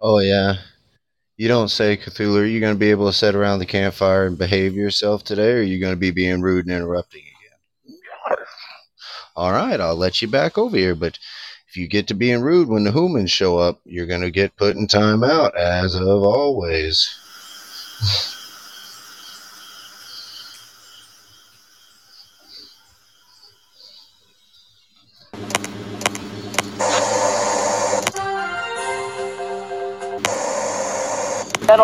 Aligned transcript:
Oh 0.00 0.18
yeah. 0.18 0.56
You 1.36 1.48
don't 1.48 1.68
say, 1.68 1.96
Cthulhu. 1.96 2.42
Are 2.42 2.44
you 2.44 2.60
going 2.60 2.74
to 2.74 2.78
be 2.78 2.90
able 2.90 3.06
to 3.06 3.12
sit 3.12 3.34
around 3.34 3.58
the 3.58 3.66
campfire 3.66 4.26
and 4.26 4.38
behave 4.38 4.74
yourself 4.74 5.24
today, 5.24 5.52
or 5.52 5.56
are 5.58 5.62
you 5.62 5.80
going 5.80 5.94
to 5.94 5.98
be 5.98 6.10
being 6.10 6.42
rude 6.42 6.66
and 6.66 6.74
interrupting 6.74 7.22
again? 7.22 8.38
All 9.34 9.50
right, 9.50 9.80
I'll 9.80 9.96
let 9.96 10.22
you 10.22 10.28
back 10.28 10.56
over 10.58 10.76
here, 10.76 10.94
but 10.94 11.18
if 11.68 11.76
you 11.76 11.88
get 11.88 12.06
to 12.08 12.14
being 12.14 12.40
rude 12.40 12.68
when 12.68 12.84
the 12.84 12.92
humans 12.92 13.32
show 13.32 13.58
up, 13.58 13.80
you're 13.84 14.06
going 14.06 14.20
to 14.20 14.30
get 14.30 14.56
put 14.56 14.76
in 14.76 14.86
timeout, 14.86 15.56
as 15.56 15.96
of 15.96 16.22
always. 16.22 17.18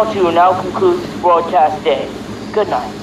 Channel 0.01 0.15
2 0.15 0.33
now 0.33 0.59
concludes 0.63 1.07
broadcast 1.21 1.85
day. 1.85 2.09
Good 2.55 2.69
night. 2.69 2.97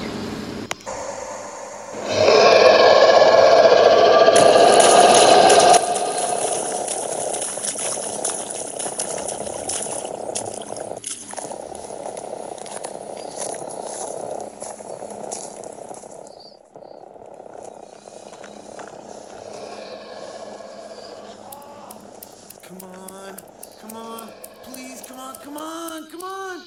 Come 22.64 22.82
on, 22.82 23.36
come 23.80 23.96
on, 23.96 24.28
please, 24.64 25.00
come 25.02 25.20
on, 25.20 25.34
come 25.36 25.56
on, 25.56 26.10
come 26.10 26.22
on. 26.22 26.62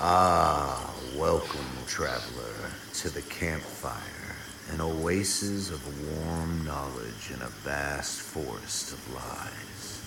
Ah, 0.00 0.94
welcome, 1.16 1.58
traveler, 1.88 2.70
to 2.94 3.10
the 3.10 3.22
campfire, 3.22 4.36
an 4.70 4.80
oasis 4.80 5.70
of 5.70 5.82
warm 6.16 6.64
knowledge 6.64 7.32
in 7.34 7.42
a 7.42 7.48
vast 7.64 8.20
forest 8.20 8.92
of 8.92 9.12
lies. 9.12 10.02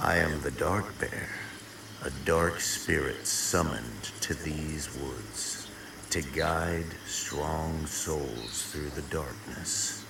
I 0.00 0.18
am 0.18 0.40
the 0.42 0.52
Dark 0.52 0.96
Bear, 1.00 1.28
a 2.04 2.10
dark 2.24 2.60
spirit 2.60 3.26
these 4.34 4.88
woods 4.96 5.68
to 6.10 6.22
guide 6.22 6.86
strong 7.06 7.86
souls 7.86 8.66
through 8.70 8.90
the 8.90 9.02
darkness. 9.02 10.04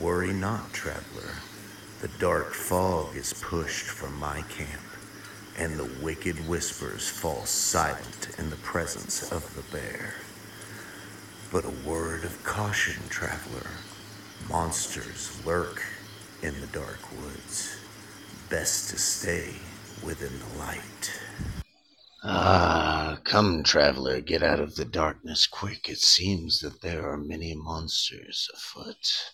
Worry 0.00 0.32
not, 0.32 0.72
traveler. 0.72 1.34
The 2.00 2.08
dark 2.18 2.52
fog 2.52 3.16
is 3.16 3.32
pushed 3.32 3.86
from 3.86 4.14
my 4.18 4.42
camp, 4.42 4.82
and 5.58 5.78
the 5.78 5.90
wicked 6.02 6.36
whispers 6.48 7.08
fall 7.08 7.44
silent 7.44 8.28
in 8.38 8.50
the 8.50 8.56
presence 8.56 9.32
of 9.32 9.54
the 9.54 9.76
bear. 9.76 10.14
But 11.50 11.64
a 11.64 11.88
word 11.88 12.24
of 12.24 12.44
caution, 12.44 13.02
traveler. 13.08 13.70
Monsters 14.48 15.44
lurk 15.44 15.82
in 16.42 16.60
the 16.60 16.66
dark 16.68 17.00
woods. 17.20 17.76
Best 18.50 18.90
to 18.90 18.98
stay 18.98 19.54
within 20.04 20.38
the 20.38 20.58
light. 20.58 21.20
Ah, 22.28 23.20
come, 23.22 23.62
traveler, 23.62 24.20
get 24.20 24.42
out 24.42 24.58
of 24.58 24.74
the 24.74 24.84
darkness 24.84 25.46
quick. 25.46 25.88
It 25.88 26.00
seems 26.00 26.58
that 26.58 26.80
there 26.80 27.08
are 27.08 27.16
many 27.16 27.54
monsters 27.54 28.50
afoot. 28.52 29.30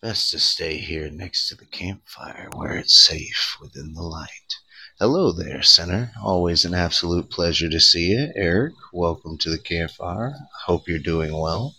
Best 0.00 0.30
to 0.30 0.38
stay 0.38 0.76
here 0.76 1.10
next 1.10 1.48
to 1.48 1.56
the 1.56 1.66
campfire 1.66 2.48
where 2.54 2.76
it's 2.76 2.96
safe 2.96 3.56
within 3.60 3.94
the 3.94 4.04
light. 4.04 4.54
Hello 5.00 5.32
there, 5.32 5.64
Sinner. 5.64 6.12
Always 6.22 6.64
an 6.64 6.74
absolute 6.74 7.28
pleasure 7.28 7.68
to 7.68 7.80
see 7.80 8.12
you. 8.12 8.30
Eric, 8.36 8.74
welcome 8.92 9.36
to 9.38 9.50
the 9.50 9.58
campfire. 9.58 10.32
Hope 10.66 10.86
you're 10.86 11.00
doing 11.00 11.36
well. 11.36 11.74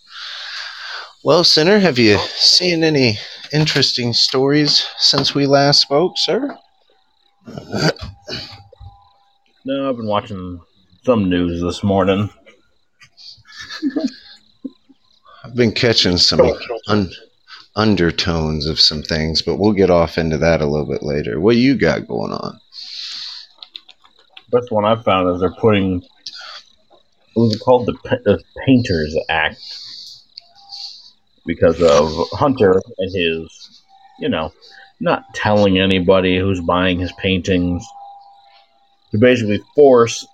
Well, 1.23 1.45
Sinner, 1.45 1.79
have 1.79 1.97
you 1.97 2.17
seen 2.35 2.83
any 2.83 3.17
interesting 3.53 4.11
stories 4.11 4.85
since 4.97 5.33
we 5.33 5.45
last 5.45 5.83
spoke, 5.83 6.17
sir? 6.17 6.57
No, 9.69 9.89
I've 9.89 9.97
been 9.97 10.07
watching 10.07 10.61
some 11.03 11.29
news 11.29 11.61
this 11.61 11.83
morning. 11.83 12.29
I've 15.43 15.55
been 15.55 15.73
catching 15.73 16.15
some 16.15 16.53
un- 16.87 17.11
undertones 17.75 18.65
of 18.65 18.79
some 18.79 19.03
things, 19.03 19.41
but 19.41 19.57
we'll 19.57 19.73
get 19.73 19.89
off 19.89 20.17
into 20.17 20.37
that 20.37 20.61
a 20.61 20.65
little 20.65 20.85
bit 20.85 21.03
later. 21.03 21.41
What 21.41 21.57
you 21.57 21.75
got 21.75 22.07
going 22.07 22.31
on? 22.31 22.61
Best 24.53 24.71
one 24.71 24.85
I've 24.85 25.03
found 25.03 25.35
is 25.35 25.41
they're 25.41 25.51
putting 25.51 26.01
what 27.33 27.47
was 27.47 27.55
it 27.55 27.59
called 27.59 27.87
the, 27.87 27.93
Pa- 27.95 28.23
the 28.23 28.41
Painters 28.65 29.17
Act 29.27 29.61
because 31.45 31.81
of 31.81 32.29
Hunter 32.31 32.81
and 32.99 33.13
his, 33.13 33.83
you 34.17 34.29
know, 34.29 34.53
not 35.01 35.25
telling 35.33 35.77
anybody 35.77 36.39
who's 36.39 36.61
buying 36.61 36.99
his 36.99 37.11
paintings 37.19 37.85
to 39.11 39.17
basically 39.17 39.61
force 39.75 40.25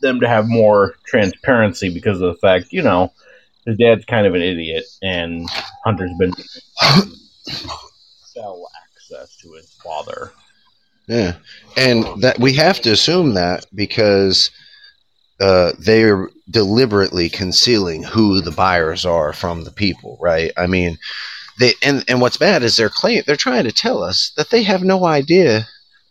them 0.00 0.20
to 0.20 0.28
have 0.28 0.46
more 0.46 0.94
transparency 1.06 1.92
because 1.92 2.20
of 2.20 2.32
the 2.32 2.38
fact, 2.38 2.72
you 2.72 2.82
know, 2.82 3.12
his 3.64 3.76
dad's 3.76 4.04
kind 4.04 4.26
of 4.26 4.34
an 4.34 4.42
idiot 4.42 4.84
and 5.02 5.48
Hunter's 5.84 6.12
been 6.18 6.32
sell 8.24 8.68
access 8.84 9.36
to 9.38 9.52
his 9.52 9.70
father. 9.82 10.32
Yeah, 11.08 11.36
and 11.76 12.04
that 12.22 12.38
we 12.40 12.52
have 12.54 12.80
to 12.80 12.90
assume 12.90 13.34
that 13.34 13.66
because 13.74 14.50
uh, 15.40 15.72
they're 15.78 16.30
deliberately 16.50 17.28
concealing 17.28 18.02
who 18.02 18.40
the 18.40 18.50
buyers 18.50 19.04
are 19.04 19.32
from 19.32 19.64
the 19.64 19.70
people, 19.70 20.18
right? 20.20 20.50
I 20.56 20.66
mean, 20.66 20.98
they 21.60 21.74
and 21.82 22.04
and 22.08 22.20
what's 22.20 22.36
bad 22.36 22.62
is 22.62 22.76
they're 22.76 22.88
claim 22.88 23.22
they're 23.26 23.36
trying 23.36 23.64
to 23.64 23.72
tell 23.72 24.02
us 24.02 24.32
that 24.36 24.50
they 24.50 24.62
have 24.64 24.82
no 24.82 25.04
idea 25.04 25.66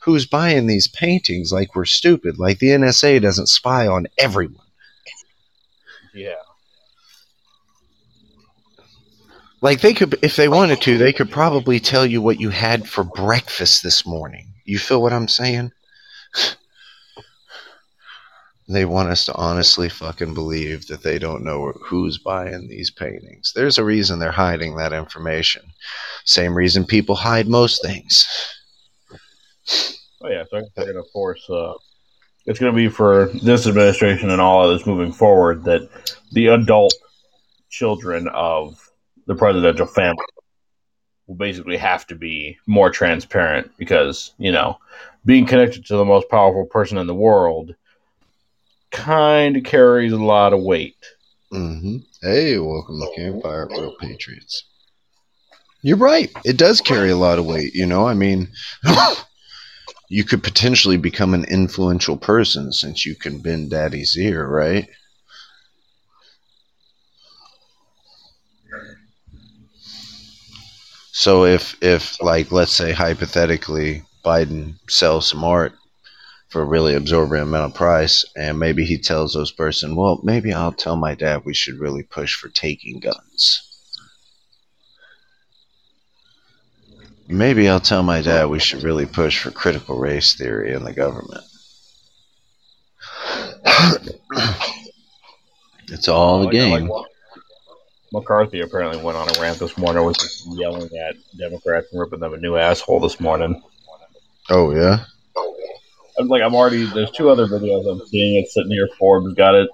who's 0.06 0.28
buying 0.28 0.68
these 0.68 0.88
paintings. 0.88 1.52
Like 1.52 1.76
we're 1.76 1.86
stupid. 1.86 2.38
Like 2.38 2.60
the 2.60 2.68
NSA 2.68 3.22
doesn't 3.24 3.48
spy 3.48 3.88
on 3.88 4.06
everyone. 4.20 4.68
Yeah. 6.14 6.36
Like 9.62 9.82
they 9.82 9.96
could, 9.96 10.20
if 10.22 10.36
they 10.36 10.48
wanted 10.48 10.80
to, 10.84 11.00
they 11.00 11.12
could 11.12 11.32
probably 11.32 11.80
tell 11.80 12.06
you 12.06 12.22
what 12.22 12.40
you 12.40 12.52
had 12.52 12.88
for 12.88 13.04
breakfast 13.04 13.82
this 13.82 14.06
morning. 14.06 14.54
You 14.64 14.78
feel 14.78 15.02
what 15.02 15.14
I'm 15.14 15.28
saying? 15.28 15.72
They 18.68 18.84
want 18.84 19.10
us 19.10 19.26
to 19.26 19.36
honestly 19.36 19.90
fucking 19.90 20.34
believe 20.34 20.88
that 20.88 21.04
they 21.04 21.20
don't 21.20 21.44
know 21.44 21.72
who's 21.84 22.18
buying 22.18 22.68
these 22.68 22.90
paintings. 22.90 23.54
There's 23.54 23.78
a 23.78 23.84
reason 23.84 24.18
they're 24.18 24.32
hiding 24.32 24.76
that 24.78 24.92
information. 24.92 25.62
Same 26.24 26.56
reason 26.56 26.84
people 26.84 27.14
hide 27.14 27.48
most 27.48 27.84
things. 27.84 28.26
Oh 30.22 30.30
yeah, 30.30 30.44
so 30.50 30.62
they're 30.76 30.86
going 30.86 30.96
to 30.96 31.10
force. 31.12 31.48
Uh, 31.50 31.74
it's 32.46 32.60
going 32.60 32.72
to 32.72 32.76
be 32.76 32.90
for 32.90 33.28
this 33.44 33.68
administration 33.68 34.30
and 34.30 34.40
all 34.42 34.64
others 34.64 34.86
moving 34.86 35.12
forward 35.12 35.64
that 35.66 35.90
the 36.32 36.48
adult 36.48 36.94
children 37.70 38.28
of 38.30 38.80
the 39.28 39.36
presidential 39.36 39.88
family 39.88 40.24
will 41.28 41.36
basically 41.36 41.78
have 41.78 42.06
to 42.08 42.16
be 42.16 42.58
more 42.68 42.90
transparent 42.90 43.72
because 43.78 44.34
you 44.38 44.52
know 44.52 44.78
being 45.26 45.46
connected 45.46 45.86
to 45.86 45.98
the 45.98 46.06
most 46.06 46.30
powerful 46.30 46.66
person 46.66 46.98
in 46.98 47.08
the 47.08 47.16
world 47.16 47.76
kind 48.92 49.58
of 49.58 49.64
carries 49.64 50.14
a 50.14 50.18
lot 50.18 50.54
of 50.54 50.62
weight. 50.62 50.96
hmm 51.52 51.98
Hey, 52.22 52.58
welcome 52.60 53.00
to 53.00 53.12
Campfire 53.16 53.68
Real 53.70 53.96
Patriots. 54.00 54.66
You're 55.82 55.98
right. 55.98 56.32
It 56.44 56.58
does 56.58 56.82
carry 56.82 57.12
a 57.12 57.18
lot 57.18 57.38
of 57.38 57.46
weight. 57.46 57.76
You 57.76 57.86
know, 57.86 58.08
I 58.08 58.14
mean, 58.14 58.48
you 60.10 60.24
could 60.24 60.44
potentially 60.44 60.98
become 60.98 61.34
an 61.34 61.46
influential 61.46 62.18
person 62.18 62.72
since 62.74 63.06
you 63.06 63.16
can 63.16 63.40
bend 63.40 63.70
daddy's 63.72 64.18
ear, 64.18 64.48
right? 64.48 64.88
So 71.14 71.46
if 71.46 71.76
if 71.82 72.22
like 72.22 72.52
let's 72.52 72.72
say 72.72 72.92
hypothetically 72.92 74.04
Biden 74.24 74.76
sells 74.88 75.28
some 75.28 75.44
art 75.44 75.74
for 76.50 76.62
a 76.62 76.66
really 76.66 76.96
absorbent 76.96 77.44
amount 77.44 77.72
of 77.72 77.78
price 77.78 78.26
and 78.38 78.60
maybe 78.60 78.86
he 78.86 78.98
tells 79.00 79.34
those 79.34 79.52
person, 79.52 79.96
well, 79.96 80.22
maybe 80.24 80.54
I'll 80.54 80.74
tell 80.74 80.98
my 80.98 81.16
dad 81.16 81.44
we 81.46 81.54
should 81.56 81.80
really 81.80 82.04
push 82.04 82.36
for 82.36 82.50
taking 82.50 83.00
guns. 83.02 83.65
Maybe 87.28 87.68
I'll 87.68 87.80
tell 87.80 88.04
my 88.04 88.22
dad 88.22 88.46
we 88.50 88.60
should 88.60 88.84
really 88.84 89.06
push 89.06 89.42
for 89.42 89.52
critical 89.52 89.98
race 89.98 90.36
theory 90.36 90.74
in 90.74 90.84
the 90.84 90.94
government. 90.94 91.44
It's 95.88 96.08
all 96.08 96.40
the 96.40 96.46
Like- 96.46 96.54
like 96.56 96.82
game. 96.82 96.92
McCarthy 98.12 98.62
apparently 98.62 99.02
went 99.04 99.18
on 99.18 99.30
a 99.30 99.40
rant 99.40 99.60
this 99.60 99.78
morning, 99.78 100.04
was 100.04 100.18
just 100.18 100.48
yelling 100.58 100.90
at 100.98 101.16
Democrats 101.38 101.88
and 101.92 102.00
ripping 102.00 102.22
them 102.22 102.34
a 102.34 102.38
new 102.38 102.56
asshole 102.56 103.00
this 103.02 103.20
morning. 103.20 103.62
Oh 104.50 104.72
yeah. 104.74 105.06
I'm 106.18 106.28
like, 106.28 106.42
I'm 106.42 106.56
already. 106.56 106.86
There's 106.86 107.12
two 107.12 107.30
other 107.30 107.46
videos 107.46 107.86
I'm 107.88 108.06
seeing. 108.08 108.42
It's 108.42 108.54
sitting 108.56 108.72
here. 108.72 108.90
Forbes 108.98 109.34
got 109.36 109.54
it. 109.54 109.70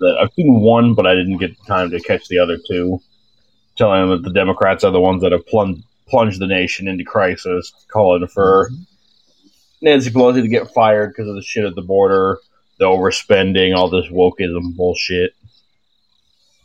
That 0.00 0.16
I've 0.18 0.32
seen 0.34 0.60
one, 0.60 0.94
but 0.94 1.06
I 1.06 1.14
didn't 1.14 1.38
get 1.38 1.56
time 1.66 1.90
to 1.90 2.00
catch 2.00 2.26
the 2.28 2.38
other 2.38 2.56
two. 2.66 3.00
Telling 3.76 4.00
them 4.08 4.10
that 4.22 4.28
the 4.28 4.32
Democrats 4.32 4.82
are 4.84 4.92
the 4.92 5.00
ones 5.00 5.22
that 5.22 5.32
have 5.32 5.46
plunged 5.46 5.82
plunged 6.06 6.40
the 6.40 6.46
nation 6.46 6.88
into 6.88 7.04
crisis, 7.04 7.72
calling 7.88 8.26
for 8.28 8.70
mm-hmm. 8.70 8.82
Nancy 9.82 10.10
Pelosi 10.10 10.42
to 10.42 10.48
get 10.48 10.72
fired 10.72 11.10
because 11.10 11.28
of 11.28 11.34
the 11.34 11.42
shit 11.42 11.64
at 11.64 11.74
the 11.74 11.82
border, 11.82 12.38
the 12.78 12.86
overspending, 12.86 13.76
all 13.76 13.90
this 13.90 14.06
wokeism 14.06 14.76
bullshit. 14.76 15.32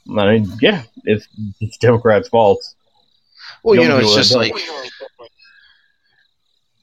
I 0.09 0.37
mean, 0.37 0.51
yeah, 0.61 0.83
it's 1.03 1.27
it's 1.59 1.77
Democrats' 1.77 2.29
fault. 2.29 2.61
Well, 3.63 3.75
you 3.75 3.81
Don't 3.81 3.89
know, 3.89 3.97
it's 3.99 4.13
it. 4.13 4.17
just 4.17 4.35
like 4.35 4.53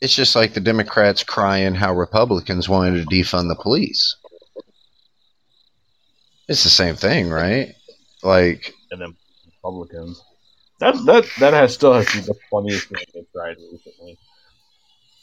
it's 0.01 0.15
just 0.15 0.37
like 0.37 0.55
the 0.55 0.61
Democrats 0.61 1.25
crying 1.25 1.75
how 1.75 1.95
Republicans 1.95 2.69
wanted 2.69 3.03
to 3.03 3.15
defund 3.17 3.49
the 3.49 3.61
police. 3.61 4.17
It's 6.49 6.65
the 6.65 6.71
same 6.71 6.95
thing, 6.95 7.29
right? 7.29 7.75
Like, 8.23 8.73
and 8.91 9.01
then 9.01 9.17
Republicans. 9.47 10.23
That 10.81 10.95
that 11.07 11.27
that 11.41 11.55
has 11.55 11.75
still 11.75 11.93
has 11.95 12.07
to 12.07 12.19
be 12.19 12.25
the 12.25 12.35
funniest 12.51 12.89
thing 12.89 13.05
they've 13.13 13.33
tried 13.33 13.57
recently. 13.73 14.19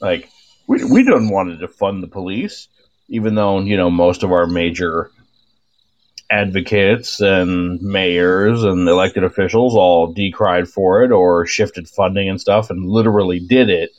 Like 0.01 0.29
we 0.67 0.83
we 0.83 1.03
don't 1.03 1.29
want 1.29 1.57
to 1.57 1.67
defund 1.67 2.01
the 2.01 2.07
police, 2.07 2.67
even 3.07 3.35
though 3.35 3.59
you 3.61 3.77
know 3.77 3.89
most 3.89 4.23
of 4.23 4.31
our 4.31 4.47
major 4.47 5.11
advocates 6.29 7.21
and 7.21 7.81
mayors 7.81 8.63
and 8.63 8.87
elected 8.87 9.23
officials 9.23 9.75
all 9.75 10.11
decried 10.11 10.67
for 10.67 11.03
it 11.03 11.11
or 11.11 11.45
shifted 11.45 11.87
funding 11.87 12.29
and 12.29 12.41
stuff 12.41 12.69
and 12.69 12.89
literally 12.89 13.39
did 13.39 13.69
it, 13.69 13.91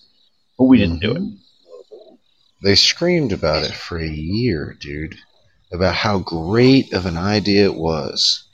but 0.58 0.64
we 0.64 0.78
didn't 0.78 1.00
do 1.00 1.12
it. 1.12 1.22
Mm-hmm. 1.22 2.14
they 2.62 2.74
screamed 2.74 3.32
about 3.32 3.62
it 3.62 3.72
for 3.72 3.98
a 3.98 4.08
year, 4.08 4.76
dude, 4.80 5.16
about 5.72 5.94
how 5.94 6.18
great 6.18 6.92
of 6.92 7.06
an 7.06 7.16
idea 7.16 7.64
it 7.66 7.76
was. 7.76 8.45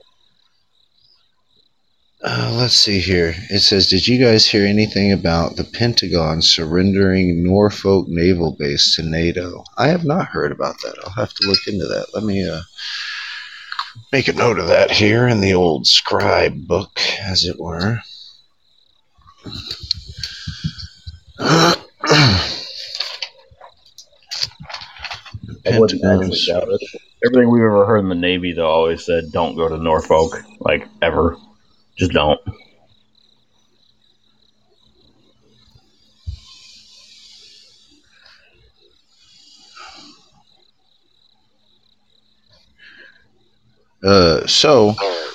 Uh, 2.25 2.55
let's 2.57 2.75
see 2.77 3.01
here. 3.01 3.35
It 3.51 3.61
says, 3.61 3.89
Did 3.89 4.07
you 4.07 4.25
guys 4.25 4.47
hear 4.47 4.65
anything 4.65 5.11
about 5.11 5.57
the 5.57 5.65
Pentagon 5.65 6.41
surrendering 6.41 7.43
Norfolk 7.43 8.07
Naval 8.09 8.55
Base 8.57 8.95
to 8.95 9.03
NATO? 9.03 9.65
I 9.77 9.89
have 9.89 10.05
not 10.05 10.27
heard 10.27 10.53
about 10.53 10.77
that. 10.83 10.95
I'll 11.05 11.13
have 11.15 11.35
to 11.35 11.49
look 11.49 11.67
into 11.67 11.85
that. 11.87 12.07
Let 12.15 12.23
me 12.23 12.49
uh, 12.49 12.61
make 14.13 14.29
a 14.29 14.35
note 14.35 14.61
of 14.61 14.69
that 14.69 14.93
here 14.93 15.27
in 15.27 15.41
the 15.41 15.55
old 15.55 15.89
scribe 15.89 16.65
book, 16.69 17.01
as 17.21 17.45
it 17.45 17.59
were. 17.59 17.99
I 25.67 25.79
wouldn't 25.79 26.03
doubt 26.03 26.69
it. 26.69 26.81
Everything 27.25 27.51
we've 27.51 27.63
ever 27.63 27.85
heard 27.85 27.99
in 27.99 28.09
the 28.09 28.15
Navy, 28.15 28.53
though, 28.53 28.71
always 28.71 29.05
said, 29.05 29.33
"Don't 29.33 29.57
go 29.57 29.69
to 29.69 29.77
Norfolk." 29.77 30.35
Like 30.61 30.87
ever, 31.01 31.37
just 31.97 32.12
don't. 32.12 32.41
Uh, 44.03 44.44
so 44.47 44.94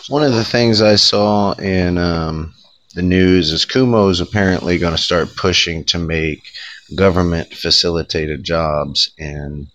one 0.09 0.23
of 0.23 0.33
the 0.33 0.43
things 0.43 0.81
I 0.81 0.95
saw 0.95 1.53
in 1.53 1.97
um, 1.97 2.53
the 2.95 3.01
news 3.01 3.51
is 3.51 3.65
Cuomo 3.65 4.09
is 4.09 4.19
apparently 4.19 4.77
going 4.77 4.95
to 4.95 5.01
start 5.01 5.35
pushing 5.35 5.83
to 5.85 5.97
make 5.97 6.51
government 6.95 7.53
facilitated 7.53 8.43
jobs 8.43 9.11
in 9.17 9.67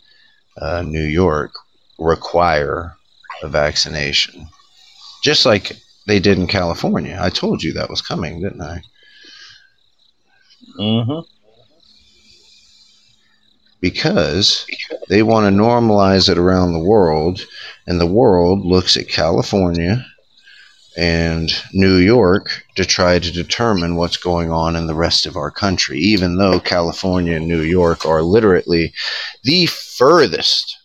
uh, 0.61 0.83
New 0.83 1.05
York 1.05 1.53
require 1.99 2.95
a 3.43 3.49
vaccination, 3.49 4.49
just 5.25 5.47
like 5.47 5.77
they 6.13 6.21
did 6.21 6.37
in 6.37 6.47
California. 6.47 7.17
I 7.19 7.31
told 7.31 7.63
you 7.63 7.73
that 7.73 7.89
was 7.89 8.03
coming, 8.03 8.43
didn't 8.43 8.61
I? 8.61 8.83
Mm-hmm. 10.79 11.21
because 13.81 14.67
they 15.09 15.23
want 15.23 15.45
to 15.47 15.61
normalize 15.61 16.29
it 16.29 16.37
around 16.37 16.73
the 16.73 16.79
world, 16.79 17.47
and 17.87 17.99
the 17.99 18.07
world 18.07 18.65
looks 18.65 18.97
at 18.99 19.09
California 19.09 20.07
and 20.99 21.51
New 21.73 21.97
York 21.97 22.63
to 22.77 22.85
try 22.85 23.19
to 23.19 23.33
determine 23.33 23.97
what's 23.97 24.19
going 24.19 24.51
on 24.53 24.77
in 24.77 24.87
the 24.87 24.95
rest 24.95 25.25
of 25.25 25.37
our 25.37 25.51
country, 25.51 25.99
even 25.99 26.37
though 26.37 26.61
California 26.61 27.37
and 27.37 27.49
New 27.49 27.63
York 27.63 28.05
are 28.05 28.23
literally 28.23 28.93
the 29.45 29.65
furthest 29.65 30.77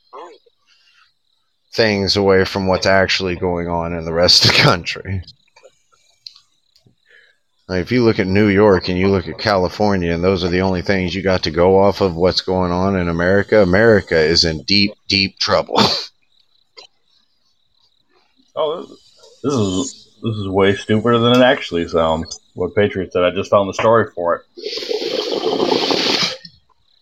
things 1.78 2.18
away 2.18 2.44
from 2.44 2.68
what's 2.68 2.86
actually 2.86 3.36
going 3.36 3.70
on 3.70 3.94
in 3.94 4.04
the 4.04 4.14
rest 4.14 4.44
of 4.44 4.52
the 4.52 4.58
country. 4.58 5.24
Like, 7.70 7.82
if 7.82 7.92
you 7.92 8.04
look 8.04 8.20
at 8.20 8.28
New 8.28 8.48
York 8.48 8.90
and 8.90 8.98
you 8.98 9.10
look 9.10 9.28
at 9.28 9.38
California, 9.38 10.14
and 10.14 10.24
those 10.24 10.44
are 10.44 10.50
the 10.50 10.62
only 10.62 10.82
things 10.82 11.14
you 11.14 11.22
got 11.22 11.44
to 11.44 11.52
go 11.52 11.78
off 11.80 12.02
of 12.02 12.16
what's 12.16 12.42
going 12.42 12.72
on 12.72 12.98
in 12.98 13.10
America, 13.10 13.62
America 13.62 14.18
is 14.18 14.44
in 14.44 14.64
deep, 14.64 14.92
deep 15.08 15.38
trouble. 15.40 15.80
Oh, 18.60 18.82
this 19.44 19.54
is 19.54 20.18
this 20.24 20.36
is 20.36 20.48
way 20.48 20.74
stupider 20.74 21.20
than 21.20 21.40
it 21.40 21.46
actually 21.46 21.88
sounds. 21.88 22.40
What 22.56 22.74
Patriot 22.74 23.14
said. 23.14 23.24
I 23.24 23.30
just 23.30 23.52
found 23.52 23.70
the 23.70 23.74
story 23.74 24.10
for 24.16 24.36
it. 24.36 24.42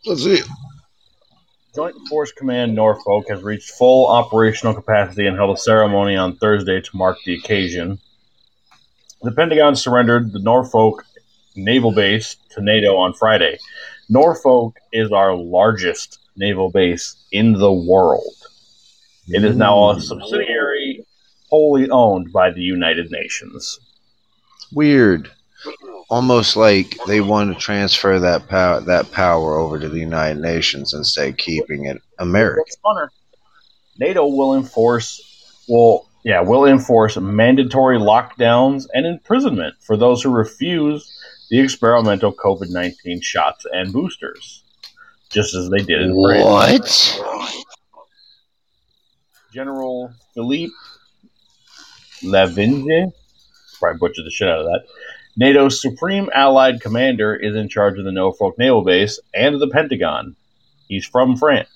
Let's 0.06 0.22
see. 0.22 0.42
Joint 1.76 2.08
Force 2.08 2.32
Command 2.32 2.74
Norfolk 2.74 3.26
has 3.28 3.44
reached 3.44 3.72
full 3.72 4.08
operational 4.08 4.74
capacity 4.74 5.28
and 5.28 5.36
held 5.36 5.58
a 5.58 5.60
ceremony 5.60 6.16
on 6.16 6.38
Thursday 6.38 6.80
to 6.80 6.90
mark 6.98 7.18
the 7.26 7.36
occasion. 7.36 8.00
The 9.22 9.34
Pentagon 9.34 9.76
surrendered 9.76 10.32
the 10.32 10.40
Norfolk 10.40 11.04
naval 11.56 11.92
base 11.92 12.38
to 12.52 12.62
NATO 12.62 12.96
on 12.96 13.14
Friday. 13.14 13.58
Norfolk 14.08 14.78
is 14.94 15.12
our 15.12 15.36
largest 15.36 16.20
naval 16.38 16.72
base 16.72 17.18
in 17.32 17.54
the 17.54 17.74
world. 17.74 18.36
It 19.28 19.44
is 19.44 19.58
now 19.58 19.90
a 19.90 19.96
mm. 19.96 20.02
subsidiary 20.02 21.06
wholly 21.50 21.90
owned 21.90 22.32
by 22.32 22.52
the 22.52 22.62
United 22.62 23.12
Nations. 23.12 23.80
Weird. 24.72 25.30
Almost 26.10 26.56
like 26.56 26.98
they 27.08 27.22
want 27.22 27.54
to 27.54 27.60
transfer 27.60 28.20
that 28.20 28.48
power 28.48 28.80
that 28.82 29.12
power 29.12 29.58
over 29.58 29.80
to 29.80 29.90
the 29.90 30.00
United 30.00 30.40
Nations 30.40 30.94
instead 30.94 31.30
of 31.30 31.38
keeping 31.38 31.86
it 31.86 32.02
American. 32.20 32.64
NATO 33.98 34.28
will 34.28 34.56
enforce 34.56 35.22
will 35.68 36.08
yeah 36.24 36.42
will 36.42 36.66
enforce 36.66 37.18
mandatory 37.18 37.98
lockdowns 37.98 38.86
and 38.94 39.06
imprisonment 39.06 39.76
for 39.82 39.98
those 39.98 40.22
who 40.22 40.30
refuse 40.30 41.12
the 41.50 41.60
experimental 41.60 42.34
COVID 42.34 42.70
nineteen 42.70 43.22
shots 43.22 43.66
and 43.72 43.92
boosters, 43.92 44.64
just 45.30 45.56
as 45.56 45.70
they 45.70 45.80
did 45.80 46.02
in 46.02 46.14
France. 46.14 47.18
What? 47.18 47.54
General 49.54 50.14
Philippe 50.34 50.74
Lavigne, 52.24 53.06
probably 53.80 54.00
butchered 54.00 54.26
the 54.26 54.32
shit 54.32 54.50
out 54.50 54.60
of 54.60 54.66
that. 54.66 54.86
NATO's 55.38 55.82
supreme 55.82 56.30
allied 56.34 56.80
commander 56.82 57.36
is 57.36 57.56
in 57.56 57.68
charge 57.68 58.00
of 58.00 58.06
the 58.06 58.12
Norfolk 58.12 58.58
Naval 58.58 58.84
Base 58.84 59.20
and 59.34 59.60
the 59.60 59.68
Pentagon. 59.68 60.36
He's 60.88 61.06
from 61.06 61.36
France. 61.36 61.70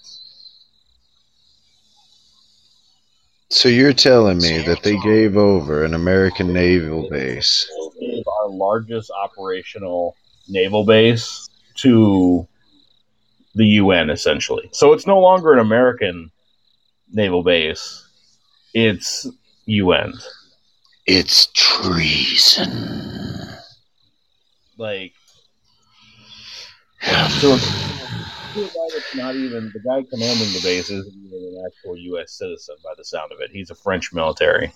So 3.50 3.68
you're 3.68 3.94
telling 3.94 4.38
me 4.38 4.60
that 4.60 4.84
they 4.84 4.98
gave 4.98 5.36
over 5.36 5.84
an 5.84 5.94
American 5.94 6.54
naval 6.54 7.10
base? 7.10 7.70
our 8.42 8.50
largest 8.50 9.12
operational 9.12 10.16
naval 10.48 10.86
base 10.86 11.50
to 11.75 12.48
the 13.56 13.66
UN, 13.66 14.10
essentially. 14.10 14.70
So 14.72 14.94
it's 14.94 15.08
no 15.08 15.20
longer 15.20 15.51
an 15.54 15.60
American 15.60 16.32
naval 17.12 17.44
base; 17.44 18.08
it's 18.74 19.28
UN. 19.66 20.13
It's 21.06 21.48
treason. 21.54 23.28
Like, 24.79 25.13
so 27.01 27.53
it's, 27.53 27.67
to 28.53 28.62
a 28.62 28.63
guy 28.63 28.88
that's 28.93 29.15
not 29.15 29.36
even 29.36 29.71
the 29.74 29.79
guy 29.81 30.03
commanding 30.09 30.53
the 30.53 30.62
base 30.63 30.89
isn't 30.89 31.13
even 31.15 31.38
an 31.38 31.63
actual 31.67 31.98
U.S. 31.98 32.31
citizen 32.31 32.77
by 32.81 32.91
the 32.98 33.03
sound 33.03 33.33
of 33.33 33.41
it. 33.41 33.51
He's 33.51 33.69
a 33.69 33.75
French 33.75 34.13
military. 34.13 34.71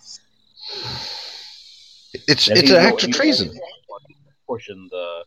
It's 2.28 2.50
And 2.50 2.58
it's 2.58 2.70
an 2.70 2.76
act 2.76 3.06
of 3.06 3.12
treason. 3.12 3.58
pushing 4.46 4.90
the, 4.92 5.24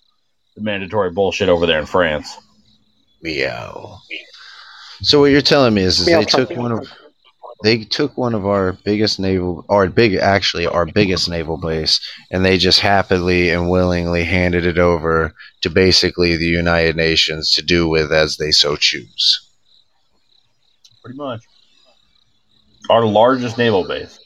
the 0.54 0.61
mandatory 0.61 1.11
bullshit 1.11 1.49
over 1.49 1.64
there 1.64 1.80
in 1.80 1.87
France. 1.87 2.37
Meow. 3.23 3.99
So 5.00 5.21
what 5.21 5.30
you're 5.30 5.40
telling 5.40 5.73
me 5.73 5.83
is, 5.83 6.00
is 6.00 6.06
they 6.06 6.25
took 6.25 6.50
one 6.50 6.73
of 6.73 6.92
they 7.63 7.85
took 7.85 8.17
one 8.17 8.35
of 8.35 8.47
our 8.47 8.73
biggest 8.85 9.19
naval, 9.19 9.65
our 9.69 9.89
big, 9.89 10.15
actually 10.15 10.67
our 10.67 10.87
biggest 10.87 11.29
naval 11.29 11.57
base, 11.57 12.01
and 12.31 12.45
they 12.45 12.59
just 12.59 12.81
happily 12.81 13.51
and 13.51 13.71
willingly 13.71 14.25
handed 14.25 14.67
it 14.67 14.79
over 14.79 15.33
to 15.63 15.71
basically 15.71 16.37
the 16.37 16.47
United 16.47 16.97
Nations 16.97 17.53
to 17.53 17.63
do 17.63 17.89
with 17.89 18.13
as 18.13 18.37
they 18.37 18.51
so 18.51 18.77
choose. 18.77 19.41
Pretty 21.03 21.17
much. 21.17 21.43
Our 22.91 23.07
largest 23.07 23.59
naval 23.59 23.87
base. 23.87 24.19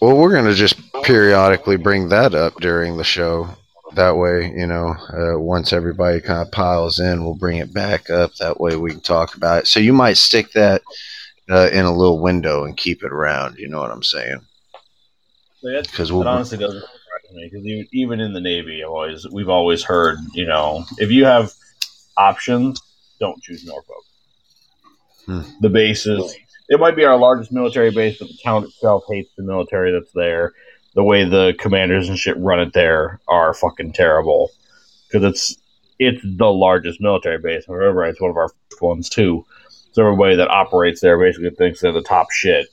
Well, 0.00 0.16
we're 0.16 0.32
going 0.32 0.44
to 0.46 0.54
just 0.54 0.76
periodically 1.02 1.76
bring 1.76 2.08
that 2.08 2.34
up 2.34 2.54
during 2.60 2.96
the 2.96 3.04
show. 3.04 3.48
That 3.94 4.16
way, 4.16 4.52
you 4.54 4.66
know, 4.66 4.94
uh, 5.12 5.38
once 5.38 5.72
everybody 5.72 6.20
kind 6.20 6.42
of 6.42 6.52
piles 6.52 6.98
in, 6.98 7.24
we'll 7.24 7.34
bring 7.34 7.58
it 7.58 7.72
back 7.72 8.10
up. 8.10 8.34
That 8.36 8.60
way 8.60 8.76
we 8.76 8.90
can 8.90 9.00
talk 9.00 9.34
about 9.34 9.60
it. 9.60 9.66
So 9.66 9.80
you 9.80 9.92
might 9.92 10.16
stick 10.16 10.52
that 10.52 10.82
uh, 11.48 11.70
in 11.72 11.84
a 11.84 11.94
little 11.94 12.20
window 12.20 12.64
and 12.64 12.76
keep 12.76 13.02
it 13.02 13.12
around. 13.12 13.58
You 13.58 13.68
know 13.68 13.80
what 13.80 13.90
I'm 13.90 14.02
saying? 14.02 14.40
Because 15.62 16.12
we'll, 16.12 16.28
honestly 16.28 16.58
doesn't 16.58 16.80
surprise 16.80 17.34
me. 17.34 17.48
Because 17.50 17.66
even, 17.66 17.86
even 17.92 18.20
in 18.20 18.32
the 18.32 18.40
Navy, 18.40 18.82
I've 18.84 18.90
always 18.90 19.26
we've 19.28 19.48
always 19.48 19.82
heard, 19.82 20.18
you 20.34 20.46
know, 20.46 20.84
if 20.98 21.10
you 21.10 21.24
have 21.24 21.52
options, 22.16 22.80
don't 23.18 23.42
choose 23.42 23.64
Norfolk. 23.64 24.04
Hmm. 25.26 25.42
The 25.60 25.68
bases 25.68 26.36
it 26.68 26.78
might 26.78 26.96
be 26.96 27.04
our 27.04 27.16
largest 27.16 27.50
military 27.50 27.90
base, 27.90 28.18
but 28.18 28.28
the 28.28 28.38
town 28.44 28.64
itself 28.64 29.04
hates 29.08 29.30
the 29.36 29.42
military 29.42 29.90
that's 29.90 30.12
there. 30.12 30.52
The 30.94 31.02
way 31.02 31.24
the 31.24 31.54
commanders 31.58 32.08
and 32.08 32.18
shit 32.18 32.36
run 32.38 32.60
it 32.60 32.72
there 32.72 33.20
are 33.28 33.54
fucking 33.54 33.92
terrible 33.92 34.50
because 35.06 35.24
it's 35.24 35.56
it's 35.98 36.20
the 36.22 36.46
largest 36.46 37.00
military 37.00 37.38
base. 37.38 37.64
Remember, 37.68 38.04
it's 38.04 38.20
one 38.20 38.30
of 38.30 38.36
our 38.36 38.48
first 38.48 38.82
ones 38.82 39.08
too. 39.08 39.44
So 39.92 40.04
everybody 40.04 40.36
that 40.36 40.50
operates 40.50 41.00
there 41.00 41.18
basically 41.18 41.50
thinks 41.50 41.80
they're 41.80 41.92
the 41.92 42.02
top 42.02 42.30
shit, 42.30 42.68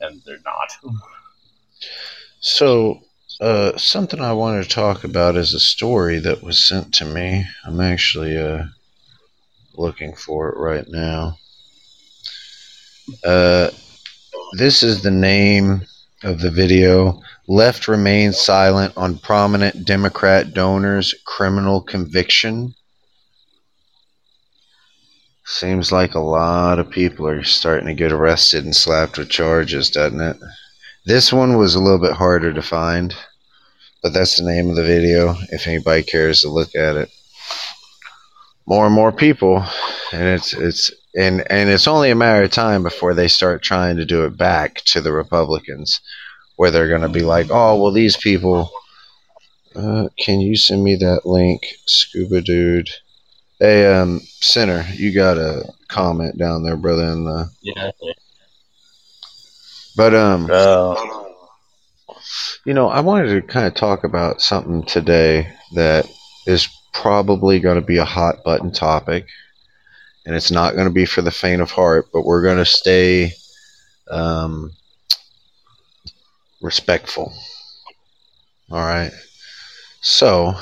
and 0.00 0.20
they're 0.24 0.38
not. 0.44 0.94
So, 2.40 3.00
uh, 3.40 3.76
something 3.76 4.20
I 4.20 4.32
wanted 4.32 4.64
to 4.64 4.68
talk 4.68 5.04
about 5.04 5.36
is 5.36 5.54
a 5.54 5.60
story 5.60 6.18
that 6.20 6.42
was 6.42 6.64
sent 6.64 6.94
to 6.94 7.04
me. 7.04 7.44
I'm 7.64 7.80
actually 7.80 8.36
uh, 8.36 8.64
looking 9.74 10.14
for 10.14 10.50
it 10.50 10.58
right 10.58 10.86
now. 10.88 11.38
Uh, 13.24 13.70
this 14.52 14.82
is 14.82 15.02
the 15.02 15.10
name 15.10 15.86
of 16.22 16.40
the 16.40 16.50
video. 16.50 17.20
Left 17.48 17.88
remains 17.88 18.38
silent 18.38 18.94
on 18.96 19.18
prominent 19.18 19.84
Democrat 19.84 20.54
donors' 20.54 21.14
criminal 21.26 21.80
conviction. 21.80 22.74
Seems 25.44 25.90
like 25.90 26.14
a 26.14 26.20
lot 26.20 26.78
of 26.78 26.90
people 26.90 27.26
are 27.26 27.42
starting 27.42 27.86
to 27.86 27.94
get 27.94 28.12
arrested 28.12 28.64
and 28.64 28.74
slapped 28.74 29.18
with 29.18 29.28
charges, 29.28 29.90
doesn't 29.90 30.20
it? 30.20 30.36
This 31.04 31.32
one 31.32 31.56
was 31.56 31.74
a 31.74 31.80
little 31.80 31.98
bit 31.98 32.12
harder 32.12 32.52
to 32.52 32.62
find, 32.62 33.14
but 34.02 34.12
that's 34.12 34.36
the 34.36 34.48
name 34.48 34.70
of 34.70 34.76
the 34.76 34.84
video 34.84 35.34
if 35.50 35.66
anybody 35.66 36.04
cares 36.04 36.42
to 36.42 36.48
look 36.48 36.74
at 36.76 36.96
it. 36.96 37.10
More 38.66 38.86
and 38.86 38.94
more 38.94 39.10
people, 39.10 39.64
and 40.12 40.22
it's 40.22 40.54
it's 40.54 40.92
and 41.14 41.44
and 41.50 41.68
it's 41.68 41.88
only 41.88 42.10
a 42.10 42.14
matter 42.14 42.42
of 42.42 42.50
time 42.50 42.82
before 42.82 43.14
they 43.14 43.28
start 43.28 43.62
trying 43.62 43.96
to 43.96 44.04
do 44.04 44.24
it 44.24 44.36
back 44.36 44.76
to 44.86 45.00
the 45.00 45.12
Republicans, 45.12 46.00
where 46.56 46.70
they're 46.70 46.88
going 46.88 47.02
to 47.02 47.08
be 47.08 47.22
like, 47.22 47.48
"Oh, 47.50 47.80
well, 47.80 47.92
these 47.92 48.16
people." 48.16 48.70
Uh, 49.74 50.08
can 50.18 50.40
you 50.40 50.54
send 50.54 50.84
me 50.84 50.96
that 50.96 51.24
link, 51.24 51.66
Scuba 51.86 52.42
Dude? 52.42 52.90
Hey, 53.58 53.86
um, 53.86 54.20
Center, 54.20 54.84
you 54.92 55.14
got 55.14 55.38
a 55.38 55.72
comment 55.88 56.36
down 56.36 56.62
there, 56.62 56.76
brother. 56.76 57.04
In 57.04 57.24
the 57.24 57.50
yeah. 57.62 57.90
But 59.96 60.14
um, 60.14 60.48
uh, 60.50 60.94
you 62.64 62.74
know, 62.74 62.88
I 62.88 63.00
wanted 63.00 63.28
to 63.28 63.42
kind 63.42 63.66
of 63.66 63.74
talk 63.74 64.04
about 64.04 64.42
something 64.42 64.84
today 64.84 65.52
that 65.74 66.06
is 66.46 66.68
probably 66.92 67.60
going 67.60 67.80
to 67.80 67.86
be 67.86 67.96
a 67.96 68.04
hot 68.04 68.44
button 68.44 68.72
topic 68.72 69.26
and 70.24 70.36
it's 70.36 70.50
not 70.50 70.74
going 70.74 70.86
to 70.86 70.92
be 70.92 71.04
for 71.04 71.22
the 71.22 71.30
faint 71.30 71.62
of 71.62 71.70
heart, 71.70 72.08
but 72.12 72.24
we're 72.24 72.42
going 72.42 72.58
to 72.58 72.64
stay 72.64 73.32
um, 74.10 74.72
respectful. 76.60 77.32
All 78.70 78.78
right. 78.78 79.12
So, 80.00 80.54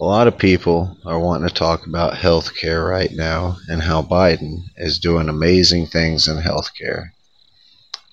a 0.00 0.04
lot 0.04 0.26
of 0.26 0.36
people 0.36 0.96
are 1.06 1.18
wanting 1.18 1.48
to 1.48 1.54
talk 1.54 1.86
about 1.86 2.14
healthcare 2.14 2.88
right 2.88 3.12
now 3.12 3.56
and 3.68 3.80
how 3.80 4.02
Biden 4.02 4.64
is 4.76 4.98
doing 4.98 5.28
amazing 5.28 5.86
things 5.86 6.26
in 6.26 6.38
healthcare. 6.38 7.10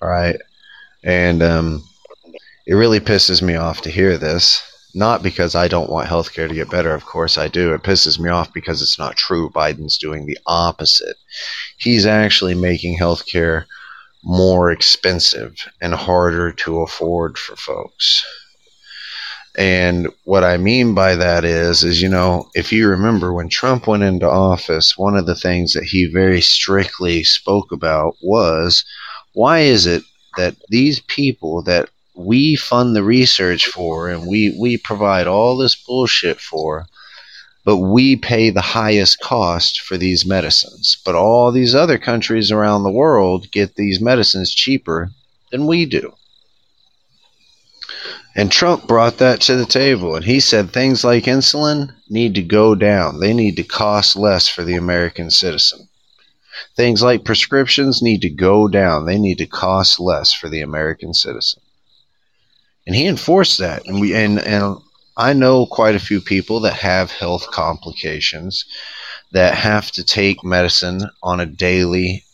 All 0.00 0.08
right. 0.08 0.36
And 1.02 1.42
um, 1.42 1.82
it 2.66 2.74
really 2.74 3.00
pisses 3.00 3.42
me 3.42 3.56
off 3.56 3.80
to 3.82 3.90
hear 3.90 4.16
this 4.16 4.62
not 4.94 5.22
because 5.22 5.54
I 5.54 5.68
don't 5.68 5.90
want 5.90 6.08
healthcare 6.08 6.48
to 6.48 6.54
get 6.54 6.70
better. 6.70 6.94
Of 6.94 7.06
course 7.06 7.38
I 7.38 7.48
do. 7.48 7.72
It 7.74 7.82
pisses 7.82 8.18
me 8.18 8.30
off 8.30 8.52
because 8.52 8.82
it's 8.82 8.98
not 8.98 9.16
true. 9.16 9.50
Biden's 9.50 9.98
doing 9.98 10.26
the 10.26 10.38
opposite. 10.46 11.16
He's 11.78 12.06
actually 12.06 12.54
making 12.54 12.98
healthcare 12.98 13.64
more 14.22 14.70
expensive 14.70 15.56
and 15.80 15.94
harder 15.94 16.52
to 16.52 16.82
afford 16.82 17.38
for 17.38 17.56
folks. 17.56 18.24
And 19.58 20.08
what 20.24 20.44
I 20.44 20.56
mean 20.58 20.94
by 20.94 21.16
that 21.16 21.44
is, 21.44 21.82
is 21.82 22.00
you 22.00 22.08
know, 22.08 22.48
if 22.54 22.72
you 22.72 22.88
remember 22.88 23.32
when 23.32 23.48
Trump 23.48 23.86
went 23.86 24.02
into 24.02 24.28
office, 24.28 24.96
one 24.96 25.16
of 25.16 25.26
the 25.26 25.34
things 25.34 25.72
that 25.72 25.84
he 25.84 26.06
very 26.06 26.40
strictly 26.40 27.24
spoke 27.24 27.72
about 27.72 28.16
was, 28.22 28.84
why 29.32 29.60
is 29.60 29.86
it 29.86 30.02
that 30.36 30.54
these 30.68 31.00
people 31.00 31.62
that 31.62 31.90
we 32.24 32.54
fund 32.54 32.94
the 32.94 33.02
research 33.02 33.66
for 33.66 34.08
and 34.08 34.26
we, 34.26 34.56
we 34.60 34.76
provide 34.76 35.26
all 35.26 35.56
this 35.56 35.74
bullshit 35.74 36.40
for, 36.40 36.86
but 37.64 37.78
we 37.78 38.16
pay 38.16 38.50
the 38.50 38.60
highest 38.60 39.20
cost 39.20 39.80
for 39.80 39.96
these 39.96 40.26
medicines. 40.26 41.00
But 41.04 41.14
all 41.14 41.50
these 41.50 41.74
other 41.74 41.98
countries 41.98 42.50
around 42.50 42.82
the 42.82 42.90
world 42.90 43.50
get 43.50 43.74
these 43.74 44.00
medicines 44.00 44.54
cheaper 44.54 45.10
than 45.50 45.66
we 45.66 45.86
do. 45.86 46.12
And 48.36 48.52
Trump 48.52 48.86
brought 48.86 49.18
that 49.18 49.40
to 49.42 49.56
the 49.56 49.66
table 49.66 50.14
and 50.14 50.24
he 50.24 50.40
said 50.40 50.72
things 50.72 51.02
like 51.02 51.24
insulin 51.24 51.92
need 52.08 52.34
to 52.36 52.42
go 52.42 52.74
down. 52.74 53.20
They 53.20 53.34
need 53.34 53.56
to 53.56 53.64
cost 53.64 54.14
less 54.14 54.46
for 54.46 54.62
the 54.62 54.76
American 54.76 55.30
citizen. 55.30 55.88
Things 56.76 57.02
like 57.02 57.24
prescriptions 57.24 58.02
need 58.02 58.20
to 58.20 58.30
go 58.30 58.68
down. 58.68 59.06
They 59.06 59.18
need 59.18 59.38
to 59.38 59.46
cost 59.46 59.98
less 59.98 60.32
for 60.32 60.48
the 60.48 60.60
American 60.60 61.14
citizen 61.14 61.62
and 62.86 62.96
he 62.96 63.06
enforced 63.06 63.58
that. 63.58 63.86
And 63.86 64.00
we 64.00 64.14
and 64.14 64.38
and 64.38 64.76
I 65.16 65.32
know 65.32 65.66
quite 65.66 65.94
a 65.94 66.00
few 66.00 66.20
people 66.20 66.60
that 66.60 66.74
have 66.74 67.10
health 67.10 67.50
complications 67.50 68.64
that 69.32 69.54
have 69.54 69.90
to 69.92 70.04
take 70.04 70.44
medicine 70.44 71.02
on 71.22 71.40
a 71.40 71.46
daily 71.46 72.24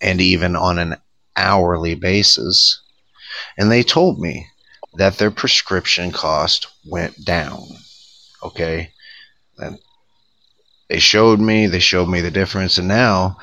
and 0.00 0.20
even 0.20 0.56
on 0.56 0.78
an 0.78 0.96
hourly 1.36 1.94
basis. 1.94 2.80
And 3.58 3.70
they 3.70 3.82
told 3.82 4.20
me 4.20 4.46
that 4.94 5.18
their 5.18 5.30
prescription 5.30 6.12
cost 6.12 6.66
went 6.86 7.24
down. 7.24 7.62
Okay. 8.42 8.92
And 9.58 9.78
they 10.88 10.98
showed 10.98 11.40
me, 11.40 11.66
they 11.66 11.80
showed 11.80 12.08
me 12.08 12.20
the 12.20 12.30
difference. 12.30 12.78
And 12.78 12.88
now 12.88 13.38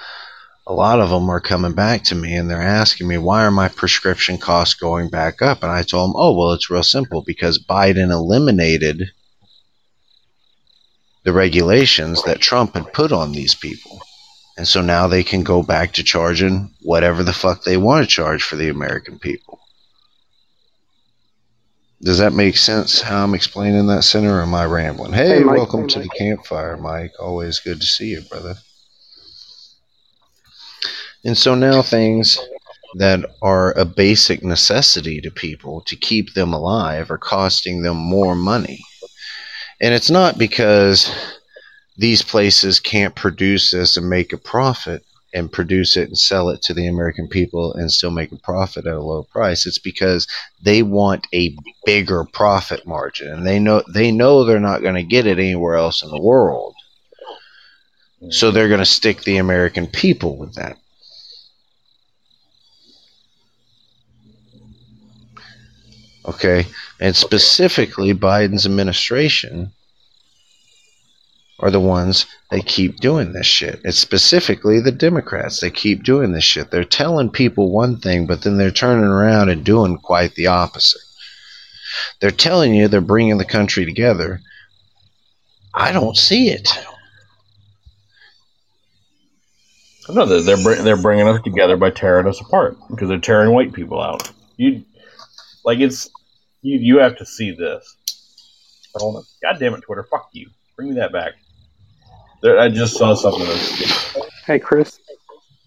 a 0.65 0.74
lot 0.74 1.01
of 1.01 1.10
them 1.10 1.29
are 1.29 1.41
coming 1.41 1.74
back 1.74 2.03
to 2.03 2.15
me 2.15 2.36
and 2.36 2.50
they're 2.50 2.62
asking 2.62 3.08
me 3.08 3.17
why 3.17 3.43
are 3.43 3.51
my 3.51 3.67
prescription 3.67 4.38
costs 4.38 4.75
going 4.75 5.10
back 5.10 5.41
up? 5.41 5.62
And 5.63 5.72
i 5.72 5.84
told 5.84 6.10
them 6.10 6.15
oh 6.17 6.38
well 6.38 6.53
it's 6.53 6.70
real 6.70 6.84
simple 6.84 7.22
because 7.22 7.63
biden 7.63 8.12
eliminated 8.12 9.12
the 11.24 11.34
regulations 11.34 12.24
that 12.24 12.39
trump 12.39 12.75
had 12.75 12.93
put 12.93 13.12
on 13.12 13.32
these 13.32 13.55
people. 13.55 14.00
And 14.55 14.67
so 14.67 14.82
now 14.82 15.08
they 15.08 15.24
can 15.24 15.43
go 15.43 15.63
back 15.63 15.93
to 15.93 16.03
charging 16.03 16.75
whatever 16.82 17.24
the 17.24 17.34
fuck 17.34 17.63
they 17.63 17.75
want 17.75 18.03
to 18.03 18.15
charge 18.15 18.43
for 18.43 18.55
the 18.55 18.70
american 18.70 19.20
people. 19.20 19.60
Does 22.01 22.20
that 22.20 22.34
make 22.34 22.55
sense 22.55 23.01
how 23.01 23.24
i'm 23.24 23.36
explaining 23.36 23.88
that 23.88 24.03
center 24.03 24.38
or 24.38 24.41
am 24.41 24.55
i 24.55 24.63
rambling? 24.63 25.12
Hey, 25.12 25.39
hey 25.39 25.43
welcome 25.43 25.89
to 25.89 26.00
the 26.00 26.10
campfire 26.10 26.77
mike. 26.77 27.12
Always 27.20 27.60
good 27.60 27.82
to 27.82 27.88
see 27.88 28.12
you 28.12 28.22
brother 28.22 28.55
and 31.24 31.38
so 31.38 31.56
now 31.56 31.82
things 31.82 32.39
that 32.96 33.25
are 33.42 33.72
a 33.77 33.86
basic 33.86 34.44
necessity 34.44 35.22
to 35.22 35.32
people 35.32 35.82
to 35.88 35.96
keep 35.96 36.34
them 36.34 36.53
alive 36.53 37.10
are 37.10 37.18
costing 37.18 37.82
them 37.82 37.98
more 37.98 38.36
money. 38.36 38.80
And 39.82 39.94
it's 39.94 40.12
not 40.12 40.38
because 40.38 41.12
these 41.98 42.22
places 42.22 42.80
can't 42.80 43.15
produce 43.15 43.72
this 43.72 43.98
and 43.98 44.10
make 44.10 44.34
a 44.34 44.38
profit 44.38 45.03
and 45.34 45.51
produce 45.51 45.98
it 45.98 46.08
and 46.08 46.18
sell 46.18 46.50
it 46.50 46.62
to 46.62 46.74
the 46.74 46.88
American 46.88 47.27
people 47.27 47.74
and 47.74 47.92
still 47.92 48.12
make 48.12 48.32
a 48.32 48.38
profit 48.38 48.86
at 48.86 48.94
a 48.94 49.01
low 49.01 49.24
price. 49.24 49.65
It's 49.65 49.80
because 49.80 50.27
they 50.62 50.84
want 50.84 51.25
a 51.34 51.56
bigger 51.86 52.24
profit 52.24 52.86
margin 52.86 53.30
and 53.30 53.48
they 53.48 53.60
know 53.60 53.82
they 53.92 54.12
know 54.12 54.44
they're 54.44 54.60
not 54.60 54.84
going 54.84 54.96
to 54.96 55.03
get 55.03 55.25
it 55.25 55.39
anywhere 55.39 55.75
else 55.75 56.03
in 56.03 56.10
the 56.10 56.22
world. 56.22 56.75
So 58.30 58.51
they're 58.51 58.70
going 58.70 58.80
to 58.80 58.86
stick 58.86 59.24
the 59.24 59.38
American 59.38 59.88
people 59.88 60.38
with 60.38 60.53
that 60.53 60.77
Okay, 66.25 66.65
and 67.00 67.15
specifically 67.15 68.13
Biden's 68.13 68.65
administration 68.65 69.74
are 71.60 71.70
the 71.70 71.80
ones 71.80 72.25
that 72.50 72.65
keep 72.65 73.00
doing 73.00 73.34
this 73.34 73.46
shit. 73.46 73.82
It's 73.84 73.98
specifically 73.98 74.80
the 74.80 74.92
Democrats 74.92 75.60
that 75.60 75.74
keep 75.75 76.03
doing 76.03 76.32
this 76.32 76.44
shit. 76.44 76.72
They're 76.72 76.84
telling 76.84 77.30
people 77.30 77.72
one 77.72 77.98
thing, 78.00 78.25
but 78.25 78.42
then 78.42 78.58
they're 78.58 78.72
turning 78.72 79.06
around 79.06 79.50
and 79.50 79.63
doing 79.63 79.98
quite 79.98 80.36
the 80.36 80.48
opposite. 80.48 81.01
They're 82.20 82.32
telling 82.32 82.74
you 82.74 82.88
they're 82.88 83.01
bringing 83.01 83.38
the 83.38 83.46
country 83.46 83.86
together. 83.86 84.42
I 85.74 85.92
don't 85.92 86.18
see 86.18 86.50
it. 86.50 86.70
No, 90.10 90.25
they're 90.25 90.42
they're, 90.42 90.63
bring, 90.63 90.84
they're 90.84 91.01
bringing 91.01 91.27
us 91.27 91.42
together 91.44 91.77
by 91.77 91.89
tearing 91.89 92.27
us 92.27 92.42
apart 92.42 92.77
because 92.89 93.10
they're 93.10 93.20
tearing 93.20 93.53
white 93.53 93.74
people 93.74 94.01
out. 94.01 94.30
You 94.58 94.84
like 95.63 95.79
it's 95.79 96.10
you 96.62 96.77
you 96.79 96.98
have 97.00 97.17
to 97.17 97.25
see 97.25 97.51
this. 97.51 97.98
I 98.96 99.00
don't 99.00 99.13
know. 99.13 99.24
God 99.41 99.58
damn 99.60 99.74
it, 99.74 99.82
Twitter! 99.82 100.03
Fuck 100.03 100.29
you. 100.34 100.50
Bring 100.75 100.89
me 100.89 100.96
that 100.96 101.12
back. 101.12 101.34
There, 102.41 102.60
I 102.60 102.70
just 102.70 102.98
saw 102.98 103.13
something. 103.15 103.46
That's, 103.46 104.17
Hey, 104.46 104.60
Chris. 104.60 105.00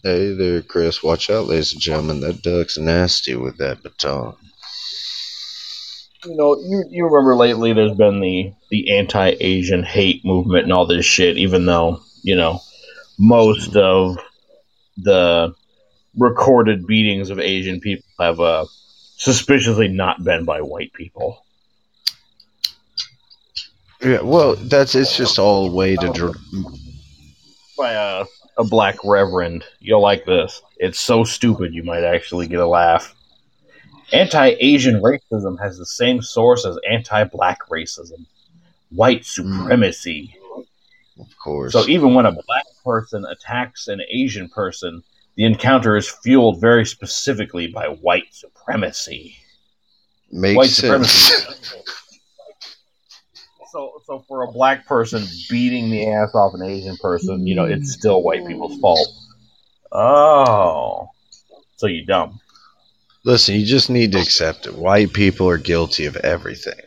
Hey 0.03 0.35
there, 0.35 0.63
Chris. 0.63 1.03
Watch 1.03 1.31
out, 1.31 1.47
ladies 1.47 1.73
and 1.73 1.81
gentlemen. 1.81 2.21
That 2.21 2.43
duck's 2.43 2.77
nasty 2.79 3.35
with 3.35 3.57
that 3.59 3.83
baton. 3.83 4.37
you 6.25 6.37
know, 6.37 6.57
you 6.59 6.85
you 6.91 7.05
remember 7.05 7.35
lately 7.35 7.73
there's 7.73 7.97
been 7.97 8.21
the 8.21 8.53
the 8.71 8.97
anti-Asian 8.97 9.83
hate 9.83 10.25
movement 10.25 10.65
and 10.65 10.73
all 10.73 10.87
this 10.87 11.07
shit. 11.07 11.39
Even 11.39 11.67
though 11.67 12.01
you 12.23 12.37
know 12.37 12.61
most 13.19 13.75
of 13.77 14.19
the 14.99 15.55
recorded 16.17 16.87
beatings 16.87 17.31
of 17.31 17.39
Asian 17.41 17.81
people 17.81 18.05
have 18.21 18.39
uh, 18.41 18.67
suspiciously 19.17 19.89
not 19.89 20.23
been 20.23 20.45
by 20.45 20.61
white 20.61 20.93
people. 20.93 21.45
Yeah, 24.03 24.21
well, 24.21 24.57
that's 24.57 24.95
it's 24.95 25.17
just 25.17 25.39
all 25.39 25.69
a 25.69 25.73
way 25.73 25.97
to. 25.97 26.13
Dr- 26.13 26.37
by 27.77 27.93
a, 27.93 28.25
a 28.57 28.65
black 28.65 28.97
reverend. 29.05 29.65
You'll 29.81 30.03
like 30.03 30.25
this. 30.25 30.63
It's 30.79 31.01
so 31.01 31.25
stupid 31.25 31.75
you 31.75 31.83
might 31.83 32.05
actually 32.05 32.47
get 32.47 32.61
a 32.61 32.67
laugh. 32.67 33.15
Anti 34.13 34.57
Asian 34.61 35.03
racism 35.03 35.61
has 35.61 35.79
the 35.79 35.87
same 35.87 36.23
source 36.23 36.65
as 36.65 36.79
anti 36.89 37.25
black 37.25 37.69
racism 37.69 38.27
white 38.91 39.27
hmm. 39.27 39.43
supremacy. 39.43 40.35
of 41.19 41.39
course. 41.43 41.73
So 41.73 41.87
even 41.89 42.15
when 42.15 42.27
a 42.27 42.33
black 42.33 42.65
person 42.85 43.25
attacks 43.25 43.89
an 43.89 44.01
Asian 44.09 44.49
person, 44.49 45.03
the 45.37 45.45
encounter 45.45 45.97
is 45.97 46.09
fueled 46.09 46.61
very 46.61 46.87
specifically 46.87 47.67
by 47.67 47.87
white 47.87 48.33
supremacy. 48.33 49.37
Makes 50.33 50.57
white 50.57 50.71
sense. 50.71 51.11
supremacy. 51.11 51.83
So, 53.71 54.01
so 54.07 54.25
for 54.27 54.43
a 54.45 54.53
black 54.53 54.87
person 54.87 55.27
beating 55.51 55.91
the 55.91 56.09
ass 56.11 56.35
off 56.35 56.55
an 56.55 56.63
Asian 56.63 56.97
person, 56.97 57.47
you 57.47 57.55
know, 57.55 57.67
it's 57.67 57.93
still 57.93 58.23
white 58.23 58.47
people's 58.47 58.81
fault. 58.81 59.09
Oh, 59.93 61.09
so 61.77 61.87
you 61.87 62.07
dumb. 62.07 62.41
Listen, 63.25 63.57
you 63.57 63.67
just 63.67 63.91
need 63.91 64.13
to 64.13 64.21
accept 64.21 64.67
it. 64.67 64.75
White 64.75 65.13
people 65.13 65.49
are 65.49 65.59
guilty 65.59 66.07
of 66.07 66.17
everything. 66.17 66.81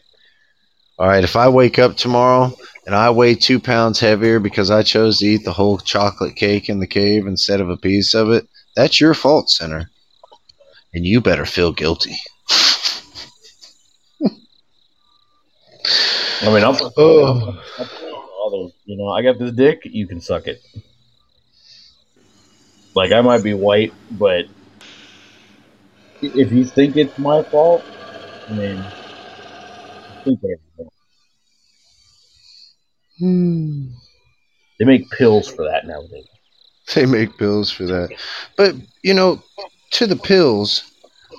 All 0.97 1.07
right, 1.07 1.23
if 1.23 1.35
I 1.35 1.47
wake 1.47 1.77
up 1.77 1.95
tomorrow 1.95 2.53
and 2.89 2.95
I 2.95 3.11
weigh 3.11 3.35
two 3.35 3.59
pounds 3.59 3.99
heavier 3.99 4.39
because 4.39 4.71
I 4.71 4.81
chose 4.81 5.19
to 5.19 5.25
eat 5.27 5.45
the 5.45 5.53
whole 5.53 5.77
chocolate 5.77 6.35
cake 6.35 6.69
in 6.69 6.79
the 6.79 6.87
cave 6.87 7.27
instead 7.27 7.61
of 7.61 7.69
a 7.69 7.77
piece 7.77 8.15
of 8.15 8.31
it, 8.31 8.49
that's 8.75 8.99
your 8.99 9.13
fault, 9.13 9.51
sinner. 9.51 9.91
And 10.91 11.05
you 11.05 11.21
better 11.21 11.45
feel 11.45 11.71
guilty. 11.71 12.15
I 16.41 16.51
mean, 16.51 16.63
I'm, 16.63 16.75
Oh. 16.97 17.61
others, 18.47 18.71
you 18.85 18.97
know, 18.97 19.09
I 19.09 19.21
got 19.21 19.37
this 19.37 19.51
dick, 19.51 19.81
you 19.83 20.07
can 20.07 20.19
suck 20.19 20.47
it. 20.47 20.59
Like 22.95 23.11
I 23.11 23.21
might 23.21 23.43
be 23.43 23.53
white, 23.53 23.93
but 24.09 24.45
if 26.23 26.51
you 26.51 26.65
think 26.65 26.97
it's 26.97 27.19
my 27.19 27.43
fault, 27.43 27.83
I 28.49 28.53
mean, 28.53 28.83
think 30.23 30.41
whatever. 30.41 30.68
Hmm. 33.19 33.87
They 34.79 34.85
make 34.85 35.09
pills 35.11 35.49
for 35.49 35.65
that 35.65 35.85
nowadays. 35.85 36.25
They 36.95 37.05
make 37.05 37.37
pills 37.37 37.69
for 37.69 37.85
that. 37.85 38.09
But, 38.57 38.75
you 39.03 39.13
know, 39.13 39.43
to 39.91 40.07
the 40.07 40.15
pills, 40.15 40.83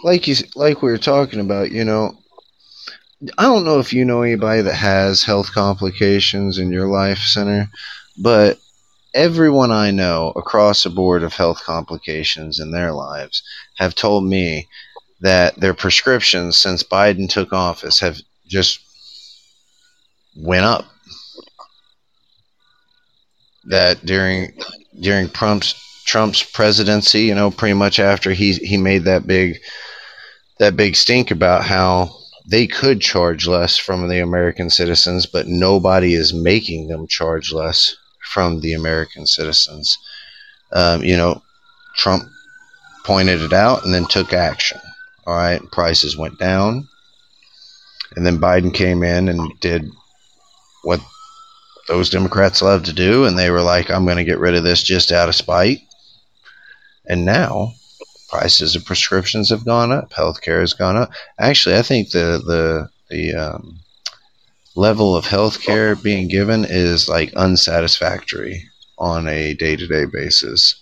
like 0.04 0.28
you 0.28 0.36
like 0.54 0.82
we 0.82 0.90
were 0.90 0.98
talking 0.98 1.40
about, 1.40 1.72
you 1.72 1.84
know, 1.84 2.16
I 3.36 3.44
don't 3.44 3.64
know 3.64 3.78
if 3.80 3.92
you 3.92 4.04
know 4.04 4.22
anybody 4.22 4.62
that 4.62 4.74
has 4.74 5.24
health 5.24 5.52
complications 5.52 6.58
in 6.58 6.72
your 6.72 6.88
life 6.88 7.18
center, 7.18 7.68
but 8.16 8.58
everyone 9.14 9.70
I 9.70 9.90
know 9.90 10.32
across 10.36 10.84
the 10.84 10.90
board 10.90 11.22
of 11.22 11.34
health 11.34 11.62
complications 11.64 12.60
in 12.60 12.70
their 12.70 12.92
lives 12.92 13.42
have 13.76 13.94
told 13.94 14.24
me 14.24 14.68
that 15.20 15.56
their 15.56 15.74
prescriptions 15.74 16.58
since 16.58 16.82
Biden 16.82 17.28
took 17.28 17.52
office 17.52 18.00
have 18.00 18.18
just 18.46 18.80
went 20.36 20.64
up. 20.64 20.86
That 23.64 24.04
during 24.04 24.52
during 24.98 25.28
Trump's 25.30 25.74
Trump's 26.06 26.42
presidency, 26.42 27.22
you 27.22 27.34
know, 27.34 27.50
pretty 27.50 27.74
much 27.74 27.98
after 27.98 28.32
he 28.32 28.54
he 28.54 28.76
made 28.76 29.04
that 29.04 29.26
big 29.26 29.58
that 30.58 30.76
big 30.76 30.96
stink 30.96 31.30
about 31.30 31.64
how 31.64 32.10
they 32.46 32.66
could 32.66 33.00
charge 33.00 33.46
less 33.46 33.76
from 33.76 34.08
the 34.08 34.20
American 34.20 34.70
citizens, 34.70 35.26
but 35.26 35.46
nobody 35.46 36.14
is 36.14 36.34
making 36.34 36.88
them 36.88 37.06
charge 37.06 37.52
less 37.52 37.96
from 38.32 38.60
the 38.60 38.72
American 38.74 39.26
citizens. 39.26 39.96
Um, 40.72 41.02
you 41.02 41.16
know, 41.16 41.42
Trump 41.96 42.24
pointed 43.04 43.40
it 43.42 43.52
out 43.52 43.84
and 43.84 43.92
then 43.94 44.04
took 44.06 44.32
action. 44.32 44.80
All 45.26 45.34
right, 45.34 45.60
prices 45.70 46.16
went 46.16 46.38
down, 46.38 46.88
and 48.16 48.26
then 48.26 48.38
Biden 48.38 48.72
came 48.72 49.02
in 49.02 49.28
and 49.28 49.52
did 49.60 49.88
what 50.82 51.00
those 51.90 52.08
Democrats 52.08 52.62
love 52.62 52.84
to 52.84 52.92
do, 52.92 53.24
and 53.24 53.36
they 53.36 53.50
were 53.50 53.60
like, 53.60 53.90
"I'm 53.90 54.04
going 54.04 54.16
to 54.16 54.24
get 54.24 54.38
rid 54.38 54.54
of 54.54 54.62
this 54.62 54.82
just 54.82 55.10
out 55.10 55.28
of 55.28 55.34
spite." 55.34 55.80
And 57.06 57.24
now, 57.24 57.72
prices 58.28 58.76
of 58.76 58.84
prescriptions 58.84 59.50
have 59.50 59.64
gone 59.64 59.90
up, 59.90 60.12
healthcare 60.12 60.60
has 60.60 60.72
gone 60.72 60.96
up. 60.96 61.10
Actually, 61.38 61.76
I 61.76 61.82
think 61.82 62.10
the 62.10 62.40
the 62.46 62.88
the 63.10 63.34
um, 63.34 63.80
level 64.76 65.16
of 65.16 65.24
healthcare 65.24 66.00
being 66.00 66.28
given 66.28 66.64
is 66.64 67.08
like 67.08 67.34
unsatisfactory 67.34 68.68
on 68.96 69.26
a 69.26 69.54
day 69.54 69.74
to 69.74 69.86
day 69.88 70.04
basis 70.04 70.80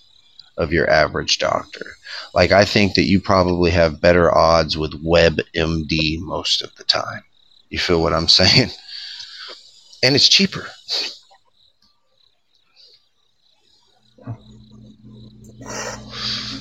of 0.59 0.73
your 0.73 0.91
average 0.91 1.39
doctor. 1.39 1.87
Like, 2.35 2.53
I 2.53 2.67
think 2.67 2.95
that 2.95 3.05
you 3.05 3.19
probably 3.19 3.71
have 3.71 4.01
better 4.01 4.37
odds 4.37 4.77
with 4.77 5.03
WebMD 5.03 6.19
most 6.21 6.61
of 6.61 6.75
the 6.77 6.85
time. 6.85 7.23
You 7.71 7.79
feel 7.79 8.03
what 8.03 8.13
I'm 8.13 8.29
saying? 8.41 8.71
And 10.03 10.15
it's 10.15 10.29
cheaper. 10.29 10.67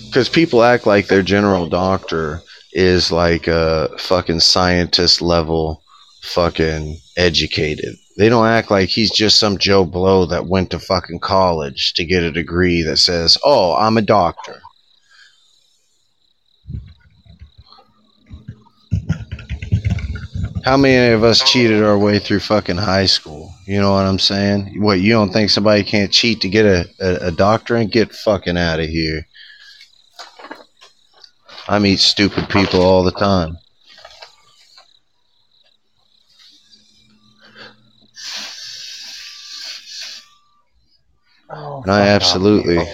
Because 0.05 0.29
people 0.29 0.63
act 0.63 0.87
like 0.87 1.07
their 1.07 1.21
general 1.21 1.67
doctor 1.67 2.41
is 2.73 3.11
like 3.11 3.47
a 3.47 3.89
fucking 3.97 4.39
scientist 4.39 5.21
level 5.21 5.83
fucking 6.23 6.97
educated. 7.15 7.95
They 8.17 8.29
don't 8.29 8.47
act 8.47 8.71
like 8.71 8.89
he's 8.89 9.11
just 9.11 9.39
some 9.39 9.57
Joe 9.57 9.85
Blow 9.85 10.25
that 10.25 10.47
went 10.47 10.71
to 10.71 10.79
fucking 10.79 11.19
college 11.19 11.93
to 11.93 12.05
get 12.05 12.23
a 12.23 12.31
degree 12.31 12.81
that 12.83 12.97
says, 12.97 13.37
oh, 13.43 13.75
I'm 13.75 13.97
a 13.97 14.01
doctor. 14.01 14.59
How 20.67 20.75
many 20.75 21.13
of 21.13 21.23
us 21.23 21.49
cheated 21.49 21.81
our 21.81 21.97
way 21.97 22.19
through 22.19 22.41
fucking 22.41 22.75
high 22.75 23.05
school? 23.05 23.53
You 23.65 23.79
know 23.79 23.93
what 23.93 24.05
I'm 24.05 24.19
saying? 24.19 24.81
What, 24.81 24.99
you 24.99 25.13
don't 25.13 25.31
think 25.31 25.49
somebody 25.49 25.81
can't 25.81 26.11
cheat 26.11 26.41
to 26.41 26.49
get 26.49 26.65
a, 26.65 26.85
a, 26.99 27.27
a 27.27 27.31
doctorate? 27.31 27.89
Get 27.89 28.13
fucking 28.13 28.57
out 28.57 28.81
of 28.81 28.89
here. 28.89 29.25
I 31.69 31.79
meet 31.79 31.99
stupid 31.99 32.49
people 32.49 32.81
all 32.81 33.05
the 33.05 33.13
time. 33.13 33.57
Oh, 41.49 41.81
and 41.83 41.91
I 41.93 42.07
absolutely, 42.07 42.85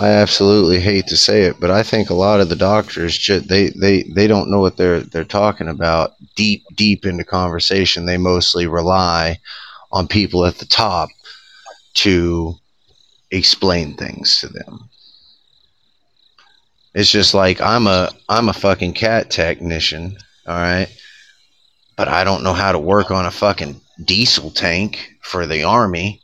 I 0.00 0.08
absolutely 0.08 0.80
hate 0.80 1.08
to 1.08 1.16
say 1.16 1.42
it, 1.42 1.60
but 1.60 1.70
I 1.70 1.82
think 1.82 2.08
a 2.08 2.14
lot 2.14 2.40
of 2.40 2.48
the 2.48 2.56
doctors 2.56 3.24
they 3.26 3.68
they 3.68 4.02
they 4.04 4.26
don't 4.26 4.50
know 4.50 4.60
what 4.60 4.78
they're 4.78 5.00
they're 5.00 5.24
talking 5.24 5.68
about. 5.68 6.12
Deep 6.36 6.64
deep 6.74 7.04
into 7.04 7.22
conversation, 7.22 8.06
they 8.06 8.16
mostly 8.16 8.66
rely 8.66 9.38
on 9.92 10.08
people 10.08 10.46
at 10.46 10.56
the 10.56 10.64
top 10.64 11.10
to 11.96 12.54
explain 13.30 13.94
things 13.94 14.38
to 14.38 14.48
them. 14.48 14.88
It's 16.94 17.10
just 17.10 17.34
like 17.34 17.60
I'm 17.60 17.86
a 17.86 18.10
I'm 18.28 18.48
a 18.48 18.54
fucking 18.54 18.94
cat 18.94 19.30
technician. 19.30 20.16
All 20.46 20.54
right. 20.56 20.88
But 21.96 22.08
I 22.08 22.24
don't 22.24 22.42
know 22.42 22.54
how 22.54 22.72
to 22.72 22.78
work 22.78 23.10
on 23.10 23.26
a 23.26 23.30
fucking 23.30 23.78
diesel 24.02 24.50
tank 24.50 25.10
for 25.20 25.46
the 25.46 25.64
army. 25.64 26.22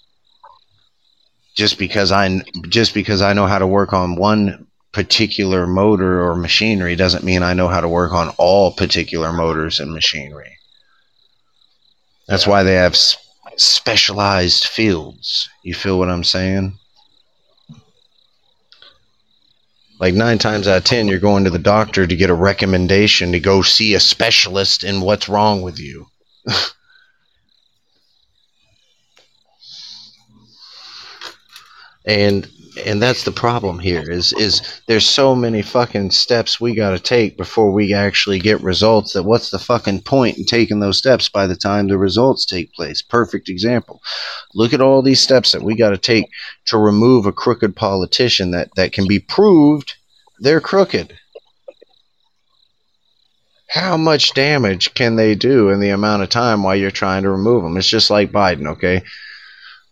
Just 1.57 1.79
because 1.79 2.12
I 2.12 2.42
just 2.69 2.95
because 2.95 3.23
I 3.23 3.33
know 3.33 3.47
how 3.47 3.59
to 3.59 3.66
work 3.66 3.92
on 3.92 4.14
one 4.14 4.66
particular 4.92 5.66
motor 5.66 6.23
or 6.23 6.37
machinery 6.37 6.97
doesn't 6.97 7.25
mean 7.25 7.42
I 7.42 7.55
know 7.55 7.69
how 7.69 7.81
to 7.81 7.88
work 7.88 8.12
on 8.12 8.29
all 8.38 8.73
particular 8.73 9.33
motors 9.33 9.81
and 9.81 9.92
machinery. 9.92 10.57
That's 12.29 12.47
why 12.47 12.62
they 12.62 12.75
have 12.75 12.97
specialized 13.57 14.64
fields. 14.66 15.49
You 15.62 15.75
feel 15.75 15.99
what 15.99 16.11
I'm 16.11 16.25
saying? 16.25 16.79
Like 19.99 20.14
nine 20.14 20.38
times 20.38 20.69
out 20.69 20.79
of 20.79 20.85
ten, 20.85 21.09
you're 21.09 21.19
going 21.19 21.45
to 21.45 21.51
the 21.51 21.59
doctor 21.59 22.07
to 22.07 22.16
get 22.16 22.31
a 22.31 22.35
recommendation 22.35 23.33
to 23.33 23.40
go 23.40 23.62
see 23.62 23.95
a 23.95 24.01
specialist 24.01 24.85
in 24.85 25.01
what's 25.01 25.29
wrong 25.29 25.62
with 25.62 25.79
you. 25.79 26.07
and 32.07 32.49
and 32.85 33.01
that's 33.01 33.25
the 33.25 33.33
problem 33.33 33.79
here 33.79 34.11
is 34.11 34.33
is 34.35 34.83
there's 34.87 35.07
so 35.07 35.35
many 35.35 35.62
fucking 35.62 36.11
steps 36.11 36.61
we 36.61 36.75
got 36.75 36.90
to 36.90 36.99
take 36.99 37.37
before 37.37 37.73
we 37.73 37.95
actually 37.95 38.38
get 38.38 38.61
results 38.62 39.12
that 39.12 39.23
what's 39.23 39.51
the 39.51 39.59
fucking 39.59 40.03
point 40.03 40.37
in 40.37 40.45
taking 40.45 40.81
those 40.81 40.99
steps 40.99 41.29
by 41.29 41.47
the 41.47 41.57
time 41.57 41.88
the 41.88 41.99
results 41.99 42.45
take 42.45 42.73
place? 42.75 43.03
Perfect 43.03 43.49
example. 43.49 44.03
Look 44.55 44.73
at 44.73 44.81
all 44.81 45.03
these 45.03 45.21
steps 45.21 45.53
that 45.53 45.62
we 45.62 45.75
got 45.75 45.90
to 45.90 45.99
take 45.99 46.27
to 46.66 46.79
remove 46.79 47.27
a 47.27 47.33
crooked 47.33 47.75
politician 47.75 48.51
that 48.51 48.69
that 48.77 48.92
can 48.92 49.09
be 49.09 49.19
proved 49.19 49.95
they're 50.38 50.61
crooked. 50.61 51.19
How 53.71 53.97
much 53.97 54.35
damage 54.35 54.92
can 54.95 55.16
they 55.16 55.35
do 55.35 55.71
in 55.71 55.81
the 55.81 55.90
amount 55.90 56.23
of 56.23 56.29
time 56.29 56.62
while 56.62 56.77
you're 56.77 56.90
trying 56.90 57.23
to 57.23 57.31
remove 57.31 57.62
them? 57.62 57.77
It's 57.79 57.88
just 57.88 58.11
like 58.11 58.31
biden 58.33 58.66
okay 58.73 59.03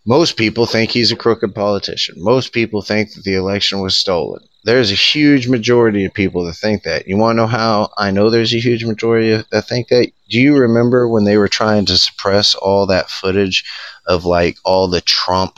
most 0.05 0.37
people 0.37 0.67
think 0.67 0.91
he's 0.91 1.11
a 1.11 1.15
crooked 1.15 1.55
politician. 1.55 2.15
Most 2.17 2.53
people 2.53 2.81
think 2.81 3.13
that 3.13 3.23
the 3.23 3.35
election 3.35 3.81
was 3.81 3.97
stolen. 3.97 4.41
There's 4.63 4.91
a 4.91 4.95
huge 4.95 5.47
majority 5.47 6.05
of 6.05 6.13
people 6.13 6.45
that 6.45 6.53
think 6.53 6.83
that. 6.83 7.07
You 7.07 7.17
want 7.17 7.37
to 7.37 7.41
know 7.41 7.47
how 7.47 7.89
I 7.97 8.11
know 8.11 8.29
there's 8.29 8.53
a 8.53 8.59
huge 8.59 8.85
majority 8.85 9.43
that 9.51 9.67
think 9.67 9.89
that? 9.89 10.11
Do 10.29 10.39
you 10.39 10.57
remember 10.57 11.07
when 11.07 11.23
they 11.23 11.37
were 11.37 11.47
trying 11.47 11.85
to 11.87 11.97
suppress 11.97 12.55
all 12.55 12.85
that 12.87 13.09
footage 13.09 13.63
of 14.05 14.25
like 14.25 14.57
all 14.63 14.87
the 14.87 15.01
Trump 15.01 15.57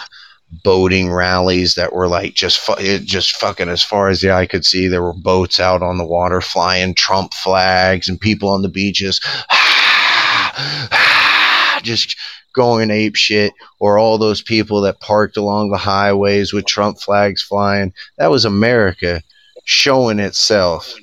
boating 0.63 1.11
rallies 1.11 1.75
that 1.75 1.91
were 1.91 2.07
like 2.07 2.33
just 2.33 2.59
fu- 2.59 2.99
just 2.99 3.35
fucking 3.35 3.67
as 3.67 3.83
far 3.83 4.07
as 4.07 4.21
the 4.21 4.31
eye 4.31 4.45
could 4.45 4.63
see 4.63 4.87
there 4.87 5.03
were 5.03 5.13
boats 5.13 5.59
out 5.59 5.83
on 5.83 5.97
the 5.97 6.05
water 6.05 6.39
flying 6.39 6.93
Trump 6.93 7.33
flags 7.33 8.07
and 8.07 8.19
people 8.19 8.47
on 8.47 8.61
the 8.61 8.69
beaches 8.69 9.19
just 11.83 12.17
going 12.57 12.91
ape 12.91 13.15
shit 13.15 13.53
or 13.79 13.97
all 13.97 14.17
those 14.17 14.41
people 14.41 14.81
that 14.81 14.99
parked 14.99 15.37
along 15.37 15.69
the 15.69 15.77
highways 15.77 16.51
with 16.51 16.65
Trump 16.65 16.99
flags 16.99 17.41
flying. 17.41 17.93
That 18.17 18.31
was 18.31 18.43
America 18.43 19.21
showing 19.63 20.19
itself. 20.19 20.93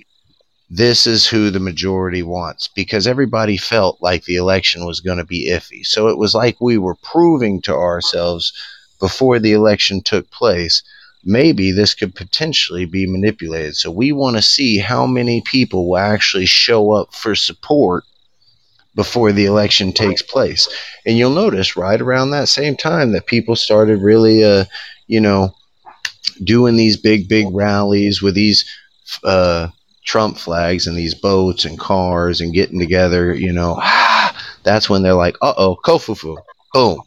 This 0.68 1.06
is 1.06 1.26
who 1.26 1.50
the 1.50 1.60
majority 1.60 2.22
wants 2.22 2.68
because 2.74 3.06
everybody 3.06 3.56
felt 3.56 3.98
like 4.02 4.24
the 4.24 4.36
election 4.36 4.84
was 4.84 5.00
going 5.00 5.18
to 5.18 5.24
be 5.24 5.48
iffy. 5.48 5.86
So 5.86 6.08
it 6.08 6.18
was 6.18 6.34
like 6.34 6.60
we 6.60 6.76
were 6.76 6.96
proving 6.96 7.62
to 7.62 7.74
ourselves 7.74 8.52
before 8.98 9.38
the 9.38 9.52
election 9.52 10.02
took 10.02 10.28
place 10.30 10.82
maybe 11.24 11.72
this 11.72 11.94
could 11.94 12.14
potentially 12.14 12.84
be 12.84 13.06
manipulated. 13.06 13.76
So 13.76 13.90
we 13.90 14.12
want 14.12 14.36
to 14.36 14.42
see 14.42 14.78
how 14.78 15.06
many 15.06 15.40
people 15.40 15.88
will 15.88 15.98
actually 15.98 16.46
show 16.46 16.92
up 16.92 17.14
for 17.14 17.34
support 17.34 18.04
before 18.94 19.32
the 19.32 19.44
election 19.44 19.92
takes 19.92 20.22
place. 20.22 20.68
And 21.04 21.18
you'll 21.18 21.30
notice 21.30 21.76
right 21.76 22.00
around 22.00 22.30
that 22.30 22.48
same 22.48 22.76
time 22.76 23.12
that 23.12 23.26
people 23.26 23.56
started 23.56 24.00
really, 24.00 24.44
uh, 24.44 24.64
you 25.06 25.20
know, 25.20 25.54
doing 26.42 26.76
these 26.76 26.96
big, 26.96 27.28
big 27.28 27.46
rallies 27.52 28.22
with 28.22 28.34
these 28.34 28.64
uh, 29.24 29.68
Trump 30.04 30.38
flags 30.38 30.86
and 30.86 30.96
these 30.96 31.14
boats 31.14 31.64
and 31.64 31.78
cars 31.78 32.40
and 32.40 32.54
getting 32.54 32.78
together, 32.78 33.34
you 33.34 33.52
know, 33.52 33.80
that's 34.62 34.88
when 34.88 35.02
they're 35.02 35.14
like, 35.14 35.36
uh 35.42 35.54
oh, 35.56 35.76
Kofufu. 35.84 36.36
Boom. 36.72 37.00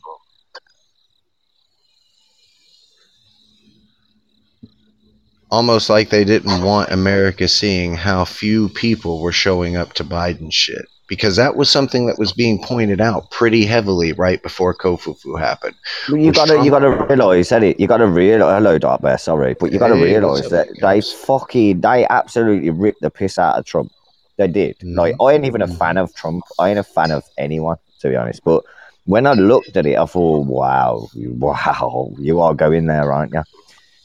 Almost 5.50 5.90
like 5.90 6.10
they 6.10 6.26
didn't 6.26 6.62
want 6.62 6.92
America 6.92 7.48
seeing 7.48 7.96
how 7.96 8.26
few 8.26 8.68
people 8.68 9.22
were 9.22 9.32
showing 9.32 9.78
up 9.78 9.94
to 9.94 10.04
Biden 10.04 10.52
shit 10.52 10.86
because 11.08 11.36
that 11.38 11.56
was 11.56 11.70
something 11.70 12.06
that 12.08 12.20
was 12.20 12.34
being 12.34 12.62
pointed 12.62 13.00
out 13.00 13.32
pretty 13.32 13.66
heavily 13.66 14.14
right 14.14 14.42
before 14.44 14.74
Kofufu 14.74 15.40
happened. 15.40 15.76
Well, 16.10 16.18
you 16.18 16.32
gotta, 16.32 16.64
you 16.64 16.70
gotta 16.70 16.90
realise, 16.90 17.52
Eddie. 17.52 17.76
You 17.80 17.88
gotta 17.88 18.08
realize. 18.08 18.58
Hello, 18.58 18.78
Dark 18.78 19.02
Bear. 19.02 19.18
Sorry, 19.18 19.56
but 19.60 19.72
you 19.72 19.80
gotta 19.80 19.96
Hey, 19.96 20.04
realise 20.04 20.50
that 20.50 20.68
they 20.82 21.02
fucking, 21.02 21.82
they 21.82 22.06
absolutely 22.08 22.70
ripped 22.70 23.02
the 23.02 23.10
piss 23.10 23.40
out 23.40 23.58
of 23.58 23.66
Trump. 23.66 23.92
They 24.38 24.48
did. 24.48 24.78
Mhm. 24.80 24.96
Like, 24.96 25.16
I 25.22 25.34
ain't 25.34 25.46
even 25.46 25.62
a 25.62 25.68
fan 25.68 25.98
of 25.98 26.14
Trump. 26.14 26.44
I 26.60 26.70
ain't 26.70 26.80
a 26.80 26.84
fan 26.84 27.12
of 27.12 27.24
anyone, 27.38 27.78
to 28.00 28.10
be 28.10 28.16
honest. 28.16 28.44
But 28.44 28.64
when 29.06 29.26
I 29.26 29.34
looked 29.34 29.76
at 29.78 29.86
it, 29.86 29.98
I 29.98 30.06
thought, 30.06 30.46
wow, 30.46 31.08
wow, 31.16 32.12
you 32.20 32.42
are 32.42 32.54
going 32.54 32.86
there, 32.88 33.12
aren't 33.12 33.34
you? 33.34 33.44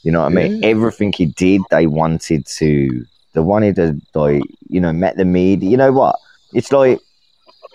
You 0.03 0.11
know 0.11 0.21
what 0.21 0.31
I 0.31 0.35
mean? 0.35 0.63
Everything 0.63 1.13
he 1.13 1.27
did, 1.27 1.61
they 1.69 1.87
wanted 1.87 2.45
to. 2.45 3.05
They 3.33 3.41
wanted 3.41 3.75
to, 3.77 3.99
like, 4.13 4.43
you 4.69 4.79
know, 4.79 4.93
met 4.93 5.17
the 5.17 5.25
media. 5.25 5.69
You 5.69 5.77
know 5.77 5.91
what? 5.91 6.15
It's 6.53 6.71
like 6.71 6.99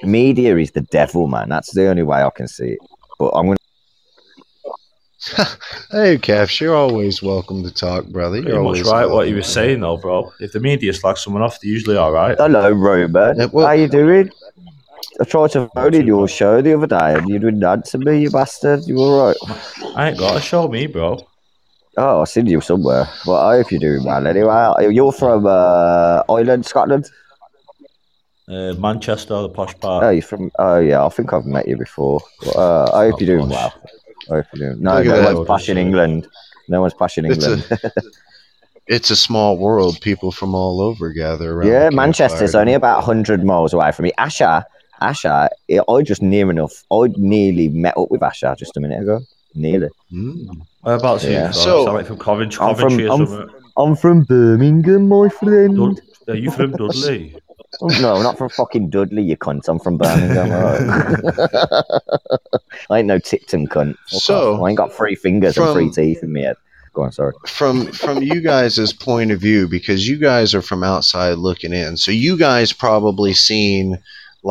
media 0.03 0.57
is 0.57 0.71
the 0.73 0.83
devil, 0.83 1.27
man. 1.27 1.49
That's 1.49 1.73
the 1.75 1.89
only 1.89 2.03
way 2.03 2.23
I 2.23 2.31
can 2.31 2.49
see 2.49 2.71
it. 2.71 2.79
But 3.19 3.31
I'm 3.31 3.47
gonna. 3.47 3.57
Hey, 5.91 6.17
Caps, 6.19 6.61
you're 6.61 6.77
always 6.77 7.23
welcome 7.23 7.63
to 7.65 7.73
talk, 7.75 8.07
brother. 8.07 8.37
You're 8.37 8.45
Pretty 8.45 8.59
much 8.59 8.65
always 8.65 8.85
right 8.85 9.07
what 9.11 9.29
you 9.29 9.35
were 9.35 9.43
saying 9.43 9.81
though, 9.81 9.97
bro. 9.97 10.31
If 10.39 10.53
the 10.53 10.61
media 10.61 10.93
slag 10.93 11.19
someone 11.19 11.43
off, 11.43 11.59
they're 11.61 11.71
usually 11.71 11.97
all 11.97 12.13
right. 12.13 12.37
Hello, 12.39 12.71
Robert. 12.71 13.37
Yeah, 13.37 13.47
well- 13.47 13.67
How 13.67 13.73
you 13.73 13.89
doing? 13.89 14.31
I 15.21 15.25
tried 15.25 15.51
to 15.53 15.69
vote 15.75 15.95
in 15.95 16.07
your 16.07 16.29
show 16.29 16.61
the 16.63 16.75
other 16.75 16.87
day 16.87 17.15
and 17.15 17.29
you 17.29 17.39
didn't 17.41 17.65
answer 17.65 17.99
me, 17.99 18.21
you 18.21 18.31
bastard. 18.31 18.85
You 18.87 18.99
all 18.99 19.27
right? 19.27 19.37
I 19.97 20.11
ain't 20.11 20.19
got 20.19 20.35
to 20.35 20.41
show 20.41 20.69
me, 20.69 20.87
bro. 20.87 21.27
Oh, 21.97 22.21
I 22.21 22.25
seen 22.25 22.47
you 22.47 22.61
somewhere. 22.61 23.09
Well, 23.27 23.37
I 23.39 23.57
hope 23.57 23.73
you're 23.73 23.81
doing 23.81 24.05
well 24.05 24.25
anyway. 24.25 24.95
You're 24.95 25.11
from 25.13 25.47
uh, 25.47 26.23
Ireland, 26.29 26.67
Scotland? 26.67 27.11
Uh, 28.49 28.73
Manchester, 28.79 29.43
the 29.43 29.49
posh 29.51 29.79
part. 29.79 30.05
Oh, 30.05 30.11
you're 30.11 30.23
from. 30.23 30.51
Oh, 30.59 30.79
yeah, 30.79 31.05
I 31.05 31.09
think 31.11 31.33
I've 31.33 31.45
met 31.45 31.69
you 31.69 31.77
before. 31.77 32.21
But, 32.45 32.57
uh, 32.57 32.91
I 32.95 33.11
hope 33.11 33.21
you're 33.21 33.37
doing 33.39 33.51
well. 33.51 33.75
I 34.31 34.35
hope 34.37 34.47
you're 34.55 34.71
doing. 34.71 34.83
No, 34.83 34.97
Look 35.03 35.07
no 35.07 35.35
one's 35.35 35.47
posh 35.47 35.69
in 35.69 35.77
England. 35.77 36.27
No 36.69 36.81
one's 36.81 36.95
posh 36.95 37.19
in 37.19 37.27
a- 37.27 37.33
England. 37.33 37.65
It's 38.91 39.11
a 39.11 39.17
small 39.17 39.59
world. 39.59 40.01
People 40.01 40.33
from 40.33 40.55
all 40.55 40.81
over 40.81 41.13
gather 41.13 41.53
around. 41.53 41.69
yeah, 41.69 41.91
Manchester's 41.91 42.55
only 42.55 42.73
about 42.73 42.97
100 42.97 43.45
miles 43.45 43.75
away 43.75 43.93
from 43.93 44.05
me. 44.05 44.13
Asha, 44.17 44.65
Asha, 45.03 45.51
I 45.71 45.81
I 45.93 46.03
just 46.03 46.23
near 46.23 46.49
enough. 46.51 46.85
I 46.91 47.09
nearly 47.19 47.69
met 47.69 47.99
up 47.99 48.11
with 48.11 48.23
Asha 48.23 48.57
just 48.57 48.79
a 48.79 48.81
minute 48.81 49.03
ago. 49.03 49.21
Nearly. 49.55 49.89
Mm. 50.11 50.63
Whereabouts 50.81 51.25
are 51.25 51.29
you 51.29 51.33
Yeah. 51.35 51.45
from? 51.49 51.53
So- 51.53 51.85
Sound 51.85 51.97
like 51.99 52.07
from 52.07 52.17
Coventry, 52.19 52.65
I'm 52.67 52.75
from- 52.77 52.83
Coventry 52.85 53.09
or 53.09 53.13
I'm 53.13 53.27
something. 53.27 53.55
I'm 53.77 53.95
from 53.95 54.23
Birmingham, 54.25 55.07
my 55.07 55.29
friend. 55.29 55.77
Dud- 55.77 56.01
Are 56.29 56.35
you 56.37 56.51
from 56.51 56.71
Dudley? 56.73 57.37
Oh, 57.81 57.89
no, 58.01 58.17
I'm 58.17 58.23
not 58.23 58.39
from 58.39 58.49
fucking 58.49 58.91
Dudley, 58.91 59.23
you 59.23 59.37
cunt. 59.37 59.69
I'm 59.69 59.79
from 59.79 59.99
Birmingham. 59.99 60.51
I 62.91 62.99
ain't 62.99 63.07
no 63.09 63.19
Tipton 63.19 63.67
cunt. 63.69 63.97
Fuck 64.11 64.23
So, 64.23 64.55
off. 64.55 64.63
I 64.63 64.69
ain't 64.71 64.79
got 64.79 64.93
three 64.93 65.15
fingers 65.15 65.57
and 65.57 65.67
from- 65.67 65.75
three 65.75 65.91
teeth 65.91 66.23
in 66.23 66.33
me 66.33 66.43
head. 66.43 66.57
Go 66.95 67.03
on, 67.03 67.13
sorry. 67.13 67.35
From 67.47 67.87
from 67.93 68.23
you 68.23 68.41
guys' 68.41 68.93
point 68.93 69.31
of 69.31 69.41
view, 69.41 69.69
because 69.69 70.09
you 70.09 70.17
guys 70.17 70.55
are 70.55 70.63
from 70.63 70.83
outside 70.83 71.39
looking 71.39 71.73
in, 71.73 71.97
so 71.97 72.11
you 72.11 72.37
guys 72.37 72.73
probably 72.73 73.35
seen 73.35 73.99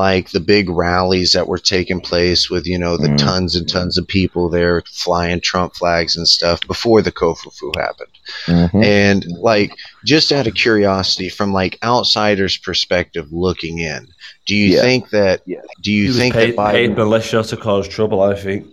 like 0.06 0.30
the 0.30 0.40
big 0.40 0.70
rallies 0.70 1.32
that 1.34 1.48
were 1.48 1.58
taking 1.76 2.00
place 2.00 2.50
with 2.52 2.66
you 2.68 2.78
know 2.78 2.96
the 2.98 3.08
Mm. 3.10 3.18
tons 3.18 3.56
and 3.56 3.68
tons 3.68 3.98
of 3.98 4.08
people 4.08 4.48
there 4.50 4.84
flying 5.06 5.40
Trump 5.42 5.76
flags 5.76 6.16
and 6.18 6.28
stuff 6.28 6.60
before 6.68 7.02
the 7.02 7.12
Kofufu 7.20 7.70
happened. 7.86 8.16
Mhm. 8.46 8.84
And 8.86 9.26
like 9.52 9.72
just 10.06 10.32
out 10.32 10.46
of 10.48 10.54
curiosity, 10.54 11.30
from 11.30 11.52
like 11.62 11.80
outsiders' 11.84 12.58
perspective 12.58 13.26
looking 13.32 13.80
in, 13.80 14.08
do 14.46 14.56
you 14.56 14.70
Yeah. 14.76 14.82
think 14.88 15.10
that 15.10 15.42
Yeah. 15.46 15.62
do 15.82 15.92
you 15.92 16.08
was 16.10 16.18
think 16.18 16.34
paid, 16.36 16.56
that 16.56 16.72
paid 16.72 16.92
Biden 16.92 16.98
militia 16.98 17.42
to 17.44 17.58
cause 17.58 17.88
trouble, 17.88 18.22
I 18.22 18.36
think. 18.36 18.66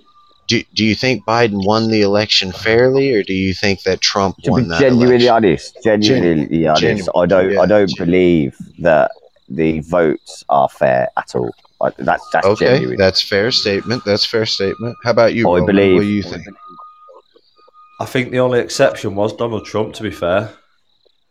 do, 0.47 0.63
do 0.75 0.85
you 0.85 0.95
think 0.95 1.25
Biden 1.25 1.65
won 1.65 1.91
the 1.91 2.03
election 2.03 2.53
fairly, 2.53 3.07
or 3.15 3.23
do 3.23 3.33
you 3.33 3.55
think 3.55 3.77
that 3.85 4.03
Trump 4.03 4.35
To 4.45 4.51
won 4.51 4.65
be 4.65 4.69
that 4.69 4.81
genuinely 4.81 5.27
election? 5.27 5.35
honest, 5.37 5.79
genuinely 5.83 6.67
honest, 6.67 6.83
genuine- 6.83 7.11
I 7.23 7.27
don't, 7.33 7.51
yeah, 7.53 7.61
I 7.63 7.67
don't 7.75 7.89
gen- 7.97 8.05
believe 8.07 8.53
that 8.81 9.11
the 9.49 9.81
votes 9.81 10.45
are 10.49 10.69
fair 10.69 11.09
at 11.17 11.35
all. 11.35 11.55
I, 11.81 11.91
that's 11.99 12.27
that's 12.33 12.47
Okay, 12.47 12.67
genuine. 12.77 12.97
that's 12.99 13.21
fair 13.21 13.51
statement. 13.51 14.05
That's 14.05 14.25
fair 14.25 14.47
statement. 14.47 14.97
How 15.05 15.11
about 15.11 15.35
you? 15.35 15.49
I 15.51 15.59
Roman? 15.61 15.67
believe- 15.67 15.95
What 15.97 16.01
do 16.03 16.07
you 16.07 16.23
think? 16.23 16.45
I 18.01 18.07
think 18.07 18.31
the 18.33 18.41
only 18.41 18.59
exception 18.61 19.15
was 19.15 19.33
Donald 19.37 19.65
Trump, 19.67 19.95
to 19.95 20.03
be 20.03 20.11
fair. 20.11 20.51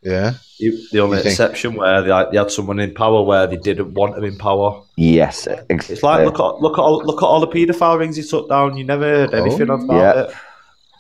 Yeah. 0.02 0.34
The 0.60 0.72
the 0.92 1.00
only 1.00 1.20
exception 1.20 1.76
where 1.76 2.02
they, 2.02 2.26
they 2.32 2.38
had 2.38 2.52
someone 2.52 2.80
in 2.80 2.94
power 2.94 3.22
where 3.24 3.48
they 3.48 3.58
didn't 3.58 3.94
want 3.94 4.18
him 4.18 4.24
in 4.26 4.38
power. 4.38 4.82
Yes, 4.98 5.48
ex- 5.70 5.90
It's 5.90 6.04
like 6.04 6.26
look 6.26 6.40
at 6.40 6.62
look 6.62 6.78
at 6.78 6.82
all, 6.82 7.04
look 7.06 7.22
at 7.22 7.26
all 7.26 7.40
the 7.40 7.48
paedophile 7.48 8.00
rings 8.00 8.16
he 8.18 8.24
took 8.24 8.50
down. 8.50 8.78
You 8.78 8.84
never 8.86 9.04
heard 9.06 9.34
oh, 9.34 9.38
anything 9.44 9.70
Oh, 9.70 9.76
about 9.76 9.96
yeah. 9.96 10.22
it. 10.24 10.34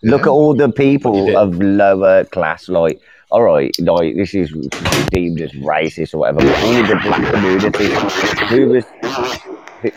Look 0.05 0.21
at 0.23 0.27
all 0.29 0.53
the 0.53 0.69
people 0.69 1.37
of 1.37 1.57
lower 1.61 2.25
class, 2.25 2.67
like, 2.67 2.99
all 3.33 3.41
right, 3.41 3.73
like, 3.79 4.15
this 4.15 4.33
is 4.35 4.51
deemed 5.11 5.41
as 5.41 5.51
racist 5.53 6.13
or 6.13 6.19
whatever, 6.19 6.39
but 6.39 6.63
only 6.63 6.81
the 6.87 6.95
black 7.03 7.33
community. 7.33 7.87
Who 8.55 8.69
was. 8.69 8.85
Who, 9.81 9.91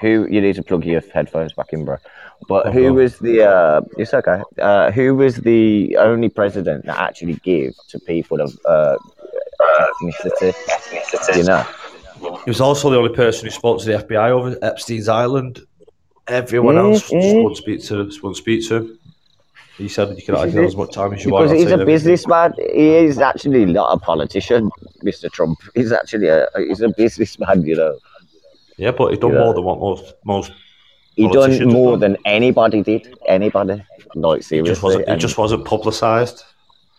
who 0.00 0.28
you 0.30 0.40
need 0.40 0.54
to 0.54 0.62
plug 0.62 0.84
your 0.84 1.02
headphones 1.12 1.52
back 1.52 1.72
in, 1.72 1.84
bro. 1.84 1.96
But 2.48 2.72
who 2.72 2.94
was 2.94 3.18
the? 3.18 3.42
Uh, 3.46 3.80
it's 3.98 4.14
okay. 4.14 4.40
Uh, 4.58 4.90
who 4.92 5.14
was 5.14 5.36
the 5.36 5.96
only 5.98 6.28
president 6.30 6.86
that 6.86 6.98
actually 6.98 7.34
gave 7.34 7.74
to 7.88 7.98
people 8.00 8.40
of 8.40 8.56
uh, 8.64 8.96
ethnicity? 9.60 10.54
You 11.36 11.44
know, 11.44 11.64
He 12.44 12.50
was 12.50 12.60
also 12.60 12.90
the 12.90 12.96
only 12.96 13.14
person 13.14 13.44
who 13.46 13.50
spoke 13.50 13.80
to 13.80 13.86
the 13.86 13.98
FBI 14.04 14.30
over 14.30 14.56
Epstein's 14.62 15.08
Island. 15.08 15.60
Everyone 16.28 16.76
Mm, 16.76 16.92
else 16.92 17.10
just 17.10 17.36
wouldn't 17.36 17.56
speak 17.56 17.82
to 17.86 18.04
just 18.06 18.22
wouldn't 18.22 18.36
speak 18.36 18.66
to 18.68 18.76
him. 18.76 18.97
He 19.78 19.88
said 19.88 20.08
you 20.18 20.22
can 20.22 20.34
This 20.34 20.42
I 20.42 20.46
is 20.46 20.52
can 20.52 20.56
have 20.56 20.64
it. 20.64 20.66
as 20.66 20.76
much 20.76 20.92
time 20.92 21.12
as 21.14 21.24
you 21.24 21.30
want. 21.30 21.44
because 21.44 21.52
I'll 21.52 21.70
he's 21.78 21.80
a 21.80 21.84
businessman. 21.86 22.52
He 22.74 22.88
is 22.96 23.18
actually 23.20 23.64
not 23.64 23.88
a 23.96 23.98
politician, 23.98 24.70
Mr. 25.04 25.30
Trump. 25.30 25.58
He's 25.74 25.92
actually 25.92 26.28
a 26.28 26.46
he's 26.56 26.80
a 26.80 26.88
businessman. 26.88 27.62
You 27.64 27.76
know, 27.76 27.98
Yeah, 28.76 28.90
but 28.90 29.10
he's 29.10 29.18
done 29.20 29.32
Yeah. 29.34 29.44
more 29.44 29.54
than 29.54 29.64
what 29.64 29.78
most 29.78 30.14
most. 30.24 30.50
he 31.14 31.28
done 31.28 31.52
more 31.68 31.92
done. 31.92 32.00
than 32.00 32.16
anybody 32.24 32.82
did. 32.82 33.02
Anybody, 33.26 33.82
like 34.16 34.38
He 34.38 34.42
seriously. 34.42 34.70
just 34.72 34.82
wasn't. 34.82 35.04
He 35.06 35.10
and- 35.12 35.20
just 35.20 35.38
wasn't 35.38 35.64
publicised. 35.64 36.42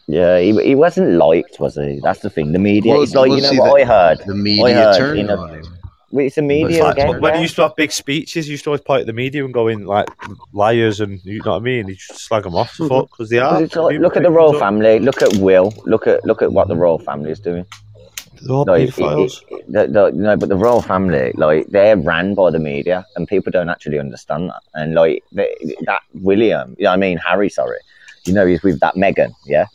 yeah, 0.07 0.39
he, 0.39 0.51
he 0.63 0.75
wasn't 0.75 1.11
liked, 1.25 1.59
was 1.59 1.75
he? 1.75 1.99
That's 2.01 2.21
the 2.21 2.29
thing. 2.29 2.51
The 2.53 2.59
media. 2.59 2.93
Well, 2.93 3.03
it's 3.03 3.13
like 3.13 3.29
you 3.31 3.41
know 3.41 3.53
what 3.61 3.75
the- 3.77 3.83
I 3.83 3.85
heard. 3.95 4.17
The 4.25 4.33
I 4.33 4.37
media 4.49 4.73
heard 4.75 4.97
turned 4.97 5.19
in 5.19 5.29
a- 5.29 5.37
on 5.37 5.49
him. 5.55 5.65
Well, 6.11 6.25
It's 6.25 6.35
the 6.35 6.41
It's 6.41 6.47
media 6.47 6.83
like, 6.83 6.93
again. 6.97 7.21
when 7.21 7.33
he 7.33 7.39
yeah. 7.39 7.43
used 7.43 7.55
to 7.57 7.61
have 7.63 7.75
big 7.75 7.91
speeches, 7.91 8.45
he 8.45 8.51
used 8.51 8.63
to 8.63 8.71
always 8.71 8.81
point 8.81 9.01
at 9.01 9.07
the 9.07 9.13
media 9.13 9.45
and 9.45 9.53
go 9.53 9.67
in 9.67 9.85
like 9.85 10.07
liars 10.53 10.99
and 11.01 11.23
you 11.23 11.39
know 11.45 11.51
what 11.51 11.57
I 11.57 11.59
mean. 11.59 11.87
He 11.89 11.95
just 11.95 12.19
slag 12.19 12.43
them 12.43 12.55
off, 12.55 12.75
Mhm. 12.77 13.09
because 13.09 13.29
they 13.29 13.37
are. 13.39 13.61
it's 13.61 13.75
like, 13.75 13.99
look 13.99 14.17
at 14.17 14.23
the 14.23 14.31
royal 14.31 14.53
family. 14.57 14.99
Look 14.99 15.21
at 15.21 15.33
Will. 15.37 15.73
Look 15.85 16.07
at 16.07 16.25
look 16.25 16.41
at 16.41 16.51
what 16.51 16.67
the 16.67 16.75
royal 16.75 16.99
family 16.99 17.31
is 17.31 17.39
doing. 17.39 17.65
They're 18.41 18.55
all 18.55 18.65
Like, 18.65 18.87
it- 18.87 18.93
paedophiles. 18.95 19.41
it- 19.49 19.71
the, 19.71 19.87
the, 19.87 20.11
no, 20.15 20.35
but 20.37 20.49
the 20.49 20.55
royal 20.55 20.81
family, 20.81 21.31
like 21.35 21.67
they're 21.67 21.97
ran 21.97 22.33
by 22.33 22.49
the 22.49 22.59
media, 22.59 23.05
and 23.15 23.27
people 23.27 23.51
don't 23.51 23.69
actually 23.69 23.99
understand 23.99 24.49
that. 24.49 24.61
And 24.73 24.95
like 24.95 25.23
they, 25.31 25.53
that 25.85 26.01
William, 26.15 26.75
you 26.79 26.85
know, 26.85 26.89
what 26.91 26.93
I 26.95 26.97
mean 26.97 27.17
Harry, 27.19 27.49
sorry, 27.49 27.79
you 28.25 28.33
know, 28.33 28.47
he's 28.47 28.63
with 28.63 28.79
that 28.79 28.95
Meghan, 28.95 29.31
yeah. 29.45 29.65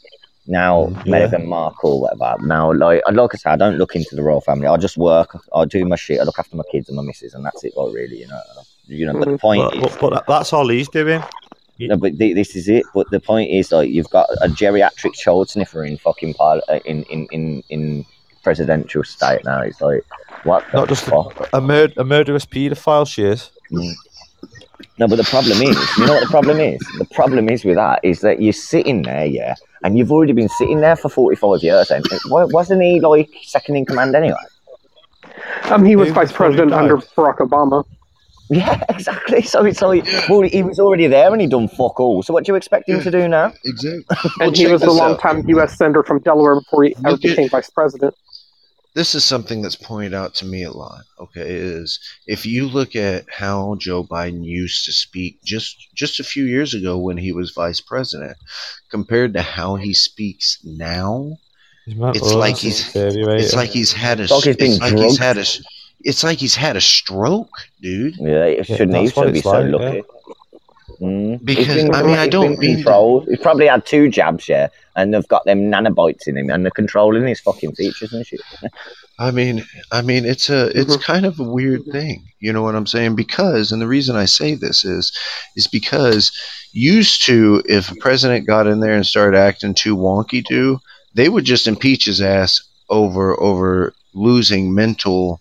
Now 0.46 0.86
Mm, 0.86 1.06
yeah. 1.06 1.26
Meghan 1.28 1.46
Markle, 1.46 2.00
whatever. 2.02 2.36
Now, 2.46 2.72
like, 2.72 3.02
like 3.10 3.34
I 3.34 3.38
said, 3.38 3.52
I 3.52 3.56
don't 3.56 3.78
look 3.78 3.96
into 3.96 4.14
the 4.14 4.22
royal 4.22 4.40
family. 4.42 4.66
I 4.66 4.76
just 4.76 4.96
work. 4.98 5.36
I 5.54 5.64
do 5.64 5.84
my 5.86 5.96
shit. 5.96 6.20
I 6.20 6.24
look 6.24 6.38
after 6.38 6.56
my 6.56 6.64
kids 6.70 6.88
and 6.88 6.96
my 6.96 7.02
missus, 7.02 7.32
and 7.34 7.44
that's 7.44 7.64
it. 7.64 7.72
Like, 7.76 7.94
really, 7.94 8.20
you 8.20 8.28
know. 8.28 8.40
You 8.86 9.06
know, 9.06 9.14
but 9.18 9.28
the 9.28 9.38
point 9.38 9.62
But, 9.80 9.90
is, 9.90 9.96
but, 9.96 10.26
that's 10.26 10.52
all 10.52 10.68
he's 10.68 10.88
doing. 10.90 11.22
no, 11.78 11.96
but 11.96 12.18
th- 12.18 12.34
this 12.34 12.54
is 12.54 12.68
it. 12.68 12.84
But 12.94 13.08
the 13.10 13.20
point 13.20 13.50
is, 13.50 13.72
like, 13.72 13.88
you've 13.90 14.10
got 14.10 14.28
a 14.42 14.48
geriatric 14.48 15.14
child 15.14 15.48
sniffer 15.48 15.84
in 15.84 15.96
fucking 15.96 16.34
pile 16.34 16.60
uh, 16.68 16.80
in, 16.84 17.04
in 17.04 17.26
in 17.32 17.62
in 17.70 18.04
presidential 18.42 19.02
state 19.04 19.42
now. 19.46 19.62
It's 19.62 19.80
like, 19.80 20.04
what 20.42 20.62
the 20.70 20.76
Not 20.80 20.88
just 20.90 21.04
fuck? 21.06 21.48
a, 21.54 21.60
mur- 21.62 21.92
a 21.96 22.04
murderous 22.04 22.44
paedophile. 22.44 23.08
She 23.08 23.22
is. 23.24 23.50
No, 24.98 25.08
but 25.08 25.16
the 25.16 25.24
problem 25.24 25.60
is, 25.60 25.76
you 25.98 26.06
know 26.06 26.14
what 26.14 26.20
the 26.20 26.30
problem 26.30 26.60
is? 26.60 26.78
The 26.98 27.04
problem 27.06 27.48
is 27.48 27.64
with 27.64 27.74
that 27.76 27.98
is 28.04 28.20
that 28.20 28.40
you're 28.40 28.52
sitting 28.52 29.02
there, 29.02 29.26
yeah, 29.26 29.54
and 29.82 29.98
you've 29.98 30.12
already 30.12 30.32
been 30.32 30.48
sitting 30.50 30.80
there 30.80 30.94
for 30.94 31.08
45 31.08 31.62
years. 31.64 31.90
And 31.90 32.06
wasn't 32.30 32.82
he 32.82 33.00
like 33.00 33.28
second 33.42 33.74
in 33.76 33.86
command 33.86 34.14
anyway? 34.14 34.36
Um, 35.64 35.84
he 35.84 35.96
was 35.96 36.08
He 36.08 36.14
vice 36.14 36.30
before 36.30 36.50
he 36.50 36.56
president 36.56 36.72
under. 36.74 36.96
Barack 36.98 37.38
Obama. 37.38 37.84
Yeah, 38.50 38.84
exactly. 38.88 39.42
So 39.42 39.64
it's 39.64 39.82
like, 39.82 40.06
well, 40.28 40.42
he 40.42 40.62
was 40.62 40.78
already 40.78 41.06
there 41.08 41.32
and 41.32 41.40
he 41.40 41.46
done 41.48 41.66
fuck 41.66 41.98
all. 41.98 42.22
So 42.22 42.32
what 42.32 42.44
do 42.44 42.52
you 42.52 42.56
expect 42.56 42.88
him 42.88 43.00
to 43.02 43.10
do 43.10 43.26
now? 43.26 43.52
Exactly. 43.64 44.04
And 44.40 44.56
he 44.56 44.66
was 44.68 44.82
a 44.82 44.90
longtime 44.92 45.48
U.S. 45.48 45.76
senator 45.76 46.02
from 46.04 46.20
Delaware 46.20 46.60
before 46.60 46.84
he 46.84 46.94
ever 46.98 47.10
Look 47.12 47.24
at- 47.24 47.30
became 47.30 47.48
vice 47.48 47.70
president. 47.70 48.14
This 48.94 49.14
is 49.14 49.24
something 49.24 49.60
that's 49.60 49.76
pointed 49.76 50.14
out 50.14 50.34
to 50.34 50.44
me 50.46 50.62
a 50.62 50.70
lot 50.70 51.02
okay 51.20 51.42
is 51.46 51.98
if 52.26 52.46
you 52.46 52.68
look 52.68 52.94
at 52.96 53.24
how 53.30 53.74
joe 53.80 54.04
biden 54.04 54.44
used 54.44 54.84
to 54.84 54.92
speak 54.92 55.38
just 55.44 55.76
just 55.94 56.20
a 56.20 56.24
few 56.24 56.44
years 56.44 56.74
ago 56.74 56.96
when 56.98 57.16
he 57.16 57.32
was 57.32 57.50
vice 57.52 57.80
president 57.80 58.36
compared 58.90 59.32
to 59.34 59.42
how 59.42 59.74
he 59.76 59.92
speaks 59.92 60.58
now 60.64 61.36
It's 62.16 62.32
like 62.38 62.56
he's- 62.56 62.92
it's 63.42 63.54
like 63.54 63.70
he's 63.70 63.92
had 63.92 64.20
a 64.20 64.24
It's 64.24 64.32
like 64.32 64.46
it's 64.60 64.80
like 64.80 64.96
he's 64.98 65.18
had 65.18 65.36
a 65.38 65.44
it's 66.00 66.24
like 66.24 66.38
he's 66.38 66.54
had 66.54 66.76
a 66.76 66.80
stroke 66.80 67.50
dude. 67.80 68.16
Yeah, 68.18 68.44
it 68.44 68.66
shouldn't 68.66 68.94
he? 68.96 69.04
that's 69.04 69.14
should 69.14 69.32
be 69.32 69.38
it's 69.40 69.42
so 69.48 69.60
like, 69.60 69.72
lucky. 69.72 70.02
Mm. 71.00 71.44
Because, 71.44 71.66
been- 71.66 71.94
I 71.94 72.02
mean, 72.02 72.16
I 72.18 72.28
don't 72.28 72.58
mean- 72.58 72.76
controlled. 72.76 73.26
He's 73.28 73.40
probably 73.40 73.66
had 73.66 73.84
two 73.86 74.08
jabs, 74.08 74.48
yeah, 74.48 74.68
and 74.96 75.12
they've 75.12 75.28
got 75.28 75.44
them 75.44 75.70
nanobites 75.70 76.26
in 76.26 76.36
him, 76.36 76.50
and 76.50 76.64
they're 76.64 76.70
controlling 76.70 77.26
his 77.26 77.40
fucking 77.40 77.72
features 77.72 78.12
and 78.12 78.26
shit. 78.26 78.40
I 79.18 79.30
mean, 79.30 79.64
I 79.92 80.02
mean, 80.02 80.24
it's 80.24 80.50
a, 80.50 80.76
it's 80.78 80.96
kind 80.96 81.24
of 81.24 81.38
a 81.38 81.44
weird 81.44 81.84
thing. 81.92 82.24
You 82.40 82.52
know 82.52 82.62
what 82.62 82.74
I'm 82.74 82.86
saying? 82.86 83.14
Because, 83.14 83.70
and 83.70 83.80
the 83.80 83.86
reason 83.86 84.16
I 84.16 84.24
say 84.24 84.54
this 84.56 84.84
is, 84.84 85.16
is 85.54 85.68
because 85.68 86.32
used 86.72 87.24
to, 87.26 87.62
if 87.66 87.92
a 87.92 87.94
president 87.96 88.46
got 88.46 88.66
in 88.66 88.80
there 88.80 88.94
and 88.94 89.06
started 89.06 89.38
acting 89.38 89.74
too 89.74 89.96
wonky, 89.96 90.42
do 90.42 90.80
they 91.14 91.28
would 91.28 91.44
just 91.44 91.68
impeach 91.68 92.06
his 92.06 92.20
ass 92.20 92.60
over 92.88 93.40
over 93.40 93.94
losing 94.14 94.74
mental, 94.74 95.40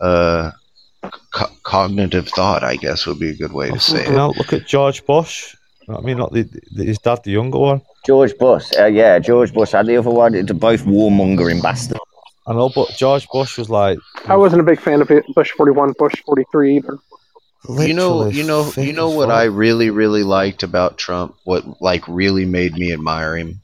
uh, 0.00 0.50
co- 1.36 1.54
cognitive 1.62 2.28
thought. 2.28 2.64
I 2.64 2.76
guess 2.76 3.06
would 3.06 3.18
be 3.20 3.30
a 3.30 3.34
good 3.34 3.52
way 3.52 3.70
to 3.70 3.78
say 3.78 4.06
it. 4.06 4.10
know, 4.10 4.32
look 4.38 4.52
at 4.52 4.66
George 4.66 5.04
Bush. 5.04 5.54
You 5.82 5.92
know 5.92 5.98
what 5.98 6.04
I 6.04 6.06
mean, 6.06 6.18
not 6.18 6.32
the, 6.32 6.42
the, 6.74 6.84
his 6.84 6.98
dad, 6.98 7.22
the 7.22 7.30
younger 7.30 7.58
one. 7.58 7.82
George 8.04 8.36
Bush, 8.38 8.64
uh, 8.78 8.86
yeah, 8.86 9.18
George 9.18 9.52
Bush 9.52 9.72
had 9.72 9.86
the 9.86 9.96
other 9.96 10.10
one. 10.10 10.32
They're 10.32 10.44
both 10.44 10.84
warmongering 10.84 11.62
bastards. 11.62 12.00
I 12.46 12.54
know, 12.54 12.70
but 12.74 12.88
George 12.96 13.28
Bush 13.28 13.58
was 13.58 13.68
like. 13.68 13.98
I 14.26 14.36
wasn't 14.36 14.62
a 14.62 14.64
big 14.64 14.80
fan 14.80 15.00
of 15.02 15.10
Bush 15.34 15.50
41, 15.52 15.94
Bush 15.98 16.14
43 16.24 16.76
either. 16.76 16.98
you 17.80 17.94
know 17.94 18.28
you 18.28 18.44
know 18.44 18.70
you 18.76 18.92
know 18.92 19.10
what 19.10 19.28
fuck. 19.28 19.36
i 19.36 19.42
really 19.44 19.90
really 19.90 20.22
liked 20.22 20.62
about 20.62 20.96
trump 20.98 21.34
what 21.42 21.64
like 21.82 22.06
really 22.06 22.44
made 22.44 22.74
me 22.74 22.92
admire 22.92 23.36
him 23.36 23.60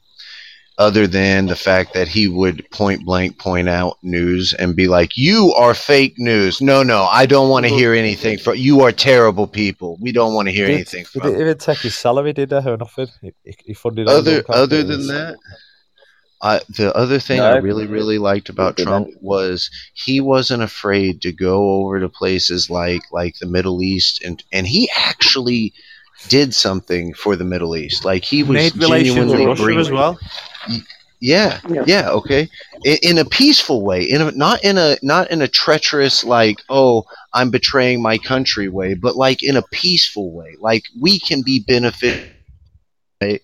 other 0.77 1.05
than 1.05 1.45
the 1.45 1.55
fact 1.55 1.93
that 1.93 2.07
he 2.07 2.27
would 2.27 2.67
point 2.71 3.05
blank 3.05 3.37
point 3.37 3.69
out 3.69 3.97
news 4.01 4.53
and 4.53 4.75
be 4.75 4.87
like 4.87 5.15
you 5.15 5.53
are 5.53 5.73
fake 5.75 6.15
news 6.17 6.61
no 6.61 6.81
no 6.81 7.03
i 7.11 7.25
don't 7.25 7.49
want 7.49 7.63
to 7.65 7.69
hear 7.71 7.93
anything 7.93 8.37
from 8.39 8.55
you 8.55 8.81
are 8.81 8.91
terrible 8.91 9.45
people 9.45 9.97
we 10.01 10.11
don't 10.11 10.33
want 10.33 10.47
to 10.47 10.51
hear 10.51 10.65
Did- 10.65 10.75
anything 10.75 11.05
from 11.05 11.21
didn't 11.21 11.41
even 11.41 11.57
take 11.57 11.77
his 11.79 11.95
salary, 11.95 12.33
did 12.33 12.49
he, 12.51 12.55
or 12.69 12.77
nothing? 12.77 13.07
He, 13.21 13.33
he- 13.43 13.55
he 13.65 13.73
funded 13.73 14.07
other 14.07 14.43
other 14.49 14.83
than 14.83 15.07
that 15.07 15.37
I, 16.45 16.59
the 16.67 16.93
other 16.93 17.19
thing 17.19 17.37
No. 17.37 17.45
I 17.45 17.55
really, 17.57 17.87
really 17.87 18.17
liked 18.17 18.49
about 18.49 18.77
He 18.77 18.83
Trump 18.83 19.07
was 19.21 19.69
he 19.93 20.19
wasn't 20.19 20.61
afraid 20.61 21.21
to 21.21 21.31
go 21.31 21.75
over 21.75 22.01
to 22.01 22.09
places 22.09 22.69
like 22.69 23.01
like 23.13 23.35
the 23.39 23.45
Middle 23.47 23.81
East 23.81 24.21
and 24.23 24.43
and 24.51 24.67
he 24.67 24.89
actually 24.97 25.73
did 26.29 26.53
something 26.53 27.13
for 27.13 27.35
the 27.35 27.43
Middle 27.43 27.75
East. 27.75 28.05
Like 28.05 28.23
he 28.23 28.43
was 28.43 28.55
made 28.55 28.75
relations 28.75 29.15
with 29.17 29.25
genuinely 29.27 29.45
Russia 29.45 29.63
bringing, 29.63 29.81
as 29.81 29.91
well. 29.91 30.17
yeah, 31.19 31.59
Yeah. 31.69 31.83
yeah, 31.87 32.09
okay. 32.11 32.49
In, 32.83 32.97
in 33.01 33.17
a 33.17 33.25
peaceful 33.25 33.83
way, 33.83 34.03
in 34.03 34.21
a, 34.21 34.31
not 34.31 34.63
in 34.63 34.77
a 34.77 34.97
not 35.01 35.31
in 35.31 35.41
a 35.41 35.47
treacherous 35.47 36.23
like 36.23 36.57
oh 36.69 37.03
I'm 37.33 37.49
betraying 37.49 38.01
my 38.01 38.17
country 38.17 38.69
way, 38.69 38.93
but 38.93 39.15
like 39.15 39.41
in 39.43 39.55
a 39.57 39.63
peaceful 39.71 40.31
way. 40.31 40.55
Like 40.59 40.83
we 41.01 41.19
can 41.19 41.41
be 41.41 41.59
benefit. 41.59 42.29
Right? 43.21 43.41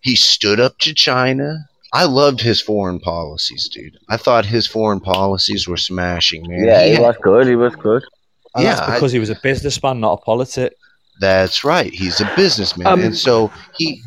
He 0.00 0.16
stood 0.16 0.58
up 0.60 0.78
to 0.78 0.94
China. 0.94 1.66
I 1.92 2.04
loved 2.04 2.40
his 2.40 2.60
foreign 2.60 3.00
policies, 3.00 3.68
dude. 3.68 3.98
I 4.08 4.16
thought 4.16 4.46
his 4.46 4.66
foreign 4.66 5.00
policies 5.00 5.66
were 5.68 5.76
smashing, 5.76 6.48
man. 6.48 6.64
Yeah, 6.64 6.84
he 6.84 6.92
had- 6.92 7.00
was 7.02 7.16
good. 7.20 7.46
He 7.46 7.56
was 7.56 7.74
good. 7.76 8.02
And 8.54 8.64
Yeah, 8.64 8.74
that's 8.76 8.88
I- 8.88 8.94
because 8.94 9.12
he 9.12 9.18
was 9.18 9.28
a 9.30 9.38
businessman, 9.42 10.00
not 10.00 10.14
a 10.14 10.16
politic. 10.18 10.72
That's 11.20 11.62
right. 11.64 11.92
He's 11.92 12.20
a 12.20 12.30
businessman, 12.34 12.86
Um, 12.86 13.00
and 13.02 13.16
so 13.16 13.50
he 13.76 14.02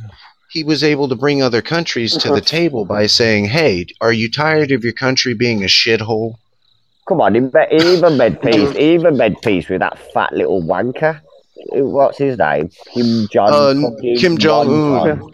he 0.50 0.64
was 0.64 0.84
able 0.84 1.08
to 1.10 1.16
bring 1.16 1.42
other 1.42 1.62
countries 1.62 2.12
to 2.18 2.28
Uh-huh. 2.28 2.36
the 2.36 2.42
table 2.42 2.86
by 2.86 3.08
saying, 3.08 3.46
"Hey, 3.46 3.86
are 4.02 4.12
you 4.14 4.30
tired 4.30 4.72
of 4.72 4.84
your 4.84 4.94
country 4.94 5.34
being 5.34 5.64
a 5.64 5.68
shithole?" 5.68 6.36
Come 7.08 7.22
on, 7.22 7.34
he, 7.36 7.42
even 7.72 8.18
made 8.18 8.42
peace. 8.48 8.72
He 8.76 8.94
even 8.94 9.18
made 9.18 9.42
peace 9.42 9.68
with 9.70 9.80
that 9.80 9.98
fat 10.14 10.32
little 10.34 10.62
wanker. 10.62 11.22
What's 11.70 12.18
his 12.18 12.38
name? 12.38 12.70
Kim 12.94 13.28
Jong. 13.32 13.50
Uh, 13.50 13.92
Kim 14.20 14.38
Jong-un. 14.38 15.32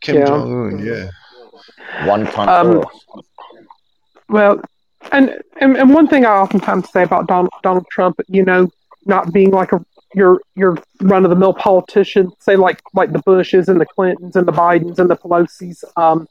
Kim 0.00 0.16
Yeah. 0.16 0.24
Jong 0.26 0.72
Un, 0.74 0.78
yeah. 0.86 2.06
One 2.06 2.26
ton 2.26 2.48
Um. 2.48 2.84
Well, 4.28 4.60
and, 5.12 5.30
and 5.60 5.76
and 5.76 5.92
one 5.92 6.06
thing 6.06 6.24
I 6.24 6.30
oftentimes 6.36 6.90
say 6.90 7.02
about 7.02 7.26
Donald, 7.26 7.50
Donald 7.62 7.86
Trump, 7.90 8.20
you 8.28 8.44
know, 8.44 8.70
not 9.06 9.32
being 9.32 9.50
like 9.50 9.72
a 9.72 9.84
your 10.14 10.40
your 10.56 10.76
run 11.02 11.24
of 11.24 11.30
the 11.30 11.36
mill 11.36 11.54
politician, 11.54 12.30
say 12.40 12.56
like 12.56 12.80
like 12.94 13.12
the 13.12 13.20
Bushes 13.20 13.68
and 13.68 13.80
the 13.80 13.86
Clintons 13.86 14.36
and 14.36 14.46
the 14.46 14.52
Bidens 14.52 14.98
and 14.98 15.08
the 15.10 15.16
Pelosi's. 15.16 15.84
Um, 15.96 16.26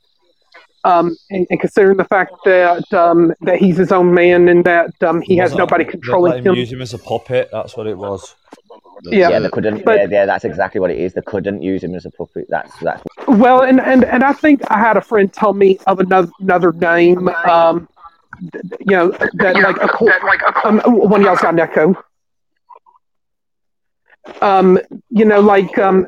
Um, 0.85 1.13
and, 1.29 1.45
and 1.49 1.59
considering 1.59 1.97
the 1.97 2.05
fact 2.05 2.31
that 2.45 2.93
um, 2.93 3.33
that 3.41 3.57
he's 3.59 3.75
his 3.75 3.91
own 3.91 4.13
man 4.13 4.47
and 4.47 4.63
that 4.63 4.91
um, 5.03 5.19
he 5.21 5.35
has 5.35 5.51
Wasn't- 5.51 5.59
nobody 5.59 5.83
they 5.83 5.91
controlling 5.91 6.37
him 6.39 6.45
him. 6.45 6.55
use 6.55 6.71
him 6.71 6.81
as 6.81 6.93
a 6.93 6.97
puppet. 6.97 7.49
That's 7.51 7.75
what 7.75 7.85
it 7.85 7.97
was. 7.97 8.33
Yeah. 9.03 9.29
Yeah, 9.29 9.39
they 9.39 9.49
couldn't. 9.49 9.83
But- 9.83 9.97
yeah, 9.97 10.07
yeah, 10.09 10.25
that's 10.25 10.45
exactly 10.45 10.79
what 10.79 10.89
it 10.89 10.97
is. 10.97 11.13
They 11.13 11.21
couldn't 11.21 11.61
use 11.61 11.83
him 11.83 11.95
as 11.95 12.05
a 12.05 12.11
puppet. 12.11 12.45
That's 12.49 12.71
that's. 12.79 13.03
Well, 13.27 13.61
and, 13.63 13.81
and, 13.81 14.05
and 14.05 14.23
I 14.23 14.31
think 14.31 14.61
I 14.71 14.79
had 14.79 14.95
a 14.95 15.01
friend 15.01 15.31
tell 15.33 15.53
me 15.53 15.77
of 15.85 15.99
another 15.99 16.31
another 16.39 16.71
name. 16.71 17.27
Um, 17.27 17.87
you 18.79 18.95
know 18.97 19.09
that 19.33 19.55
like 19.67 19.81
a 19.81 19.87
co- 19.89 20.07
um, 20.63 20.79
one 20.85 21.19
of 21.21 21.25
y'all's 21.25 21.39
got 21.41 21.53
an 21.55 21.59
echo. 21.59 21.93
Um, 24.41 24.79
you 25.09 25.25
know, 25.25 25.39
like 25.39 25.77
um, 25.77 26.07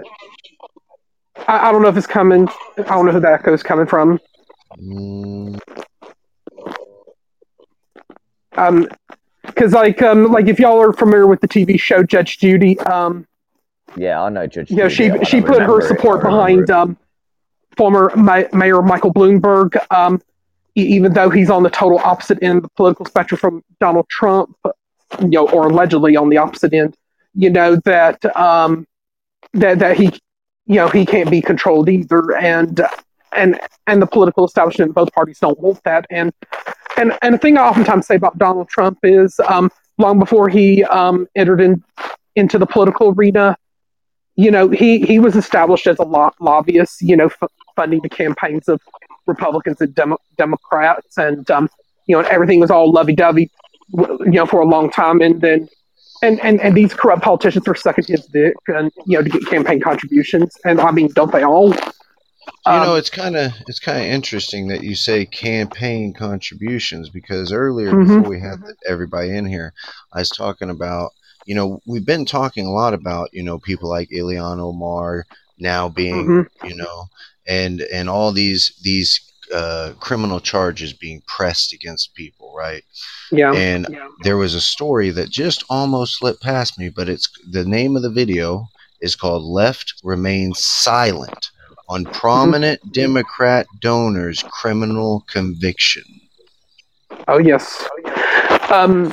I, 1.47 1.69
I 1.69 1.71
don't 1.71 1.81
know 1.81 1.89
if 1.89 1.97
it's 1.97 2.07
coming. 2.07 2.47
I 2.77 2.83
don't 2.83 3.05
know 3.05 3.11
who 3.11 3.19
that 3.19 3.33
echo 3.33 3.53
is 3.53 3.63
coming 3.63 3.85
from. 3.87 4.19
Um, 8.57 8.87
because 9.45 9.73
like 9.73 10.01
um, 10.01 10.31
like 10.31 10.47
if 10.47 10.59
y'all 10.59 10.81
are 10.81 10.93
familiar 10.93 11.27
with 11.27 11.41
the 11.41 11.47
TV 11.47 11.79
show 11.79 12.03
Judge 12.03 12.37
Judy, 12.37 12.79
um, 12.81 13.25
Yeah, 13.95 14.21
I 14.21 14.29
know 14.29 14.45
Judge. 14.47 14.69
you 14.69 14.77
know 14.77 14.89
she 14.89 15.11
she 15.23 15.41
put 15.41 15.61
her 15.61 15.81
support 15.87 16.21
behind 16.23 16.63
it. 16.63 16.69
um, 16.69 16.97
former 17.77 18.11
Ma- 18.15 18.43
Mayor 18.53 18.81
Michael 18.81 19.13
Bloomberg, 19.13 19.77
um, 19.91 20.21
even 20.75 21.13
though 21.13 21.29
he's 21.29 21.49
on 21.49 21.63
the 21.63 21.69
total 21.69 21.99
opposite 21.99 22.37
end 22.43 22.57
of 22.57 22.63
the 22.63 22.69
political 22.69 23.05
spectrum 23.05 23.39
from 23.39 23.63
Donald 23.79 24.07
Trump, 24.09 24.55
you 25.21 25.27
know, 25.29 25.47
or 25.49 25.67
allegedly 25.67 26.15
on 26.15 26.29
the 26.29 26.37
opposite 26.37 26.73
end. 26.73 26.95
You 27.33 27.49
know 27.49 27.77
that 27.85 28.23
um, 28.35 28.85
that 29.53 29.79
that 29.79 29.97
he, 29.97 30.11
you 30.65 30.75
know, 30.75 30.89
he 30.89 31.05
can't 31.05 31.31
be 31.31 31.41
controlled 31.41 31.89
either, 31.89 32.35
and 32.35 32.81
and 33.33 33.59
and 33.87 34.01
the 34.01 34.07
political 34.07 34.45
establishment 34.45 34.93
both 34.93 35.11
parties 35.13 35.39
don't 35.39 35.59
want 35.59 35.81
that. 35.83 36.05
And 36.09 36.33
and 36.97 37.17
and 37.21 37.33
the 37.35 37.37
thing 37.37 37.57
I 37.57 37.61
oftentimes 37.61 38.07
say 38.07 38.15
about 38.15 38.37
Donald 38.37 38.67
Trump 38.69 38.99
is, 39.03 39.39
um, 39.47 39.71
long 39.97 40.19
before 40.19 40.49
he 40.49 40.83
um, 40.85 41.27
entered 41.35 41.61
in 41.61 41.83
into 42.35 42.57
the 42.57 42.65
political 42.65 43.09
arena, 43.09 43.57
you 44.35 44.51
know, 44.51 44.69
he 44.69 44.99
he 44.99 45.19
was 45.19 45.35
established 45.35 45.87
as 45.87 45.99
a 45.99 46.03
lo- 46.03 46.31
lobbyist, 46.41 47.01
you 47.01 47.15
know, 47.15 47.27
f- 47.27 47.49
funding 47.75 48.01
the 48.01 48.09
campaigns 48.09 48.67
of 48.67 48.81
Republicans 49.25 49.79
and 49.79 49.95
Demo- 49.95 50.17
Democrats, 50.37 51.17
and 51.17 51.49
um, 51.49 51.69
you 52.07 52.15
know, 52.15 52.27
everything 52.27 52.59
was 52.59 52.71
all 52.71 52.91
lovey-dovey, 52.91 53.49
you 53.93 54.25
know, 54.25 54.45
for 54.45 54.59
a 54.59 54.65
long 54.65 54.89
time, 54.89 55.21
and 55.21 55.39
then. 55.39 55.69
And, 56.21 56.39
and, 56.41 56.61
and 56.61 56.75
these 56.75 56.93
corrupt 56.93 57.23
politicians 57.23 57.67
are 57.67 57.75
sucking 57.75 58.05
his 58.07 58.25
dick, 58.27 58.53
and 58.67 58.91
you 59.07 59.17
know, 59.17 59.23
to 59.23 59.29
get 59.29 59.45
campaign 59.47 59.81
contributions. 59.81 60.55
And 60.65 60.79
I 60.79 60.91
mean, 60.91 61.09
don't 61.13 61.31
they 61.31 61.43
all? 61.43 61.69
you 61.73 61.81
Um, 62.65 62.83
know, 62.83 62.95
it's 62.95 63.09
kind 63.09 63.35
of 63.35 63.51
it's 63.67 63.79
kind 63.79 63.99
of 63.99 64.05
interesting 64.05 64.67
that 64.67 64.83
you 64.83 64.93
say 64.95 65.25
campaign 65.25 66.13
contributions 66.13 67.09
because 67.09 67.51
earlier 67.51 67.91
Mhm. 67.91 68.07
before 68.07 68.29
we 68.29 68.39
had 68.39 68.59
everybody 68.87 69.35
in 69.35 69.45
here, 69.45 69.73
I 70.13 70.19
was 70.19 70.29
talking 70.29 70.69
about 70.69 71.11
you 71.45 71.55
know 71.55 71.81
we've 71.87 72.05
been 72.05 72.25
talking 72.25 72.65
a 72.67 72.71
lot 72.71 72.93
about 72.93 73.29
you 73.33 73.41
know 73.43 73.57
people 73.57 73.89
like 73.89 74.09
Ilhan 74.11 74.59
Omar 74.59 75.25
now 75.57 75.89
being 75.89 76.27
Mhm. 76.27 76.69
you 76.69 76.75
know 76.75 77.05
and 77.47 77.81
and 77.81 78.09
all 78.09 78.31
these 78.31 78.73
these 78.83 79.21
uh, 79.53 79.93
criminal 79.99 80.39
charges 80.39 80.93
being 80.93 81.21
pressed 81.27 81.73
against 81.73 82.15
people, 82.15 82.53
right? 82.55 82.83
yeah. 83.31 83.53
And 83.53 83.97
there 84.23 84.37
was 84.37 84.53
a 84.53 84.61
story 84.61 85.09
that 85.11 85.29
just 85.29 85.63
almost 85.69 86.17
slipped 86.17 86.41
past 86.41 86.77
me, 86.77 86.89
but 86.89 87.09
it's 87.09 87.29
the 87.49 87.65
name 87.65 87.95
of 87.95 88.01
the 88.01 88.09
video 88.09 88.67
is 89.01 89.15
called 89.15 89.43
"Left 89.43 89.93
Remains 90.03 90.63
Silent 90.63 91.51
on 91.89 92.05
Prominent 92.05 92.93
Democrat 92.93 93.67
Donors 93.79 94.43
Criminal 94.43 95.23
Conviction." 95.27 96.03
Oh 97.27 97.37
yes. 97.37 97.87
Um, 98.69 99.11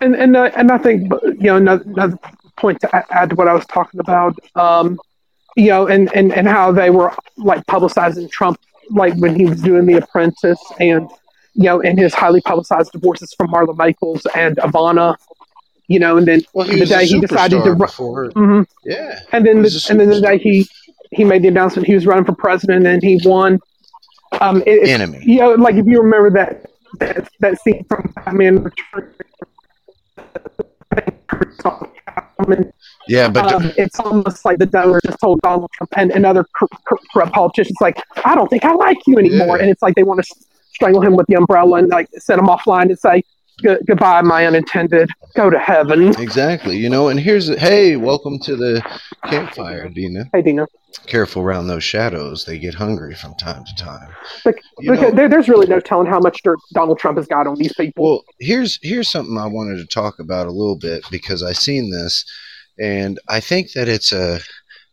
and 0.00 0.14
and 0.14 0.36
uh, 0.36 0.50
and 0.56 0.70
I 0.70 0.78
think 0.78 1.12
you 1.24 1.36
know 1.40 1.56
another, 1.56 1.84
another 1.86 2.18
point 2.56 2.80
to 2.80 3.14
add 3.14 3.30
to 3.30 3.36
what 3.36 3.48
I 3.48 3.54
was 3.54 3.66
talking 3.66 4.00
about. 4.00 4.36
Um, 4.54 4.98
you 5.56 5.68
know, 5.68 5.86
and, 5.86 6.12
and 6.14 6.32
and 6.32 6.48
how 6.48 6.72
they 6.72 6.90
were 6.90 7.14
like 7.36 7.64
publicizing 7.66 8.30
Trump, 8.30 8.58
like 8.90 9.14
when 9.16 9.34
he 9.34 9.46
was 9.46 9.60
doing 9.60 9.86
The 9.86 9.94
Apprentice, 9.94 10.60
and 10.80 11.08
you 11.54 11.64
know, 11.64 11.80
and 11.80 11.98
his 11.98 12.14
highly 12.14 12.40
publicized 12.40 12.92
divorces 12.92 13.32
from 13.36 13.48
Marla 13.48 13.76
Maples 13.76 14.26
and 14.34 14.56
Ivana. 14.56 15.16
You 15.86 15.98
know, 15.98 16.16
and 16.16 16.26
then 16.26 16.40
Well, 16.54 16.66
the 16.66 16.86
day 16.86 17.06
he 17.06 17.20
decided 17.20 17.62
to 17.62 17.70
run. 17.72 17.78
before. 17.78 18.30
hmm 18.30 18.62
Yeah, 18.84 19.20
And 19.32 19.44
then, 19.46 19.60
the, 19.62 19.86
and 19.90 20.00
then 20.00 20.08
the 20.08 20.20
day 20.20 20.38
he 20.38 20.66
he 21.10 21.24
made 21.24 21.42
the 21.42 21.48
announcement 21.48 21.86
he 21.86 21.94
was 21.94 22.06
running 22.06 22.24
for 22.24 22.34
president 22.34 22.86
and 22.86 23.02
he 23.02 23.20
won. 23.24 23.60
Um, 24.40 24.62
it, 24.66 24.88
enemy. 24.88 25.20
you 25.22 25.38
know, 25.40 25.50
like 25.52 25.74
if 25.76 25.86
you 25.86 26.00
remember 26.00 26.30
that 26.30 26.66
that, 27.00 27.28
that 27.40 27.60
scene 27.60 27.84
from 27.88 28.12
Batman 28.24 28.64
Returns. 28.64 29.14
Yeah, 33.08 33.28
but 33.28 33.52
um, 33.52 33.72
it's 33.76 34.00
almost 34.00 34.44
like 34.44 34.58
the 34.58 34.66
donor 34.66 35.00
just 35.04 35.18
told 35.20 35.40
Donald 35.42 35.70
Trump 35.72 35.92
and, 35.96 36.10
and 36.10 36.24
other 36.24 36.44
cor- 36.58 36.68
cor- 36.86 36.98
corrupt 37.12 37.32
politicians, 37.32 37.76
like, 37.80 38.02
I 38.24 38.34
don't 38.34 38.48
think 38.48 38.64
I 38.64 38.72
like 38.74 38.98
you 39.06 39.18
anymore. 39.18 39.56
Yeah. 39.56 39.62
And 39.62 39.70
it's 39.70 39.82
like 39.82 39.94
they 39.94 40.02
want 40.02 40.24
to 40.24 40.34
strangle 40.74 41.00
him 41.00 41.14
with 41.16 41.26
the 41.26 41.34
umbrella 41.34 41.78
and 41.78 41.88
like 41.88 42.08
set 42.18 42.38
him 42.38 42.46
offline 42.46 42.84
and 42.84 42.98
say, 42.98 43.22
"Good- 43.62 43.80
goodbye, 43.86 44.22
my 44.22 44.46
unintended. 44.46 45.08
Go 45.34 45.50
to 45.50 45.58
heaven. 45.58 46.08
exactly, 46.20 46.76
you 46.76 46.88
know. 46.88 47.08
And 47.08 47.18
here's 47.20 47.48
hey, 47.58 47.96
welcome 47.96 48.38
to 48.40 48.56
the 48.56 48.82
campfire, 49.26 49.88
Dina. 49.88 50.28
Hey, 50.32 50.42
Dina. 50.42 50.66
Careful 51.06 51.42
around 51.42 51.66
those 51.66 51.82
shadows; 51.84 52.44
they 52.44 52.58
get 52.58 52.74
hungry 52.74 53.14
from 53.14 53.34
time 53.34 53.64
to 53.64 53.74
time. 53.84 54.08
Bec- 54.44 54.54
You 54.80 54.92
know- 54.94 55.10
there, 55.10 55.28
there's 55.28 55.48
really 55.48 55.66
no 55.66 55.80
telling 55.80 56.06
how 56.06 56.20
much 56.20 56.42
dirt 56.42 56.58
Donald 56.72 56.98
Trump 56.98 57.18
has 57.18 57.26
got 57.26 57.46
on 57.46 57.56
these 57.56 57.72
people. 57.74 58.04
Well, 58.04 58.24
here's 58.38 58.78
here's 58.82 59.08
something 59.08 59.36
I 59.38 59.46
wanted 59.46 59.78
to 59.78 59.86
talk 59.86 60.18
about 60.18 60.46
a 60.46 60.52
little 60.52 60.78
bit 60.78 61.04
because 61.10 61.42
I 61.42 61.52
seen 61.52 61.90
this, 61.90 62.24
and 62.78 63.18
I 63.28 63.40
think 63.40 63.72
that 63.72 63.88
it's 63.88 64.12
a, 64.12 64.40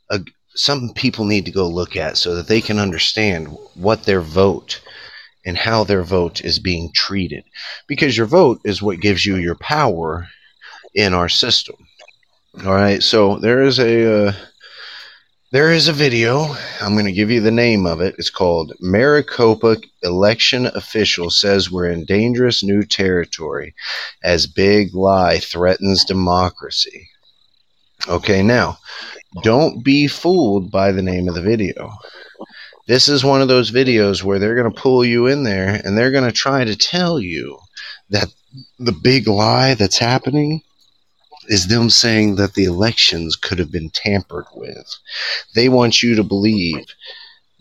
a 0.10 0.20
something 0.56 0.94
people 0.94 1.26
need 1.26 1.46
to 1.46 1.52
go 1.52 1.68
look 1.68 1.96
at 1.96 2.18
so 2.18 2.36
that 2.36 2.48
they 2.48 2.62
can 2.62 2.78
understand 2.80 3.48
what 3.76 4.04
their 4.04 4.22
vote 4.22 4.82
and 5.46 5.58
how 5.58 5.84
their 5.84 6.04
vote 6.04 6.42
is 6.42 6.60
being 6.60 6.92
treated, 6.94 7.44
because 7.88 8.18
your 8.18 8.28
vote 8.28 8.62
is 8.64 8.82
what 8.82 9.00
gives 9.00 9.26
you 9.26 9.38
your 9.38 9.56
power 9.56 10.28
in 10.94 11.14
our 11.14 11.30
system. 11.30 11.76
All 12.66 12.74
right, 12.74 13.02
so 13.02 13.38
there 13.38 13.62
is 13.62 13.80
a. 13.80 14.28
Uh, 14.28 14.34
there 15.52 15.74
is 15.74 15.90
a 15.90 15.94
video. 15.94 16.56
I'm 16.80 16.94
going 16.94 17.08
to 17.08 17.12
give 17.12 17.30
you 17.30 17.42
the 17.42 17.52
name 17.52 17.86
of 17.86 18.00
it. 18.00 18.16
It's 18.18 18.30
called 18.30 18.72
Maricopa 18.80 19.76
Election 20.02 20.68
Official 20.68 21.30
Says 21.30 21.70
We're 21.70 21.90
in 21.90 22.06
Dangerous 22.06 22.64
New 22.64 22.84
Territory 22.84 23.76
as 24.24 24.48
Big 24.48 24.96
Lie 24.96 25.40
Threatens 25.40 26.06
Democracy. 26.06 27.10
Okay, 28.08 28.42
now, 28.42 28.78
don't 29.44 29.84
be 29.84 30.08
fooled 30.08 30.72
by 30.72 30.94
the 30.94 31.02
name 31.02 31.28
of 31.28 31.36
the 31.36 31.42
video. 31.42 31.92
This 32.92 33.08
is 33.08 33.24
one 33.24 33.42
of 33.42 33.48
those 33.48 33.72
videos 33.72 34.22
where 34.22 34.38
they're 34.38 34.54
going 34.54 34.70
to 34.70 34.82
pull 34.82 35.06
you 35.06 35.28
in 35.28 35.44
there 35.44 35.80
and 35.82 35.98
they're 35.98 36.12
going 36.12 36.26
to 36.26 36.32
try 36.34 36.66
to 36.66 36.76
tell 36.76 37.22
you 37.22 37.58
that 38.10 38.28
the 38.80 38.92
big 38.92 39.30
lie 39.30 39.76
that's 39.76 39.98
happening 39.98 40.62
is 41.48 41.70
them 41.70 41.90
saying 41.90 42.36
that 42.36 42.54
the 42.54 42.66
elections 42.66 43.38
could 43.38 43.60
have 43.60 43.72
been 43.72 43.92
tampered 43.92 44.48
with. 44.54 44.94
They 45.56 45.70
want 45.70 46.04
you 46.04 46.16
to 46.16 46.24
believe 46.24 46.84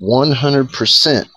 100% 0.02 1.28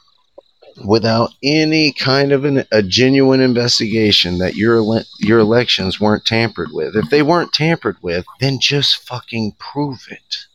without 0.84 1.29
any 1.43 1.91
kind 1.91 2.32
of 2.32 2.45
an, 2.45 2.65
a 2.71 2.82
genuine 2.82 3.41
investigation 3.41 4.39
that 4.39 4.56
your 4.56 5.03
your 5.19 5.38
elections 5.38 5.99
weren't 5.99 6.25
tampered 6.25 6.69
with. 6.71 6.95
If 6.95 7.12
they 7.12 7.21
weren't 7.21 7.53
tampered 7.53 7.97
with, 8.01 8.25
then 8.39 8.58
just 8.60 9.08
fucking 9.08 9.52
prove 9.60 10.08
it. 10.10 10.48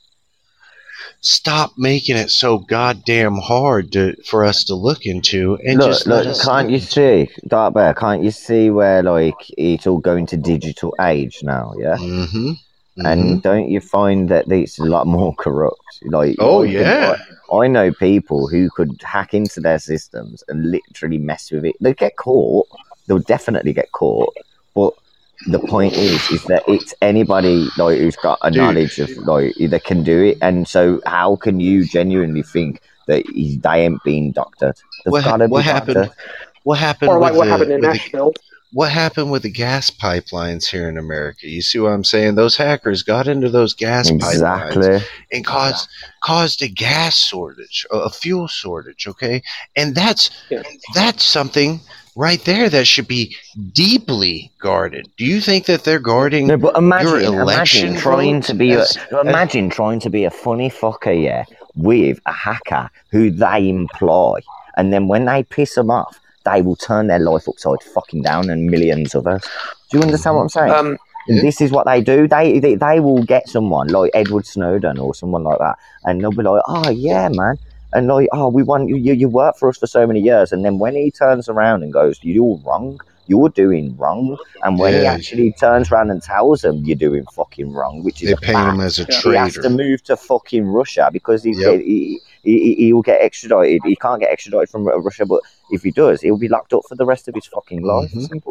Stop 1.20 1.72
making 1.76 2.16
it 2.16 2.30
so 2.30 2.58
goddamn 2.58 3.34
hard 3.36 3.90
to 3.92 4.14
for 4.24 4.44
us 4.44 4.62
to 4.64 4.74
look 4.74 5.04
into 5.04 5.58
and 5.64 5.78
look, 5.78 5.88
just 5.90 6.06
look, 6.06 6.24
can't 6.42 6.68
look 6.70 6.72
you 6.72 6.78
see, 6.78 7.28
Dark 7.48 7.74
Bear? 7.74 7.92
Can't 7.92 8.22
you 8.22 8.30
see 8.30 8.70
where 8.70 9.02
like 9.02 9.34
it's 9.58 9.86
all 9.86 9.98
going 9.98 10.26
to 10.26 10.36
digital 10.36 10.94
age 11.00 11.40
now? 11.42 11.72
Yeah, 11.76 11.96
Mhm. 11.96 12.56
and 12.98 13.42
don't 13.42 13.68
you 13.68 13.80
find 13.80 14.28
that 14.28 14.50
it's 14.50 14.78
a 14.78 14.84
lot 14.84 15.08
more 15.08 15.34
corrupt? 15.34 15.80
Like, 16.04 16.36
Oh, 16.38 16.62
I 16.62 16.66
yeah. 16.66 17.16
I, 17.52 17.56
I 17.64 17.66
know 17.66 17.92
people 17.92 18.46
who 18.46 18.70
could 18.70 19.02
hack 19.02 19.34
into 19.34 19.60
their 19.60 19.80
systems 19.80 20.44
and 20.46 20.70
literally 20.70 21.18
mess 21.18 21.50
with 21.50 21.64
it. 21.64 21.74
They 21.80 21.94
get 21.94 22.16
caught. 22.16 22.68
They'll 23.08 23.18
definitely 23.18 23.72
get 23.72 23.90
caught. 23.90 24.36
But 24.74 24.92
the 25.50 25.58
point 25.58 25.94
is, 25.94 26.20
is 26.30 26.42
that 26.44 26.62
it's 26.68 26.94
anybody 27.02 27.68
like 27.76 27.98
who's 27.98 28.16
got 28.16 28.38
a 28.42 28.50
Dude. 28.50 28.58
knowledge 28.62 28.98
of 28.98 29.10
like 29.26 29.54
that 29.70 29.84
can 29.84 30.02
do 30.02 30.22
it. 30.24 30.38
And 30.42 30.66
so, 30.68 31.00
how 31.06 31.36
can 31.36 31.60
you 31.60 31.84
genuinely 31.84 32.42
think 32.42 32.80
that 33.06 33.26
he- 33.26 33.58
they 33.62 33.84
ain't 33.86 34.02
being 34.04 34.32
doctored? 34.32 34.76
They've 35.04 35.12
What, 35.12 35.24
ha- 35.24 35.36
what 35.46 35.64
happened? 35.64 35.94
doctored. 35.96 36.16
What 36.64 36.78
happened? 36.78 37.10
or 37.10 37.18
like 37.18 37.32
with 37.32 37.38
what 37.38 37.44
the- 37.46 37.50
happened 37.50 37.72
in 37.72 37.80
with 37.80 38.12
the- 38.12 38.32
what 38.72 38.90
happened 38.92 39.30
with 39.30 39.42
the 39.44 39.50
gas 39.50 39.88
pipelines 39.88 40.66
here 40.66 40.90
in 40.90 40.98
America? 40.98 41.48
You 41.48 41.62
see 41.62 41.78
what 41.78 41.92
I'm 41.92 42.04
saying? 42.04 42.34
Those 42.34 42.54
hackers 42.56 43.02
got 43.02 43.26
into 43.26 43.48
those 43.48 43.72
gas 43.72 44.10
pipelines 44.10 45.02
and 45.32 45.46
caused 45.46 45.88
caused 46.22 46.60
a 46.62 46.68
gas 46.68 47.16
shortage, 47.16 47.86
a 47.90 47.96
a 47.96 48.10
fuel 48.10 48.46
shortage. 48.46 49.06
Okay, 49.06 49.42
and 49.76 49.94
that's 49.94 50.30
Yeah. 50.50 50.62
that's 50.94 51.24
something 51.24 51.80
right 52.18 52.42
there 52.44 52.68
that 52.68 52.86
should 52.86 53.06
be 53.08 53.34
deeply 53.72 54.50
guarded. 54.60 55.08
Do 55.16 55.24
you 55.24 55.40
think 55.40 55.66
that 55.66 55.84
they're 55.84 56.00
guarding? 56.00 56.48
No, 56.48 56.56
but 56.56 56.76
imagine, 56.76 57.10
election 57.34 57.88
imagine 57.88 57.96
trying 57.96 58.40
to 58.42 58.54
be 58.54 58.72
a, 58.72 58.80
as- 58.80 58.98
imagine 59.24 59.70
trying 59.70 60.00
to 60.00 60.10
be 60.10 60.24
a 60.24 60.30
funny 60.30 60.68
fucker, 60.68 61.14
yeah, 61.22 61.44
with 61.76 62.18
a 62.26 62.32
hacker 62.32 62.90
who 63.10 63.30
they 63.30 63.68
employ, 63.68 64.40
and 64.76 64.92
then 64.92 65.08
when 65.08 65.24
they 65.26 65.44
piss 65.44 65.74
them 65.76 65.90
off, 65.90 66.20
they 66.44 66.60
will 66.60 66.76
turn 66.76 67.06
their 67.06 67.20
life 67.20 67.48
upside 67.48 67.82
fucking 67.94 68.22
down 68.22 68.50
and 68.50 68.66
millions 68.66 69.14
of 69.14 69.26
us. 69.26 69.42
Do 69.90 69.98
you 69.98 70.02
understand 70.02 70.36
what 70.36 70.42
I'm 70.42 70.48
saying? 70.48 70.72
Um, 70.72 70.98
This 71.28 71.60
is 71.60 71.70
what 71.70 71.84
they 71.86 72.00
do. 72.00 72.26
They, 72.26 72.58
they 72.58 72.74
they 72.74 73.00
will 73.00 73.22
get 73.22 73.48
someone 73.50 73.88
like 73.88 74.10
Edward 74.14 74.46
Snowden 74.46 74.98
or 74.98 75.14
someone 75.14 75.44
like 75.44 75.58
that, 75.58 75.76
and 76.04 76.20
they'll 76.20 76.32
be 76.32 76.42
like, 76.42 76.62
"Oh 76.66 76.88
yeah, 76.90 77.28
man," 77.28 77.58
and 77.92 78.06
like, 78.06 78.28
"Oh, 78.32 78.48
we 78.48 78.62
want 78.62 78.88
you. 78.88 78.96
You, 78.96 79.12
you 79.14 79.28
worked 79.28 79.58
for 79.58 79.68
us 79.68 79.78
for 79.78 79.86
so 79.86 80.06
many 80.06 80.20
years," 80.20 80.52
and 80.52 80.64
then 80.64 80.78
when 80.78 80.94
he 80.94 81.10
turns 81.10 81.48
around 81.48 81.82
and 81.82 81.92
goes, 81.92 82.18
"You're 82.22 82.58
wrong. 82.64 83.00
You're 83.26 83.50
doing 83.50 83.94
wrong," 83.98 84.38
and 84.62 84.78
when 84.78 84.94
he 84.94 85.06
actually 85.06 85.52
turns 85.52 85.92
around 85.92 86.10
and 86.10 86.22
tells 86.22 86.62
them 86.62 86.76
you're 86.84 86.96
doing 86.96 87.24
fucking 87.34 87.72
wrong, 87.72 88.02
which 88.02 88.22
is 88.22 88.28
They 88.28 88.32
a 88.32 88.36
paint 88.38 88.52
fact, 88.56 88.74
him 88.74 88.80
as 88.80 88.98
a 88.98 89.04
he 89.04 89.36
has 89.36 89.52
to 89.54 89.60
traitor. 89.60 89.70
move 89.76 90.02
to 90.04 90.16
fucking 90.16 90.66
Russia 90.66 91.10
because 91.12 91.42
he's 91.42 91.58
Yep. 91.60 91.80
he, 91.80 92.20
he, 92.42 92.58
he, 92.60 92.74
he'll 92.86 93.02
get 93.02 93.20
extradited. 93.20 93.82
He 93.84 93.96
can't 93.96 94.20
get 94.20 94.30
extradited 94.30 94.70
from 94.70 94.86
Russia, 94.86 95.26
but 95.26 95.40
if 95.70 95.82
he 95.82 95.90
does, 95.90 96.22
he'll 96.22 96.38
be 96.38 96.48
locked 96.48 96.72
up 96.72 96.82
for 96.88 96.94
the 96.94 97.04
rest 97.04 97.28
of 97.28 97.34
his 97.34 97.44
fucking 97.46 97.82
life. 97.82 98.12
Mhm. 98.12 98.44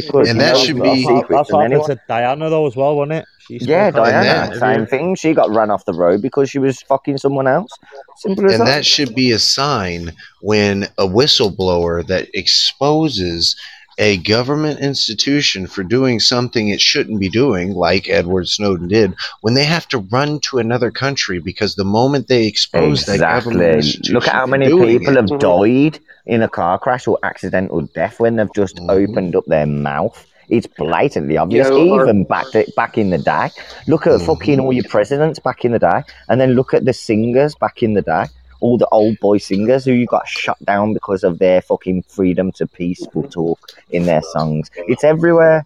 Simple. 0.00 0.20
Because 0.20 0.30
And 0.30 0.40
that 0.40 0.52
knows 0.54 0.64
should 0.64 0.76
be- 0.82 0.88
That's 1.04 1.48
than 1.48 1.56
what 1.58 1.70
happened 1.72 1.84
to 1.86 2.00
Diana 2.08 2.50
though 2.50 2.66
as 2.66 2.76
well, 2.76 2.96
wasn't 2.96 3.12
it? 3.20 3.24
She 3.46 3.58
Yeah, 3.62 3.90
spoke 3.90 4.00
out 4.02 4.06
in 4.08 4.12
Diana, 4.12 4.24
that 4.24 4.50
that- 4.50 4.60
same 4.60 4.70
interview. 4.70 4.86
thing. 4.86 5.14
She 5.16 5.32
got 5.34 5.50
run 5.54 5.70
off 5.70 5.84
the 5.86 5.94
road 5.94 6.20
because 6.22 6.50
she 6.50 6.58
was 6.58 6.82
fucking 6.82 7.18
someone 7.18 7.46
else. 7.46 7.70
Simple 8.18 8.46
as 8.46 8.52
And 8.52 8.60
that. 8.62 8.66
that 8.66 8.86
should 8.86 9.14
be 9.14 9.30
a 9.32 9.38
sign 9.38 10.12
when 10.42 10.84
a 10.98 11.06
whistleblower 11.06 12.06
that 12.08 12.28
exposes 12.34 13.56
a 14.00 14.18
government 14.18 14.78
institution 14.78 15.66
for 15.66 15.82
doing 15.82 16.20
something 16.20 16.68
it 16.68 16.80
shouldn't 16.80 17.18
be 17.18 17.28
doing, 17.28 17.72
like 17.74 18.08
Edward 18.08 18.46
Snowden 18.48 18.86
did, 18.86 19.12
when 19.40 19.54
they 19.54 19.64
have 19.64 19.88
to 19.88 19.98
run 19.98 20.38
to 20.40 20.58
another 20.58 20.92
country 20.92 21.40
because 21.40 21.74
the 21.74 21.84
moment 21.84 22.28
they 22.28 22.46
expose 22.46 23.06
that 23.06 23.18
government 23.18 23.74
institution 23.76 24.14
Look 24.14 24.28
at 24.28 24.34
how 24.34 24.46
many 24.46 24.66
doing 24.66 24.98
people 25.00 25.16
it, 25.16 25.30
have 25.30 25.40
died 25.40 25.98
in 26.28 26.42
a 26.42 26.48
car 26.48 26.78
crash 26.78 27.06
or 27.08 27.18
accidental 27.22 27.80
death 27.94 28.20
when 28.20 28.36
they've 28.36 28.52
just 28.54 28.76
Mhm. 28.76 28.90
opened 28.90 29.34
up 29.34 29.44
their 29.46 29.66
mouth. 29.66 30.24
It's 30.50 30.66
blatantly 30.66 31.36
obvious. 31.36 31.68
Yeah, 31.68 31.74
or- 31.74 32.02
Even 32.04 32.24
back 32.24 32.50
to, 32.52 32.64
back 32.76 32.96
in 32.96 33.10
the 33.10 33.18
day, 33.18 33.50
look 33.86 34.06
at 34.06 34.12
Mhm. 34.20 34.26
fucking 34.26 34.60
all 34.60 34.72
your 34.72 34.84
presidents 34.84 35.38
back 35.38 35.64
in 35.64 35.72
the 35.72 35.78
day, 35.78 36.02
and 36.28 36.40
then 36.40 36.52
look 36.52 36.72
at 36.74 36.84
the 36.84 36.92
singers 36.92 37.54
back 37.54 37.82
in 37.82 37.94
the 37.94 38.02
day. 38.02 38.24
All 38.60 38.76
the 38.78 38.88
old 38.88 39.18
boy 39.20 39.38
singers 39.38 39.84
who 39.84 39.92
you 39.92 40.06
got 40.06 40.26
shut 40.26 40.56
down 40.64 40.92
because 40.92 41.22
of 41.22 41.38
their 41.38 41.60
fucking 41.62 42.04
freedom 42.08 42.50
to 42.52 42.66
peaceful 42.66 43.22
talk 43.24 43.58
in 43.90 44.04
their 44.06 44.22
songs. 44.32 44.70
It's 44.88 45.04
everywhere. 45.04 45.64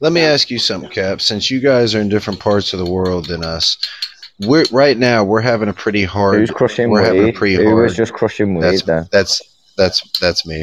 Let 0.00 0.12
me 0.12 0.20
ask 0.22 0.50
you 0.50 0.58
something, 0.58 0.90
Cap. 0.90 1.20
Since 1.20 1.50
you 1.50 1.60
guys 1.60 1.94
are 1.94 2.00
in 2.00 2.08
different 2.08 2.40
parts 2.40 2.72
of 2.72 2.78
the 2.78 2.90
world 2.90 3.26
than 3.26 3.44
us, 3.44 3.76
we're 4.46 4.64
right 4.72 4.96
now 4.96 5.24
we're 5.24 5.40
having 5.42 5.68
a 5.68 5.72
pretty 5.74 6.04
hard. 6.04 6.36
Who's 6.38 6.50
crushing 6.50 6.90
we're 6.90 7.04
having 7.04 7.28
a 7.28 7.32
pretty 7.32 7.56
Who 7.56 7.64
hard. 7.70 7.82
was 7.84 7.96
just 7.96 8.12
crushing 8.14 8.54
weed 8.54 8.62
that's 8.62 9.08
that's 9.10 9.42
that's 9.80 9.98
that's 10.20 10.46
me. 10.46 10.60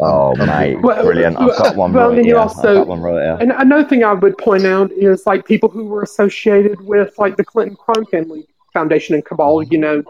Oh, 0.00 0.32
Um, 0.40 0.46
mate, 0.46 0.76
Well, 0.82 1.02
brilliant! 1.04 1.36
I've 1.38 1.56
got 1.58 1.76
one 1.76 1.92
well, 1.92 2.10
right 2.10 2.18
you 2.18 2.24
here. 2.24 2.36
also- 2.38 2.74
got 2.80 2.86
one 2.88 3.00
right 3.00 3.22
here. 3.22 3.36
And 3.40 3.52
another 3.52 3.86
thing 3.88 4.02
I 4.04 4.12
would 4.12 4.36
point 4.38 4.64
out 4.66 4.90
is 4.92 5.26
like 5.26 5.46
people 5.46 5.68
who 5.68 5.84
were 5.86 6.02
associated 6.02 6.80
with 6.82 7.10
like 7.18 7.36
the 7.36 7.44
Clinton 7.44 7.76
Crime 7.76 8.04
Family 8.06 8.42
Foundation 8.72 9.14
and 9.14 9.24
cabal, 9.24 9.62
you 9.62 9.78
know, 9.78 10.02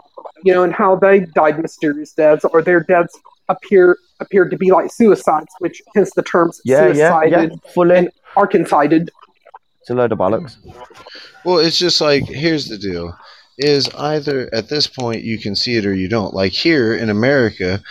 you 0.43 0.53
know, 0.53 0.63
and 0.63 0.73
how 0.73 0.95
they 0.95 1.21
died 1.41 1.59
mysterious 1.61 2.11
deaths, 2.13 2.43
or 2.45 2.61
their 2.61 2.81
deaths 2.81 3.17
appear 3.49 3.97
appeared 4.19 4.49
to 4.51 4.57
be 4.57 4.71
like 4.71 4.91
suicides, 4.91 5.53
which 5.59 5.81
hence 5.95 6.11
the 6.15 6.23
terms 6.23 6.59
Yeah, 6.65 6.87
yeah, 6.87 6.93
yeah. 6.93 6.93
suicided 7.21 7.61
Fully. 7.73 7.95
and 7.97 8.09
arkancided. 8.35 9.09
It's 9.81 9.89
a 9.89 9.93
load 9.93 10.11
of 10.11 10.17
bollocks. 10.19 10.57
Well, 11.45 11.59
it's 11.59 11.77
just 11.79 12.01
like 12.01 12.23
here's 12.25 12.67
the 12.67 12.77
deal: 12.77 13.17
is 13.57 13.87
either 13.95 14.49
at 14.53 14.67
this 14.67 14.85
point 14.87 15.23
you 15.23 15.39
can 15.39 15.55
see 15.55 15.77
it 15.77 15.85
or 15.85 15.93
you 15.93 16.09
don't. 16.09 16.33
Like 16.33 16.51
here 16.51 16.93
in 16.93 17.09
America, 17.09 17.71
s- 17.75 17.79
th- 17.79 17.81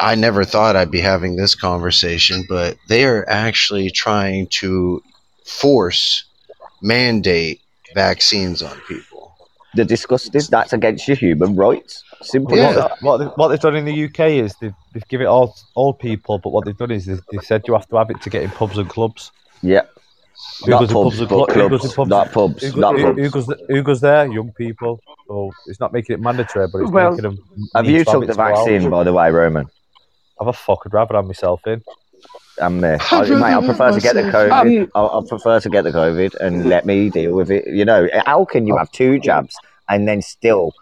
I 0.00 0.14
never 0.14 0.44
thought 0.44 0.76
I'd 0.76 0.90
be 0.90 1.00
having 1.00 1.36
this 1.36 1.54
conversation, 1.54 2.44
but 2.48 2.76
they 2.88 3.04
are 3.04 3.24
actually 3.28 3.90
trying 3.90 4.48
to 4.48 5.02
force 5.44 6.24
mandate 6.80 7.60
vaccines 7.94 8.62
on 8.62 8.76
people. 8.88 9.34
They're 9.74 9.84
disgusting. 9.84 10.40
That's 10.50 10.72
against 10.72 11.08
your 11.08 11.16
human 11.16 11.56
rights. 11.56 12.02
Simple 12.22 12.56
Yeah. 12.56 12.70
as 12.70 12.76
that. 12.76 12.96
What, 13.00 13.16
they, 13.18 13.24
what 13.24 13.48
they've 13.48 13.60
done 13.60 13.76
in 13.76 13.84
the 13.84 14.04
UK 14.04 14.20
is 14.44 14.54
they've, 14.60 14.74
they've 14.92 15.06
given 15.08 15.26
it 15.26 15.30
all 15.30 15.56
all 15.74 15.94
people, 15.94 16.38
but 16.38 16.50
what 16.50 16.64
they've 16.64 16.76
done 16.76 16.90
is 16.90 17.06
they've, 17.06 17.20
they've 17.30 17.42
said 17.44 17.62
you 17.66 17.74
have 17.74 17.88
to 17.88 17.96
have 17.96 18.10
it 18.10 18.20
to 18.22 18.30
get 18.30 18.42
in 18.42 18.50
pubs 18.50 18.76
and 18.78 18.88
clubs. 18.88 19.30
Yeah. 20.62 20.66
Who 20.66 20.70
Not 20.70 20.80
goes 20.80 20.90
in 20.90 20.94
pubs, 20.94 21.04
pubs 21.04 21.20
and 21.20 21.28
but 21.28 21.48
clu- 21.48 21.62
who 21.62 21.68
goes 21.68 21.80
clubs. 21.80 21.84
in 21.92 21.96
pubs? 21.96 22.08
Not 22.10 22.32
pubs. 22.32 22.62
Who, 22.62 22.72
go- 22.72 22.80
Not 22.80 22.98
who- 22.98 23.04
pubs. 23.04 23.18
who 23.18 23.30
goes 23.30 23.54
who 23.68 23.82
goes 23.82 24.00
there? 24.00 24.26
Young 24.32 24.52
people. 24.52 25.00
So 25.28 25.52
it's 25.66 25.80
not 25.80 25.92
making 25.92 26.14
it 26.14 26.20
mandatory, 26.20 26.66
but 26.72 26.82
it's 26.82 26.90
Well, 26.90 27.10
making 27.10 27.22
them. 27.22 27.38
Have 27.74 27.86
you 27.86 27.98
to 28.04 28.04
took 28.04 28.20
the 28.26 28.32
to 28.32 28.34
go 28.34 28.42
out. 28.42 28.56
vaccine, 28.56 28.90
by 28.90 29.04
the 29.04 29.12
way, 29.12 29.30
Roman? 29.30 29.66
Have 30.38 30.48
a 30.48 30.52
fuck. 30.52 30.82
I'd 30.86 30.92
rather 30.92 31.14
have 31.16 31.26
myself 31.26 31.66
in. 31.66 31.82
I'm 32.60 32.80
there. 32.80 32.98
I, 33.10 33.22
mate, 33.30 33.42
I 33.54 33.64
prefer 33.64 33.92
to 33.92 34.00
get 34.00 34.14
the 34.14 34.22
COVID. 34.22 34.82
Um, 34.82 34.90
I, 34.94 35.18
I 35.18 35.20
prefer 35.26 35.58
to 35.60 35.70
get 35.70 35.82
the 35.84 35.90
COVID 35.90 36.34
and 36.36 36.68
let 36.68 36.84
me 36.84 37.08
deal 37.08 37.32
with 37.34 37.50
it. 37.50 37.66
You 37.66 37.84
know, 37.84 38.08
how 38.26 38.44
can 38.44 38.66
you 38.66 38.76
have 38.76 38.90
two 38.92 39.18
jabs 39.20 39.56
and 39.88 40.06
then 40.06 40.20
still 40.20 40.74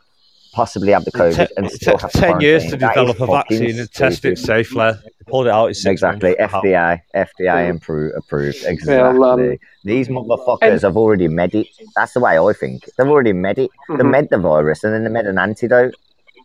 possibly 0.52 0.92
have 0.92 1.04
the 1.04 1.12
COVID 1.12 1.48
Te- 1.48 1.54
and 1.56 1.68
te- 1.68 1.74
still 1.76 1.98
have 1.98 2.12
ten 2.12 2.40
years 2.40 2.64
to 2.70 2.78
quarantine? 2.78 2.80
That 2.80 2.90
is 2.90 2.94
develop 2.96 3.20
a 3.20 3.26
fucking 3.26 3.58
vaccine 3.58 3.80
and 3.80 3.92
test 3.92 4.24
it 4.24 4.38
safely. 4.38 4.92
They 4.92 5.24
pulled 5.26 5.46
it 5.46 5.50
out 5.52 5.70
Exactly, 5.84 6.36
months. 6.38 6.52
How- 6.52 6.60
FDA, 6.62 7.02
FDA 7.14 7.70
approved, 7.76 8.14
approved. 8.16 8.64
Exactly. 8.64 9.18
Well, 9.18 9.24
um, 9.24 9.56
These 9.84 10.08
motherfuckers 10.08 10.58
and- 10.62 10.82
have 10.82 10.96
already 10.96 11.28
med 11.28 11.54
it. 11.54 11.66
That's 11.96 12.12
the 12.12 12.20
way 12.20 12.38
I 12.38 12.52
think. 12.52 12.88
They've 12.96 13.08
already 13.08 13.32
med 13.32 13.58
it. 13.58 13.70
They 13.88 13.94
Mhm. 13.96 14.10
med 14.10 14.28
the 14.30 14.38
virus 14.38 14.84
and 14.84 14.92
then 14.92 15.04
they 15.04 15.10
med 15.10 15.26
an 15.26 15.38
antidote. 15.38 15.94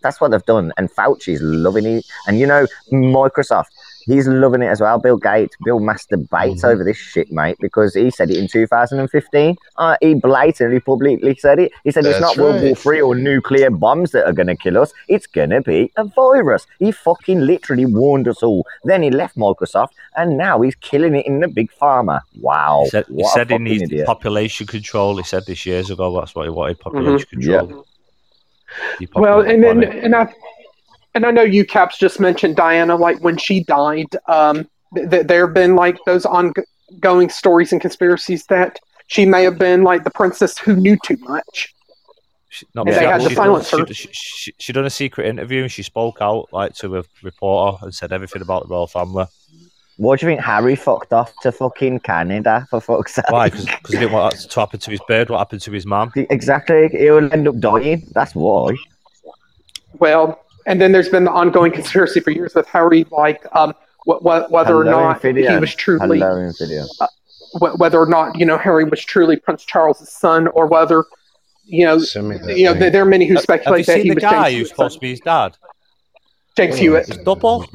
That's 0.03 0.21
what 0.21 0.29
they've 0.31 0.45
done. 0.45 0.71
And 0.77 0.89
Fauci's 0.91 1.41
loving 1.41 1.85
it. 1.85 2.05
And 2.27 2.37
you 2.37 2.45
know, 2.45 2.67
Microsoft, 2.91 3.69
he's 4.05 4.27
loving 4.27 4.61
it 4.61 4.67
as 4.67 4.81
well. 4.81 4.97
Bill 4.99 5.17
Gates, 5.17 5.55
Bill 5.63 5.79
masturbates 5.79 6.61
Mhm. 6.61 6.71
over 6.71 6.83
this 6.83 6.97
shit, 6.97 7.31
mate, 7.31 7.57
because 7.59 7.93
he 7.93 8.09
said 8.11 8.29
it 8.31 8.37
in 8.37 8.47
2015. 8.47 9.55
Uh, 9.77 9.95
he 10.01 10.13
blatantly, 10.13 10.79
publicly 10.79 11.35
said 11.35 11.59
it. 11.59 11.71
He 11.83 11.91
said 11.91 12.05
it's 12.05 12.19
That's 12.19 12.37
not 12.37 12.43
World 12.43 12.61
War 12.61 12.69
right. 12.69 12.77
Three 12.77 13.01
or 13.01 13.15
nuclear 13.15 13.69
bombs 13.69 14.11
that 14.11 14.25
are 14.25 14.33
going 14.33 14.47
to 14.47 14.55
kill 14.55 14.77
us. 14.77 14.93
It's 15.07 15.27
going 15.27 15.49
to 15.51 15.61
be 15.61 15.91
a 15.97 16.05
virus. 16.05 16.65
He 16.79 16.91
fucking 16.91 17.41
literally 17.41 17.85
warned 17.85 18.27
us 18.27 18.41
all. 18.43 18.65
Then 18.83 19.01
he 19.03 19.09
left 19.09 19.37
Microsoft, 19.37 19.89
and 20.15 20.37
now 20.37 20.61
he's 20.61 20.75
killing 20.75 21.15
it 21.15 21.25
in 21.25 21.39
the 21.39 21.47
big 21.47 21.69
pharma. 21.81 22.21
Wow. 22.39 22.81
He 22.83 22.89
said, 22.89 23.05
he 23.07 23.13
What 23.13 23.31
a 23.31 23.33
said 23.39 23.49
he 23.51 23.57
needs 23.57 23.83
idiot. 23.83 24.05
population 24.05 24.67
control. 24.67 25.17
He 25.17 25.23
said 25.23 25.43
this 25.45 25.65
years 25.65 25.89
ago. 25.89 26.17
That's 26.19 26.35
what 26.35 26.43
he 26.43 26.49
wanted. 26.49 26.79
Population 26.79 27.27
Yeah. 27.41 27.59
control. 27.59 27.85
Mm-hmm. 28.99 29.19
Well, 29.21 29.41
and 29.41 29.63
the 29.63 29.67
then 29.67 29.83
and 29.83 30.15
I 30.15 30.27
and 31.16 31.26
I 31.26 31.32
know 31.32 31.41
you 31.41 31.66
Caps 31.66 31.97
just 31.97 32.20
mentioned 32.20 32.55
Diana. 32.55 32.95
Like 32.95 33.20
when 33.24 33.38
she 33.38 33.63
died, 33.63 34.07
um, 34.28 34.68
th- 34.95 35.09
th- 35.09 35.28
there 35.28 35.45
have 35.47 35.53
been 35.55 35.76
like 35.76 35.97
those 36.05 36.26
ongoing 36.26 37.30
stories 37.30 37.72
and 37.72 37.82
conspiracies 37.82 38.45
that 38.47 38.80
she 39.07 39.26
may 39.26 39.43
have 39.43 39.57
been 39.57 39.84
like 39.84 40.03
the 40.03 40.11
princess 40.11 40.57
who 40.57 40.76
knew 40.76 40.97
too 41.03 41.18
much. 41.22 41.74
She, 42.49 42.66
no, 42.76 42.84
And 42.84 42.91
they 42.93 43.05
had 43.05 43.22
to 43.22 43.30
she- 43.30 43.36
silence 43.36 43.72
her. 43.72 43.88
She, 43.88 43.93
she, 43.93 44.09
she, 44.13 44.53
she 44.59 44.74
done 44.74 44.86
a 44.86 44.89
secret 44.89 45.28
interview 45.28 45.63
and 45.63 45.72
she 45.72 45.84
spoke 45.84 46.18
out 46.22 46.47
like 46.51 46.74
to 46.76 46.97
a 46.97 47.03
reporter 47.24 47.78
and 47.84 47.93
said 47.95 48.11
everything 48.11 48.41
about 48.41 48.63
the 48.63 48.70
royal 48.70 48.88
family. 48.88 49.26
What 49.97 50.20
do 50.20 50.26
you 50.26 50.32
think 50.32 50.41
Harry 50.41 50.76
fucked 50.76 51.13
off 51.13 51.32
to 51.41 51.53
fucking 51.53 51.99
Canada 52.01 52.68
for 52.70 52.82
fuck's 52.82 53.13
sake? 53.16 53.30
Why? 53.30 53.49
Because 53.49 53.68
he 53.88 53.97
didn't 53.97 54.11
want 54.11 54.36
that 54.36 54.49
to 54.49 54.59
happen 54.59 54.78
to 54.82 54.91
his 54.91 54.99
bird. 55.07 55.30
What 55.30 55.38
happened 55.38 55.61
to 55.61 55.72
his 55.72 55.86
mum? 55.86 56.11
Exactly. 56.16 56.89
He'll 56.89 57.32
end 57.32 57.47
up 57.47 57.57
dying. 57.59 58.05
That's 58.13 58.36
why. 58.36 58.76
Well, 59.93 60.44
and 60.66 60.82
then 60.82 60.91
there's 60.91 61.09
been 61.09 61.24
the 61.26 61.32
ongoing 61.32 61.72
conspiracy 61.72 62.20
for 62.20 62.32
years 62.32 62.55
with 62.55 62.68
Harry, 62.68 63.05
like 63.11 63.45
um, 63.55 63.74
wh- 64.07 64.20
wh- 64.20 64.49
whether 64.51 64.76
or 64.78 64.84
Hello, 64.84 65.09
not 65.13 65.22
he 65.22 65.59
was 65.59 65.74
truly 65.76 66.20
Hello, 66.20 66.36
Infidian. 66.36 66.88
wh- 67.53 67.80
whether 67.80 67.99
or 67.99 68.07
not 68.07 68.38
you 68.39 68.45
know 68.45 68.57
Harry 68.57 68.84
was 68.86 69.03
truly 69.03 69.38
Prince 69.38 69.63
Charles's 69.66 70.11
son, 70.11 70.47
or 70.49 70.68
whether 70.68 71.05
you 71.66 71.86
know 71.86 71.99
Send 71.99 72.30
me 72.30 72.38
that 72.38 72.57
you 72.57 72.66
know 72.66 72.72
link. 72.72 72.80
there, 72.82 72.89
there 72.91 73.01
are 73.03 73.05
many 73.05 73.26
who 73.26 73.34
Have 73.36 73.41
you 73.41 73.43
speculate 73.43 73.86
that 73.88 73.93
seen 73.95 74.03
he 74.03 74.09
the 74.09 74.16
was 74.16 74.22
guy 74.24 74.49
James 74.51 74.59
who's 74.61 74.70
supposed 74.70 74.95
to 74.95 74.99
be 75.01 75.09
his 75.11 75.20
dad? 75.20 75.57
James 76.57 76.78
Hewitt. 76.78 77.09
It's 77.09 77.18
double. 77.18 77.66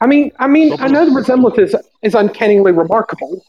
I 0.00 0.06
mean, 0.06 0.30
I 0.38 0.46
mean, 0.46 0.74
I 0.78 0.88
know 0.88 1.06
the 1.06 1.12
resemblance 1.12 1.56
is 1.58 1.74
is 2.02 2.14
uncannily 2.14 2.72
remarkable. 2.72 3.42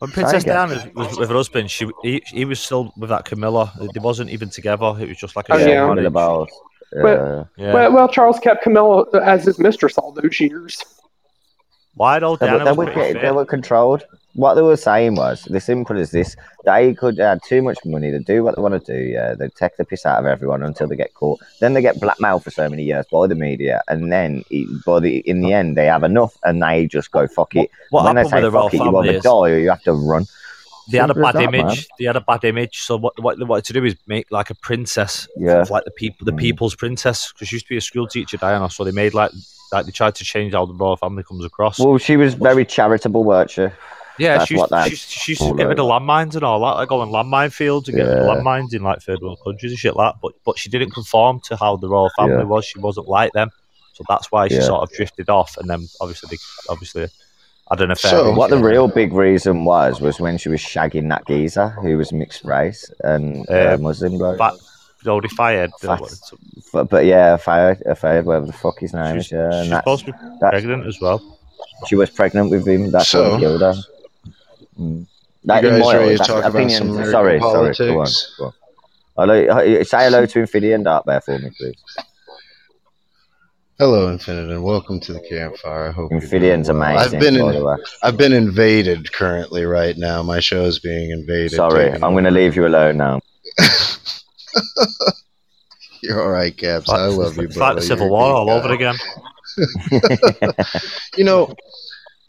When 0.00 0.10
Princess 0.10 0.44
Diana 0.44 0.90
was 0.94 1.16
with 1.18 1.28
her 1.28 1.34
husband, 1.36 1.70
she 1.70 1.88
he, 2.02 2.22
he 2.26 2.44
was 2.44 2.58
still 2.58 2.92
with 2.96 3.10
that 3.10 3.24
Camilla. 3.26 3.72
They 3.94 4.00
wasn't 4.00 4.30
even 4.30 4.48
together. 4.50 4.96
It 4.98 5.08
was 5.08 5.18
just 5.18 5.36
like 5.36 5.48
a 5.50 5.54
Oh, 5.54 5.58
sham 5.58 5.68
yeah. 5.68 5.74
marriage. 5.86 5.96
Camilla 5.96 6.10
Bowles. 6.10 6.48
Well- 6.92 7.48
Yeah. 7.56 7.74
Well, 7.74 7.92
well, 7.92 8.08
Charles 8.08 8.38
kept 8.40 8.62
Camilla 8.62 9.04
as 9.22 9.44
his 9.44 9.58
mistress 9.58 9.96
all 9.98 10.12
those 10.12 10.40
years. 10.40 10.82
Why 11.94 12.18
though? 12.18 12.36
They, 12.36 12.46
Diana 12.46 12.64
they 12.64 12.70
was 12.72 12.78
were, 12.78 12.84
pretty 12.92 13.12
get- 13.12 13.20
fit. 13.20 13.22
they 13.22 13.30
were 13.32 13.44
controlled. 13.44 14.04
What 14.34 14.54
they 14.54 14.62
were 14.62 14.76
saying 14.76 15.16
was, 15.16 15.42
the 15.42 15.60
simple 15.60 15.98
as 15.98 16.12
this: 16.12 16.36
they 16.64 16.94
could 16.94 17.18
have 17.18 17.40
too 17.42 17.62
much 17.62 17.78
money 17.84 18.10
to 18.12 18.20
do 18.20 18.44
what 18.44 18.54
they 18.54 18.62
want 18.62 18.84
to 18.84 18.96
do. 18.96 19.02
Yeah, 19.02 19.34
they 19.34 19.48
take 19.48 19.76
the 19.76 19.84
piss 19.84 20.06
out 20.06 20.20
of 20.20 20.26
everyone 20.26 20.62
until 20.62 20.86
they 20.86 20.94
get 20.96 21.14
caught. 21.14 21.40
Then 21.58 21.74
they 21.74 21.82
get 21.82 21.98
blackmailed 22.00 22.44
for 22.44 22.50
so 22.50 22.68
many 22.68 22.84
years 22.84 23.06
by 23.10 23.26
the 23.26 23.34
media, 23.34 23.82
and 23.88 24.12
then 24.12 24.44
by 24.86 25.00
the 25.00 25.18
in 25.28 25.40
the 25.40 25.52
end 25.52 25.76
they 25.76 25.86
have 25.86 26.04
enough, 26.04 26.36
and 26.44 26.62
they 26.62 26.86
just 26.86 27.10
go 27.10 27.26
fuck 27.26 27.56
it. 27.56 27.70
What 27.90 28.04
when 28.04 28.14
they 28.14 28.20
happened 28.20 28.30
say 28.30 28.44
with 28.44 28.52
the 28.52 28.60
fuck 28.60 28.74
it, 28.74 28.76
you 28.78 28.96
either 28.98 29.20
die 29.20 29.30
or 29.50 29.58
you 29.58 29.70
have 29.70 29.82
to 29.82 29.94
run. 29.94 30.26
they 30.90 30.98
had 30.98 31.10
a 31.10 31.14
bad 31.14 31.34
that, 31.34 31.50
man. 31.50 31.54
image. 31.66 31.88
They 31.98 32.04
had 32.04 32.16
a 32.16 32.20
bad 32.20 32.44
image. 32.44 32.78
So 32.82 32.96
what 32.98 33.20
what 33.20 33.36
they 33.38 33.44
wanted 33.44 33.64
to 33.64 33.72
do 33.72 33.84
is 33.84 33.96
make 34.06 34.30
like 34.30 34.50
a 34.50 34.54
princess, 34.54 35.26
Yeah. 35.36 35.62
of, 35.62 35.70
like 35.70 35.84
the 35.84 35.90
people, 35.90 36.24
the 36.24 36.32
Mm. 36.32 36.38
people's 36.38 36.76
princess, 36.76 37.32
because 37.32 37.48
she 37.48 37.56
used 37.56 37.66
to 37.66 37.70
be 37.70 37.76
a 37.78 37.80
school 37.80 38.06
teacher, 38.06 38.36
Diana. 38.36 38.70
So 38.70 38.84
they 38.84 38.92
made 38.92 39.12
like 39.12 39.32
like 39.72 39.86
they 39.86 39.92
tried 39.92 40.14
to 40.16 40.24
change 40.24 40.52
how 40.52 40.66
the 40.66 40.74
royal 40.74 40.96
family 40.96 41.24
comes 41.24 41.44
across. 41.44 41.78
Well, 41.80 41.98
she 41.98 42.16
was 42.16 42.34
very 42.34 42.64
charitable, 42.64 43.24
weren't 43.24 43.50
she? 43.50 43.68
Yeah, 44.20 44.38
that's 44.38 44.48
she 44.48 44.54
used, 44.54 44.70
what 44.70 44.88
she, 44.90 44.96
she 44.96 45.32
used 45.32 45.42
to 45.42 45.54
get 45.54 45.66
rid 45.66 45.78
of 45.80 45.86
landmines 45.86 46.34
and 46.34 46.44
all 46.44 46.60
that, 46.60 46.76
like 46.80 46.88
going 46.88 47.10
landmine 47.10 47.52
fields 47.52 47.88
and 47.88 47.96
get 47.96 48.04
rid 48.06 48.18
of 48.18 48.26
Yeah. 48.26 48.34
landmines 48.42 48.74
in 48.74 48.82
like 48.82 49.00
third 49.00 49.20
world 49.22 49.38
countries 49.44 49.72
and 49.72 49.78
shit 49.78 49.96
like 49.96 50.12
that. 50.14 50.20
But 50.22 50.32
but 50.44 50.58
she 50.58 50.68
didn't 50.68 50.90
conform 50.90 51.40
to 51.44 51.56
how 51.56 51.76
the 51.76 51.88
royal 51.88 52.10
family 52.18 52.36
Yeah. 52.36 52.42
was. 52.44 52.64
She 52.66 52.78
wasn't 52.78 53.08
like 53.08 53.32
them. 53.32 53.50
So 53.94 54.04
that's 54.08 54.30
why 54.30 54.48
she 54.48 54.54
Yeah. 54.56 54.62
sort 54.62 54.82
of 54.82 54.90
drifted 54.96 55.28
off, 55.28 55.56
and 55.58 55.68
then 55.68 55.86
obviously, 56.00 56.28
they, 56.36 56.38
obviously, 56.72 57.08
had 57.70 57.80
an 57.80 57.90
affair. 57.90 58.10
So- 58.10 58.32
What 58.34 58.50
the 58.50 58.58
real 58.58 58.88
big 58.88 59.12
reason 59.12 59.64
was 59.64 60.00
was 60.00 60.20
when 60.20 60.38
she 60.38 60.48
was 60.48 60.60
shagging 60.60 61.08
that 61.10 61.26
geezer 61.26 61.68
who 61.68 61.96
was 61.98 62.12
mixed 62.12 62.44
race 62.44 62.90
and 63.04 63.46
uh, 63.50 63.74
Uh, 63.74 63.76
Muslim 63.80 64.18
bloke. 64.18 64.38
Fat, 64.38 64.54
Dodi 65.04 65.28
Fayed. 65.30 65.70
Fat- 65.80 66.00
But, 66.72 66.88
but 66.90 67.04
yeah, 67.06 67.36
Fayed, 67.36 67.78
Fayed, 67.96 68.24
whatever 68.24 68.46
the 68.46 68.52
fuck 68.52 68.78
his 68.80 68.92
name 68.92 69.16
She's, 69.16 69.26
is. 69.26 69.32
Yeah, 69.32 69.44
and 69.52 69.66
she's 69.68 69.76
supposed 69.76 70.04
to 70.06 70.12
be 70.12 70.18
pregnant 70.40 70.86
as 70.86 71.00
well. 71.00 71.20
she 71.86 71.94
was 71.96 72.10
pregnant 72.10 72.50
with 72.50 72.66
him. 72.66 72.90
That's 72.90 73.08
So- 73.08 73.30
what 73.32 73.40
killed 73.40 73.60
her. 73.62 73.74
Mm. 74.78 75.06
That, 75.44 75.62
You 75.62 75.68
in 75.70 75.74
guys 75.76 75.84
my 75.84 75.94
ready 75.96 76.10
eyes, 76.12 76.12
to 76.12 76.18
that's 76.18 76.28
talk 76.28 76.44
about 76.44 76.70
some 76.70 76.90
American 76.90 77.12
sorry, 77.12 77.12
sorry. 77.12 77.38
Go 77.40 77.46
on. 77.48 77.54
politics? 77.54 78.34
Go 78.38 78.44
on. 78.46 78.52
Hello, 79.16 79.82
say 79.82 80.04
hello 80.04 80.26
to 80.26 80.38
Infinity 80.40 80.72
and 80.72 80.84
Dark 80.84 81.04
Bear 81.06 81.20
for 81.20 81.38
me, 81.38 81.50
please. 81.58 81.74
Hello, 83.78 84.10
Infinite, 84.12 84.50
and 84.50 84.62
welcome 84.62 85.00
to 85.00 85.12
the 85.14 85.20
campfire. 85.20 85.88
I 85.88 85.92
hope 85.92 86.10
you're 86.10 86.20
well. 86.68 86.76
amazing. 86.76 87.14
I've 87.16 87.20
been 87.20 87.36
in. 87.36 87.76
I've 88.02 88.16
been 88.18 88.32
invaded 88.34 89.10
currently 89.12 89.64
right 89.64 89.96
now. 89.96 90.22
My 90.22 90.38
show 90.40 90.64
is 90.66 90.78
being 90.78 91.10
invaded. 91.10 91.52
Sorry, 91.52 91.90
I'm 91.90 92.00
going 92.12 92.24
to 92.24 92.30
over. 92.30 92.38
leave 92.38 92.56
you 92.56 92.66
alone 92.66 92.98
now. 92.98 93.20
You're 96.02 96.20
all 96.22 96.30
right, 96.30 96.54
Caps. 96.56 96.88
Like, 96.88 96.98
I 97.00 97.06
love 97.06 97.36
you, 97.36 97.44
it's 97.44 97.56
like 97.56 97.76
the. 97.76 97.82
Civil 97.82 98.06
You're 98.06 98.10
a 98.10 98.10
War 98.10 98.26
good 98.26 98.34
all 98.34 98.46
guy. 98.46 98.52
over 98.52 98.72
again. 98.74 98.94
You 101.16 101.24
know, 101.24 101.54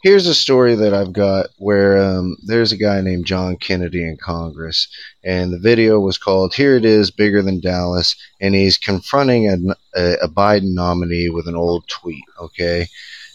here's 0.02 0.26
a 0.26 0.34
story 0.34 0.74
that 0.74 0.92
I've 0.92 1.12
got 1.12 1.46
where 1.58 1.96
um, 2.02 2.36
there's 2.44 2.72
a 2.72 2.76
guy 2.76 3.00
named 3.00 3.24
John 3.24 3.56
Kennedy 3.56 4.02
in 4.02 4.16
Congress, 4.16 4.88
and 5.24 5.52
the 5.52 5.58
video 5.58 6.00
was 6.00 6.18
called 6.18 6.54
"Here 6.54 6.76
It 6.76 6.84
Is, 6.84 7.10
Bigger 7.10 7.40
Than 7.40 7.60
Dallas," 7.60 8.14
and 8.40 8.54
he's 8.54 8.76
confronting 8.76 9.48
a, 9.48 10.14
a, 10.22 10.28
Biden 10.28 10.74
nominee 10.74 11.30
with 11.30 11.48
an 11.48 11.56
old 11.56 11.88
tweet. 11.88 12.24
Okay. 12.38 12.88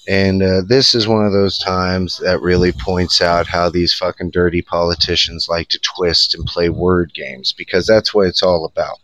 And 0.10 0.42
uh, 0.42 0.62
this 0.66 0.96
is 0.96 1.06
one 1.06 1.26
of 1.26 1.34
those 1.34 1.58
times 1.58 2.18
that 2.20 2.40
really 2.42 2.72
points 2.72 3.20
out 3.20 3.46
how 3.46 3.70
these 3.70 3.94
fucking 3.94 4.30
dirty 4.30 4.62
politicians 4.62 5.48
like 5.50 5.68
to 5.70 5.80
twist 5.80 6.34
and 6.34 6.46
play 6.46 6.70
word 6.70 7.14
games 7.14 7.52
because 7.52 7.86
that's 7.86 8.14
what 8.14 8.28
it's 8.28 8.42
all 8.42 8.64
about. 8.64 9.00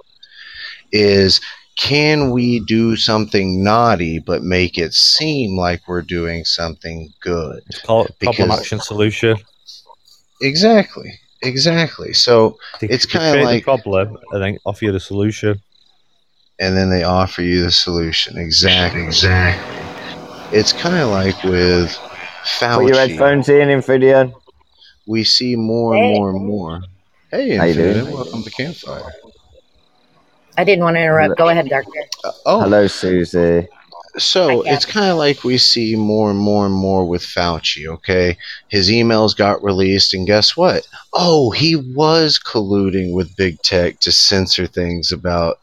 Is 0.93 1.41
can 1.76 2.32
we 2.32 2.59
do 2.61 2.95
something 2.95 3.63
naughty 3.63 4.19
but 4.19 4.43
make 4.43 4.78
it 4.78 4.93
seem 4.93 5.57
like 5.57 5.82
we're 5.88 6.01
doing 6.01 6.45
something 6.45 7.11
good? 7.19 7.61
It's 7.67 7.82
called 7.82 8.07
problem 8.19 8.47
Because- 8.49 8.59
action 8.59 8.80
solution. 8.80 9.38
Exactly. 10.41 11.19
Exactly. 11.41 12.13
So, 12.13 12.57
They- 12.80 12.88
It's 12.88 13.05
kinda 13.05 13.43
like- 13.43 13.61
the 13.61 13.63
problem 13.63 14.17
and 14.32 14.43
then 14.43 14.57
offer 14.65 14.86
you 14.86 14.91
the 14.91 14.99
solution. 14.99 15.61
and 16.59 16.78
then 16.78 16.89
they 16.89 17.03
offer 17.03 17.41
you 17.41 17.63
the 17.63 17.71
solution. 17.71 18.38
Exactly. 18.38 19.03
Exactly. 19.03 19.78
It's 20.57 20.71
kind 20.71 20.95
of 20.97 21.09
like 21.09 21.43
with 21.43 21.97
Put 22.59 22.86
your 22.86 22.95
Fauci. 22.95 22.95
headphones 22.95 23.49
in, 23.49 23.69
Infinity. 23.69 24.32
We 25.07 25.24
see 25.24 25.55
more 25.55 25.95
and 25.95 26.13
more 26.13 26.30
and 26.30 26.45
more. 26.45 26.82
Hey, 27.32 27.55
How 27.57 27.63
you 27.65 27.69
Infinite, 27.71 27.93
doing? 28.03 28.13
welcome 28.13 28.43
to 28.43 28.49
Campfire. 28.51 29.11
I 30.58 30.64
didn't 30.64 30.84
want 30.84 30.95
to 30.95 31.01
interrupt. 31.01 31.38
Go 31.38 31.49
ahead, 31.49 31.68
Doctor. 31.70 31.99
Uh, 32.24 32.32
oh, 32.45 32.62
Hello, 32.62 32.88
Susie. 32.88 33.68
So 34.18 34.62
it's 34.62 34.86
kind 34.86 35.10
of 35.10 35.18
like 35.18 35.43
we 35.43 35.58
see 35.58 35.95
more 35.95 36.30
and 36.30 36.38
more 36.38 36.68
and 36.68 36.76
more 36.76 37.04
with 37.04 37.24
Fauci, 37.24 37.88
okay? 37.88 38.38
His 38.68 38.89
emails 38.89 39.36
got 39.36 39.64
released, 39.64 40.14
and 40.14 40.28
guess 40.28 40.56
what? 40.56 40.88
Oh, 41.14 41.49
he 41.49 41.76
was 41.76 42.39
colluding 42.39 43.14
with 43.14 43.36
big 43.36 43.60
tech 43.64 43.99
to 44.01 44.12
censor 44.12 44.68
things 44.68 45.12
about 45.12 45.60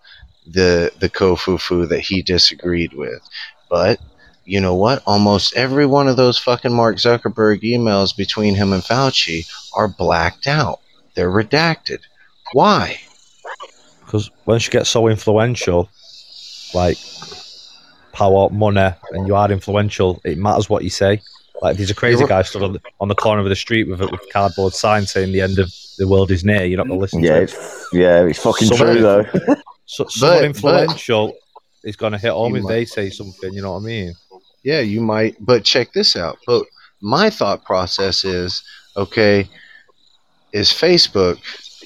the 0.46 0.90
the 0.98 1.08
kofufu 1.08 1.88
that 1.88 2.00
he 2.00 2.22
disagreed 2.22 2.92
with. 2.92 3.22
But 3.68 4.00
you 4.44 4.60
know 4.60 4.74
what? 4.74 5.04
Almost 5.06 5.54
every 5.54 5.86
one 5.86 6.08
of 6.08 6.16
those 6.16 6.36
fucking 6.36 6.72
Mark 6.72 6.96
Zuckerberg 6.96 7.62
emails 7.62 8.16
between 8.16 8.56
him 8.56 8.72
and 8.72 8.82
Fauci 8.82 9.46
are 9.74 9.86
blacked 9.86 10.48
out. 10.48 10.80
They're 11.14 11.30
redacted. 11.30 12.00
Why? 12.52 13.00
Because 14.10 14.28
once 14.44 14.66
you 14.66 14.72
get 14.72 14.88
so 14.88 15.06
influential, 15.06 15.88
like 16.74 16.98
power, 18.12 18.50
money, 18.50 18.92
and 19.12 19.28
you 19.28 19.36
are 19.36 19.48
influential, 19.52 20.20
it 20.24 20.36
matters 20.36 20.68
what 20.68 20.82
you 20.82 20.90
say. 20.90 21.22
Like 21.62 21.76
there's 21.76 21.90
a 21.92 21.94
crazy 21.94 22.26
guy 22.26 22.42
stood 22.42 22.64
on 22.64 22.72
the, 22.72 22.80
on 23.00 23.06
the 23.06 23.14
corner 23.14 23.40
of 23.40 23.48
the 23.48 23.54
street 23.54 23.86
with 23.88 24.00
a 24.00 24.08
with 24.08 24.20
cardboard 24.32 24.72
sign 24.72 25.06
saying 25.06 25.30
the 25.32 25.42
end 25.42 25.60
of 25.60 25.72
the 25.98 26.08
world 26.08 26.32
is 26.32 26.44
near. 26.44 26.64
You're 26.64 26.78
not 26.78 26.88
gonna 26.88 26.98
listen 26.98 27.22
Yeah, 27.22 27.34
to 27.36 27.42
it. 27.42 27.42
it's 27.44 27.88
yeah, 27.92 28.24
it's 28.26 28.40
fucking 28.42 28.70
true 28.70 29.00
though. 29.00 29.24
So, 29.86 30.06
someone 30.08 30.38
but- 30.38 30.44
influential 30.44 31.34
is 31.84 31.94
gonna 31.96 32.18
hit 32.18 32.32
home 32.32 32.56
if 32.56 32.62
might- 32.64 32.68
they 32.70 32.84
say 32.86 33.10
something. 33.10 33.52
You 33.52 33.62
know 33.62 33.72
what 33.74 33.82
I 33.82 33.86
mean? 33.86 34.14
Yeah, 34.64 34.80
you 34.80 35.00
might, 35.00 35.36
but 35.40 35.64
check 35.64 35.92
this 35.92 36.16
out. 36.16 36.38
But 36.48 36.64
my 37.00 37.30
thought 37.30 37.64
process 37.64 38.24
is 38.24 38.62
okay, 38.96 39.48
is 40.52 40.70
Facebook 40.70 41.38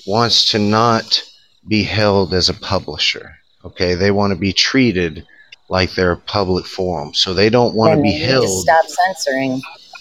wants 0.06 0.50
to 0.52 0.58
not 0.58 1.22
be 1.68 1.82
held 1.82 2.34
as 2.34 2.48
a 2.48 2.54
publisher. 2.54 3.36
Okay, 3.64 3.94
they 3.94 4.10
want 4.10 4.32
to 4.32 4.38
be 4.38 4.52
treated 4.52 5.26
like 5.70 5.94
they're 5.94 6.12
a 6.12 6.16
public 6.18 6.66
forum, 6.66 7.14
so 7.14 7.32
they 7.32 7.48
don't 7.48 7.74
want 7.74 7.92
to 7.92 7.96
Then 7.96 8.02
be 8.02 8.10
they 8.12 8.18
need 8.18 8.26
to 8.26 8.32
held. 8.32 8.60
stop 8.62 8.84
censoring. 8.86 9.60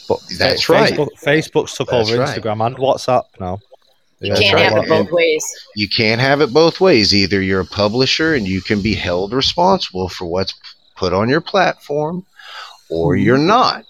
But 0.10 0.20
That's 0.38 0.64
Fa- 0.64 0.74
right. 0.74 0.94
Facebook, 0.94 1.08
Facebook's 1.24 1.76
took 1.76 1.90
That's 1.90 2.10
over 2.10 2.20
right. 2.22 2.28
Instagram 2.42 2.66
and 2.68 2.76
WhatsApp 2.76 3.24
now. 3.40 3.60
You 4.20 4.30
That's 4.30 4.42
can't 4.42 4.56
right. 4.56 4.64
have 4.72 4.84
it 4.84 4.90
both 4.90 5.12
ways. 5.12 5.46
You 5.76 5.88
can't 5.90 6.20
have 6.22 6.42
it 6.42 6.54
both 6.54 6.80
ways. 6.82 7.14
Either 7.14 7.42
you're 7.42 7.62
a 7.62 7.66
publisher 7.66 8.34
and 8.36 8.48
you 8.48 8.62
can 8.62 8.82
be 8.82 8.94
held 8.96 9.34
responsible 9.34 10.10
for 10.10 10.26
what's 10.26 10.54
put 10.96 11.14
on 11.14 11.30
your 11.30 11.42
platform, 11.42 12.26
or 12.90 13.16
you're 13.16 13.38
not. 13.38 13.86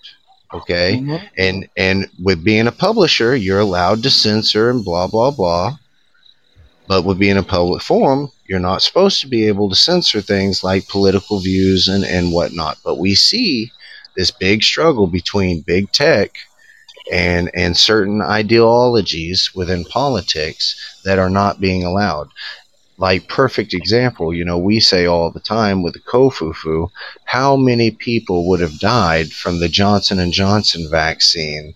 Okay. 0.53 0.99
Mhm. 1.03 1.29
and 1.35 1.67
and 1.75 2.07
with 2.23 2.43
being 2.43 2.67
a 2.67 2.71
publisher 2.71 3.35
you're 3.35 3.59
allowed 3.59 4.03
to 4.03 4.11
censor 4.11 4.69
and 4.69 4.85
blah 4.85 5.07
blah 5.07 5.31
blah 5.31 5.75
but 6.87 7.03
with 7.03 7.19
being 7.19 7.37
a 7.37 7.43
public 7.43 7.81
forum 7.81 8.29
you're 8.47 8.59
not 8.59 8.81
supposed 8.81 9.21
to 9.21 9.27
be 9.27 9.47
able 9.47 9.69
to 9.69 9.75
censor 9.75 10.21
things 10.21 10.63
like 10.63 10.87
political 10.87 11.39
views 11.39 11.87
and 11.87 12.03
and 12.05 12.31
whatnot 12.31 12.77
but 12.83 12.97
we 12.97 13.15
see 13.15 13.71
this 14.15 14.31
big 14.31 14.63
struggle 14.63 15.07
between 15.07 15.61
big 15.61 15.91
tech 15.91 16.31
and 17.11 17.49
and 17.53 17.75
certain 17.75 18.21
ideologies 18.21 19.51
within 19.55 19.83
politics 19.85 20.99
that 21.03 21.19
are 21.19 21.29
not 21.29 21.59
being 21.59 21.83
allowed 21.83 22.29
like 22.97 23.27
perfect 23.27 23.73
example 23.73 24.33
you 24.33 24.45
know 24.45 24.57
we 24.57 24.79
say 24.79 25.05
all 25.05 25.31
the 25.31 25.39
time 25.39 25.81
with 25.81 25.93
the 25.93 25.99
kofufu 25.99 26.89
how 27.25 27.55
many 27.55 27.91
people 27.91 28.47
would 28.47 28.59
have 28.59 28.79
died 28.79 29.31
from 29.31 29.59
the 29.59 29.67
Johnson 29.67 30.19
and 30.19 30.31
Johnson 30.31 30.87
vaccine 30.89 31.73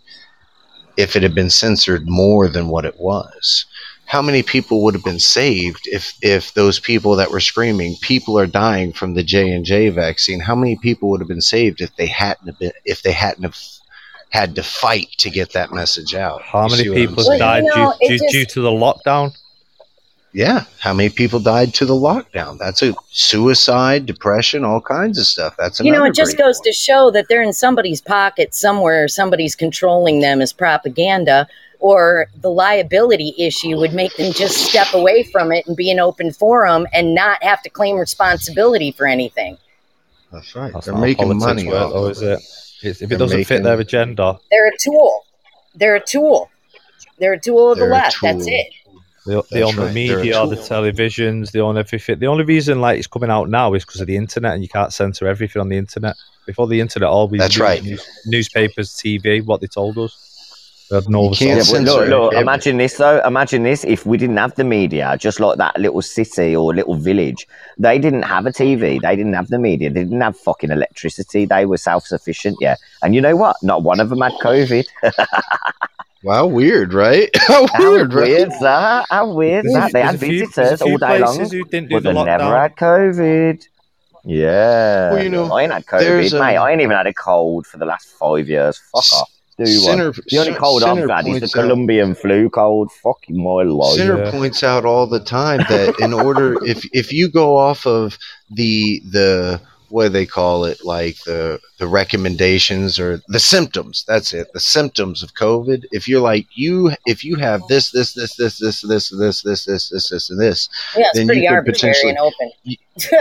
if 0.98 1.16
it 1.16 1.24
had 1.24 1.36
been 1.36 1.50
censored 1.50 2.10
more 2.10 2.48
than 2.48 2.70
what 2.70 2.84
it 2.84 3.00
was? 3.00 3.67
How 4.08 4.22
many 4.22 4.42
people 4.42 4.84
would 4.84 4.94
have 4.96 5.04
been 5.04 5.20
saved 5.20 5.82
if 5.86 6.18
if 6.22 6.54
those 6.54 6.80
people 6.80 7.18
that 7.18 7.30
were 7.30 7.42
screaming 7.42 7.98
people 8.02 8.40
are 8.40 8.48
dying 8.48 8.94
from 8.94 9.14
the 9.14 9.24
J 9.24 9.52
and 9.52 9.66
J 9.66 9.90
vaccine? 9.90 10.40
How 10.40 10.56
many 10.56 10.78
people 10.78 11.10
would 11.10 11.20
have 11.22 11.28
been 11.28 11.42
saved 11.42 11.82
if 11.82 11.94
they 11.98 12.08
hadn't 12.08 12.48
have 12.48 12.58
been 12.58 12.72
if 12.86 13.02
they 13.02 13.12
hadn't 13.12 13.44
have 13.44 13.58
had 14.30 14.56
to 14.56 14.64
fight 14.64 15.10
to 15.20 15.30
get 15.30 15.52
that 15.54 15.74
message 15.74 16.16
out? 16.16 16.42
How 16.42 16.64
You 16.64 16.70
many 16.72 16.84
see 16.84 16.90
what 16.90 16.98
I'm 16.98 17.08
people 17.08 17.24
saying? 17.24 17.40
Well, 17.40 17.50
died 17.50 17.64
you 17.64 17.76
know, 17.76 17.94
due, 18.02 18.08
due, 18.08 18.18
just- 18.18 18.32
due 18.34 18.46
to 18.46 18.62
the 18.62 18.70
lockdown? 18.70 19.36
Yeah, 20.38 20.66
how 20.78 20.94
many 20.94 21.10
people 21.10 21.40
died 21.40 21.74
to 21.74 21.86
the 21.86 21.96
lockdown? 21.96 22.60
That's 22.60 22.84
a 22.84 22.94
suicide, 23.10 24.06
depression, 24.06 24.64
all 24.64 24.80
kinds 24.80 25.18
of 25.18 25.26
stuff. 25.26 25.56
That's 25.58 25.80
You 25.80 25.92
know, 25.92 26.06
it 26.06 26.14
just 26.14 26.38
goes 26.38 26.60
one. 26.60 26.66
to 26.66 26.74
show 26.74 27.10
that 27.10 27.26
they're 27.28 27.42
in 27.42 27.54
somebody's 27.54 28.02
pocket 28.02 28.54
somewhere. 28.54 29.08
Somebody's 29.08 29.56
controlling 29.56 30.20
them 30.20 30.40
as 30.40 30.54
propaganda, 30.54 31.48
or 31.80 32.28
the 32.40 32.52
liability 32.52 33.34
issue 33.40 33.78
would 33.78 33.94
make 33.94 34.16
them 34.16 34.32
just 34.32 34.58
step 34.58 34.94
away 34.94 35.24
from 35.24 35.52
it 35.52 35.66
and 35.66 35.76
be 35.76 35.90
an 35.90 36.00
open 36.00 36.32
forum 36.32 36.86
and 36.94 37.16
not 37.16 37.42
have 37.42 37.64
to 37.64 37.70
claim 37.72 37.98
responsibility 37.98 38.92
for 38.92 39.08
anything. 39.08 39.58
That's 40.32 40.56
right. 40.56 40.72
That's 40.72 40.86
They're 40.86 40.96
making 40.96 41.36
money 41.40 41.68
work, 41.68 41.82
off 41.82 41.94
though, 41.94 42.08
is 42.10 42.22
it? 42.22 42.40
It's, 42.84 43.02
if 43.02 43.02
it 43.02 43.08
They're 43.08 43.18
doesn't 43.18 43.44
fit 43.46 43.64
their 43.64 43.80
agenda, 43.80 44.38
They're 44.52 44.68
a 44.68 44.78
tool. 44.78 45.26
They're 45.74 45.96
a 45.96 46.06
tool. 46.06 46.52
They're 47.18 47.34
a 47.34 47.40
tool 47.40 47.72
of 47.72 47.80
the 47.80 47.86
They're 47.86 47.92
a 47.92 47.96
left. 47.96 48.18
That's 48.22 48.46
it. 48.46 48.68
They, 49.28 49.42
they 49.52 49.62
own 49.62 49.76
the 49.76 49.82
right, 49.82 49.94
they're 49.94 50.18
media, 50.18 50.48
the 50.48 50.56
televisions, 50.56 51.52
they 51.52 51.60
own 51.60 51.78
everything. 51.78 52.18
The 52.18 52.28
only 52.28 52.46
reason 52.46 52.80
like 52.80 52.98
it's 52.98 53.08
coming 53.08 53.30
out 53.30 53.50
now 53.50 53.74
is 53.74 53.84
because 53.84 54.00
of 54.00 54.08
the 54.08 54.16
internet, 54.16 54.54
and 54.54 54.64
you 54.64 54.70
can't 54.70 54.94
censor 54.94 55.28
everything 55.28 55.60
on 55.60 55.68
the 55.68 55.78
internet. 55.78 56.16
Before 56.46 56.66
the 56.66 56.80
internet, 56.80 57.10
all 57.10 57.28
we 57.28 57.38
That's 57.38 57.58
knew 57.58 57.64
right. 57.64 57.84
news, 57.84 58.08
newspapers, 58.26 58.94
TV, 58.96 59.46
what 59.46 59.60
they 59.60 59.68
told 59.68 59.98
us. 59.98 60.24
We 60.90 60.96
had 60.96 61.10
no 61.10 61.24
You 61.24 61.36
can't 61.36 61.58
Yeah, 61.58 61.64
censor 61.64 62.06
look, 62.06 62.32
look, 62.32 62.34
imagine 62.36 62.78
this 62.78 62.94
though. 62.96 63.20
Imagine 63.26 63.64
this. 63.64 63.84
If 63.84 64.06
we 64.06 64.18
didn't 64.18 64.38
have 64.38 64.56
the 64.56 64.64
media, 64.64 65.18
just 65.20 65.42
like 65.42 65.58
that 65.58 65.78
little 65.78 66.02
city 66.02 66.56
or 66.56 66.74
little 66.74 66.96
village, 66.96 67.46
they 67.78 68.00
didn't 68.00 68.24
have 68.24 68.46
a 68.46 68.52
TV. 68.52 69.02
They 69.02 69.16
didn't 69.18 69.34
have 69.34 69.50
the 69.50 69.60
media. 69.60 69.90
They 69.90 70.06
didn't 70.06 70.22
have 70.22 70.38
fucking 70.38 70.72
electricity. 70.72 71.44
They 71.44 71.66
were 71.66 71.76
self 71.76 72.08
sufficient. 72.08 72.60
Yeah. 72.62 72.78
And 73.02 73.14
you 73.14 73.20
know 73.20 73.36
what? 73.36 73.58
Not 73.62 73.84
one 73.84 74.00
of 74.00 74.08
them 74.08 74.22
had 74.22 74.32
COVID. 74.42 74.86
Wow, 76.24 76.48
weird, 76.48 76.94
right? 76.94 77.30
How 77.38 77.68
How 77.68 77.80
weird, 77.92 78.14
right? 78.14 78.28
weird's 78.30 78.60
that? 78.60 79.06
How 79.10 79.32
weird's 79.32 79.72
that? 79.74 79.94
They 79.94 80.02
had 80.02 80.20
few- 80.20 80.40
visitors 80.48 80.56
there's 80.56 80.82
a 80.82 80.86
few 80.86 80.92
all 80.94 80.98
day 80.98 81.20
long, 81.20 81.36
places 81.36 81.52
who 81.54 81.64
didn't 81.66 81.90
do 81.90 81.96
but 81.96 82.04
the 82.04 82.14
they 82.14 82.24
never 82.26 82.44
lockdown. 82.44 82.62
had 82.62 82.76
COVID. 82.76 83.68
Yeah. 84.26 85.14
Well, 85.14 85.24
you 85.24 85.30
know, 85.30 85.52
I 85.54 85.64
ain't 85.64 85.72
had 85.72 85.86
there's, 85.90 86.34
COVID, 86.34 86.40
mate. 86.40 86.58
um, 86.58 86.64
I 86.64 86.72
ain't 86.72 86.82
even 86.82 86.98
had 86.98 87.08
a 87.08 87.14
cold 87.14 87.66
for 87.68 87.78
the 87.78 87.86
last 87.86 88.10
five 88.10 88.48
years. 88.50 88.78
Fuck 88.92 89.04
off. 89.14 89.30
Do 89.58 89.64
one. 89.64 89.70
Sinner, 89.72 90.12
The 90.12 90.38
only 90.38 90.54
cold 90.54 90.84
I've 90.84 91.10
had 91.10 91.28
is 91.28 91.34
the 91.36 91.40
points 91.40 91.56
out- 91.58 91.62
Colombian 91.62 92.14
flu 92.16 92.50
cold. 92.50 92.92
Fucking 92.92 93.42
my 93.42 93.64
life. 93.64 93.96
Sinner 93.96 94.24
Yeah. 94.26 94.32
points 94.32 94.64
out 94.64 94.86
all 94.86 95.08
the 95.08 95.20
time 95.20 95.60
that 95.70 95.96
in 96.00 96.14
order 96.28 96.64
if 96.66 96.86
if 96.94 97.12
you 97.14 97.30
go 97.30 97.56
off 97.58 97.88
of 97.88 98.18
the 98.52 99.02
the 99.10 99.60
what 99.90 100.04
do 100.04 100.10
they 100.10 100.26
call 100.26 100.66
it 100.66 100.84
like 100.84 101.18
the 101.26 101.60
the 101.80 101.88
recommendations 101.88 103.00
or 103.00 103.22
the 103.28 103.40
symptoms 103.40 104.04
that's 104.08 104.34
it 104.34 104.48
the 104.54 104.60
symptoms 104.60 105.24
of 105.24 105.34
covid 105.34 105.86
if 105.92 106.08
you're 106.08 106.22
like 106.22 106.46
you 106.56 106.92
if 107.06 107.24
you 107.24 107.36
have 107.36 107.62
this 107.70 107.92
this 107.92 108.14
this 108.14 108.36
this 108.36 108.58
this 108.58 108.82
this 108.82 109.10
this 109.10 109.42
this 109.44 109.66
this 109.66 109.90
this 109.90 110.10
this 110.10 110.30
and 110.30 110.40
this 110.40 110.70
Yeah, 110.96 111.06
Then 111.14 111.24
you 111.24 111.28
pretty 111.28 111.48
could 111.48 111.66
potentially- 111.66 112.18
open. 112.18 112.52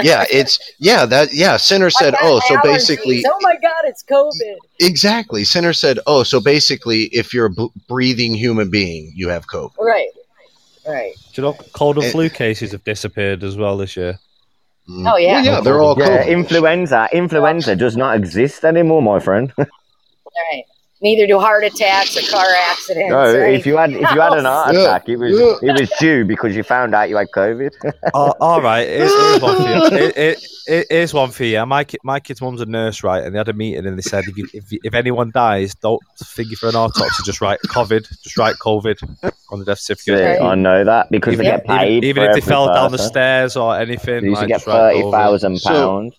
yeah 0.03 0.25
it's 0.31 0.59
yeah 0.79 1.05
that 1.07 1.33
yeah 1.35 1.57
Sinner 1.57 1.91
said 1.91 2.15
I 2.15 2.21
got 2.23 2.25
oh 2.25 2.41
so 2.49 2.57
basically 2.63 3.25
oh 3.27 3.39
my 3.43 3.57
god, 3.61 3.85
it's 3.85 4.03
COVID. 4.03 4.57
exactly 4.81 5.45
Sinner 5.45 5.73
said 5.73 5.99
oh 6.07 6.23
so 6.23 6.41
basically 6.41 7.05
if 7.13 7.35
you're 7.35 7.47
a 7.47 7.51
b- 7.51 7.69
breathing 7.89 8.35
human 8.35 8.71
being 8.71 9.13
you 9.15 9.29
have 9.29 9.47
covid 9.47 9.73
Right, 9.79 10.09
right. 10.89 11.13
Do 11.35 11.43
you 11.43 11.47
know 11.49 11.53
cold 11.75 11.99
and 11.99 12.11
flu 12.11 12.31
cases 12.31 12.73
have 12.73 12.85
disappeared 12.85 13.45
as 13.45 13.57
well 13.57 13.77
this 13.77 13.97
year? 13.97 14.19
Mm. 14.89 15.13
Oh, 15.13 15.17
yeah. 15.17 15.33
Well, 15.33 15.45
yeah 15.45 15.61
they're 15.61 15.83
all 15.83 15.99
Yeah, 15.99 16.25
COVID. 16.25 16.29
influenza. 16.29 17.09
Influenza 17.13 17.77
does 17.77 17.97
not 17.97 18.17
exist 18.17 18.65
anymore, 18.65 19.03
my 19.03 19.19
friend. 19.21 19.53
Right. 20.53 20.65
Neither 21.03 21.27
do 21.27 21.39
heart 21.39 21.63
attacks 21.63 22.17
or 22.17 22.23
car 22.31 22.47
accidents. 22.71 23.11
no, 23.11 23.25
if 23.29 23.67
you 23.67 23.77
had 23.77 23.93
if 23.93 24.01
you 24.15 24.21
had 24.21 24.33
an 24.33 24.47
heart 24.47 24.75
Yeah, 24.75 24.81
attack, 24.81 25.09
it 25.11 25.17
was 25.17 25.39
it 25.63 25.79
was 25.81 25.91
due 26.01 26.25
because 26.25 26.57
you 26.57 26.63
found 26.63 26.95
out 26.95 27.11
you 27.11 27.17
had 27.19 27.29
COVID. 27.35 27.71
oh, 28.15 28.33
all 28.41 28.63
right, 28.63 28.89
here's, 28.89 29.13
here's 29.13 29.43
one 29.43 29.57
for 29.57 29.63
you. 29.69 29.91
Here- 29.99 30.13
here- 30.17 30.37
here- 30.67 30.85
here's 30.91 31.15
one 31.15 31.31
for 31.31 31.45
you. 31.45 31.65
My 31.67 31.87
my 32.03 32.19
kid's 32.19 32.41
mum's 32.41 32.61
a 32.63 32.67
nurse, 32.67 33.03
right? 33.05 33.23
And 33.23 33.35
they 33.35 33.39
had 33.39 33.49
a 33.49 33.53
meeting, 33.53 33.87
and 33.87 33.97
they 33.99 34.03
said 34.03 34.25
if 34.27 34.37
you, 34.39 34.49
if, 34.55 34.65
if 34.73 34.95
anyone 34.95 35.31
dies, 35.33 35.75
don't 35.77 36.01
figure 36.25 36.57
for 36.57 36.69
an 36.71 36.75
autopsy. 36.77 37.23
Just 37.25 37.41
write 37.43 37.61
COVID. 37.69 38.09
Just 38.23 38.37
write 38.39 38.57
COVID 38.57 39.33
on 39.51 39.59
the 39.61 39.65
death 39.67 39.79
certificate. 39.79 40.41
I 40.43 40.55
know 40.57 40.83
that 40.83 41.11
because 41.11 41.35
Even, 41.35 41.45
they 41.45 41.53
get 41.53 41.67
paid. 41.67 42.03
even 42.05 42.23
for 42.25 42.31
if 42.31 42.35
they 42.35 42.39
every 42.39 42.51
fell 42.51 42.67
down 42.75 42.91
the 42.91 42.99
stairs 42.99 43.55
or 43.57 43.79
anything, 43.79 44.23
They 44.23 44.31
used 44.31 44.41
to 44.41 44.47
like, 44.47 44.49
get 44.49 44.55
just 44.57 44.67
write 44.67 44.93
thirty 44.95 45.03
COVID. 45.03 45.11
thousand 45.13 45.59
So- 45.61 45.71
pounds. 45.71 46.15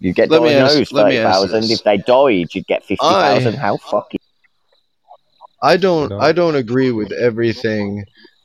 You 0.00 0.12
get 0.12 0.30
Let 0.30 0.42
me 0.42 0.54
ask- 0.54 0.74
diagnosed 0.74 0.92
let 0.92 1.14
ask 1.14 1.50
thousand. 1.50 1.70
If 1.70 1.82
they 1.84 1.96
died, 1.98 2.54
you'd 2.54 2.66
get 2.66 2.84
fifty 2.84 3.04
thousand. 3.04 3.54
I- 3.56 3.58
How 3.58 3.76
fucking 3.78 4.20
I 5.60 5.76
don't 5.76 6.12
I 6.12 6.32
don't 6.32 6.54
agree 6.54 6.92
with 6.92 7.10
everything 7.12 8.04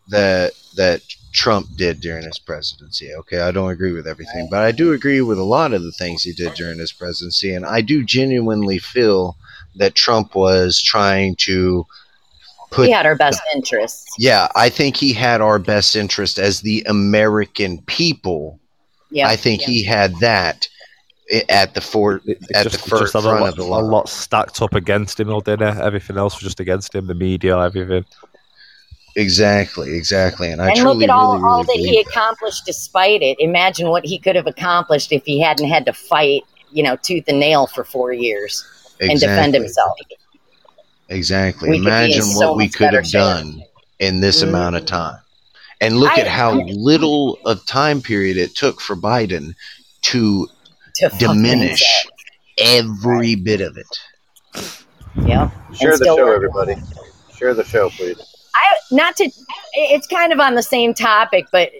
that 0.09 0.53
that 0.75 1.01
Trump 1.31 1.67
did 1.77 2.01
during 2.01 2.23
his 2.23 2.39
presidency. 2.39 3.13
Okay, 3.13 3.39
I 3.39 3.51
don't 3.51 3.69
agree 3.71 3.91
with 3.93 4.07
everything, 4.07 4.47
but 4.49 4.59
I 4.61 4.71
do 4.71 4.93
agree 4.93 5.21
with 5.21 5.37
a 5.37 5.43
lot 5.43 5.73
of 5.73 5.83
the 5.83 5.91
things 5.91 6.23
he 6.23 6.33
did 6.33 6.53
during 6.55 6.79
his 6.79 6.91
presidency, 6.91 7.53
and 7.53 7.65
I 7.65 7.81
do 7.81 8.03
genuinely 8.03 8.79
feel 8.79 9.37
that 9.75 9.95
Trump 9.95 10.35
was 10.35 10.81
trying 10.81 11.35
to 11.37 11.85
put. 12.71 12.87
we 12.87 12.91
had 12.91 13.05
our 13.05 13.15
best 13.15 13.41
interests. 13.55 14.05
Yeah, 14.17 14.47
I 14.55 14.69
think 14.69 14.97
he 14.97 15.13
had 15.13 15.41
our 15.41 15.59
best 15.59 15.95
interest 15.95 16.37
as 16.39 16.61
the 16.61 16.83
American 16.87 17.81
people. 17.83 18.59
Yeah. 19.11 19.27
I 19.27 19.35
think 19.35 19.61
he 19.61 19.83
had 19.83 20.15
that 20.19 20.67
i- 21.31 21.43
at 21.49 21.73
the 21.73 21.81
fort 21.81 22.23
It, 22.25 22.37
it 22.41 22.55
at 22.55 22.63
just, 22.63 22.83
the 22.83 22.89
first 22.89 22.89
fir- 22.89 22.99
just 23.01 23.13
had 23.13 23.19
a 23.19 23.23
front 23.23 23.41
lot, 23.41 23.49
of 23.49 23.55
the 23.57 23.63
a 23.63 23.65
lot 23.65 24.09
stacked 24.09 24.61
up 24.61 24.73
against 24.73 25.19
him, 25.19 25.29
all 25.29 25.41
didn't? 25.41 25.79
Everything 25.79 26.17
else 26.17 26.35
was 26.35 26.43
just 26.43 26.59
against 26.59 26.93
him. 26.95 27.07
The 27.07 27.13
media, 27.15 27.57
everything. 27.59 28.05
Exactly, 29.15 29.95
exactly, 29.95 30.51
and 30.51 30.59
I 30.61 30.69
and 30.69 30.77
truly, 30.77 30.95
look 30.95 31.03
at 31.03 31.09
all, 31.11 31.33
really, 31.33 31.43
really 31.43 31.51
all 31.53 31.63
that 31.63 31.75
he 31.75 31.85
believe 31.85 32.05
that. 32.05 32.11
accomplished 32.11 32.65
despite 32.65 33.21
it. 33.21 33.39
Imagine 33.39 33.89
what 33.89 34.03
he 34.05 34.17
could 34.17 34.35
have 34.35 34.47
accomplished 34.47 35.11
if 35.11 35.23
he 35.23 35.39
hadn't 35.39 35.67
had 35.69 35.85
to 35.85 35.93
fight, 35.93 36.43
you 36.71 36.81
know, 36.81 36.95
tooth 36.95 37.25
and 37.27 37.39
nail 37.39 37.67
for 37.67 37.83
four 37.83 38.11
years 38.11 38.65
and 38.99 39.19
defend 39.19 39.53
himself. 39.53 39.93
Exactly. 41.09 41.69
We 41.69 41.77
could 41.77 41.83
be 41.85 41.89
in 41.89 41.93
Imagine 41.93 42.23
so 42.23 42.47
what 42.49 42.57
we 42.57 42.69
could 42.69 42.93
have 42.93 43.05
shape. 43.05 43.19
done 43.21 43.63
in 43.99 44.19
this 44.19 44.39
Mhm. 44.41 44.49
amount 44.49 44.75
of 44.77 44.85
time. 44.87 45.17
And 45.79 45.97
look 45.99 46.11
I- 46.17 46.21
at 46.21 46.27
how 46.27 46.53
little 46.65 47.37
of 47.45 47.63
time 47.67 48.01
period 48.01 48.37
it 48.37 48.55
took 48.55 48.81
for 48.81 48.95
Biden 48.95 49.53
to 50.03 50.47
To 50.95 51.09
diminish 51.17 51.83
every 52.59 53.35
bit 53.35 53.61
of 53.61 53.77
it. 53.77 53.87
Yeah. 55.25 55.49
Share 55.73 55.97
the 55.97 56.05
show, 56.05 56.31
everybody. 56.31 56.75
Share 57.35 57.53
the 57.53 57.63
show, 57.63 57.89
please. 57.89 58.17
I 58.55 58.65
not 58.91 59.15
to. 59.17 59.29
It's 59.73 60.05
kind 60.07 60.31
of 60.31 60.39
on 60.39 60.53
the 60.53 60.61
same 60.63 60.93
topic, 60.93 61.45
but 61.51 61.71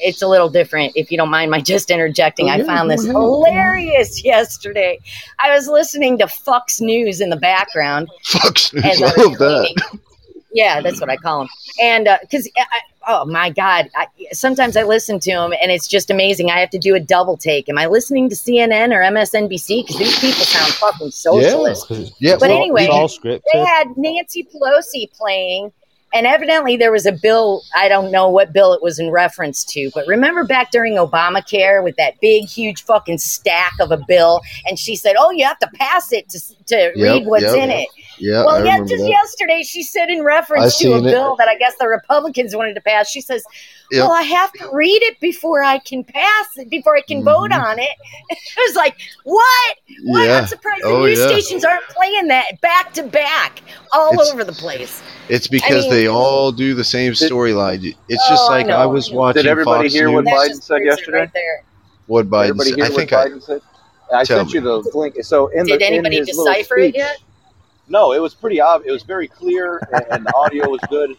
it's 0.00 0.22
a 0.22 0.26
little 0.26 0.48
different. 0.48 0.92
If 0.96 1.10
you 1.10 1.18
don't 1.18 1.28
mind 1.30 1.50
my 1.50 1.60
just 1.60 1.90
interjecting, 1.90 2.46
Oh, 2.48 2.52
I 2.52 2.62
found 2.62 2.90
this 2.90 3.04
ahead. 3.04 3.14
hilarious 3.14 4.24
yesterday. 4.24 4.98
I 5.40 5.54
was 5.54 5.68
listening 5.68 6.16
to 6.18 6.26
Fox 6.28 6.80
News 6.80 7.20
in 7.20 7.28
the 7.28 7.36
background 7.36 8.08
Fox 8.24 8.72
News, 8.72 8.84
as 8.84 9.02
I 9.02 9.06
I 9.06 9.08
love 9.24 9.38
that. 9.38 9.74
cleaning. 9.76 10.03
Yeah, 10.54 10.80
that's 10.80 11.00
what 11.00 11.10
I 11.10 11.16
call 11.16 11.42
him. 11.42 11.48
And 11.82 12.06
uh, 12.06 12.18
because, 12.22 12.48
oh 13.08 13.24
my 13.24 13.50
God, 13.50 13.90
I, 13.96 14.06
sometimes 14.32 14.76
I 14.76 14.84
listen 14.84 15.18
to 15.20 15.30
him 15.30 15.52
and 15.60 15.72
it's 15.72 15.88
just 15.88 16.10
amazing. 16.10 16.48
I 16.48 16.60
have 16.60 16.70
to 16.70 16.78
do 16.78 16.94
a 16.94 17.00
double 17.00 17.36
take. 17.36 17.68
Am 17.68 17.76
I 17.76 17.86
listening 17.86 18.28
to 18.28 18.36
CNN 18.36 18.92
or 18.92 19.00
MSNBC? 19.00 19.84
Because 19.84 19.98
these 19.98 20.18
people 20.20 20.44
sound 20.44 20.72
fucking 20.74 21.10
socialist. 21.10 21.90
Yeah, 22.20 22.36
But 22.38 22.50
well, 22.50 22.56
anyway, 22.56 22.86
all 22.86 23.10
they 23.22 23.64
had 23.64 23.96
Nancy 23.96 24.44
Pelosi 24.44 25.12
playing, 25.12 25.72
and 26.12 26.24
evidently 26.24 26.76
there 26.76 26.92
was 26.92 27.04
a 27.04 27.12
bill. 27.12 27.62
I 27.74 27.88
don't 27.88 28.12
know 28.12 28.28
what 28.28 28.52
bill 28.52 28.74
it 28.74 28.82
was 28.82 29.00
in 29.00 29.10
reference 29.10 29.64
to, 29.72 29.90
but 29.92 30.06
remember 30.06 30.44
back 30.44 30.70
during 30.70 30.94
Obamacare 30.94 31.82
with 31.82 31.96
that 31.96 32.20
big, 32.20 32.44
huge 32.44 32.84
fucking 32.84 33.18
stack 33.18 33.72
of 33.80 33.90
a 33.90 33.98
bill, 34.06 34.40
and 34.66 34.78
she 34.78 34.94
said, 34.94 35.16
"Oh, 35.18 35.32
you 35.32 35.44
have 35.44 35.58
to 35.58 35.70
pass 35.74 36.12
it 36.12 36.28
to 36.28 36.40
to 36.66 36.92
read 36.96 37.26
what's 37.26 37.42
yep. 37.42 37.56
in 37.56 37.70
it." 37.70 37.88
Yeah, 38.18 38.42
I 38.42 38.44
well, 38.44 38.64
yeah, 38.64 38.78
just 38.78 39.02
that. 39.02 39.08
yesterday 39.08 39.62
she 39.62 39.82
said 39.82 40.08
in 40.10 40.20
I 40.20 40.24
reference 40.24 40.78
to 40.78 40.92
a 40.94 40.98
seen 40.98 41.06
it. 41.08 41.10
bill 41.10 41.36
that 41.36 41.48
I 41.48 41.56
guess 41.56 41.74
the 41.78 41.88
Republicans 41.88 42.54
wanted 42.54 42.74
to 42.74 42.80
pass. 42.80 43.08
She 43.10 43.20
says, 43.20 43.42
Yep. 43.90 44.00
"Well, 44.02 44.12
I 44.12 44.22
have 44.22 44.52
to 44.54 44.68
read 44.72 45.02
it 45.02 45.20
before 45.20 45.62
I 45.62 45.78
can 45.78 46.04
pass 46.04 46.46
it, 46.56 46.70
before 46.70 46.96
I 46.96 47.02
can 47.02 47.22
vote 47.22 47.50
Mhm. 47.50 47.62
on 47.64 47.78
it." 47.78 47.90
it 48.30 48.38
was 48.68 48.76
like, 48.76 48.96
"What? 49.24 49.76
What? 50.04 50.26
Yeah. 50.26 50.38
I'm 50.38 50.46
surprised 50.46 50.82
Oh, 50.84 51.02
the 51.02 51.08
news 51.08 51.18
yeah. 51.18 51.26
stations 51.28 51.64
aren't 51.64 51.84
playing 51.88 52.28
that 52.28 52.60
back 52.60 52.92
to 52.94 53.02
back 53.02 53.60
all 53.92 54.12
It's- 54.14 54.30
over 54.32 54.44
the 54.44 54.52
place." 54.52 55.02
It's 55.28 55.46
because 55.48 55.82
mean- 55.84 55.90
they 55.92 56.06
all 56.08 56.52
do 56.52 56.74
the 56.74 56.84
same 56.84 57.12
storyline. 57.12 57.94
It's 58.08 58.28
just 58.28 58.42
Oh, 58.44 58.48
like 58.52 58.66
know. 58.66 58.76
I 58.76 58.86
was 58.86 59.10
watching. 59.10 59.42
Did 59.42 59.50
everybody 59.50 59.88
Fox 59.88 59.94
hear 59.94 60.10
what 60.10 60.24
News. 60.24 60.34
That's 60.34 60.58
Biden 60.58 60.62
said 60.62 60.84
yesterday? 60.84 61.18
right 61.18 61.30
there. 61.34 61.62
What 62.06 62.28
Biden 62.30 62.48
Everybody 62.50 62.70
said? 62.70 62.76
hear 62.76 62.84
I 62.84 62.88
what 62.88 62.96
think 62.98 63.12
I. 63.12 63.38
Said? 63.38 63.60
I 64.12 64.22
sent 64.24 64.48
me. 64.48 64.54
you 64.54 64.60
the 64.60 64.90
link. 64.94 65.16
So 65.22 65.48
in 65.48 65.64
Did 65.66 65.80
the 65.80 65.86
anybody 65.86 66.18
in 66.18 66.26
his 66.26 66.36
little 66.36 66.52
decipher 66.52 66.76
it 66.78 66.94
yet? 66.94 67.16
No, 67.88 68.12
it 68.12 68.20
was 68.20 68.34
pretty 68.34 68.60
obvious. 68.60 68.88
It 68.90 68.92
was 68.92 69.02
very 69.02 69.28
clear, 69.28 69.78
and, 69.92 70.04
and 70.10 70.26
the 70.26 70.34
audio 70.34 70.68
was 70.68 70.80
good. 70.88 71.16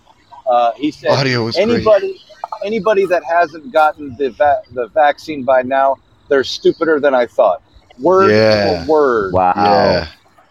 Uh, 0.47 0.71
he 0.73 0.91
said, 0.91 1.11
Audio 1.11 1.43
was 1.45 1.55
great. 1.55 1.69
anybody, 1.69 2.21
anybody 2.63 3.05
that 3.07 3.23
hasn't 3.23 3.71
gotten 3.71 4.15
the 4.17 4.29
va- 4.31 4.61
the 4.71 4.87
vaccine 4.87 5.43
by 5.43 5.61
now, 5.61 5.95
they're 6.29 6.43
stupider 6.43 6.99
than 6.99 7.13
I 7.15 7.25
thought. 7.25 7.61
Word 7.99 8.31
Yeah. 8.31 8.83
for 8.85 8.91
word. 8.91 9.33
wow. 9.33 9.53
Yeah. 9.55 10.07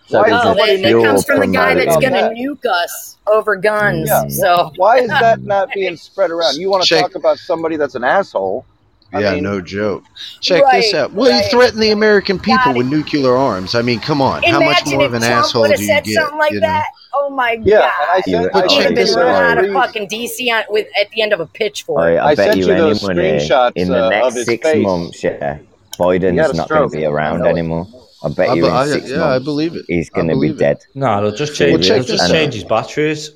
So 0.06 0.20
Why 0.20 0.26
is 0.28 0.34
is 0.34 0.40
Oh, 0.44 0.54
that, 0.54 0.82
that 0.82 1.04
comes 1.04 1.24
from 1.24 1.40
the 1.40 1.46
guy 1.46 1.74
that's 1.74 1.96
going 1.96 2.12
to 2.12 2.34
nuke 2.38 2.66
us 2.66 3.16
over 3.26 3.56
guns. 3.56 4.08
Yeah. 4.08 4.28
So 4.28 4.72
Why 4.76 4.98
is 4.98 5.08
that 5.08 5.42
not 5.42 5.70
being 5.74 5.96
spread 5.96 6.30
around? 6.30 6.56
You 6.56 6.70
want 6.70 6.84
to 6.84 7.00
talk 7.00 7.14
about 7.14 7.38
somebody 7.38 7.76
that's 7.76 7.94
an 7.94 8.04
asshole? 8.04 8.66
I 9.14 9.20
yeah, 9.20 9.34
mean- 9.34 9.44
no 9.44 9.60
joke. 9.60 10.04
Check 10.40 10.62
this 10.72 10.92
out. 10.94 11.12
Well, 11.12 11.30
you 11.30 11.36
right. 11.38 11.50
threaten 11.50 11.80
the 11.80 11.90
American 11.90 12.38
people 12.38 12.58
Got 12.64 12.76
with 12.76 12.86
nuclear 12.88 13.34
arms. 13.36 13.74
I 13.74 13.82
mean, 13.82 14.00
come 14.00 14.20
on. 14.20 14.42
How 14.42 14.60
much 14.60 14.84
more 14.86 15.04
of 15.04 15.14
an 15.14 15.20
Trump 15.22 15.44
asshole 15.44 15.62
would 15.62 15.76
do 15.76 15.82
you 15.82 15.88
said 15.88 16.04
get? 16.04 16.14
something 16.14 16.38
like 16.38 16.52
you 16.52 16.60
know? 16.60 16.66
that. 16.66 16.86
Oh 17.14 17.30
my 17.30 17.52
Yeah, 17.62 17.78
god! 17.78 17.92
and 18.02 18.10
I 18.10 18.16
You- 18.26 18.32
sent, 18.42 18.52
But 18.52 18.58
I 18.58 18.62
He'd 18.62 18.68
check 18.70 18.78
have 18.86 18.88
been 18.88 18.94
this 18.96 19.14
you 19.14 19.22
out. 19.22 19.28
out 19.42 19.58
of 19.58 19.64
screens- 19.66 19.74
fucking 19.84 20.08
DC 20.08 20.50
on, 20.52 20.64
with 20.68 20.86
at 21.00 21.10
the 21.10 21.22
end 21.22 21.32
of 21.32 21.40
a 21.40 21.46
pitchfork. 21.46 22.02
I, 22.02 22.16
I, 22.16 22.26
I 22.30 22.34
bet 22.34 22.46
sent 22.48 22.56
you 22.58 22.66
you 22.66 22.74
those 22.76 23.04
anyone 23.08 23.18
uh, 23.18 23.22
screenshots, 23.38 23.72
in 23.76 23.88
the 23.88 24.02
uh, 24.02 24.06
of 24.06 24.10
next 24.10 24.34
his 24.34 24.44
six 24.46 24.68
face. 24.68 24.82
months, 24.84 25.22
yeah, 25.24 25.58
Biden's 25.98 26.54
not 26.56 26.68
going 26.68 26.90
to 26.90 26.96
be 26.96 27.04
around 27.04 27.46
anymore. 27.46 27.86
I 28.24 28.28
bet 28.30 28.48
I, 28.50 28.54
you 28.54 28.66
in 28.66 28.86
six 28.88 29.10
yeah, 29.10 29.16
I 29.22 29.28
months 29.30 29.44
believe 29.44 29.76
it. 29.76 29.84
he's 29.86 30.10
going 30.10 30.28
to 30.28 30.38
be 30.40 30.52
dead. 30.52 30.78
No, 30.94 31.20
they'll 31.22 31.36
just 31.36 31.54
change. 31.54 31.72
Well, 31.72 31.82
check 31.82 32.06
they'll 32.06 32.16
just 32.16 32.30
change 32.32 32.54
his 32.54 32.64
batteries. 32.64 33.30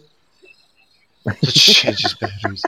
Changes 1.45 2.15
batteries. 2.15 2.63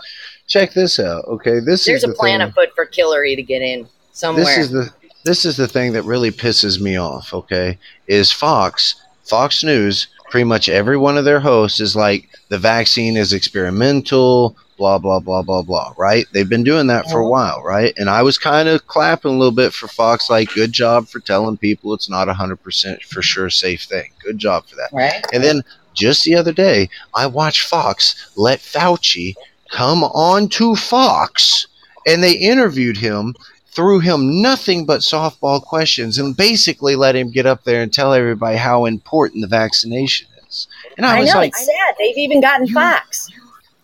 Check 0.50 0.72
this 0.72 0.98
out. 0.98 1.24
Okay, 1.26 1.60
this 1.60 1.86
There's 1.86 2.02
is 2.02 2.10
a 2.10 2.12
plan 2.12 2.40
thing. 2.40 2.48
afoot 2.48 2.70
for 2.74 2.88
Hillary 2.92 3.36
to 3.36 3.42
get 3.42 3.62
in 3.62 3.86
somewhere. 4.10 4.44
This 4.44 4.58
is 4.58 4.70
the 4.70 4.92
this 5.24 5.44
is 5.44 5.56
the 5.56 5.68
thing 5.68 5.92
that 5.92 6.02
really 6.02 6.32
pisses 6.32 6.80
me 6.80 6.96
off. 6.96 7.32
Okay, 7.32 7.78
is 8.08 8.32
Fox 8.32 9.00
Fox 9.22 9.62
News 9.62 10.08
pretty 10.28 10.44
much 10.44 10.68
every 10.68 10.96
one 10.96 11.16
of 11.16 11.24
their 11.24 11.38
hosts 11.38 11.78
is 11.78 11.94
like 11.94 12.28
the 12.48 12.58
vaccine 12.58 13.16
is 13.16 13.32
experimental. 13.32 14.56
Blah 14.76 14.98
blah 14.98 15.20
blah 15.20 15.42
blah 15.42 15.62
blah. 15.62 15.94
Right? 15.96 16.26
They've 16.32 16.48
been 16.48 16.64
doing 16.64 16.88
that 16.88 17.08
for 17.08 17.20
a 17.20 17.22
uh-huh. 17.22 17.30
while, 17.30 17.62
right? 17.62 17.94
And 17.96 18.10
I 18.10 18.22
was 18.22 18.36
kind 18.36 18.68
of 18.68 18.88
clapping 18.88 19.30
a 19.30 19.38
little 19.38 19.54
bit 19.54 19.72
for 19.72 19.86
Fox, 19.86 20.28
like 20.28 20.52
good 20.52 20.72
job 20.72 21.06
for 21.06 21.20
telling 21.20 21.58
people 21.58 21.94
it's 21.94 22.10
not 22.10 22.28
a 22.28 22.34
hundred 22.34 22.60
percent 22.64 23.04
for 23.04 23.22
sure 23.22 23.50
safe 23.50 23.82
thing. 23.82 24.10
Good 24.24 24.38
job 24.38 24.66
for 24.66 24.74
that. 24.74 24.90
right? 24.92 25.24
And 25.32 25.44
then 25.44 25.62
just 25.94 26.24
the 26.24 26.34
other 26.34 26.52
day, 26.52 26.88
I 27.14 27.28
watched 27.28 27.68
Fox 27.68 28.32
let 28.36 28.58
Fauci 28.58 29.34
come 29.70 30.04
on 30.04 30.48
to 30.50 30.74
Fox 30.76 31.66
and 32.06 32.22
they 32.22 32.32
interviewed 32.32 32.96
him, 32.96 33.34
threw 33.66 34.00
him 34.00 34.40
nothing 34.42 34.84
but 34.86 35.00
softball 35.00 35.62
questions, 35.62 36.18
and 36.18 36.36
basically 36.36 36.96
let 36.96 37.14
him 37.14 37.30
get 37.30 37.46
up 37.46 37.62
there 37.64 37.82
and 37.82 37.92
tell 37.92 38.12
everybody 38.12 38.56
how 38.56 38.84
important 38.86 39.42
the 39.42 39.46
vaccination 39.48 40.26
is. 40.48 40.66
And 40.96 41.06
I, 41.06 41.16
I 41.16 41.20
was 41.20 41.28
know 41.32 41.36
like, 41.40 41.48
it's 41.50 41.64
sad. 41.66 41.94
They've 41.98 42.16
even 42.18 42.40
gotten 42.40 42.66
You- 42.66 42.74
Fox. 42.74 43.28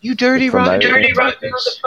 you 0.01 0.15
dirty 0.15 0.49
rotten, 0.49 0.79
dirty 0.81 1.13
rottens. 1.13 1.81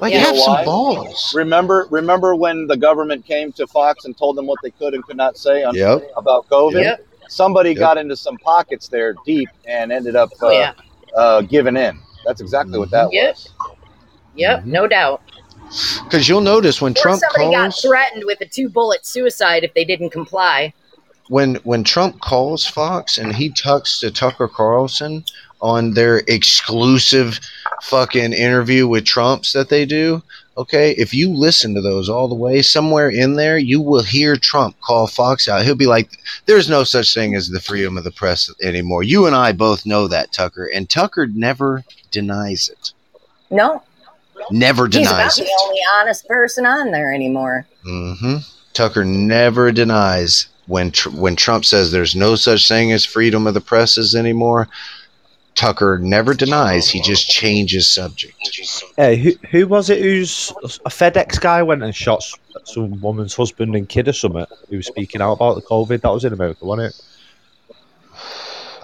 Like, 0.00 0.14
You 0.14 0.20
have 0.20 0.34
know 0.34 0.40
some 0.40 0.54
why? 0.54 0.64
balls. 0.64 1.32
Remember, 1.34 1.86
remember 1.90 2.34
when 2.34 2.66
the 2.66 2.76
government 2.76 3.26
came 3.26 3.52
to 3.52 3.66
Fox 3.66 4.06
and 4.06 4.16
told 4.16 4.36
them 4.36 4.46
what 4.46 4.58
they 4.62 4.70
could 4.70 4.94
and 4.94 5.04
could 5.04 5.16
not 5.18 5.36
say 5.36 5.62
on, 5.62 5.74
Yep. 5.74 6.10
about 6.16 6.48
COVID? 6.48 6.82
Yep. 6.82 7.06
Somebody 7.28 7.70
Yep. 7.70 7.78
got 7.78 7.98
into 7.98 8.16
some 8.16 8.38
pockets 8.38 8.88
there 8.88 9.14
deep 9.26 9.50
and 9.66 9.92
ended 9.92 10.16
up 10.16 10.30
uh, 10.42 10.46
Oh 10.46 10.50
yeah. 10.52 10.72
Uh, 11.16 11.42
giving 11.42 11.76
in. 11.76 11.98
That's 12.24 12.40
exactly 12.40 12.78
what 12.78 12.90
that 12.90 13.12
Yep. 13.12 13.34
was. 13.34 13.48
Yep. 13.58 13.76
Yep, 14.36 14.64
no 14.66 14.86
doubt. 14.86 15.22
Because 16.04 16.28
you'll 16.28 16.40
notice 16.40 16.80
when 16.80 16.92
Or 16.92 17.02
Trump 17.02 17.20
somebody 17.20 17.54
got 17.54 17.70
threatened 17.80 18.24
with 18.26 18.40
a 18.40 18.46
two-bullet 18.46 19.06
suicide 19.06 19.62
if 19.64 19.72
they 19.74 19.84
didn't 19.84 20.10
comply. 20.10 20.72
when 21.28 21.54
when 21.62 21.84
Trump 21.84 22.20
calls 22.20 22.66
Fox 22.66 23.16
and 23.18 23.34
he 23.36 23.50
talks 23.50 24.00
to 24.00 24.10
Tucker 24.10 24.48
Carlson 24.48 25.24
on 25.60 25.94
their 25.94 26.22
exclusive 26.26 27.38
fucking 27.82 28.32
interview 28.32 28.88
with 28.88 29.04
Trumps 29.04 29.52
that 29.52 29.68
they 29.68 29.84
do, 29.86 30.22
okay, 30.60 30.92
if 30.92 31.12
you 31.14 31.30
listen 31.30 31.74
to 31.74 31.80
those 31.80 32.08
all 32.08 32.28
the 32.28 32.34
way, 32.34 32.62
somewhere 32.62 33.08
in 33.08 33.34
there 33.36 33.58
you 33.58 33.80
will 33.80 34.02
hear 34.02 34.36
Trump 34.36 34.78
call 34.80 35.06
Fox 35.06 35.48
out. 35.48 35.64
He'll 35.64 35.74
be 35.74 35.86
like, 35.86 36.10
"There's 36.46 36.68
no 36.68 36.84
such 36.84 37.12
thing 37.14 37.34
as 37.34 37.48
the 37.48 37.60
freedom 37.60 37.96
of 37.98 38.04
the 38.04 38.10
press 38.10 38.50
anymore." 38.62 39.02
You 39.02 39.26
and 39.26 39.34
I 39.34 39.52
both 39.52 39.86
know 39.86 40.08
that, 40.08 40.32
Tucker, 40.32 40.66
and 40.72 40.88
Tucker 40.88 41.26
never 41.26 41.84
denies 42.10 42.68
it. 42.68 42.92
No, 43.50 43.82
Never 44.50 44.88
denies 44.88 45.08
it. 45.10 45.10
he's 45.10 45.16
about 45.18 45.34
denies 45.34 45.56
the 45.58 45.64
only 45.68 45.80
honest 45.98 46.28
person 46.28 46.66
on 46.66 46.90
there 46.90 47.12
anymore. 47.12 47.66
Mm-hmm. 47.86 48.36
Tucker 48.72 49.04
never 49.04 49.70
denies 49.72 50.46
when 50.66 50.90
tr- 50.92 51.10
when 51.10 51.36
Trump 51.36 51.64
says 51.64 51.90
there's 51.90 52.14
no 52.16 52.36
such 52.36 52.68
thing 52.68 52.92
as 52.92 53.04
freedom 53.04 53.46
of 53.46 53.54
the 53.54 53.60
presses 53.60 54.14
anymore. 54.14 54.68
Tucker 55.60 55.98
never 55.98 56.32
denies. 56.32 56.88
He 56.88 57.02
just 57.02 57.28
changes 57.28 57.86
subject. 57.92 58.34
Hey, 58.96 59.16
who, 59.16 59.32
who 59.50 59.66
was 59.66 59.90
it 59.90 60.00
who's 60.00 60.50
a 60.86 60.88
FedEx 60.88 61.38
guy 61.38 61.62
went 61.62 61.82
and 61.82 61.94
shot 61.94 62.24
some 62.64 62.98
woman's 63.02 63.34
husband 63.34 63.76
and 63.76 63.86
kid 63.86 64.08
or 64.08 64.14
something 64.14 64.46
who 64.70 64.76
was 64.78 64.86
speaking 64.86 65.20
out 65.20 65.32
about 65.34 65.56
the 65.56 65.60
COVID? 65.62 66.00
That 66.00 66.12
was 66.14 66.24
in 66.24 66.32
America, 66.32 66.64
wasn't 66.64 66.94
it? 66.94 67.02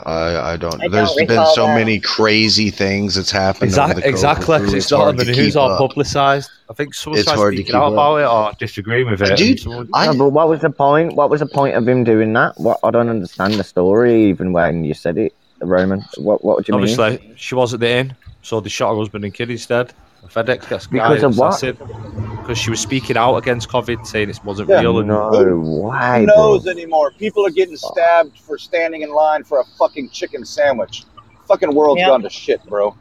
I, 0.05 0.53
I 0.53 0.57
don't. 0.59 0.75
I 0.75 0.79
don't 0.83 0.91
There's 0.93 1.15
been 1.15 1.29
so 1.55 1.67
that. 1.67 1.75
many 1.75 1.99
crazy 1.99 2.69
things 2.71 3.15
that's 3.15 3.31
happened. 3.31 3.73
over 3.73 3.93
Exactly, 3.93 4.03
the 4.03 4.09
exactly. 4.09 4.45
crew. 4.45 4.65
'cause 4.67 4.75
It's 4.75 4.85
It's 4.85 4.93
not 4.93 4.99
on 5.01 5.05
hard 5.07 5.17
the 5.17 5.25
to 5.25 5.33
news 5.33 5.55
keep 5.55 5.63
up. 5.63 5.79
publicised. 5.79 6.51
I 6.69 6.75
think 6.75 6.93
someone 6.93 7.19
It's 7.21 7.27
tried 7.27 7.37
hard 7.37 7.55
speaking 7.55 7.67
keep 7.73 7.75
out 7.77 7.87
up. 7.87 7.93
about 7.95 8.17
it 8.19 8.27
or 8.27 8.53
disagreeing 8.59 9.11
with 9.11 9.23
it. 9.23 9.37
Dude, 9.39 9.61
someone- 9.61 9.89
I- 9.95 10.07
No, 10.13 10.19
but 10.19 10.29
what 10.29 10.49
was 10.51 10.61
the 10.61 10.69
point? 10.71 11.15
What 11.17 11.31
was 11.31 11.41
the 11.41 11.47
point 11.47 11.75
of 11.75 11.89
him 11.89 12.05
doing 12.05 12.35
that? 12.35 12.53
What 12.61 12.79
I 12.85 12.91
don't 12.91 13.09
understand 13.09 13.55
the 13.55 13.65
story 13.65 14.27
even 14.27 14.53
when 14.53 14.85
you 14.85 14.93
said 14.93 15.17
it, 15.17 15.33
Roman. 15.61 16.05
What 16.17 16.45
what 16.45 16.65
do 16.65 16.73
you 16.73 16.79
mean? 16.79 16.99
obviously, 16.99 17.35
she 17.37 17.55
wasn't 17.55 17.83
in, 17.83 18.15
so 18.43 18.61
they 18.61 18.69
shot 18.69 18.91
her 18.93 18.97
husband 18.99 19.25
and 19.25 19.33
kid 19.35 19.51
instead. 19.51 19.93
The 20.23 20.29
FedEx 20.29 20.69
gets 20.69 20.87
Because 20.89 21.23
of 21.23 21.39
what? 21.39 21.61
Because 21.61 22.59
she 22.59 22.71
was 22.71 22.81
speaking 22.81 23.17
out 23.17 23.37
against 23.37 23.69
COVID, 23.69 24.07
saying 24.07 24.31
it 24.31 24.41
wasn't 24.45 24.69
Yeah. 24.69 24.81
real. 24.81 24.99
And 24.99 25.09
No 25.09 25.31
way, 25.31 26.21
Who 26.21 26.27
bro. 26.27 26.35
knows 26.37 26.67
anymore? 26.67 27.13
People 27.19 27.47
are 27.47 27.51
getting 27.51 27.77
stabbed 27.77 28.37
for 28.39 28.59
standing 28.59 29.03
in 29.03 29.11
line 29.13 29.45
for 29.45 29.61
a 29.61 29.65
fucking 29.79 30.11
chicken 30.11 30.45
sandwich. 30.45 31.05
Fucking 31.47 31.73
world's 31.75 32.01
Yeah. 32.01 32.09
gone 32.09 32.23
to 32.23 32.31
shit, 32.31 32.65
bro. 32.67 32.95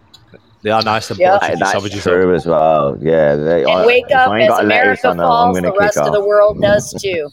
they 0.61 0.71
are 0.71 0.81
nice 0.81 1.09
and 1.11 1.19
Yeah. 1.19 1.37
yeah. 1.41 1.47
Hey, 1.47 1.55
that's 1.59 1.71
savages. 1.73 2.01
true 2.03 2.33
as 2.33 2.45
well. 2.47 2.97
Yeah, 2.99 3.35
they, 3.35 3.61
And 3.63 3.71
I, 3.71 3.85
wake 3.85 4.05
up 4.11 4.31
as 4.33 4.59
America 4.59 5.09
on 5.09 5.17
falls, 5.17 5.61
the 5.61 5.71
rest 5.79 5.95
kick 5.97 6.05
of 6.07 6.13
the 6.13 6.25
world 6.25 6.59
does 6.61 6.91
too. 6.93 7.29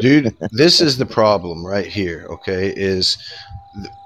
dude 0.00 0.34
this 0.50 0.80
is 0.80 0.96
the 0.98 1.06
problem 1.06 1.64
right 1.64 1.86
here 1.86 2.26
okay 2.30 2.72
is 2.74 3.16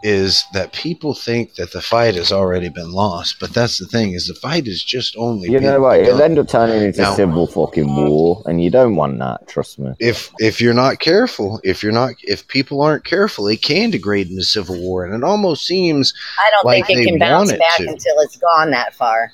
is 0.03 0.45
that 0.55 0.73
people 0.73 1.12
think 1.12 1.55
that 1.57 1.73
the 1.73 1.81
fight 1.83 2.14
has 2.14 2.33
already 2.33 2.69
been 2.71 2.91
lost 2.93 3.37
but 3.39 3.53
that's 3.53 3.79
the 3.79 3.85
thing 3.87 4.12
is 4.12 4.27
the 4.27 4.35
fight 4.35 4.66
is 4.66 4.83
just 4.83 5.14
only 5.19 5.49
You 5.51 5.61
know 5.61 5.73
being 5.73 5.83
what? 5.83 6.01
It'll 6.01 6.23
end 6.23 6.39
up 6.39 6.49
turning 6.49 6.83
into 6.83 7.03
Now- 7.03 7.14
civil 7.14 7.47
fucking 7.47 7.95
war, 7.95 8.43
and 8.47 8.62
you 8.62 8.71
don't 8.71 8.97
want 8.97 9.19
that. 9.19 9.47
Trust 9.47 9.79
me. 9.79 9.93
if 9.99 10.31
if 10.39 10.61
you're 10.61 10.73
not 10.75 11.01
careful 11.01 11.61
if 11.64 11.83
you're 11.83 11.93
not 11.93 12.14
if 12.23 12.47
people 12.49 12.81
aren't 12.81 13.05
careful 13.05 13.47
it 13.49 13.61
can 13.61 13.91
degrade 13.91 14.31
into 14.31 14.43
civil 14.45 14.81
war 14.81 15.05
and 15.05 15.14
it 15.14 15.23
almost 15.25 15.66
seems 15.66 16.14
I 16.39 16.51
don't 16.51 16.64
Like 16.64 16.87
think 16.87 17.01
it 17.01 17.07
can 17.07 17.19
bounce 17.19 17.51
want 17.51 17.57
it 17.57 17.61
back 17.61 17.77
to. 17.79 17.89
until 17.89 18.14
it's 18.21 18.37
gone 18.37 18.71
that 18.71 18.95
far. 18.95 19.33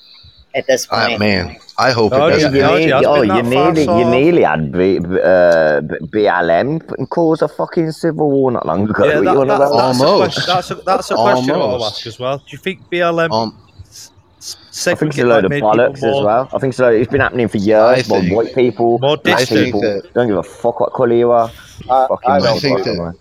At 0.54 0.66
this 0.66 0.86
uh, 0.90 1.06
point, 1.08 1.18
man 1.20 1.56
i 1.78 1.90
hope 1.90 2.12
Oh, 2.12 2.28
it 2.28 2.30
doesn't 2.30 2.52
You, 2.54 2.60
yeah, 2.60 2.68
happen. 2.68 2.84
need, 2.84 2.92
oh, 2.92 3.22
you 3.22 3.42
nearly, 3.42 3.84
so- 3.84 3.98
you 3.98 4.04
nearly 4.04 4.42
had 4.42 4.70
B, 4.70 4.98
B- 5.00 5.20
uh, 5.20 5.80
BLM 6.14 6.70
and 6.98 7.10
cause 7.10 7.42
a 7.42 7.48
fucking 7.48 7.90
civil 7.90 8.30
war 8.30 8.52
not 8.52 8.64
long 8.64 8.88
ago. 8.88 9.04
Yeah, 9.04 9.20
that, 9.20 9.24
that, 9.24 9.32
about? 9.34 9.58
that's, 9.58 10.00
a 10.00 10.04
question, 10.04 10.42
that's 10.46 10.70
a 10.70 10.74
that's 10.76 11.10
a 11.10 11.14
question 11.16 11.50
I 11.50 11.56
want 11.58 11.80
to 11.80 11.86
ask 11.86 12.06
as 12.06 12.18
well. 12.20 12.38
Do 12.38 12.44
you 12.50 12.58
think 12.58 12.88
BLM 12.90 13.32
um 13.32 13.58
s- 13.88 14.86
I 14.86 14.94
think 14.94 15.10
it's 15.14 15.18
a 15.18 15.24
load 15.26 15.44
of 15.46 15.50
bollocks 15.50 15.96
as 16.10 16.24
well. 16.24 16.48
I 16.52 16.58
think 16.58 16.74
so. 16.74 16.88
it's 16.90 17.10
been 17.10 17.20
happening 17.20 17.48
for 17.48 17.56
years. 17.58 18.06
By 18.08 18.20
think- 18.20 18.36
white 18.36 18.54
people, 18.54 18.98
More 19.00 19.16
black 19.16 19.48
people 19.48 19.80
that- 19.80 20.12
don't 20.14 20.28
give 20.28 20.36
a 20.36 20.42
fuck 20.44 20.78
what 20.80 20.92
colour 20.92 21.14
you 21.14 21.30
are. 21.32 21.50
I, 21.90 22.06
Fucking 22.06 22.30
I 22.30 22.36
I 22.36 22.58
think 22.60 22.84
that- 22.84 22.94
know. 22.96 23.04
i 23.06 23.12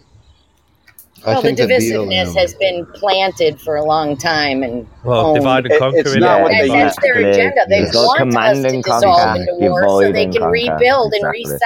well, 1.25 1.41
the 1.41 1.47
think 1.47 1.57
that 1.59 1.69
divisiveness 1.69 2.27
BLM 2.27 2.35
has 2.37 2.53
been 2.55 2.85
planted 2.87 3.59
for 3.61 3.75
a 3.75 3.83
long 3.85 4.17
time, 4.17 4.63
and 4.63 4.87
Well, 5.03 5.33
divide 5.33 5.65
and 5.65 5.73
it- 5.73 5.79
conquer. 5.79 5.99
it's 5.99 6.15
not 6.15 6.41
what 6.41 6.51
they 6.51 6.67
that's 6.67 6.95
used 6.95 6.99
their 7.01 7.13
to 7.15 7.29
agenda. 7.31 7.61
They 7.69 7.79
It's 7.79 7.95
like 7.95 8.19
want 8.19 8.35
us 8.37 8.61
to 8.71 8.81
dissolve 8.81 9.03
conquer, 9.03 9.41
into 9.41 9.53
war 9.69 9.83
so 10.03 10.11
they 10.11 10.23
can 10.25 10.33
conquer. 10.33 10.49
rebuild 10.49 11.13
and 11.13 11.35
Exactly. 11.35 11.43
reset. 11.43 11.59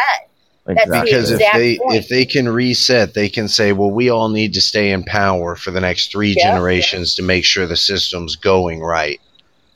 That's 0.65 0.77
the 0.79 0.83
Exactly. 0.83 1.11
because 1.11 1.31
if 1.31 1.39
they 1.53 1.77
point. 1.77 1.95
if 1.95 2.09
they 2.09 2.25
can 2.25 2.49
reset 2.49 3.13
they 3.13 3.29
can 3.29 3.47
say 3.47 3.71
well 3.71 3.89
we 3.89 4.09
all 4.09 4.27
need 4.27 4.53
to 4.55 4.59
stay 4.59 4.91
in 4.91 5.01
power 5.05 5.55
for 5.55 5.71
the 5.71 5.79
next 5.79 6.11
three 6.11 6.35
Yeah. 6.37 6.51
generations 6.51 7.15
to 7.15 7.23
make 7.23 7.45
sure 7.45 7.65
the 7.65 7.77
system's 7.77 8.35
going 8.35 8.81
right 8.81 9.17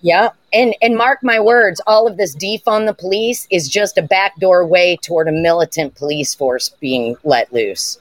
Yeah, 0.01 0.29
and 0.51 0.75
and 0.81 0.97
mark 0.97 1.19
my 1.23 1.39
words, 1.39 1.79
all 1.87 2.07
of 2.07 2.17
this 2.17 2.35
defund 2.35 2.87
the 2.87 2.93
police 2.93 3.47
is 3.49 3.69
just 3.69 3.97
a 3.97 4.01
backdoor 4.01 4.65
way 4.65 4.97
toward 5.01 5.29
a 5.29 5.31
militant 5.31 5.95
police 5.95 6.33
force 6.35 6.69
being 6.81 7.15
let 7.23 7.53
loose. 7.53 7.97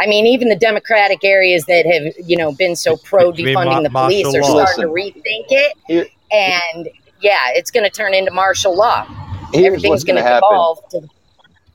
I 0.00 0.06
mean, 0.06 0.26
even 0.26 0.48
the 0.48 0.56
Democratic 0.56 1.22
areas 1.24 1.64
that 1.66 1.84
have 1.86 2.14
you 2.26 2.36
know 2.36 2.52
been 2.52 2.74
so 2.74 2.96
pro 2.96 3.30
defunding 3.32 3.82
the 3.84 3.90
police 3.90 4.26
are 4.34 4.40
law? 4.40 4.64
starting 4.64 4.82
to 4.84 4.88
rethink 4.88 5.46
it, 5.50 5.76
Here- 5.86 6.06
and 6.32 6.88
yeah, 7.20 7.48
it's 7.50 7.70
going 7.70 7.84
to 7.84 7.90
turn 7.90 8.14
into 8.14 8.30
martial 8.30 8.74
law. 8.76 9.04
Here's 9.52 9.66
Everything's 9.66 9.90
what's 9.90 10.04
going 10.04 10.14
going 10.16 10.24
to 10.24 10.28
to 10.28 10.34
happen. 10.34 10.48
devolve 10.50 10.88
to 10.90 11.00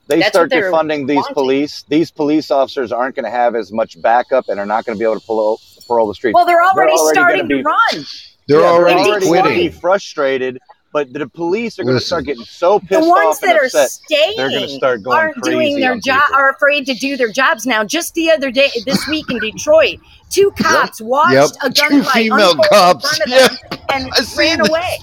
They 0.07 0.17
That's 0.19 0.29
start 0.29 0.49
defunding 0.51 1.07
these 1.07 1.17
wanting. 1.17 1.33
police. 1.35 1.83
These 1.87 2.09
police 2.09 2.49
officers 2.49 2.91
aren't 2.91 3.15
going 3.15 3.25
to 3.25 3.29
have 3.31 3.55
as 3.55 3.71
much 3.71 4.01
backup 4.01 4.49
and 4.49 4.59
are 4.59 4.65
not 4.65 4.85
going 4.85 4.95
to 4.97 4.99
be 4.99 5.05
able 5.05 5.19
to 5.19 5.25
pull 5.25 5.59
parole 5.87 6.07
the 6.07 6.15
street. 6.15 6.33
well, 6.33 6.45
they're 6.47 6.63
already, 6.63 6.91
already 6.93 7.13
starting 7.15 7.41
gonna 7.43 7.47
be- 7.57 7.61
to 7.61 7.69
run. 7.69 8.05
they're 8.47 8.59
Yeah, 8.61 8.65
already 8.67 8.99
already 9.01 9.27
quitting 9.27 9.43
gonna 9.51 9.55
be 9.55 9.69
frustrated 9.69 10.59
But 10.95 11.11
the 11.11 11.27
police 11.27 11.77
are 11.77 11.83
going 11.83 11.97
to 11.99 12.03
start 12.05 12.23
getting 12.23 12.45
so 12.45 12.79
pissed 12.79 12.93
off. 12.93 13.03
the 13.03 13.09
ones 13.09 13.35
off 13.37 13.43
and 13.43 13.51
that 13.51 13.57
are 13.61 13.65
upset. 13.65 13.89
staying 13.91 14.33
They're 14.37 14.49
going 14.49 14.61
to 14.61 14.69
start 14.69 15.03
going 15.03 15.17
aren't 15.17 15.43
doing 15.43 15.77
their 15.77 15.97
job 15.99 16.23
are 16.33 16.51
afraid 16.51 16.85
to 16.85 16.93
do 16.93 17.17
their 17.17 17.33
jobs 17.33 17.65
now 17.65 17.83
just 17.83 18.13
the 18.13 18.31
other 18.31 18.49
day 18.49 18.69
this 18.85 19.05
week 19.09 19.29
in 19.29 19.37
detroit 19.39 19.99
two 20.29 20.51
cops 20.57 21.01
watched 21.01 21.33
Yep. 21.33 21.49
a 21.63 21.69
Two 21.69 21.83
gunfight 21.99 22.11
female 22.13 22.51
unfold 22.51 22.65
cops. 22.69 23.19
in 23.19 23.27
front 23.27 23.51
of 23.51 23.69
them 23.69 23.79
and 23.89 24.03
I 24.13 24.37
ran 24.37 24.59
this. 24.59 24.69
away 24.69 24.97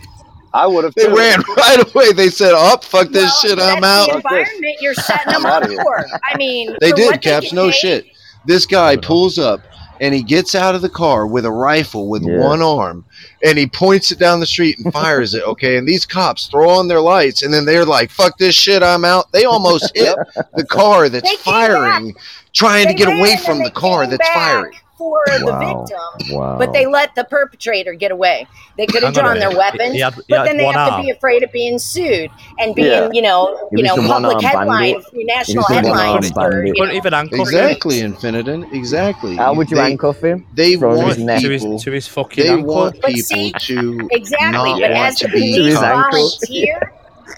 I 0.54 0.66
would 0.66 0.84
have. 0.84 0.94
They 0.94 1.04
too. 1.06 1.14
ran 1.16 1.40
right 1.56 1.94
away. 1.94 2.12
They 2.12 2.28
said, 2.28 2.52
"Oh, 2.54 2.76
fuck 2.82 3.08
this 3.08 3.24
Well, 3.44 3.56
shit. 3.56 3.58
I'm 3.58 3.84
out." 3.84 4.08
the 4.10 4.16
environment 4.16 4.76
you're 4.80 4.92
setting 4.94 5.32
them 5.32 5.46
I'm 5.46 5.62
up 5.62 5.70
for 5.82 6.06
i 6.30 6.36
mean 6.38 6.74
They 6.80 6.92
did, 6.92 7.06
what 7.06 7.22
they 7.22 7.30
Caps. 7.30 7.52
No 7.54 7.66
paid, 7.66 7.74
shit. 7.74 8.06
This 8.46 8.64
guy 8.66 8.96
pulls 8.96 9.38
up 9.38 9.60
and 10.02 10.12
he 10.12 10.22
gets 10.22 10.54
out 10.54 10.74
of 10.74 10.82
the 10.82 10.88
car 10.90 11.26
with 11.26 11.46
a 11.46 11.50
rifle 11.50 12.08
with 12.08 12.22
Yeah. 12.24 12.38
one 12.38 12.60
arm 12.60 13.04
and 13.44 13.56
he 13.56 13.66
points 13.68 14.10
it 14.10 14.18
down 14.18 14.40
the 14.40 14.46
street 14.46 14.78
and 14.78 14.92
fires 14.92 15.32
it. 15.32 15.44
Okay. 15.44 15.76
And 15.78 15.86
these 15.88 16.04
cops 16.04 16.48
throw 16.48 16.68
on 16.68 16.88
their 16.88 17.00
lights 17.00 17.42
and 17.42 17.54
then 17.54 17.64
they're 17.64 17.86
like, 17.86 18.10
fuck 18.10 18.36
this 18.36 18.54
shit. 18.56 18.82
I'm 18.82 19.04
out. 19.04 19.30
They 19.32 19.44
almost 19.44 19.92
hit 19.96 20.14
the 20.54 20.66
car 20.66 21.08
that's 21.08 21.22
They 21.30 21.36
came 21.36 21.44
firing, 21.44 22.14
trying 22.52 22.88
They 22.88 22.92
to 22.94 22.98
get 22.98 23.08
away 23.16 23.36
from 23.38 23.62
the 23.62 23.70
car 23.70 24.06
that's 24.06 24.18
back 24.18 24.34
firing. 24.34 24.72
For 25.02 25.38
the 25.38 25.52
victim 25.58 26.36
Wow. 26.38 26.56
but 26.58 26.72
they 26.72 26.86
let 26.86 27.14
the 27.14 27.24
perpetrator 27.24 27.94
get 27.94 28.10
away. 28.12 28.46
They 28.78 28.86
could 28.86 29.02
have 29.02 29.14
Hang 29.14 29.24
on 29.24 29.36
a 29.36 29.40
drawn 29.40 29.50
their 29.50 29.58
weapons, 29.58 29.92
He 29.94 30.00
had- 30.00 30.14
but 30.28 30.44
then 30.44 30.56
they 30.56 30.64
one 30.64 30.74
have 30.74 30.96
to 30.98 31.02
be 31.02 31.10
afraid 31.10 31.42
of 31.42 31.50
being 31.52 31.78
sued 31.78 32.30
and 32.58 32.74
being, 32.74 32.86
Yeah. 32.88 33.08
you 33.12 33.20
know, 33.22 33.68
He 33.70 33.78
you 33.78 33.82
know, 33.82 33.96
public 33.96 34.08
one-armed 34.08 34.42
headlines, 34.44 35.04
national 35.12 35.52
He 35.54 35.58
was 35.58 35.66
headlines 35.68 35.96
one-armed 35.98 36.26
for, 36.34 36.50
bandit. 36.50 36.76
you 36.76 36.86
know, 36.86 36.92
even 36.92 37.12
handcuff 37.12 37.40
Exactly, 37.40 37.96
Infinidin. 38.00 38.72
Exactly. 38.72 39.36
How 39.36 39.52
would 39.54 39.70
you 39.70 39.76
they, 39.76 39.82
handcuff 39.82 40.20
him? 40.22 40.46
They 40.54 40.76
Throw 40.76 40.96
want 40.96 41.08
his 41.08 41.18
neck. 41.18 41.40
to 41.42 41.50
his 41.50 41.82
to 41.84 41.90
his 41.90 42.06
fucking 42.08 42.44
They 42.44 42.50
ankle. 42.50 42.74
want 42.74 43.00
But 43.00 43.08
people 43.14 43.22
see, 43.22 43.52
to 43.52 44.08
exactly. 44.12 44.70
not 44.72 44.80
But 44.80 44.90
as 44.92 45.18
the 45.18 45.28
police 45.28 45.56
his 45.56 45.74
cops. 45.74 45.84
ankle. 45.86 46.28
volunteer, 46.30 46.92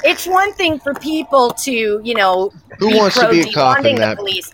it's 0.04 0.26
one 0.26 0.52
thing 0.54 0.78
for 0.78 0.92
people 0.94 1.50
to, 1.64 2.00
you 2.04 2.14
know, 2.14 2.50
Who 2.78 2.90
be 2.90 2.96
wants 2.96 3.18
to 3.18 3.28
be 3.28 3.40
a 3.40 3.52
cop 3.52 3.78
in 3.84 3.94
the 3.96 4.00
that? 4.00 4.18
police. 4.18 4.52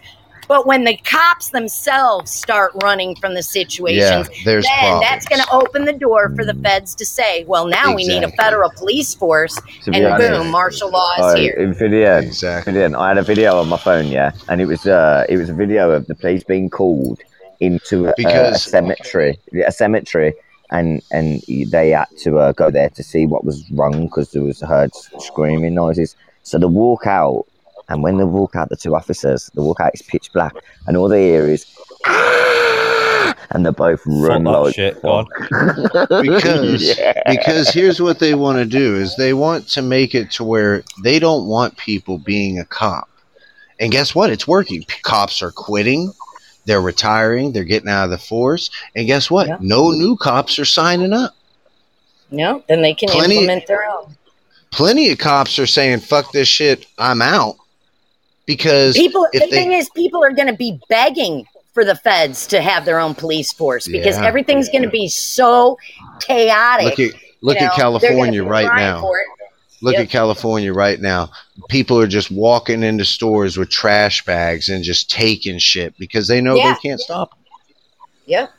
But 0.51 0.67
when 0.67 0.83
the 0.83 0.97
cops 1.05 1.51
themselves 1.51 2.33
start 2.33 2.73
running 2.83 3.15
from 3.15 3.35
the 3.35 3.39
Yeah, 3.39 3.63
situations, 3.63 4.29
then 4.45 4.63
problems. 4.65 5.01
that's 5.05 5.25
going 5.27 5.41
to 5.41 5.49
open 5.53 5.85
the 5.85 5.93
door 5.93 6.29
for 6.35 6.45
the 6.45 6.55
feds 6.55 6.93
to 6.97 7.07
say, 7.07 7.45
well, 7.45 7.69
now 7.69 7.95
we 7.95 8.05
need 8.05 8.25
a 8.25 8.33
federal 8.33 8.69
police 8.71 9.15
force, 9.15 9.55
To 9.85 9.93
and 9.95 10.05
honest, 10.07 10.29
boom, 10.29 10.51
martial 10.51 10.91
law 10.91 11.13
is 11.21 11.25
Oh, 11.27 11.37
here. 11.37 11.55
Infidian. 11.57 12.25
Exactly. 12.25 12.73
Infidian. 12.73 12.99
I 12.99 13.07
had 13.11 13.19
a 13.19 13.23
video 13.23 13.61
on 13.61 13.69
my 13.69 13.77
phone, 13.79 14.09
yeah, 14.09 14.33
and 14.49 14.61
it 14.61 14.67
was 14.67 14.89
uh, 14.89 15.25
it 15.29 15.37
was 15.37 15.51
a 15.51 15.55
video 15.55 15.93
of 15.93 16.09
the 16.09 16.17
police 16.17 16.43
being 16.43 16.69
called 16.69 17.21
into 17.61 18.07
a, 18.07 18.11
a 18.11 18.15
Because- 18.17 18.65
cemetery, 18.65 19.39
a 19.65 19.71
cemetery, 19.71 20.35
and 20.73 21.01
and 21.13 21.43
they 21.71 21.91
had 21.91 22.09
to 22.25 22.41
uh, 22.41 22.51
go 22.51 22.73
there 22.73 22.89
to 22.91 23.05
see 23.05 23.25
what 23.25 23.45
was 23.45 23.71
wrong 23.71 24.07
because 24.07 24.33
there 24.33 24.43
was 24.43 24.61
heard 24.63 24.91
screaming 25.21 25.75
noises. 25.75 26.17
So 26.43 26.59
they 26.59 26.67
walk 26.67 27.07
out, 27.07 27.47
and 27.91 28.03
when 28.03 28.17
they 28.17 28.25
walk 28.25 28.57
out, 28.57 28.71
the 28.71 28.77
two 28.77 28.97
officers, 28.97 29.51
they 29.55 29.61
walk 29.61 29.81
out, 29.81 29.91
it's 29.93 30.03
pitch 30.03 30.33
black, 30.33 30.55
and 30.87 30.97
all 30.97 31.09
they 31.09 31.27
hear 31.29 31.47
is. 31.47 31.67
"Ah!" 32.07 33.35
And 33.53 33.65
they're 33.65 33.73
both 33.73 34.01
run 34.07 34.45
that 34.45 34.51
like 34.51 34.75
shit, 34.77 35.03
go 35.03 35.27
because 36.23 36.83
Yeah. 36.99 37.21
because 37.27 37.69
here's 37.69 38.01
what 38.01 38.21
they 38.21 38.35
want 38.35 38.59
to 38.59 38.65
do 38.65 38.95
is 38.95 39.17
they 39.17 39.33
want 39.35 39.67
to 39.71 39.83
make 39.83 40.15
it 40.15 40.31
to 40.33 40.45
where 40.45 40.85
they 41.03 41.19
don't 41.19 41.47
want 41.47 41.77
people 41.77 42.19
being 42.19 42.61
a 42.61 42.65
cop 42.65 43.09
and 43.81 43.91
guess 43.91 44.15
what 44.15 44.31
it's 44.31 44.47
working 44.47 44.85
cops 45.03 45.43
are 45.43 45.51
quitting 45.51 46.13
they're 46.67 46.81
retiring 46.81 47.53
they're 47.53 47.65
getting 47.65 47.89
out 47.89 48.05
of 48.05 48.11
the 48.11 48.19
force 48.19 48.71
and 48.95 49.09
guess 49.09 49.31
what 49.33 49.49
Yeah. 49.49 49.57
no 49.61 49.91
new 49.91 50.17
cops 50.17 50.59
are 50.61 50.65
signing 50.65 51.13
up 51.13 51.35
No, 52.31 52.63
then 52.69 52.83
they 52.83 52.95
can 52.95 53.09
Plenty- 53.09 53.35
implement 53.39 53.67
their 53.67 53.85
own. 53.91 54.15
plenty 54.71 55.11
of 55.11 55.19
cops 55.19 55.59
are 55.59 55.67
saying 55.67 56.01
fuck 56.01 56.31
this 56.33 56.47
shit 56.49 56.87
i'm 56.99 57.21
out 57.21 57.57
because 58.51 58.97
People, 58.97 59.29
the 59.33 59.39
they 59.39 59.49
thing 59.51 59.71
is, 59.73 59.89
people 59.91 60.25
are 60.25 60.33
going 60.33 60.49
to 60.49 60.57
be 60.57 60.81
begging 60.89 61.45
for 61.73 61.85
the 61.85 61.95
feds 61.95 62.49
to 62.49 62.61
have 62.61 62.85
their 62.85 62.99
own 62.99 63.15
police 63.15 63.53
force 63.53 63.87
because 63.87 64.19
Yeah. 64.19 64.27
everything's 64.27 64.69
going 64.69 64.83
to 64.83 64.91
be 64.91 65.07
so 65.07 65.79
chaotic. 66.21 66.85
look 66.87 66.99
at 66.99 67.21
look 67.43 67.55
you 67.55 67.61
know? 67.61 67.67
at 67.69 67.77
california 67.77 68.43
right 68.43 68.75
now. 68.75 69.09
Look 69.83 69.95
Yep. 69.95 70.03
at 70.03 70.11
California 70.11 70.73
right 70.75 71.01
now. 71.01 71.31
People 71.71 71.99
are 72.01 72.07
just 72.07 72.31
walking 72.31 72.83
into 72.83 73.05
stores 73.05 73.57
with 73.57 73.71
trash 73.71 74.23
bags 74.27 74.69
and 74.69 74.85
just 74.85 75.11
taking 75.11 75.59
shit 75.59 75.95
because 75.97 76.27
they 76.29 76.41
know 76.43 76.57
Yeah. 76.57 76.75
they 76.75 76.89
can't 76.89 77.01
stop. 77.01 77.31
Yep. 78.27 78.51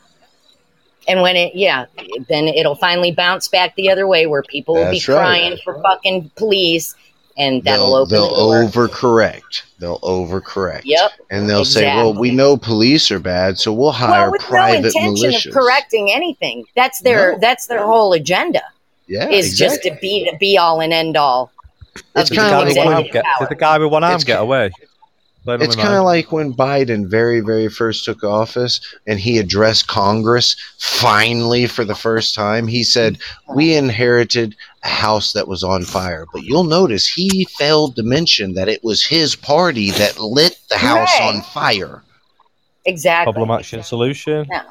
And 1.07 1.21
when 1.21 1.35
it, 1.35 1.53
yeah, 1.53 1.85
then 2.27 2.47
it'll 2.47 2.75
finally 2.75 3.11
bounce 3.11 3.49
back 3.49 3.75
the 3.75 3.91
other 3.91 4.07
way 4.07 4.25
where 4.25 4.41
people 4.41 4.73
will 4.75 4.89
be 4.89 4.97
right. 5.07 5.15
crying 5.17 5.57
for 5.63 5.79
fucking 5.83 6.31
police, 6.37 6.95
and 7.37 7.63
that'll 7.63 7.87
They'll, 7.87 7.95
open 7.95 8.11
they'll 8.11 8.29
the 8.29 8.69
door. 8.69 8.87
overcorrect. 8.87 9.63
They'll 9.79 9.99
overcorrect. 9.99 10.81
Yep. 10.85 11.11
And 11.29 11.49
they'll 11.49 11.65
say, 11.65 11.85
"Well, 11.95 12.13
we 12.13 12.31
know 12.31 12.57
police 12.57 13.09
are 13.11 13.19
bad, 13.19 13.57
so 13.57 13.73
we'll 13.73 13.91
hire 13.91 14.23
well, 14.23 14.31
with 14.31 14.41
no 14.41 14.47
private 14.47 14.85
intention 14.95 15.29
militias." 15.31 15.45
of 15.47 15.53
correcting 15.53 16.11
anything. 16.11 16.65
That's 16.75 17.01
their 17.01 17.33
No. 17.33 17.37
that's 17.39 17.67
their 17.67 17.83
whole 17.83 18.13
agenda. 18.13 18.61
Yeah, 19.07 19.27
is 19.29 19.47
exactly. 19.47 19.89
just 19.89 19.95
to 19.95 20.01
be 20.01 20.29
the 20.29 20.37
be 20.37 20.57
all 20.57 20.81
and 20.81 20.93
end 20.93 21.17
all. 21.17 21.51
It's 22.15 22.29
Did 22.29 22.37
the, 22.37 22.41
kinda 22.41 22.49
guy 22.51 22.57
like 22.59 22.67
with 22.67 22.77
one 22.77 22.93
arm 22.93 23.03
get, 23.11 23.25
did 23.39 23.49
the 23.49 23.55
guy 23.55 23.77
with 23.77 23.91
one 23.91 24.03
arm 24.03 24.15
It's 24.15 24.23
get 24.23 24.39
away? 24.39 24.71
Blown 25.43 25.61
It's 25.61 25.75
kind 25.75 25.95
of 25.95 26.03
like 26.03 26.31
when 26.31 26.53
Biden 26.53 27.07
very, 27.07 27.39
very 27.39 27.67
first 27.67 28.05
took 28.05 28.23
office 28.23 28.79
and 29.07 29.19
he 29.19 29.39
addressed 29.39 29.87
Congress 29.87 30.55
finally 30.77 31.65
for 31.65 31.83
the 31.83 31.95
first 31.95 32.35
time. 32.35 32.67
He 32.67 32.83
said, 32.83 33.17
We 33.55 33.73
inherited 33.75 34.55
a 34.83 34.87
house 34.89 35.33
that 35.33 35.47
was 35.47 35.63
on 35.63 35.83
fire. 35.83 36.25
But 36.31 36.43
you'll 36.43 36.63
notice 36.65 37.07
he 37.07 37.45
failed 37.57 37.95
to 37.95 38.03
mention 38.03 38.53
that 38.53 38.69
it 38.69 38.83
was 38.83 39.03
his 39.03 39.35
party 39.35 39.89
that 39.91 40.19
lit 40.19 40.59
the 40.69 40.77
house 40.77 41.09
Right. 41.19 41.33
on 41.35 41.41
fire. 41.41 42.03
Exactly. 42.85 43.33
problem 43.33 43.57
action 43.59 43.81
solution. 43.83 44.45
Yeah. 44.49 44.63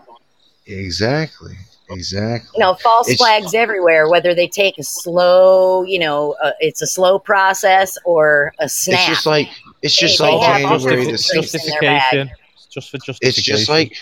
Exactly. 0.66 1.56
Exactly. 1.90 2.50
You 2.54 2.60
know, 2.64 2.74
false 2.74 3.08
It's- 3.08 3.18
flags 3.18 3.54
everywhere. 3.54 4.08
Whether 4.08 4.32
they 4.34 4.46
take 4.46 4.78
a 4.78 4.84
slow, 4.84 5.82
you 5.82 5.98
know, 5.98 6.36
uh, 6.42 6.52
it's 6.60 6.80
a 6.80 6.86
slow 6.86 7.18
process 7.18 7.98
or 8.04 8.52
a 8.60 8.68
snap. 8.68 9.00
It's 9.00 9.08
just 9.08 9.26
like 9.26 9.48
it's 9.82 9.96
just 9.96 10.20
like 10.20 10.40
have 10.42 10.60
January 10.82 11.10
the 11.10 11.18
sixth. 11.18 11.54
It's 11.54 12.66
just 12.72 12.90
for 12.90 12.98
justification. 12.98 13.28
It's 13.28 13.42
just 13.42 13.68
like 13.68 13.96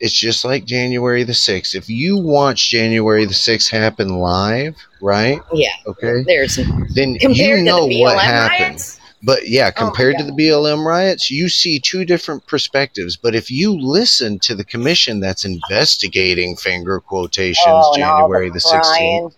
it's 0.00 0.14
just 0.14 0.44
like 0.44 0.64
January 0.64 1.24
the 1.24 1.34
sixth. 1.34 1.74
If 1.74 1.88
you 1.88 2.16
watch 2.18 2.70
January 2.70 3.24
the 3.24 3.34
sixth 3.34 3.70
happen 3.70 4.18
live, 4.18 4.76
right? 5.00 5.40
yeah. 5.52 5.70
Okay. 5.86 6.22
There's 6.26 6.56
Then 6.94 7.16
compared 7.18 7.58
you 7.58 7.64
know 7.64 7.88
to 7.88 7.88
the 7.88 7.94
BLM 7.96 8.00
what 8.00 8.18
happened. 8.18 8.60
riots. 8.70 9.00
But 9.24 9.48
yeah, 9.48 9.64
Oh 9.76 9.80
my 9.84 9.86
compared 9.86 10.16
to 10.18 10.24
the 10.24 10.30
BLM 10.30 10.84
riots, 10.86 11.28
you 11.30 11.48
see 11.48 11.80
two 11.80 12.04
different 12.04 12.46
perspectives. 12.46 13.16
But 13.16 13.34
if 13.34 13.50
you 13.50 13.72
listen 13.72 14.38
to 14.40 14.54
the 14.54 14.62
commission 14.64 15.18
that's 15.18 15.44
investigating 15.44 16.54
finger 16.56 17.00
quotations 17.00 17.64
Oh, 17.66 17.96
January 17.96 18.50
the 18.50 18.60
sixteenth, 18.60 19.34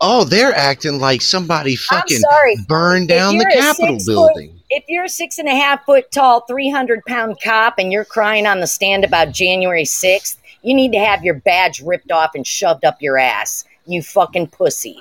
oh, 0.00 0.24
they're 0.24 0.54
acting 0.54 0.98
like 1.00 1.20
somebody 1.20 1.76
fucking 1.76 2.18
sorry. 2.20 2.56
burned 2.66 3.08
down 3.08 3.36
the 3.36 3.44
Capitol 3.52 3.98
building. 4.06 4.55
If 4.68 4.84
you're 4.88 5.04
a 5.04 5.08
six 5.08 5.38
and 5.38 5.48
a 5.48 5.54
half 5.54 5.84
foot 5.84 6.10
tall, 6.10 6.40
300 6.42 7.04
pound 7.06 7.38
cop 7.42 7.78
and 7.78 7.92
you're 7.92 8.04
crying 8.04 8.46
on 8.46 8.60
the 8.60 8.66
stand 8.66 9.04
about 9.04 9.32
January 9.32 9.84
6th, 9.84 10.38
you 10.62 10.74
need 10.74 10.92
to 10.92 10.98
have 10.98 11.24
your 11.24 11.34
badge 11.34 11.80
ripped 11.80 12.10
off 12.10 12.34
and 12.34 12.46
shoved 12.46 12.84
up 12.84 13.00
your 13.00 13.18
ass. 13.18 13.64
You 13.86 14.02
fucking 14.02 14.48
pussy. 14.48 15.00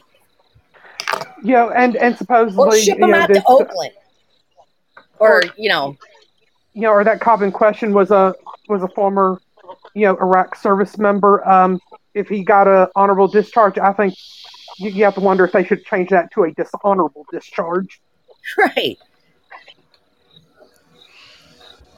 You 1.43 1.53
know, 1.53 1.69
and 1.71 1.95
and 1.95 2.15
supposedly, 2.17 2.67
Or 2.67 2.77
ship 2.79 2.99
them 2.99 3.11
know, 3.11 3.17
out 3.17 3.27
to 3.27 3.33
this- 3.33 3.43
Oakland. 3.47 3.93
Or, 5.17 5.41
you 5.57 5.69
know, 5.69 5.97
you 6.73 6.81
know, 6.81 6.89
or 6.89 7.03
that 7.03 7.21
cop 7.21 7.41
in 7.41 7.51
question 7.51 7.93
was 7.93 8.11
a 8.11 8.35
was 8.67 8.83
a 8.83 8.87
former, 8.89 9.39
you 9.93 10.05
know, 10.05 10.17
Iraq 10.17 10.55
service 10.55 10.97
member. 10.97 11.47
Um, 11.47 11.79
if 12.13 12.27
he 12.27 12.43
got 12.43 12.67
a 12.67 12.89
honorable 12.95 13.27
discharge, 13.27 13.77
I 13.77 13.93
think 13.93 14.15
you, 14.77 14.89
you 14.89 15.03
have 15.05 15.15
to 15.15 15.21
wonder 15.21 15.45
if 15.45 15.53
they 15.53 15.63
should 15.63 15.85
change 15.85 16.09
that 16.09 16.31
to 16.33 16.43
a 16.43 16.51
dishonorable 16.51 17.25
discharge. 17.31 18.01
right. 18.57 18.97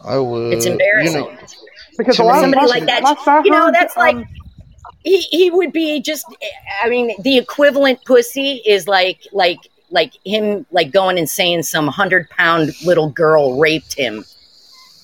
I 0.08 0.18
would. 0.18 0.54
It's 0.54 0.66
you 0.66 0.72
embarrassing. 0.74 1.22
know, 1.22 1.38
Because 1.98 2.16
To 2.18 2.24
a 2.24 2.26
lot 2.26 2.32
me- 2.34 2.38
of 2.38 2.42
Somebody 2.44 2.68
like 2.68 2.86
that, 2.86 3.42
you 3.46 3.52
know, 3.52 3.66
heard, 3.66 3.76
that's 3.76 3.96
like, 3.98 4.16
um, 4.16 4.26
he, 5.04 5.20
he 5.22 5.50
would 5.52 5.72
be 5.72 6.00
just, 6.02 6.26
I 6.84 6.90
mean, 6.90 7.14
the 7.22 7.38
equivalent 7.38 8.04
pussy 8.06 8.62
is 8.66 8.88
like, 8.88 9.22
like, 9.32 9.60
like 9.90 10.14
him, 10.26 10.66
like 10.72 10.92
going 10.92 11.18
and 11.18 11.30
saying 11.30 11.64
some 11.64 11.88
hundred 11.88 12.30
pound 12.30 12.72
little 12.86 13.10
girl 13.10 13.58
raped 13.60 13.94
him. 13.94 14.26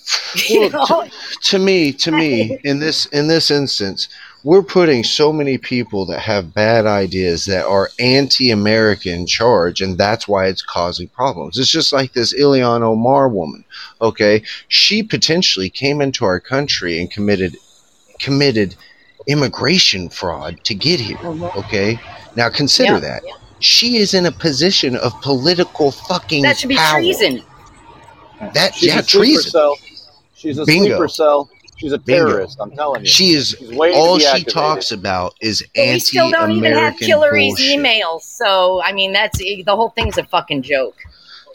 You 0.49 0.69
Well, 0.73 0.87
know? 0.89 1.07
to 1.43 1.59
me 1.59 1.91
to 1.93 2.11
me 2.11 2.57
in 2.63 2.79
this 2.79 3.05
in 3.07 3.27
this 3.27 3.51
instance 3.51 4.07
we're 4.43 4.63
putting 4.63 5.03
so 5.05 5.31
many 5.31 5.57
people 5.57 6.05
that 6.07 6.19
have 6.19 6.53
bad 6.53 6.85
ideas 6.85 7.45
that 7.45 7.65
are 7.65 7.89
anti-american 7.99 9.13
in 9.21 9.25
charge 9.27 9.79
and 9.79 9.97
that's 9.97 10.27
why 10.27 10.47
it's 10.47 10.61
causing 10.61 11.07
problems 11.09 11.57
it's 11.57 11.69
just 11.69 11.93
like 11.93 12.13
this 12.13 12.33
Ilhan 12.33 12.81
Omar 12.81 13.29
woman 13.29 13.63
okay 14.01 14.41
she 14.67 15.03
potentially 15.03 15.69
came 15.69 16.01
into 16.01 16.25
our 16.25 16.39
country 16.39 16.99
and 16.99 17.09
committed 17.11 17.55
committed 18.19 18.75
immigration 19.27 20.09
fraud 20.09 20.59
to 20.65 20.73
get 20.75 20.99
here 20.99 21.17
uh-huh. 21.23 21.51
okay 21.59 21.99
now 22.35 22.49
consider 22.49 22.93
Yeah. 22.93 22.99
that 22.99 23.23
she 23.59 23.95
is 23.97 24.13
in 24.13 24.25
a 24.25 24.31
position 24.31 24.97
of 24.97 25.13
political 25.21 25.91
fucking 25.91 26.41
That 26.43 26.57
should 26.57 26.67
be 26.67 26.75
power. 26.75 26.99
treason. 26.99 27.41
That 28.53 28.75
She's 28.75 28.89
yeah, 28.93 29.01
treason. 29.01 29.51
cell. 29.51 29.77
She's 30.43 30.57
a 30.59 30.65
Bingo. 30.65 30.89
sleeper 30.89 31.07
cell. 31.07 31.49
She's 31.77 31.91
a 31.93 31.97
Bingo. 31.97 32.27
terrorist. 32.27 32.57
I'm 32.61 32.71
telling 32.71 33.01
you. 33.01 33.07
She 33.07 33.31
is 33.31 33.55
She's 33.57 33.77
all 33.77 34.19
she 34.19 34.25
activated. 34.27 34.53
talks 34.53 34.91
about 34.91 35.33
is 35.41 35.63
But 35.75 35.85
we 35.87 35.99
still 35.99 36.29
don't 36.29 36.51
even 36.51 36.63
have 36.73 36.93
anti-American 36.93 37.07
Hillary's 37.07 37.55
bullshit. 37.55 37.79
emails. 37.79 38.21
So 38.23 38.81
I 38.83 38.91
mean, 38.93 39.11
that's 39.13 39.39
eh, 39.41 39.63
the 39.65 39.75
whole 39.75 39.89
thing's 39.89 40.17
a 40.17 40.23
fucking 40.25 40.61
joke. 40.61 40.95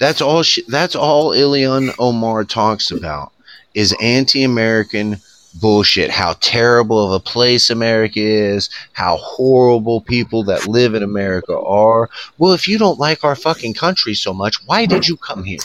That's 0.01 0.21
all. 0.21 0.43
She, 0.43 0.63
that's 0.69 0.97
all 0.97 1.31
Ilhan 1.31 1.95
Omar 1.99 2.45
talks 2.45 2.91
about 2.91 3.33
is 3.75 3.95
anti-American 4.01 5.17
bullshit. 5.61 6.11
How 6.11 6.35
terrible 6.41 7.05
of 7.05 7.13
a 7.13 7.21
place 7.25 7.71
America 7.71 8.21
is. 8.21 8.71
How 8.93 9.17
horrible 9.17 10.01
people 10.01 10.45
that 10.45 10.67
live 10.69 10.95
in 10.95 11.03
America 11.03 11.59
are. 11.59 12.11
Well, 12.39 12.53
if 12.53 12.69
you 12.69 12.79
don't 12.79 12.99
like 12.99 13.25
our 13.25 13.35
fucking 13.37 13.75
country 13.75 14.15
so 14.15 14.33
much, 14.33 14.57
why 14.67 14.87
did 14.87 15.09
you 15.09 15.17
come 15.17 15.43
here? 15.45 15.59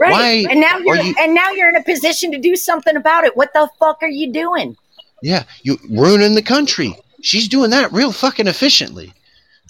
Right. 0.00 0.12
Why 0.12 0.46
and 0.50 0.60
now 0.60 0.78
you're 0.78 0.96
you- 0.96 1.14
and 1.18 1.34
now 1.34 1.50
you're 1.50 1.68
in 1.68 1.76
a 1.76 1.82
position 1.84 2.32
to 2.32 2.38
do 2.38 2.56
something 2.56 2.96
about 2.96 3.24
it. 3.24 3.36
What 3.36 3.52
the 3.52 3.68
fuck 3.78 3.98
are 4.02 4.08
you 4.08 4.32
doing? 4.32 4.76
Yeah, 5.22 5.44
you 5.62 5.78
ruining 5.90 6.34
the 6.34 6.42
country. 6.42 6.96
She's 7.22 7.46
doing 7.48 7.70
that 7.70 7.92
real 7.92 8.10
fucking 8.10 8.46
efficiently. 8.46 9.12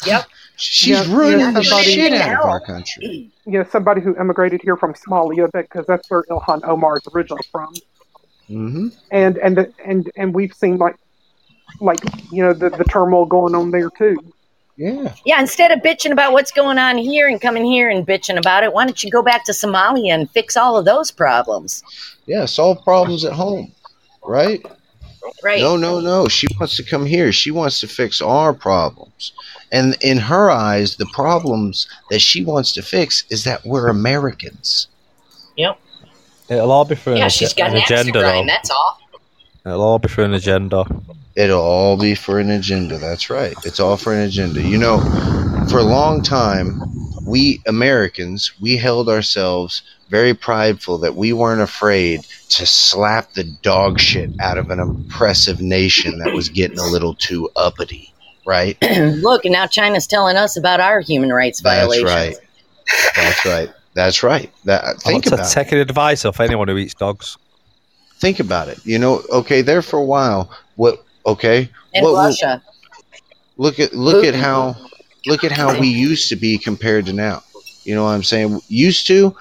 Yep. 0.06 0.26
She's 0.56 0.88
Yeah, 1.08 1.16
ruining 1.16 1.40
yeah, 1.40 1.50
the 1.52 1.64
somebody- 1.64 1.90
shit 1.94 2.12
out 2.12 2.44
of 2.44 2.48
our 2.48 2.60
country. 2.60 3.30
You 3.46 3.58
know, 3.58 3.64
somebody 3.72 4.00
who 4.02 4.14
emigrated 4.16 4.60
here 4.62 4.76
from 4.76 4.92
Somalia, 4.94 5.50
because 5.52 5.86
that's 5.86 6.08
where 6.10 6.22
Ilhan 6.30 6.60
Omar 6.68 6.98
is 6.98 7.08
originally 7.14 7.42
from. 7.50 7.74
Mm-hmm. 8.48 8.88
and 9.10 9.38
and 9.38 9.56
the, 9.56 9.72
and 9.84 10.10
and 10.16 10.34
we've 10.34 10.52
seen 10.54 10.76
like 10.76 10.96
like 11.80 11.98
you 12.32 12.42
know 12.42 12.52
the, 12.52 12.68
the 12.70 12.84
turmoil 12.84 13.24
going 13.24 13.54
on 13.54 13.70
there 13.70 13.90
too. 13.90 14.16
Yeah. 14.80 15.12
Yeah, 15.26 15.38
instead 15.40 15.70
of 15.72 15.80
bitching 15.80 16.10
about 16.10 16.32
what's 16.32 16.50
going 16.50 16.78
on 16.78 16.96
here 16.96 17.28
and 17.28 17.38
coming 17.38 17.66
here 17.66 17.90
and 17.90 18.06
bitching 18.06 18.38
about 18.38 18.64
it, 18.64 18.72
why 18.72 18.86
don't 18.86 19.04
you 19.04 19.10
go 19.10 19.22
back 19.22 19.44
to 19.44 19.52
Somalia 19.52 20.12
and 20.14 20.30
fix 20.30 20.56
all 20.56 20.78
of 20.78 20.86
those 20.86 21.10
problems? 21.10 21.82
Yeah, 22.24 22.46
solve 22.46 22.82
problems 22.82 23.22
at 23.26 23.34
home, 23.34 23.72
right? 24.24 24.64
Right. 25.44 25.60
No, 25.60 25.76
no, 25.76 26.00
no. 26.00 26.28
She 26.28 26.46
wants 26.58 26.76
to 26.78 26.82
come 26.82 27.04
here. 27.04 27.30
She 27.30 27.50
wants 27.50 27.78
to 27.80 27.86
fix 27.88 28.22
our 28.22 28.54
problems. 28.54 29.32
And 29.70 29.98
in 30.00 30.16
her 30.16 30.50
eyes, 30.50 30.96
the 30.96 31.04
problems 31.12 31.86
that 32.08 32.20
she 32.20 32.42
wants 32.42 32.72
to 32.72 32.82
fix 32.82 33.24
is 33.28 33.44
that 33.44 33.62
we're 33.66 33.88
Americans. 33.88 34.88
Yep. 35.56 35.78
It'll 36.48 36.72
all 36.72 36.86
be 36.86 36.94
for 36.94 37.14
Yeah, 37.14 37.24
an, 37.24 37.30
she's 37.30 37.50
ag- 37.50 37.56
got 37.58 37.70
an 37.72 37.76
an 37.76 37.82
agenda, 37.82 38.12
grind. 38.20 38.48
though. 38.48 38.52
That's 38.52 38.70
all. 38.70 38.98
It'll 39.66 39.82
all 39.82 39.98
be 39.98 40.08
for 40.08 40.22
an 40.22 40.32
agenda. 40.32 40.84
It'll 41.40 41.62
all 41.62 41.96
be 41.96 42.14
for 42.14 42.38
an 42.38 42.50
agenda. 42.50 42.98
That's 42.98 43.30
right. 43.30 43.54
It's 43.64 43.80
all 43.80 43.96
for 43.96 44.12
an 44.12 44.20
agenda. 44.20 44.60
You 44.60 44.76
know, 44.76 45.00
for 45.70 45.78
a 45.78 45.82
long 45.82 46.22
time, 46.22 46.82
we 47.24 47.62
Americans, 47.66 48.52
we 48.60 48.76
held 48.76 49.08
ourselves 49.08 49.82
very 50.10 50.34
prideful 50.34 50.98
that 50.98 51.14
we 51.14 51.32
weren't 51.32 51.62
afraid 51.62 52.20
to 52.50 52.66
slap 52.66 53.32
the 53.32 53.44
dog 53.62 53.98
shit 53.98 54.28
out 54.38 54.58
of 54.58 54.70
an 54.70 54.80
oppressive 54.80 55.62
nation 55.62 56.18
that 56.18 56.34
was 56.34 56.50
getting 56.50 56.78
a 56.78 56.86
little 56.86 57.14
too 57.14 57.48
uppity, 57.56 58.12
right? 58.44 58.76
Look, 59.22 59.46
and 59.46 59.52
now 59.52 59.66
China's 59.66 60.06
telling 60.06 60.36
us 60.36 60.58
about 60.58 60.80
our 60.80 61.00
human 61.00 61.32
rights 61.32 61.62
That's 61.62 61.80
violations. 61.80 62.10
right. 62.10 62.36
That's 63.16 63.44
right. 63.46 63.72
That's 63.94 64.22
right. 64.22 64.52
That 64.66 65.00
think 65.00 65.26
I'm 65.26 65.32
about 65.34 65.46
it. 65.46 65.54
taking 65.54 65.78
advice 65.78 66.26
off 66.26 66.38
anyone 66.38 66.68
who 66.68 66.76
eats 66.76 66.92
dogs. 66.92 67.38
Think 68.18 68.40
about 68.40 68.68
it. 68.68 68.84
You 68.84 68.98
know, 68.98 69.22
okay, 69.30 69.62
there 69.62 69.80
for 69.80 69.98
a 69.98 70.04
while. 70.04 70.50
What? 70.76 71.02
Okay. 71.26 71.68
In 71.92 72.04
Russia. 72.04 72.62
Look 73.56 73.78
at 73.78 73.92
look 73.92 74.24
at 74.24 74.34
how 74.34 74.76
look 75.26 75.44
at 75.44 75.52
how 75.52 75.78
we 75.78 75.88
used 75.88 76.28
to 76.30 76.36
be 76.36 76.56
compared 76.58 77.06
to 77.06 77.12
now. 77.12 77.42
You 77.84 77.94
know 77.94 78.04
what 78.04 78.10
I'm 78.10 78.22
saying? 78.22 78.60
Used 78.68 79.06
to, 79.08 79.36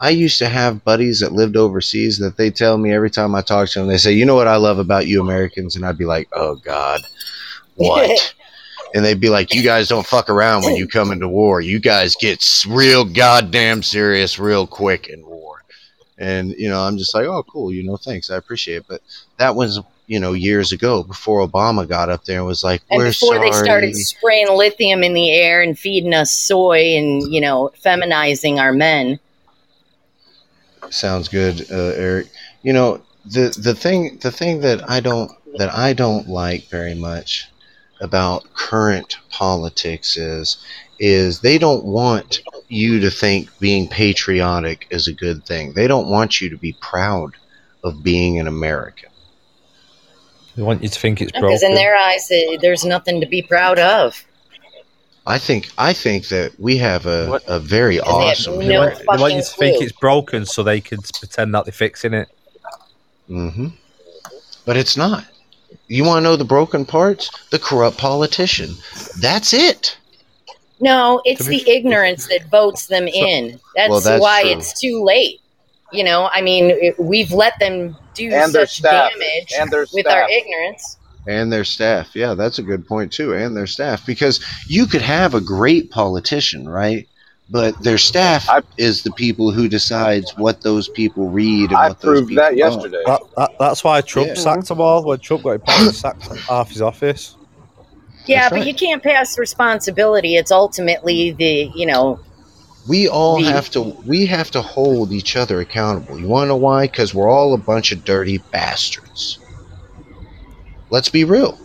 I 0.00 0.10
used 0.10 0.38
to 0.38 0.48
have 0.48 0.84
buddies 0.84 1.20
that 1.20 1.32
lived 1.32 1.56
overseas 1.56 2.18
that 2.18 2.36
they 2.36 2.50
tell 2.50 2.76
me 2.76 2.92
every 2.92 3.10
time 3.10 3.34
I 3.34 3.40
talk 3.40 3.68
to 3.70 3.78
them, 3.78 3.88
they 3.88 3.98
say, 3.98 4.12
"You 4.12 4.26
know 4.26 4.34
what 4.34 4.48
I 4.48 4.56
love 4.56 4.78
about 4.78 5.06
you 5.06 5.20
Americans?" 5.20 5.76
And 5.76 5.84
I'd 5.84 5.98
be 5.98 6.04
like, 6.04 6.28
"Oh 6.32 6.56
God, 6.56 7.00
what?" 7.76 8.34
and 8.94 9.04
they'd 9.04 9.20
be 9.20 9.30
like, 9.30 9.54
"You 9.54 9.62
guys 9.62 9.88
don't 9.88 10.06
fuck 10.06 10.28
around 10.28 10.64
when 10.64 10.76
you 10.76 10.86
come 10.86 11.10
into 11.10 11.28
war. 11.28 11.60
You 11.60 11.80
guys 11.80 12.16
get 12.20 12.44
real 12.68 13.04
goddamn 13.04 13.82
serious 13.82 14.38
real 14.38 14.66
quick 14.66 15.08
in 15.08 15.24
war." 15.24 15.62
And 16.18 16.52
you 16.52 16.68
know, 16.68 16.82
I'm 16.82 16.98
just 16.98 17.14
like, 17.14 17.26
"Oh, 17.26 17.42
cool. 17.44 17.72
You 17.72 17.84
know, 17.84 17.96
thanks. 17.96 18.30
I 18.30 18.36
appreciate 18.36 18.78
it." 18.78 18.86
But 18.88 19.00
that 19.38 19.54
was 19.56 19.80
you 20.06 20.20
know 20.20 20.32
years 20.32 20.72
ago 20.72 21.02
before 21.02 21.46
Obama 21.46 21.88
got 21.88 22.10
up 22.10 22.24
there 22.24 22.38
and 22.38 22.46
was 22.46 22.62
like, 22.62 22.82
And 22.90 22.98
"We're 22.98 23.08
before 23.08 23.36
sorry." 23.36 23.50
they 23.50 23.56
started 23.56 23.96
spraying 23.96 24.48
lithium 24.50 25.02
in 25.02 25.14
the 25.14 25.30
air 25.30 25.62
and 25.62 25.78
feeding 25.78 26.14
us 26.14 26.32
soy 26.32 26.96
and, 26.96 27.22
you 27.32 27.40
know, 27.40 27.70
feminizing 27.82 28.58
our 28.58 28.72
men. 28.72 29.18
Sounds 30.90 31.28
good, 31.28 31.70
uh, 31.70 31.92
Eric. 31.96 32.28
You 32.62 32.72
know 32.72 33.02
the 33.24 33.56
the 33.60 33.74
thing 33.74 34.18
the 34.20 34.30
thing 34.30 34.60
that 34.60 34.88
I 34.88 35.00
don't 35.00 35.30
that 35.56 35.74
I 35.74 35.92
don't 35.92 36.28
like 36.28 36.68
very 36.68 36.94
much 36.94 37.50
about 38.00 38.44
current 38.54 39.16
politics 39.30 40.16
is 40.16 40.58
is 40.98 41.40
they 41.40 41.58
don't 41.58 41.84
want 41.84 42.40
you 42.68 43.00
to 43.00 43.10
think 43.10 43.48
being 43.58 43.88
patriotic 43.88 44.86
is 44.90 45.08
a 45.08 45.12
good 45.12 45.44
thing. 45.44 45.72
They 45.72 45.86
don't 45.86 46.08
want 46.08 46.40
you 46.40 46.50
to 46.50 46.56
be 46.56 46.76
proud 46.80 47.34
of 47.82 48.02
being 48.02 48.38
an 48.38 48.46
American. 48.46 49.10
They 50.56 50.62
want 50.62 50.82
you 50.82 50.88
to 50.88 50.98
think 50.98 51.20
it's 51.20 51.32
broken. 51.32 51.48
Because 51.48 51.62
in 51.62 51.74
their 51.74 51.96
eyes, 51.96 52.28
there's 52.60 52.84
nothing 52.84 53.20
to 53.20 53.26
be 53.26 53.42
proud 53.42 53.78
of. 53.78 54.24
I 55.26 55.38
think 55.38 55.70
I 55.78 55.92
think 55.94 56.28
that 56.28 56.52
we 56.60 56.76
have 56.76 57.06
a, 57.06 57.40
a 57.48 57.58
very 57.58 57.96
Because 57.96 58.46
they 58.46 58.52
awesome. 58.52 58.58
no 58.58 58.66
they 58.66 58.78
want, 58.78 58.98
they 58.98 59.04
want 59.06 59.20
you 59.34 59.40
fucking 59.40 59.40
to 59.40 59.44
think 59.58 59.76
clue. 59.78 59.86
it's 59.86 59.96
broken 59.98 60.44
so 60.44 60.62
they 60.62 60.80
can 60.82 61.00
pretend 61.18 61.54
that 61.54 61.64
they're 61.64 61.72
fixing 61.72 62.12
it. 62.12 62.28
Mm-hmm. 63.30 63.68
But 64.66 64.76
it's 64.76 64.96
not. 64.96 65.24
You 65.88 66.04
want 66.04 66.18
to 66.18 66.22
know 66.22 66.36
the 66.36 66.44
broken 66.44 66.84
parts? 66.84 67.30
The 67.50 67.58
corrupt 67.58 67.96
politician. 67.98 68.74
That's 69.18 69.52
it. 69.54 69.96
No, 70.80 71.22
it's 71.24 71.46
be- 71.48 71.58
the 71.64 71.70
ignorance 71.70 72.26
that 72.28 72.46
votes 72.50 72.86
them 72.88 73.08
in. 73.08 73.58
That's, 73.74 73.90
Well, 73.90 74.00
that's 74.00 74.20
why 74.20 74.42
true. 74.42 74.50
it's 74.52 74.78
too 74.78 75.02
late. 75.02 75.40
You 75.94 76.04
know, 76.04 76.28
I 76.32 76.40
mean, 76.42 76.70
it, 76.70 76.98
we've 76.98 77.32
let 77.32 77.58
them 77.58 77.96
do 78.14 78.24
And 78.24 78.52
their 78.52 78.66
such 78.66 78.78
staff. 78.78 79.12
damage 79.12 79.52
And 79.58 79.70
their 79.70 79.86
with 79.92 80.06
our 80.06 80.28
ignorance. 80.28 80.98
And 81.26 81.52
their 81.52 81.64
staff. 81.64 82.14
Yeah, 82.14 82.34
that's 82.34 82.58
a 82.58 82.62
good 82.62 82.86
point 82.86 83.12
too. 83.12 83.32
And 83.34 83.56
their 83.56 83.66
staff. 83.66 84.04
Because 84.04 84.44
you 84.68 84.86
could 84.86 85.02
have 85.02 85.34
a 85.34 85.40
great 85.40 85.90
politician, 85.90 86.68
right? 86.68 87.08
But 87.50 87.80
their 87.82 87.98
staff 87.98 88.48
is 88.78 89.02
the 89.02 89.12
people 89.12 89.50
who 89.50 89.68
decides 89.68 90.30
what 90.38 90.62
those 90.62 90.88
people 90.88 91.28
read 91.28 91.70
and 91.70 91.78
I 91.78 91.88
what 91.88 92.00
those 92.00 92.10
proved 92.10 92.28
people 92.28 92.44
that 92.44 92.56
yesterday. 92.56 93.02
That, 93.06 93.20
that, 93.36 93.50
that's 93.58 93.84
why 93.84 94.00
Trump 94.00 94.28
Yeah. 94.28 94.34
sacked 94.34 94.68
them 94.68 94.80
all. 94.80 95.04
When 95.04 95.18
Trump 95.18 95.42
got 95.44 95.50
impeached, 95.52 95.94
sacked 95.96 96.26
half 96.48 96.70
his 96.70 96.80
office. 96.82 97.36
Yeah, 98.26 98.40
That's 98.44 98.50
but 98.50 98.56
right. 98.60 98.66
you 98.66 98.74
can't 98.74 99.02
pass 99.02 99.38
responsibility. 99.38 100.36
It's 100.36 100.50
ultimately 100.50 101.32
the, 101.32 101.70
you 101.74 101.84
know, 101.84 102.18
We 102.86 103.08
all 103.08 103.42
have 103.42 103.70
to 103.70 103.80
we 103.80 104.26
have 104.26 104.50
to 104.50 104.60
hold 104.60 105.12
each 105.12 105.36
other 105.36 105.60
accountable. 105.60 106.18
You 106.18 106.28
want 106.28 106.44
to 106.44 106.48
know 106.48 106.56
why? 106.56 106.86
Because 106.86 107.14
we're 107.14 107.28
all 107.28 107.54
a 107.54 107.58
bunch 107.58 107.92
of 107.92 108.04
dirty 108.04 108.38
bastards. 108.38 109.38
Let's 110.90 111.08
be 111.08 111.24
real. 111.24 111.58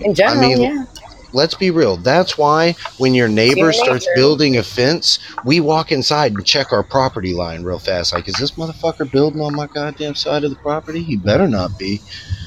in 0.00 0.14
general, 0.14 0.40
mean, 0.40 0.60
yeah. 0.60 0.84
Let's 1.32 1.54
be 1.54 1.70
real. 1.70 1.96
That's 1.96 2.38
why 2.38 2.74
when 2.98 3.14
your 3.14 3.28
neighbor 3.28 3.70
Human 3.70 3.72
starts 3.74 4.06
nature. 4.06 4.16
building 4.16 4.56
a 4.56 4.62
fence, 4.62 5.18
we 5.44 5.60
walk 5.60 5.92
inside 5.92 6.32
and 6.32 6.44
check 6.46 6.72
our 6.72 6.82
property 6.82 7.34
line 7.34 7.62
real 7.62 7.78
fast. 7.78 8.12
Like, 8.12 8.26
is 8.28 8.34
this 8.36 8.52
motherfucker 8.52 9.10
building 9.10 9.40
on 9.40 9.54
my 9.54 9.66
goddamn 9.66 10.14
side 10.14 10.44
of 10.44 10.50
the 10.50 10.56
property? 10.56 11.02
He 11.02 11.16
better 11.16 11.46
not 11.46 11.78
be. 11.78 12.00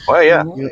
Well, 0.08 0.24
yeah. 0.24 0.44
You, 0.56 0.72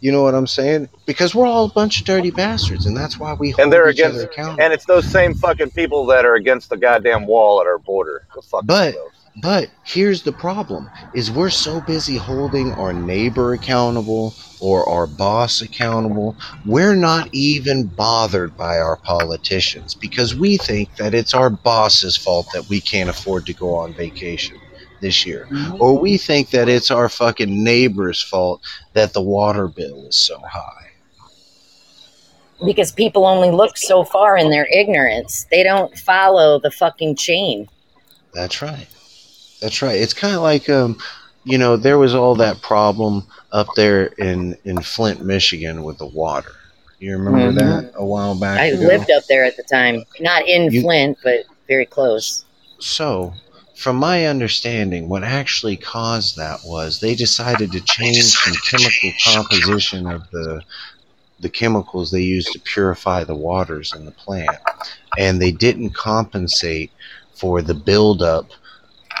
you 0.00 0.12
know 0.12 0.22
what 0.22 0.34
I'm 0.34 0.46
saying? 0.46 0.88
Because 1.06 1.34
we're 1.34 1.46
all 1.46 1.66
a 1.66 1.72
bunch 1.72 2.00
of 2.00 2.06
dirty 2.06 2.30
bastards, 2.30 2.86
and 2.86 2.96
that's 2.96 3.18
why 3.18 3.34
we 3.34 3.50
hold 3.50 3.64
And 3.64 3.72
they're 3.72 3.88
against, 3.88 4.22
accountable. 4.22 4.62
and 4.62 4.72
it's 4.72 4.84
those 4.84 5.10
same 5.10 5.34
fucking 5.34 5.70
people 5.70 6.06
that 6.06 6.24
are 6.24 6.34
against 6.34 6.70
the 6.70 6.76
goddamn 6.76 7.26
wall 7.26 7.60
at 7.60 7.66
our 7.66 7.78
border. 7.78 8.24
But 8.64 8.94
those. 8.94 9.10
but 9.42 9.70
here's 9.84 10.22
the 10.22 10.32
problem: 10.32 10.90
is 11.14 11.30
we're 11.30 11.50
so 11.50 11.80
busy 11.80 12.16
holding 12.16 12.72
our 12.72 12.92
neighbor 12.92 13.54
accountable 13.54 14.34
or 14.60 14.88
our 14.88 15.06
boss 15.06 15.60
accountable, 15.62 16.36
we're 16.64 16.94
not 16.94 17.28
even 17.32 17.86
bothered 17.86 18.56
by 18.56 18.78
our 18.78 18.96
politicians 18.96 19.94
because 19.94 20.34
we 20.34 20.56
think 20.56 20.96
that 20.96 21.14
it's 21.14 21.34
our 21.34 21.50
boss's 21.50 22.16
fault 22.16 22.46
that 22.54 22.68
we 22.68 22.80
can't 22.80 23.10
afford 23.10 23.46
to 23.46 23.52
go 23.54 23.74
on 23.74 23.92
vacation 23.94 24.58
this 25.00 25.26
year, 25.26 25.48
or 25.78 25.98
we 25.98 26.16
think 26.16 26.50
that 26.50 26.68
it's 26.68 26.90
our 26.90 27.08
fucking 27.08 27.62
neighbor's 27.62 28.22
fault 28.22 28.60
that 28.94 29.12
the 29.12 29.22
water 29.22 29.68
bill 29.68 30.06
is 30.08 30.16
so 30.16 30.38
high. 30.40 30.82
Because 32.64 32.90
people 32.90 33.26
only 33.26 33.50
look 33.50 33.76
so 33.76 34.02
far 34.02 34.36
in 34.38 34.48
their 34.50 34.66
ignorance. 34.72 35.46
They 35.50 35.62
don't 35.62 35.96
follow 35.98 36.58
the 36.58 36.70
fucking 36.70 37.16
chain. 37.16 37.68
That's 38.32 38.62
right. 38.62 38.86
That's 39.60 39.82
right. 39.82 39.96
It's 40.00 40.14
kind 40.14 40.34
of 40.34 40.42
like 40.42 40.68
um, 40.70 40.98
you 41.44 41.58
know, 41.58 41.76
there 41.76 41.98
was 41.98 42.14
all 42.14 42.34
that 42.36 42.62
problem 42.62 43.26
up 43.52 43.66
there 43.76 44.06
in 44.06 44.56
in 44.64 44.80
Flint, 44.82 45.22
Michigan, 45.24 45.82
with 45.82 45.98
the 45.98 46.06
water, 46.06 46.52
You 46.98 47.16
remember 47.18 47.52
Mhm. 47.52 47.82
that 47.82 47.92
a 47.94 48.04
while 48.04 48.34
back? 48.34 48.58
I 48.58 48.66
ago? 48.66 48.86
lived 48.86 49.10
up 49.10 49.24
there 49.28 49.44
at 49.44 49.56
the 49.58 49.62
time, 49.62 50.02
not 50.20 50.48
in 50.48 50.72
You- 50.72 50.80
Flint, 50.82 51.18
but 51.22 51.40
very 51.68 51.84
close. 51.86 52.44
So, 52.78 53.34
from 53.76 53.96
my 53.96 54.26
understanding, 54.26 55.08
what 55.08 55.22
actually 55.22 55.76
caused 55.76 56.36
that 56.36 56.60
was 56.64 57.00
they 57.00 57.14
decided 57.14 57.70
to 57.72 57.80
change 57.80 58.22
some 58.22 58.54
chemical 58.54 59.12
composition 59.22 60.06
of 60.10 60.28
the 60.30 60.62
the 61.38 61.50
chemicals 61.50 62.10
they 62.10 62.22
use 62.22 62.46
to 62.46 62.58
purify 62.60 63.22
the 63.22 63.34
waters 63.34 63.92
in 63.94 64.06
the 64.06 64.10
plant, 64.10 64.58
and 65.18 65.40
they 65.40 65.52
didn't 65.52 65.90
compensate 65.90 66.90
for 67.34 67.60
the 67.60 67.74
buildup 67.74 68.46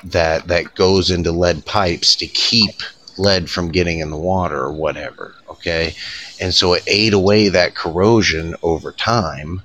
that 0.02 0.48
that 0.48 0.74
goes 0.74 1.10
into 1.10 1.32
lead 1.32 1.64
pipes 1.66 2.16
to 2.16 2.26
keep 2.26 2.70
lead 3.18 3.50
from 3.50 3.70
getting 3.70 4.00
in 4.00 4.10
the 4.10 4.16
water 4.16 4.58
or 4.58 4.72
whatever. 4.72 5.34
Okay, 5.50 5.94
and 6.40 6.54
so 6.54 6.72
it 6.72 6.82
ate 6.86 7.12
away 7.12 7.50
that 7.50 7.74
corrosion 7.74 8.54
over 8.62 8.90
time, 8.92 9.62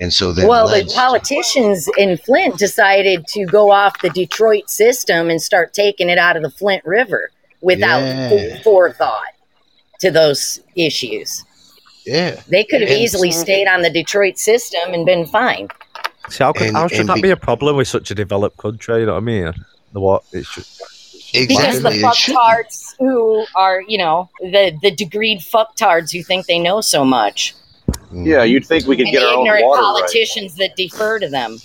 and 0.00 0.12
so 0.12 0.32
then 0.32 0.48
well, 0.48 0.66
the 0.68 0.76
lead 0.82 0.88
politicians 0.88 1.88
in 1.96 2.16
Flint 2.16 2.58
decided 2.58 3.26
to 3.28 3.46
go 3.46 3.70
off 3.70 4.00
the 4.02 4.10
Detroit 4.10 4.68
system 4.68 5.30
and 5.30 5.40
start 5.40 5.72
taking 5.72 6.08
it 6.08 6.18
out 6.18 6.36
of 6.36 6.42
the 6.42 6.50
Flint 6.50 6.84
River 6.84 7.30
without 7.60 8.00
Yeah. 8.00 8.60
forethought 8.62 9.28
to 10.00 10.10
those 10.10 10.60
issues. 10.76 11.44
yeah. 12.04 12.40
They 12.48 12.64
could 12.64 12.80
have 12.82 12.90
And- 12.90 13.00
easily 13.00 13.30
stayed 13.30 13.66
on 13.66 13.80
the 13.82 13.88
Detroit 13.90 14.36
system 14.38 14.92
and 14.92 15.06
been 15.06 15.24
fine. 15.26 15.68
See, 16.28 16.42
how, 16.44 16.52
could, 16.52 16.66
And- 16.68 16.76
how 16.76 16.88
should 16.88 17.06
that 17.06 17.14
be- 17.16 17.22
be 17.22 17.30
a 17.30 17.36
problem 17.36 17.76
with 17.76 17.88
such 17.88 18.10
a 18.10 18.14
developed 18.14 18.56
country? 18.58 19.00
You 19.00 19.06
know 19.06 19.12
what 19.12 19.18
I 19.18 19.24
mean? 19.24 19.52
The 19.92 20.00
what? 20.00 20.22
It's 20.32 20.52
just, 20.54 20.82
Because 21.32 21.82
the 21.82 21.88
Exactly, 21.88 22.00
it 22.00 22.04
fucktards 22.04 22.94
who 22.98 23.44
are, 23.56 23.80
you 23.88 23.98
know, 23.98 24.28
the, 24.40 24.72
the 24.82 24.90
degreed 24.94 25.38
fucktards 25.48 26.12
who 26.12 26.22
think 26.22 26.46
they 26.46 26.58
know 26.58 26.80
so 26.80 27.04
much. 27.04 27.54
Yeah, 28.12 28.44
you'd 28.44 28.64
think 28.66 28.86
we 28.86 28.96
could 28.96 29.06
And 29.06 29.12
get 29.12 29.20
the 29.20 29.26
our 29.26 29.34
own 29.34 29.46
ignorant 29.46 29.66
water 29.66 29.82
right. 29.82 29.98
politicians 30.00 30.54
that 30.56 30.76
defer 30.76 31.18
to 31.18 31.28
them. 31.28 31.58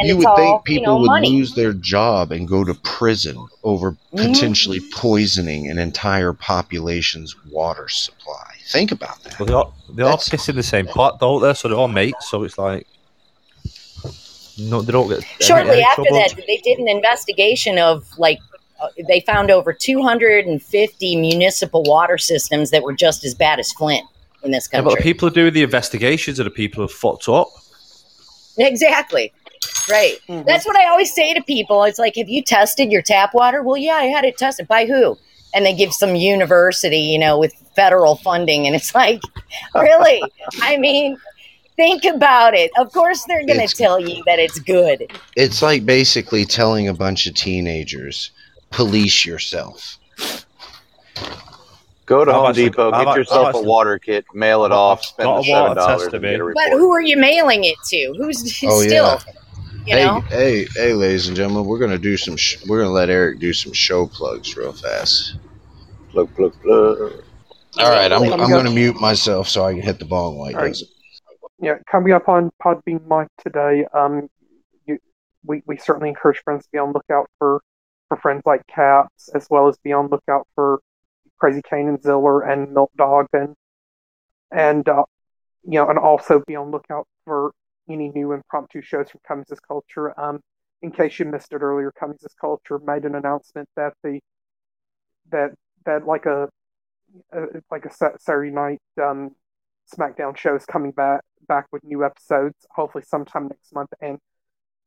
And 0.00 0.08
you 0.08 0.16
would 0.16 0.26
all, 0.26 0.36
think 0.36 0.64
people 0.64 0.80
you 0.80 0.86
know, 0.86 0.98
would 0.98 1.06
money. 1.06 1.30
lose 1.30 1.54
their 1.54 1.72
job 1.72 2.32
and 2.32 2.46
go 2.48 2.64
to 2.64 2.74
prison 2.74 3.46
over 3.62 3.92
Mhm. 4.14 4.32
potentially 4.32 4.80
poisoning 4.92 5.68
an 5.70 5.78
entire 5.78 6.32
population's 6.32 7.34
water 7.50 7.88
supply. 7.88 8.54
Think 8.68 8.92
about 8.92 9.22
that. 9.24 9.38
well, 9.38 9.46
they 9.46 9.52
all, 9.52 9.74
they 9.90 10.02
all 10.02 10.16
piss 10.18 10.48
in 10.48 10.56
the 10.56 10.62
same 10.62 10.86
pot, 10.86 11.18
don't 11.20 11.42
they? 11.42 11.52
So 11.54 11.68
they're 11.68 11.76
all 11.76 11.88
mates. 11.88 12.30
So 12.30 12.42
it's 12.44 12.58
like, 12.58 12.86
no, 14.58 14.82
they 14.82 14.92
don't 14.92 15.08
get 15.08 15.24
Shortly 15.40 15.72
any 15.72 15.82
after 15.82 16.02
trouble. 16.02 16.18
that, 16.18 16.34
they 16.46 16.58
did 16.58 16.78
an 16.78 16.88
investigation 16.88 17.78
of 17.78 18.06
like 18.18 18.38
they 19.08 19.20
found 19.20 19.50
over 19.50 19.72
250 19.72 21.16
municipal 21.16 21.82
water 21.84 22.18
systems 22.18 22.70
that 22.70 22.82
were 22.82 22.92
just 22.92 23.24
as 23.24 23.34
bad 23.34 23.58
as 23.58 23.72
Flint 23.72 24.04
in 24.42 24.50
this 24.50 24.68
Yeah, 24.72 24.78
country. 24.80 24.94
but 24.94 24.98
the 24.98 25.02
people 25.02 25.28
who 25.28 25.34
do 25.34 25.50
the 25.50 25.62
investigations 25.62 26.38
are 26.40 26.44
the 26.44 26.50
people 26.50 26.82
who 26.82 26.88
fucked 26.88 27.28
up. 27.28 27.48
Exactly. 28.58 29.32
Right. 29.90 30.16
Mhm. 30.28 30.44
That's 30.46 30.66
what 30.66 30.76
I 30.76 30.88
always 30.88 31.14
say 31.14 31.32
to 31.34 31.42
people. 31.42 31.84
It's 31.84 31.98
like, 31.98 32.16
have 32.16 32.28
you 32.28 32.42
tested 32.42 32.90
your 32.90 33.02
tap 33.02 33.32
water? 33.34 33.62
Well, 33.62 33.76
yeah, 33.76 33.94
I 33.94 34.04
had 34.04 34.24
it 34.24 34.36
tested. 34.36 34.68
By 34.68 34.86
who? 34.86 35.16
And 35.54 35.64
they 35.66 35.74
give 35.74 35.92
some 35.92 36.14
university, 36.16 36.98
you 36.98 37.18
know, 37.18 37.38
with 37.38 37.54
federal 37.76 38.16
funding. 38.16 38.66
And 38.66 38.74
it's 38.76 38.94
like, 39.02 39.20
really? 39.74 40.22
I 40.60 40.76
mean, 40.76 41.16
think 41.76 42.04
about 42.04 42.54
it. 42.54 42.70
Of 42.76 42.92
course, 42.92 43.24
they're 43.26 43.46
going 43.46 43.66
to 43.66 43.74
tell 43.74 44.00
you 44.00 44.22
that 44.26 44.38
it's 44.38 44.58
good. 44.58 45.10
It's 45.36 45.62
like 45.62 45.86
basically 45.86 46.44
telling 46.44 46.88
a 46.88 46.94
bunch 46.94 47.26
of 47.26 47.34
teenagers, 47.34 48.30
police 48.72 49.24
yourself. 49.24 49.98
Go 52.06 52.24
to 52.24 52.30
I've 52.30 52.36
Home 52.36 52.46
actually- 52.50 52.64
Depot, 52.70 52.90
I've- 52.90 53.04
get 53.04 53.08
I've 53.10 53.16
yourself 53.16 53.44
a 53.44 53.48
actually- 53.50 53.66
water 53.66 53.98
kit, 53.98 54.24
mail 54.34 54.64
it 54.64 54.72
off, 54.72 55.04
spend 55.04 55.28
the 55.28 55.42
seven 55.44 55.76
dollars, 55.76 56.02
tester, 56.02 56.16
and 56.16 56.24
get 56.24 56.34
a. 56.40 56.44
But 56.44 56.46
report. 56.46 56.70
who 56.72 56.92
are 56.92 57.00
you 57.00 57.16
mailing 57.16 57.64
it 57.64 57.76
to? 57.86 58.14
Who's 58.18 58.42
Oh, 58.64 58.80
still, 58.80 58.88
yeah. 58.90 59.18
you 59.86 59.96
hey, 59.96 60.04
know? 60.04 60.20
hey, 60.22 60.66
hey, 60.74 60.92
ladies 60.94 61.28
and 61.28 61.36
gentlemen, 61.36 61.64
we're 61.64 61.78
gonna 61.78 61.98
do 61.98 62.16
some. 62.16 62.36
Sh- 62.36 62.56
we're 62.68 62.80
gonna 62.80 62.92
let 62.92 63.08
Eric 63.08 63.38
do 63.38 63.52
some 63.52 63.72
show 63.72 64.06
plugs 64.06 64.56
real 64.56 64.72
fast. 64.72 65.36
Plug, 66.10 66.34
plug, 66.34 66.52
plug. 66.62 67.12
All 67.78 67.90
right, 67.90 68.12
I'm, 68.12 68.22
I'm 68.24 68.50
gonna 68.50 68.70
mute 68.70 68.96
myself 69.00 69.48
so 69.48 69.64
I 69.64 69.72
can 69.72 69.80
hit 69.80 69.98
the 69.98 70.04
bong 70.04 70.36
while 70.36 70.48
he 70.48 70.54
All 70.54 70.60
right. 70.62 70.68
does 70.68 70.82
it. 70.82 70.88
Yeah, 71.60 71.74
coming 71.90 72.12
up 72.12 72.28
on 72.28 72.50
Podbean 72.62 73.06
Mike 73.06 73.28
today, 73.38 73.86
um, 73.94 74.28
you, 74.86 74.98
we 75.46 75.62
we 75.66 75.76
certainly 75.78 76.08
encourage 76.08 76.42
friends 76.42 76.64
to 76.64 76.68
be 76.72 76.78
on 76.78 76.92
lookout 76.92 77.30
for 77.38 77.62
for 78.12 78.20
friends 78.20 78.42
like 78.44 78.66
Caps, 78.66 79.30
as 79.34 79.46
well 79.48 79.68
as 79.68 79.78
be 79.78 79.92
on 79.92 80.08
lookout 80.08 80.46
for 80.54 80.80
Crazy 81.38 81.62
Kane 81.62 81.88
and 81.88 82.02
Ziller 82.02 82.42
and 82.42 82.70
Milk 82.74 82.90
Dog, 82.94 83.26
and 83.32 83.54
and 84.50 84.86
uh, 84.86 85.04
you 85.64 85.78
know, 85.78 85.88
and 85.88 85.98
also 85.98 86.42
be 86.46 86.54
on 86.54 86.70
lookout 86.70 87.06
for 87.24 87.52
any 87.88 88.10
new 88.10 88.32
impromptu 88.32 88.82
shows 88.82 89.08
from 89.10 89.20
Cummings' 89.26 89.58
Culture. 89.66 90.18
Um, 90.20 90.40
in 90.82 90.90
case 90.90 91.18
you 91.18 91.24
missed 91.24 91.54
it 91.54 91.62
earlier, 91.62 91.90
Cummings' 91.98 92.34
Culture 92.38 92.78
made 92.78 93.04
an 93.04 93.14
announcement 93.14 93.66
that 93.76 93.94
the 94.04 94.20
that 95.30 95.52
that 95.86 96.06
like 96.06 96.26
a, 96.26 96.50
a 97.32 97.40
like 97.70 97.86
a 97.86 98.18
Saturday 98.18 98.50
night 98.50 98.80
um, 99.02 99.30
SmackDown 99.90 100.36
show 100.36 100.54
is 100.54 100.66
coming 100.66 100.90
back 100.90 101.22
back 101.48 101.64
with 101.72 101.82
new 101.82 102.04
episodes, 102.04 102.66
hopefully 102.72 103.04
sometime 103.06 103.48
next 103.48 103.74
month. 103.74 103.88
And 104.02 104.18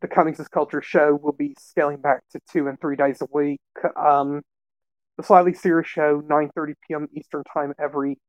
the 0.08 0.14
Cummings' 0.14 0.48
Culture 0.48 0.84
show 0.84 1.16
will 1.20 1.34
be 1.34 1.56
scaling 1.58 1.98
back 1.98 2.22
to 2.32 2.40
two 2.52 2.68
and 2.68 2.80
three 2.80 2.96
days 2.96 3.22
a 3.22 3.28
week. 3.34 3.60
Um, 3.96 4.42
the 5.18 5.24
Slightly 5.24 5.54
Serious 5.54 5.88
show, 5.88 6.22
9.30 6.22 6.74
p.m. 6.88 7.08
Eastern 7.16 7.44
Time 7.52 7.74
every 7.80 8.20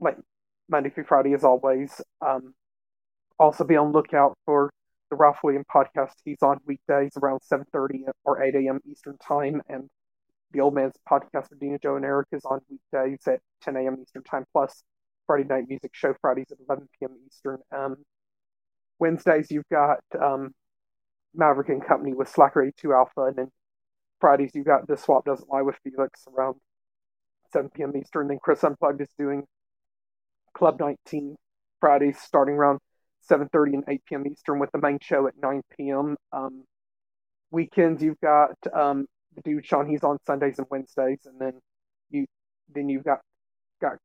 like 0.00 0.16
Monday 0.68 0.90
through 0.90 1.04
Friday 1.04 1.34
as 1.34 1.44
always. 1.44 2.00
Um, 2.20 2.52
also 3.38 3.62
be 3.62 3.76
on 3.76 3.92
lookout 3.92 4.36
for 4.44 4.70
the 5.10 5.16
Ralph 5.16 5.38
William 5.44 5.62
podcast. 5.72 6.14
He's 6.24 6.42
on 6.42 6.58
weekdays 6.66 7.12
around 7.16 7.42
7.30 7.50 8.10
or 8.24 8.42
8 8.42 8.56
a.m. 8.56 8.80
Eastern 8.84 9.18
Time. 9.18 9.62
And 9.68 9.88
the 10.50 10.60
Old 10.60 10.74
Man's 10.74 10.96
podcast 11.08 11.50
with 11.50 11.60
Dina, 11.60 11.78
Joe, 11.80 11.94
and 11.94 12.04
Eric 12.04 12.26
is 12.32 12.44
on 12.44 12.60
weekdays 12.68 13.20
at 13.28 13.38
10 13.62 13.76
a.m. 13.76 13.98
Eastern 14.02 14.24
Time. 14.24 14.44
Plus, 14.52 14.82
Friday 15.28 15.44
Night 15.44 15.66
Music 15.68 15.92
Show 15.94 16.14
Fridays 16.20 16.50
at 16.50 16.58
11 16.68 16.88
p.m. 16.98 17.14
Eastern. 17.24 17.58
Um, 17.70 17.98
Wednesdays 18.98 19.50
you've 19.50 19.68
got 19.70 20.00
um, 20.20 20.52
Maverick 21.38 21.68
and 21.70 21.84
Company 21.84 22.12
with 22.12 22.28
Slacker 22.28 22.62
82 22.62 22.92
Alpha, 22.92 23.22
and 23.22 23.36
then 23.36 23.48
Fridays 24.20 24.50
you've 24.54 24.66
got 24.66 24.86
The 24.86 24.96
Swap 24.96 25.24
Doesn't 25.24 25.48
Lie 25.48 25.62
with 25.62 25.76
Felix 25.82 26.24
around 26.36 26.56
7 27.52 27.70
p.m. 27.70 27.96
Eastern. 27.96 28.28
Then 28.28 28.38
Chris 28.42 28.64
Unplugged 28.64 29.00
is 29.00 29.08
doing 29.16 29.44
Club 30.54 30.80
19 30.80 31.36
Fridays 31.80 32.18
starting 32.18 32.56
around 32.56 32.80
7:30 33.30 33.74
and 33.74 33.84
8 33.86 34.02
p.m. 34.06 34.26
Eastern 34.26 34.58
with 34.58 34.70
the 34.72 34.78
main 34.78 34.98
show 35.00 35.26
at 35.26 35.34
9 35.40 35.62
p.m. 35.76 36.16
Um, 36.32 36.64
weekends 37.50 38.02
you've 38.02 38.20
got 38.20 38.56
um, 38.74 39.06
the 39.34 39.42
dude 39.42 39.64
Sean. 39.64 39.88
He's 39.88 40.02
on 40.02 40.18
Sundays 40.26 40.58
and 40.58 40.66
Wednesdays, 40.70 41.20
and 41.26 41.40
then 41.40 41.60
you 42.10 42.26
then 42.74 42.88
you've 42.88 43.04
got 43.04 43.20
got 43.80 43.96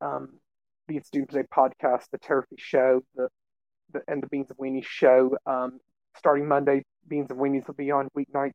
um, 0.00 0.40
It's 0.88 1.10
Doomsday 1.10 1.44
podcast, 1.54 2.06
the 2.10 2.18
Therapy 2.18 2.56
Show, 2.58 3.02
the, 3.14 3.28
the 3.92 4.00
and 4.08 4.22
the 4.22 4.26
Beans 4.28 4.50
and 4.50 4.58
Weenie 4.58 4.84
show. 4.84 5.36
Um, 5.46 5.78
starting 6.16 6.48
Monday, 6.48 6.82
Beans 7.08 7.30
and 7.30 7.38
Weenies 7.38 7.66
will 7.66 7.74
be 7.74 7.90
on 7.90 8.08
weeknights 8.16 8.52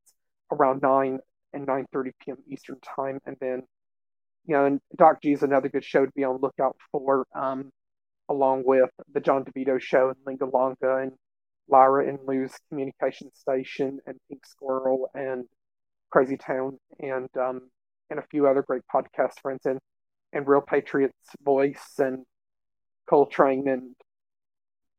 around 0.52 0.82
nine 0.82 1.20
and 1.54 1.66
nine 1.66 1.86
thirty 1.92 2.12
p.m. 2.24 2.38
Eastern 2.50 2.78
time, 2.96 3.20
and 3.26 3.36
then 3.40 3.64
you 4.46 4.56
know, 4.56 4.66
and 4.66 4.80
Doc 4.96 5.22
G 5.22 5.32
is 5.34 5.44
another 5.44 5.70
good 5.70 5.84
show 5.84 6.06
to 6.06 6.12
be 6.16 6.24
on 6.24 6.40
lookout 6.42 6.78
for. 6.92 7.26
Um, 7.36 7.72
along 8.30 8.64
with 8.66 8.90
the 9.14 9.20
John 9.20 9.44
DeVito 9.46 9.80
show 9.80 10.10
and 10.10 10.18
Linga 10.26 10.46
Longa 10.46 10.98
and 10.98 11.12
Lyra 11.68 12.08
and 12.08 12.20
Lou's 12.26 12.54
communication 12.70 13.30
station 13.34 14.00
and 14.06 14.18
Pink 14.30 14.46
Squirrel 14.46 15.10
and 15.14 15.46
Crazy 16.12 16.38
Town 16.38 16.78
and 17.00 17.30
um, 17.38 17.70
and 18.10 18.20
a 18.20 18.26
few 18.30 18.48
other 18.48 18.64
great 18.64 18.84
podcast 18.94 19.40
friends 19.42 19.66
and 19.66 19.80
and 20.34 20.48
Real 20.48 20.62
Patriots 20.62 21.30
Voice 21.44 21.94
and 21.98 22.26
Coltrane 23.10 23.68
and 23.68 23.96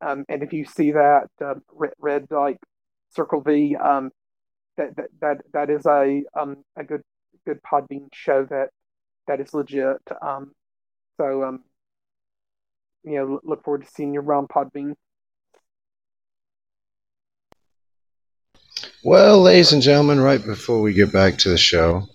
um, 0.00 0.24
and 0.28 0.42
if 0.42 0.52
you 0.52 0.64
see 0.64 0.92
that 0.92 1.28
uh, 1.44 1.54
red, 1.72 1.92
red 1.98 2.26
like 2.30 2.58
Circle 3.14 3.40
V 3.40 3.76
um, 3.76 4.10
that, 4.76 4.96
that 4.96 5.08
that 5.20 5.36
that 5.52 5.70
is 5.70 5.86
a 5.86 6.22
um 6.38 6.58
a 6.76 6.84
good 6.84 7.02
good 7.46 7.60
Podbean 7.62 8.08
show 8.12 8.44
that 8.50 8.70
that 9.26 9.40
is 9.40 9.54
legit 9.54 10.00
um 10.22 10.52
so 11.18 11.44
um 11.44 11.64
you 13.06 13.14
know, 13.14 13.40
look 13.44 13.62
forward 13.62 13.84
to 13.84 13.90
seeing 13.90 14.12
you 14.12 14.20
around 14.20 14.48
Podbean. 14.48 14.94
Well, 19.04 19.40
ladies 19.40 19.72
and 19.72 19.80
gentlemen, 19.80 20.20
right 20.20 20.44
before 20.44 20.82
we 20.82 20.92
get 20.92 21.12
back 21.12 21.38
to 21.38 21.48
the 21.48 21.56
show, 21.56 22.08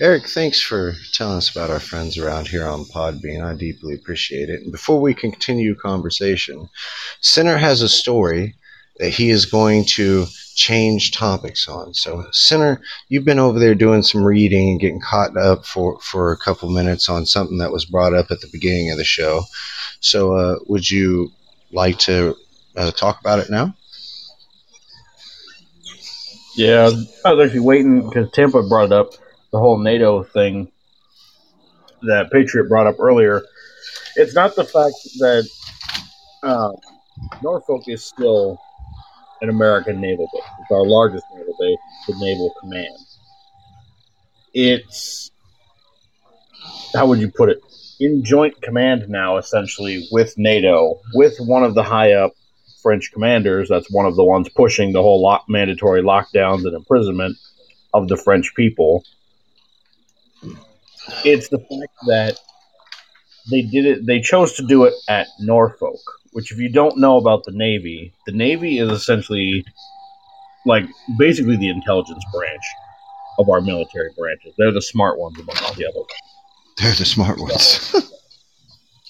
Eric, 0.00 0.28
thanks 0.28 0.58
for 0.58 0.94
telling 1.12 1.36
us 1.36 1.50
about 1.50 1.68
our 1.68 1.78
friends 1.78 2.16
around 2.16 2.48
here 2.48 2.66
on 2.66 2.86
Podbean. 2.86 3.44
I 3.44 3.54
deeply 3.54 3.94
appreciate 3.94 4.48
it. 4.48 4.62
And 4.62 4.72
before 4.72 4.98
we 4.98 5.12
continue 5.12 5.74
conversation, 5.74 6.70
Sinner 7.20 7.58
has 7.58 7.82
a 7.82 7.88
story 7.88 8.54
that 8.96 9.10
he 9.10 9.28
is 9.28 9.44
going 9.44 9.84
to 9.96 10.24
change 10.54 11.12
topics 11.12 11.68
on. 11.68 11.92
So, 11.92 12.24
Sinner, 12.32 12.80
you've 13.10 13.26
been 13.26 13.38
over 13.38 13.58
there 13.58 13.74
doing 13.74 14.02
some 14.02 14.24
reading 14.24 14.70
and 14.70 14.80
getting 14.80 15.02
caught 15.02 15.36
up 15.36 15.66
for, 15.66 16.00
for 16.00 16.32
a 16.32 16.38
couple 16.38 16.70
minutes 16.70 17.10
on 17.10 17.26
something 17.26 17.58
that 17.58 17.72
was 17.72 17.84
brought 17.84 18.14
up 18.14 18.30
at 18.30 18.40
the 18.40 18.48
beginning 18.50 18.90
of 18.90 18.96
the 18.96 19.04
show. 19.04 19.42
So, 20.00 20.34
uh, 20.34 20.56
would 20.66 20.90
you 20.90 21.30
like 21.72 21.98
to 22.00 22.36
uh, 22.74 22.90
talk 22.92 23.20
about 23.20 23.40
it 23.40 23.50
now? 23.50 23.74
Yeah, 26.56 26.90
I 27.22 27.34
was 27.34 27.46
actually 27.46 27.60
waiting 27.60 28.08
because 28.08 28.30
Tampa 28.32 28.62
brought 28.62 28.86
it 28.86 28.92
up 28.92 29.12
the 29.52 29.58
whole 29.58 29.78
NATO 29.78 30.22
thing 30.22 30.70
that 32.02 32.30
Patriot 32.30 32.68
brought 32.68 32.86
up 32.86 32.96
earlier. 32.98 33.42
It's 34.16 34.34
not 34.34 34.56
the 34.56 34.64
fact 34.64 34.94
that 35.18 35.48
uh, 36.42 36.72
Norfolk 37.42 37.82
is 37.86 38.04
still 38.04 38.58
an 39.40 39.48
American 39.48 40.00
naval 40.00 40.28
base. 40.32 40.42
It's 40.60 40.70
our 40.70 40.86
largest 40.86 41.24
naval 41.34 41.54
base, 41.58 41.78
the 42.08 42.14
Naval 42.24 42.54
Command. 42.60 42.96
It's 44.52 45.30
how 46.94 47.06
would 47.06 47.20
you 47.20 47.30
put 47.30 47.48
it? 47.48 47.60
In 48.00 48.24
joint 48.24 48.60
command 48.62 49.08
now, 49.08 49.36
essentially 49.36 50.08
with 50.10 50.34
NATO, 50.36 51.00
with 51.14 51.36
one 51.38 51.64
of 51.64 51.74
the 51.74 51.82
high 51.82 52.12
up 52.12 52.32
French 52.82 53.12
commanders. 53.12 53.68
That's 53.68 53.90
one 53.90 54.06
of 54.06 54.16
the 54.16 54.24
ones 54.24 54.48
pushing 54.48 54.92
the 54.92 55.02
whole 55.02 55.38
mandatory 55.48 56.02
lockdowns 56.02 56.64
and 56.64 56.74
imprisonment 56.74 57.36
of 57.92 58.08
the 58.08 58.16
French 58.16 58.54
people. 58.54 59.04
It's 61.24 61.48
the 61.48 61.58
fact 61.58 61.92
that 62.06 62.38
they 63.50 63.62
did 63.62 63.86
it. 63.86 64.06
They 64.06 64.20
chose 64.20 64.54
to 64.54 64.66
do 64.66 64.84
it 64.84 64.94
at 65.08 65.26
Norfolk, 65.40 66.00
which, 66.32 66.52
if 66.52 66.58
you 66.58 66.70
don't 66.70 66.98
know 66.98 67.16
about 67.16 67.44
the 67.44 67.52
Navy, 67.52 68.12
the 68.26 68.32
Navy 68.32 68.78
is 68.78 68.90
essentially 68.90 69.64
like 70.66 70.84
basically 71.18 71.56
the 71.56 71.68
intelligence 71.68 72.22
branch 72.32 72.62
of 73.38 73.48
our 73.48 73.60
military 73.60 74.10
branches. 74.16 74.54
They're 74.58 74.72
the 74.72 74.82
smart 74.82 75.18
ones 75.18 75.38
among 75.38 75.56
all 75.62 75.74
the 75.74 75.86
others. 75.86 76.06
They're 76.76 76.94
the 76.94 77.04
smart 77.04 77.38
ones. 77.38 77.94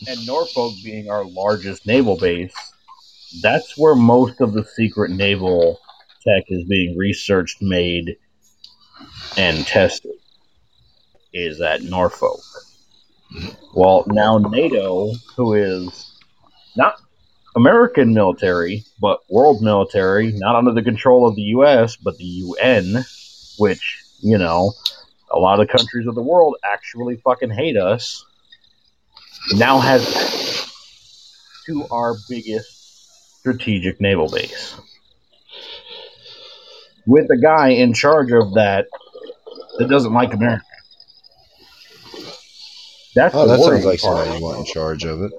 and 0.09 0.27
Norfolk 0.27 0.75
being 0.85 1.11
our 1.11 1.25
largest 1.25 1.87
naval 1.87 2.17
base, 2.17 2.55
that's 3.43 3.77
where 3.77 3.95
most 3.95 4.41
of 4.41 4.53
the 4.53 4.65
secret 4.65 5.11
naval 5.11 5.81
tech 6.27 6.45
is 6.49 6.65
being 6.65 6.97
researched, 6.97 7.61
made, 7.61 8.17
and 9.37 9.67
tested. 9.67 10.13
Is 11.33 11.61
at 11.61 11.83
Norfolk. 11.83 12.41
Well, 13.75 14.05
now 14.09 14.39
NATO, 14.39 15.13
who 15.37 15.55
is 15.55 16.13
not 16.77 17.01
American 17.55 18.15
military, 18.15 18.85
but 19.01 19.21
world 19.31 19.63
military, 19.63 20.33
not 20.33 20.57
under 20.57 20.73
the 20.73 20.83
control 20.83 21.29
of 21.29 21.37
the 21.37 21.43
U.S., 21.43 21.97
but 21.97 22.17
the 22.19 22.25
UN, 22.25 23.05
which, 23.59 24.03
you 24.21 24.39
know, 24.39 24.73
a 25.31 25.39
lot 25.39 25.61
of 25.61 25.69
the 25.69 25.73
countries 25.73 26.07
of 26.07 26.15
the 26.17 26.23
world 26.23 26.57
actually 26.65 27.17
fucking 27.17 27.51
hate 27.51 27.77
us, 27.77 28.25
now 29.55 29.79
has 29.79 30.05
to 31.67 31.87
our 31.91 32.15
biggest 32.29 33.39
strategic 33.39 34.01
naval 34.01 34.29
base. 34.29 34.75
With 37.07 37.31
a 37.31 37.39
guy 37.39 37.69
in 37.69 37.95
charge 37.95 38.33
of 38.33 38.55
that 38.55 38.87
that 39.79 39.89
doesn't 39.89 40.13
like 40.13 40.35
America. 40.35 40.65
That's 43.15 43.35
oh, 43.35 43.47
the 43.47 43.57
that 43.57 43.65
sounds 43.65 43.85
like 43.85 44.01
part. 44.01 44.19
somebody 44.19 44.39
you 44.39 44.45
want 44.45 44.59
in 44.59 44.65
charge 44.67 45.05
of 45.05 45.23
it. 45.23 45.33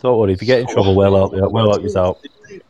Don't 0.00 0.18
worry, 0.18 0.32
if 0.32 0.40
you 0.40 0.46
get 0.46 0.60
in 0.60 0.66
trouble, 0.66 0.94
we'll 0.94 1.14
help 1.14 1.34
you. 1.34 1.46
We'll 1.50 1.98
out. 1.98 2.24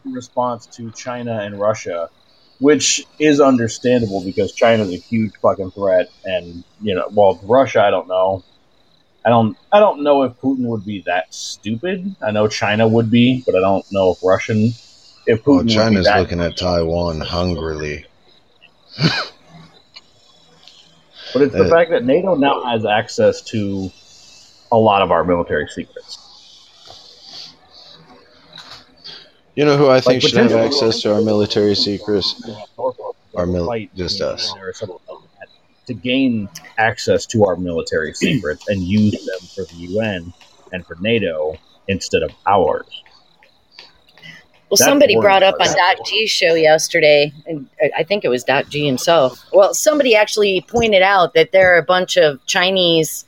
in 0.05 0.12
response 0.12 0.66
to 0.66 0.90
China 0.90 1.39
and 1.40 1.61
Russia, 1.61 2.11
which 2.59 3.05
is 3.19 3.40
understandable 3.40 4.24
because 4.24 4.52
China's 4.52 4.93
a 4.93 4.97
huge 4.97 5.36
fucking 5.36 5.70
threat, 5.70 6.09
and 6.24 6.65
you 6.81 6.94
know, 6.94 7.09
well, 7.12 7.39
Russia, 7.44 7.82
I 7.82 7.90
don't 7.90 8.09
know. 8.09 8.43
I 9.24 9.28
don't, 9.28 9.57
I 9.70 9.81
don't 9.81 10.02
know 10.02 10.23
if 10.23 10.32
Putin 10.40 10.66
would 10.66 10.85
be 10.85 11.02
that 11.02 11.32
stupid. 11.35 12.16
I 12.23 12.31
know 12.31 12.48
China 12.48 12.89
would 12.89 13.11
be, 13.11 13.43
but 13.44 13.55
I 13.55 13.61
don't 13.61 13.85
know 13.93 14.12
if 14.12 14.24
Russian, 14.24 14.73
if 15.27 15.44
Putin 15.44 15.47
Well, 15.47 15.57
would 15.59 15.66
be 15.66 15.73
oh, 15.73 15.77
China's 15.77 16.07
that. 16.07 16.19
looking 16.19 16.40
at 16.40 16.57
Taiwan 16.57 17.20
hungrily. 17.20 18.07
but 21.32 21.43
it's 21.43 21.55
the 21.55 21.65
uh, 21.65 21.70
fact 21.70 21.90
that 21.90 22.05
NATO 22.05 22.35
now 22.35 22.65
has 22.65 22.85
access 22.85 23.43
to 23.43 23.90
a 24.73 24.77
lot 24.77 25.02
of 25.02 25.11
our 25.11 25.24
military 25.24 25.69
secrets. 25.69 26.19
You 29.55 29.65
know 29.65 29.77
who 29.77 29.89
I 29.89 30.01
think 30.01 30.23
Like, 30.23 30.32
should 30.32 30.39
have 30.40 30.52
access 30.52 31.02
to 31.02 31.12
our 31.12 31.20
military 31.20 31.74
secrets? 31.74 32.40
Our 33.36 33.47
mil- 33.47 33.73
just 33.94 34.20
us. 34.20 34.55
UN 34.55 34.62
or 34.62 34.73
something 34.73 34.98
like 35.09 35.19
that, 35.40 35.48
to 35.86 35.94
gain 35.94 36.48
access 36.78 37.27
to 37.27 37.44
our 37.44 37.57
military 37.57 38.12
secrets 38.15 38.65
and 38.69 38.82
use 38.82 39.12
them 39.12 39.48
for 39.55 39.66
the 39.70 39.77
UN 39.77 40.32
and 40.73 40.86
for 40.86 40.97
NATO 41.01 41.59
instead 41.89 42.23
of 42.23 42.31
ours. 42.48 42.86
Well, 44.70 44.76
That's 44.78 44.84
somebody 44.88 45.16
brought 45.16 45.42
up 45.42 45.56
on. 45.60 45.66
Doc 45.66 46.06
G's 46.06 46.30
show 46.30 46.55
yesterday, 46.55 47.32
and 47.47 47.68
I- 47.98 48.05
think 48.05 48.24
it 48.24 48.28
was 48.28 48.44
Doc 48.44 48.68
G 48.68 48.86
himself. 48.86 49.44
Well, 49.52 49.74
somebody 49.74 50.14
actually 50.14 50.60
pointed 50.68 51.02
out 51.02 51.34
that 51.34 51.51
there 51.51 51.74
are 51.74 51.78
a 51.78 51.82
bunch 51.82 52.16
of 52.16 52.44
Chinese 52.47 53.24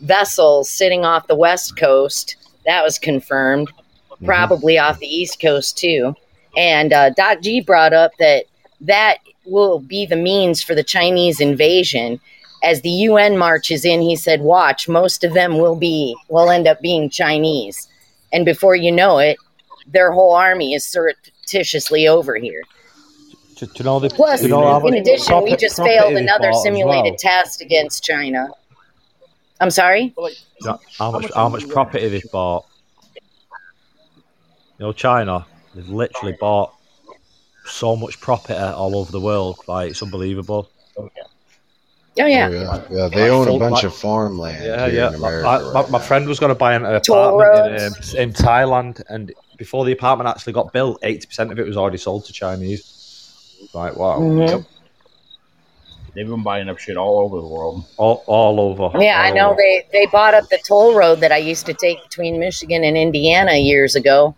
vessels 0.00 0.70
sitting 0.70 1.04
off 1.04 1.26
the 1.26 1.34
west 1.34 1.76
coast. 1.76 2.36
That 2.66 2.82
was 2.82 2.98
confirmed, 2.98 3.68
Mm-hmm. 3.68 4.26
probably 4.26 4.78
off 4.78 4.98
the 4.98 5.06
east 5.06 5.40
coast 5.40 5.78
too. 5.78 6.14
And 6.56 6.92
uh, 6.92 7.10
Doc 7.10 7.40
G 7.42 7.60
brought 7.60 7.92
up 7.94 8.12
that 8.18 8.44
that 8.82 9.18
will 9.46 9.78
be 9.80 10.04
the 10.06 10.16
means 10.16 10.62
for 10.62 10.74
the 10.74 10.82
Chinese 10.84 11.40
invasion. 11.40 12.20
As 12.62 12.82
the 12.82 12.90
UN 12.90 13.38
marches 13.38 13.84
in, 13.86 14.02
he 14.02 14.16
said, 14.16 14.42
"Watch, 14.42 14.88
most 14.88 15.24
of 15.24 15.32
them 15.32 15.56
will 15.58 15.76
be 15.76 16.14
will 16.28 16.50
end 16.50 16.66
up 16.68 16.80
being 16.82 17.08
Chinese." 17.08 17.88
And 18.32 18.44
before 18.44 18.76
you 18.76 18.92
know 18.92 19.18
it, 19.18 19.38
their 19.92 20.12
whole 20.12 20.34
army 20.34 20.74
is 20.74 20.84
surreptitiously 20.84 22.08
over 22.08 22.36
here. 22.36 22.62
Do, 23.56 23.66
do 23.66 23.84
know 23.84 24.00
the? 24.00 24.08
Plus, 24.08 24.40
do 24.40 24.48
know 24.48 24.62
how 24.62 24.78
in 24.86 24.94
much 24.94 25.00
addition, 25.00 25.42
we 25.42 25.56
just 25.56 25.76
profit 25.76 25.92
failed 25.98 26.14
another 26.14 26.52
simulated 26.52 27.12
well? 27.12 27.16
test 27.18 27.60
against 27.60 28.02
China. 28.02 28.48
I'm 29.60 29.70
sorry? 29.70 30.14
Do 30.16 30.22
you 30.22 30.30
know 30.64 30.80
how 30.98 31.10
much 31.10 31.30
how 31.34 31.48
much 31.48 31.68
property 31.68 32.08
they've 32.08 32.30
bought? 32.32 32.64
You 34.78 34.86
know, 34.86 34.92
China, 34.92 35.44
they've 35.74 35.88
literally 35.88 36.36
bought 36.40 36.74
so 37.66 37.94
much 37.96 38.18
property 38.20 38.54
all 38.58 38.96
over 38.96 39.12
the 39.12 39.20
world. 39.20 39.58
Like 39.68 39.90
it's 39.90 40.02
unbelievable. 40.02 40.70
Oh, 40.96 41.10
yeah. 41.16 41.22
Oh, 42.18 42.26
yeah. 42.26 42.82
yeah, 42.90 43.08
they 43.08 43.30
own 43.30 43.48
a 43.48 43.58
bunch 43.58 43.84
of 43.84 43.94
farmland 43.94 44.64
Yeah, 44.64 44.86
here 44.86 44.94
yeah. 44.96 45.08
in 45.08 45.14
America. 45.14 45.48
I- 45.48 45.72
my, 45.72 45.88
my 45.90 45.98
friend 45.98 46.26
was 46.26 46.40
going 46.40 46.50
to 46.50 46.54
buy 46.58 46.74
an 46.74 46.84
apartment 46.84 47.76
in, 47.80 47.86
um, 47.86 47.92
in 48.18 48.32
Thailand, 48.32 49.02
and 49.08 49.32
before 49.60 49.84
the 49.84 49.92
apartment 49.92 50.26
actually 50.26 50.54
got 50.54 50.72
built, 50.72 50.98
eighty 51.02 51.26
percent 51.26 51.52
of 51.52 51.58
it 51.58 51.66
was 51.66 51.76
already 51.76 51.98
sold 51.98 52.24
to 52.24 52.32
Chinese. 52.32 52.82
Right, 53.74 53.94
wow, 53.94 54.18
Mhm. 54.18 54.48
Yep. 54.48 54.62
They've 56.14 56.26
been 56.26 56.42
buying 56.42 56.68
up 56.70 56.78
shit 56.78 56.96
all 56.96 57.18
over 57.20 57.36
the 57.40 57.46
world. 57.46 57.84
all, 57.98 58.24
all 58.26 58.58
over. 58.58 58.90
Yeah, 59.00 59.20
I 59.20 59.30
know 59.30 59.50
over. 59.50 59.56
they, 59.58 59.86
they 59.92 60.06
bought 60.06 60.32
up 60.32 60.48
the 60.48 60.58
toll 60.66 60.94
road 60.94 61.20
that 61.20 61.30
I 61.30 61.36
used 61.36 61.66
to 61.66 61.74
take 61.74 62.02
between 62.02 62.40
Michigan 62.40 62.82
and 62.84 62.96
Indiana 62.96 63.52
years 63.56 63.94
ago. 63.94 64.34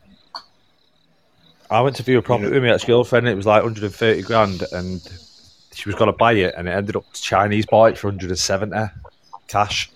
I 1.71 1.81
went 1.81 1.95
to 1.97 2.03
view 2.03 2.19
a 2.19 2.23
property 2.23 2.51
with 2.51 2.63
my 2.65 2.71
ex 2.71 2.85
girlfriend. 2.85 3.29
It 3.29 3.37
was 3.37 3.47
like 3.47 3.63
130 3.63 4.23
grand, 4.23 4.65
and 4.73 5.01
she 5.73 5.89
was 5.89 5.95
going 5.95 6.11
to 6.13 6.17
buy 6.19 6.33
it, 6.33 6.53
and 6.59 6.69
it 6.69 6.73
ended 6.73 6.97
up 6.97 7.05
Chinese 7.15 7.65
bought 7.65 7.93
it 7.93 7.99
for 7.99 8.09
170 8.09 8.91
cash. 9.47 9.89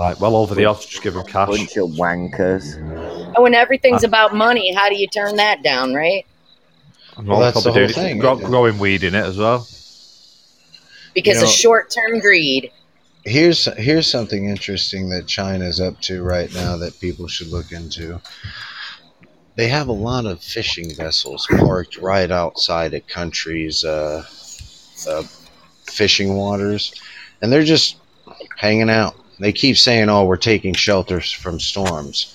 Like 0.00 0.18
well 0.18 0.34
over 0.34 0.54
the 0.54 0.64
odds, 0.64 0.86
just 0.86 1.02
give 1.02 1.12
them 1.12 1.26
cash. 1.26 1.48
Bunch 1.48 1.76
of 1.76 1.90
wankers. 1.90 2.74
And 2.74 3.42
when 3.42 3.52
everything's 3.52 4.02
about 4.02 4.34
money, 4.34 4.72
how 4.72 4.88
do 4.88 4.96
you 4.96 5.06
turn 5.06 5.36
that 5.36 5.62
down, 5.62 5.92
right? 5.92 6.24
Well, 7.22 7.38
that's 7.40 7.62
the 7.62 7.70
probably 7.70 7.82
whole 7.84 7.92
doing 7.92 8.08
thing, 8.08 8.18
grow- 8.18 8.36
growing 8.36 8.78
weed 8.78 9.04
in 9.04 9.14
it 9.14 9.22
as 9.22 9.36
well. 9.36 9.68
Because 11.14 11.34
You 11.34 11.40
know- 11.42 11.48
of 11.48 11.52
short 11.54 11.90
term 11.90 12.18
greed. 12.20 12.72
Here's 13.26 13.66
here's 13.76 14.06
something 14.06 14.48
interesting 14.48 15.10
that 15.10 15.26
China's 15.26 15.82
up 15.82 16.00
to 16.02 16.22
right 16.22 16.50
now 16.54 16.78
that 16.78 16.98
people 16.98 17.28
should 17.28 17.48
look 17.48 17.70
into. 17.70 18.22
They 19.56 19.68
have 19.68 19.88
a 19.88 19.92
lot 19.92 20.24
of 20.24 20.42
fishing 20.42 20.94
vessels 20.94 21.46
parked 21.58 21.98
right 21.98 22.30
outside 22.30 22.94
a 22.94 23.00
country's 23.00 23.84
uh, 23.84 24.24
uh, 25.06 25.24
fishing 25.84 26.36
waters, 26.36 26.94
and 27.42 27.52
they're 27.52 27.64
just 27.64 27.96
hanging 28.56 28.88
out. 28.88 29.14
They 29.40 29.52
keep 29.52 29.76
saying, 29.78 30.08
"Oh, 30.08 30.24
we're 30.24 30.36
taking 30.36 30.74
shelters 30.74 31.32
from 31.32 31.58
storms." 31.58 32.34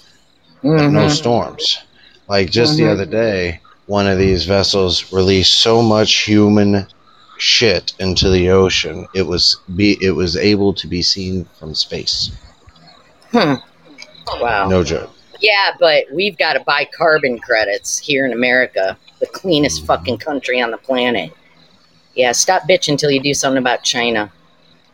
But 0.64 0.90
no 0.90 1.07
storms. 1.10 1.80
Like 2.27 2.49
just 2.49 2.76
the 2.77 2.84
Mhm. 2.84 2.91
other 2.91 3.06
day, 3.06 3.60
one 3.86 4.07
of 4.07 4.18
these 4.18 4.45
vessels 4.45 5.14
released 5.14 5.60
so 5.60 5.82
much 5.84 6.23
human 6.23 6.88
shit 7.38 7.94
into 7.99 8.30
the 8.30 8.49
ocean. 8.49 9.07
It 9.14 9.27
was 9.27 9.57
be 9.76 9.98
it 10.02 10.11
was 10.15 10.36
able 10.36 10.73
to 10.73 10.88
be 10.88 11.02
seen 11.03 11.45
from 11.60 11.76
space. 11.76 12.32
Hmm. 13.32 13.56
Wow. 14.41 14.68
No 14.69 14.84
joke. 14.84 15.11
Yeah, 15.41 15.72
but 15.80 16.06
we've 16.11 16.38
got 16.38 16.53
to 16.53 16.61
buy 16.61 16.88
carbon 16.98 17.38
credits 17.38 17.99
here 17.99 18.26
in 18.26 18.34
America, 18.34 18.98
the 19.19 19.27
cleanest 19.27 19.80
Mm-hmm. 19.80 19.86
fucking 19.88 20.18
country 20.18 20.60
on 20.61 20.72
the 20.72 20.77
planet. 20.77 21.32
Yeah, 22.15 22.32
stop 22.32 22.64
bitching 22.68 22.90
until 22.94 23.11
you 23.11 23.19
do 23.19 23.34
something 23.36 23.60
about 23.60 23.84
China. 23.84 24.32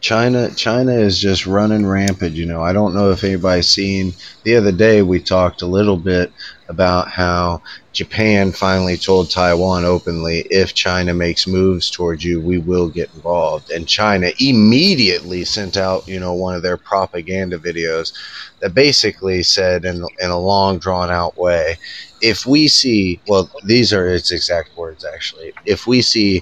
China 0.02 0.50
China 0.56 0.94
is 0.94 1.20
just 1.20 1.46
running 1.46 1.86
rampant, 1.86 2.36
you 2.36 2.48
know. 2.48 2.64
I 2.64 2.74
don't 2.74 2.96
know 2.96 3.12
if 3.12 3.24
anybody's 3.24 3.68
seen 3.68 4.14
the 4.44 4.56
other 4.56 4.72
day 4.72 5.04
we 5.04 5.20
talked 5.20 5.62
a 5.62 5.68
little 5.68 5.96
bit 5.96 6.34
about 6.68 7.08
how 7.08 7.62
Japan 7.94 8.52
finally 8.52 8.98
told 8.98 9.30
Taiwan 9.30 9.86
openly 9.86 10.40
if 10.50 10.74
China 10.74 11.14
makes 11.14 11.46
moves 11.46 11.92
towards 11.92 12.24
you, 12.24 12.42
we 12.42 12.58
will 12.58 12.90
get 12.90 13.14
involved. 13.14 13.70
And 13.70 13.88
China 13.88 14.32
immediately 14.40 15.46
sent 15.46 15.78
out, 15.78 16.08
you 16.08 16.20
know, 16.20 16.34
one 16.34 16.56
of 16.56 16.64
their 16.64 16.78
propaganda 16.78 17.60
videos 17.60 18.12
that 18.60 18.74
basically 18.74 19.44
said 19.44 19.86
in 19.86 20.04
in 20.20 20.32
a 20.32 20.40
long 20.40 20.80
drawn 20.80 21.12
out 21.12 21.38
way, 21.38 21.78
if 22.22 22.48
we 22.48 22.68
see 22.68 23.22
well, 23.28 23.52
these 23.66 23.94
are 23.94 24.08
its 24.08 24.32
exact 24.32 24.76
words 24.76 25.06
actually. 25.06 25.54
If 25.66 25.86
we 25.86 26.02
see 26.02 26.42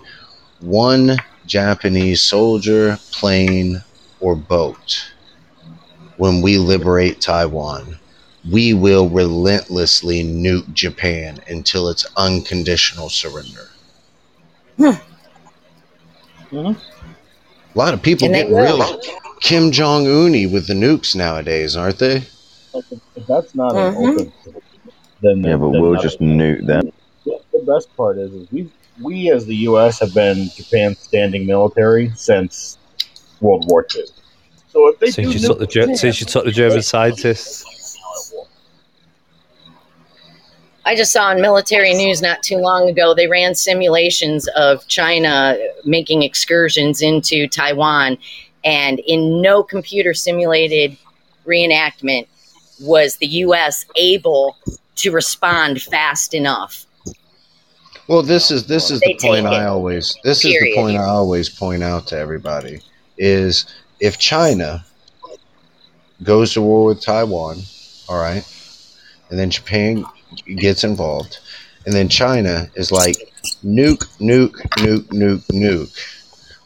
one 0.62 1.18
Japanese 1.50 2.22
soldier, 2.22 3.00
plane, 3.12 3.84
or 4.22 4.36
boat. 4.36 5.12
When 6.18 6.42
we 6.42 6.58
liberate 6.58 7.22
Taiwan, 7.22 8.00
we 8.50 8.74
will 8.74 9.10
relentlessly 9.10 10.24
nuke 10.24 10.74
Japan 10.74 11.40
until 11.48 11.90
it's 11.90 12.06
unconditional 12.18 13.10
surrender. 13.10 13.70
Hmm. 14.78 14.92
Hmm. 16.52 16.74
A 17.76 17.78
lot 17.78 17.94
of 17.94 18.02
people 18.02 18.30
get 18.30 18.48
they 18.48 18.54
real 18.54 19.00
Kim 19.42 19.72
Jong 19.72 20.06
Uni 20.06 20.46
with 20.48 20.68
the 20.68 20.74
nukes 20.74 21.16
nowadays, 21.16 21.76
aren't 21.76 22.00
they? 22.00 22.24
If 23.16 23.26
that's 23.28 23.56
not 23.56 23.76
an 23.76 23.90
Mhm. 23.96 24.12
open, 24.12 24.34
then 25.22 25.44
Yeah, 25.44 25.58
but 25.58 25.70
we'll 25.72 25.96
just 25.98 26.20
nuke 26.20 26.66
them. 26.66 26.92
The 27.26 27.40
the 27.54 27.64
best 27.66 27.96
part 27.96 28.18
is, 28.20 28.34
is 28.34 28.48
we 28.52 28.72
we 29.02 29.32
as 29.32 29.46
the 29.46 29.56
U.S. 29.56 30.00
have 30.00 30.14
been 30.14 30.50
Japan's 30.56 31.00
standing 31.00 31.46
military 31.46 32.12
since 32.16 32.78
World 33.42 33.66
War 33.68 33.86
II. 33.96 34.04
So 34.68 34.88
if 34.90 35.00
they 35.00 35.12
Since 35.12 35.34
do 35.34 35.40
you 35.40 35.48
took 35.48 35.60
the 35.60 35.68
Ger- 35.68 35.82
Japan, 35.82 35.96
since 35.98 36.20
you 36.20 36.26
took 36.26 36.46
the 36.46 36.52
German 36.52 36.82
scientists. 36.82 37.66
I 40.86 40.96
just 40.96 41.12
saw 41.12 41.26
on 41.26 41.42
military 41.42 41.94
news 41.94 42.22
not 42.22 42.42
too 42.42 42.58
long 42.58 42.90
ago, 42.90 43.14
they 43.14 43.28
ran 43.28 43.54
simulations 43.54 44.48
of 44.56 44.88
China 44.88 45.58
making 45.86 46.24
excursions 46.24 47.02
into 47.02 47.48
Taiwan, 47.48 48.18
and 48.64 49.00
in 49.00 49.42
no 49.42 49.62
computer 49.62 50.14
simulated 50.14 50.98
reenactment 51.46 52.28
was 52.82 53.18
the 53.18 53.28
U.S. 53.28 53.86
able 53.96 54.56
to 54.96 55.12
respond 55.12 55.82
fast 55.82 56.34
enough. 56.34 56.86
Well, 58.10 58.24
this 58.24 58.50
is 58.50 58.66
this 58.66 58.90
is 58.90 59.00
the 59.02 59.16
point 59.22 59.46
I 59.46 59.66
always 59.66 60.18
this 60.24 60.44
is 60.44 60.52
the 60.52 60.74
point 60.76 60.98
I 60.98 61.04
always 61.04 61.48
point 61.48 61.84
out 61.84 62.08
to 62.08 62.18
everybody 62.18 62.82
is 63.20 63.68
if 64.00 64.18
China 64.18 64.84
goes 66.24 66.54
to 66.54 66.62
war 66.64 66.86
with 66.86 67.02
Taiwan, 67.02 67.60
all 68.08 68.20
right, 68.20 68.44
and 69.30 69.38
then 69.38 69.52
Japan 69.52 70.06
gets 70.56 70.84
involved, 70.84 71.38
and 71.86 71.94
then 71.94 72.10
China 72.10 72.68
is 72.74 72.92
like 72.92 73.16
nuke, 73.64 74.08
nuke, 74.18 74.56
nuke, 74.80 75.06
nuke, 75.10 75.46
nuke. 75.52 75.96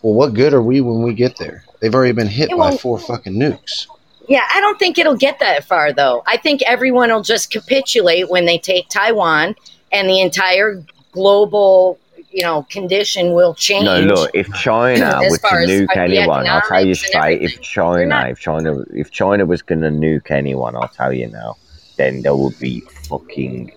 Well, 0.02 0.14
what 0.14 0.36
good 0.36 0.54
are 0.54 0.62
we 0.62 0.80
when 0.80 1.04
we 1.04 1.14
get 1.14 1.38
there? 1.38 1.66
They've 1.82 1.94
already 1.94 2.14
been 2.14 2.28
hit 2.28 2.52
by 2.52 2.78
four 2.78 2.98
fucking 2.98 3.34
nukes. 3.34 3.88
Yeah, 4.30 4.48
I 4.50 4.62
don't 4.62 4.80
think 4.80 4.98
it'll 4.98 5.18
get 5.18 5.40
that 5.40 5.66
far, 5.66 5.92
though. 5.92 6.24
I 6.26 6.38
think 6.38 6.62
everyone 6.62 7.12
will 7.12 7.22
just 7.22 7.52
capitulate 7.52 8.30
when 8.30 8.46
they 8.46 8.58
take 8.58 8.88
Taiwan, 8.88 9.56
and 9.92 10.08
the 10.08 10.22
entire 10.22 10.82
global, 11.14 11.98
you 12.32 12.42
know, 12.42 12.66
condition 12.70 13.34
will 13.34 13.54
change. 13.54 13.86
No, 13.86 14.02
look, 14.02 14.32
if 14.34 14.52
China 14.54 15.22
As 15.24 15.32
were 15.32 15.38
to 15.38 15.56
nuke 15.68 15.96
anyone, 15.96 16.48
I'll 16.48 16.62
tell 16.62 16.86
you 16.86 16.96
straight, 16.96 17.42
if 17.42 17.62
China, 17.62 18.28
if 18.30 18.40
China, 18.40 18.84
if 18.94 19.12
China 19.12 19.46
was 19.46 19.62
going 19.62 19.82
to 19.82 19.90
nuke 19.90 20.32
anyone, 20.32 20.76
I'll 20.76 20.90
tell 20.90 21.14
you 21.14 21.28
now, 21.28 21.56
then 21.98 22.22
there 22.24 22.36
would 22.36 22.58
be 22.60 22.82
fucking 22.82 23.72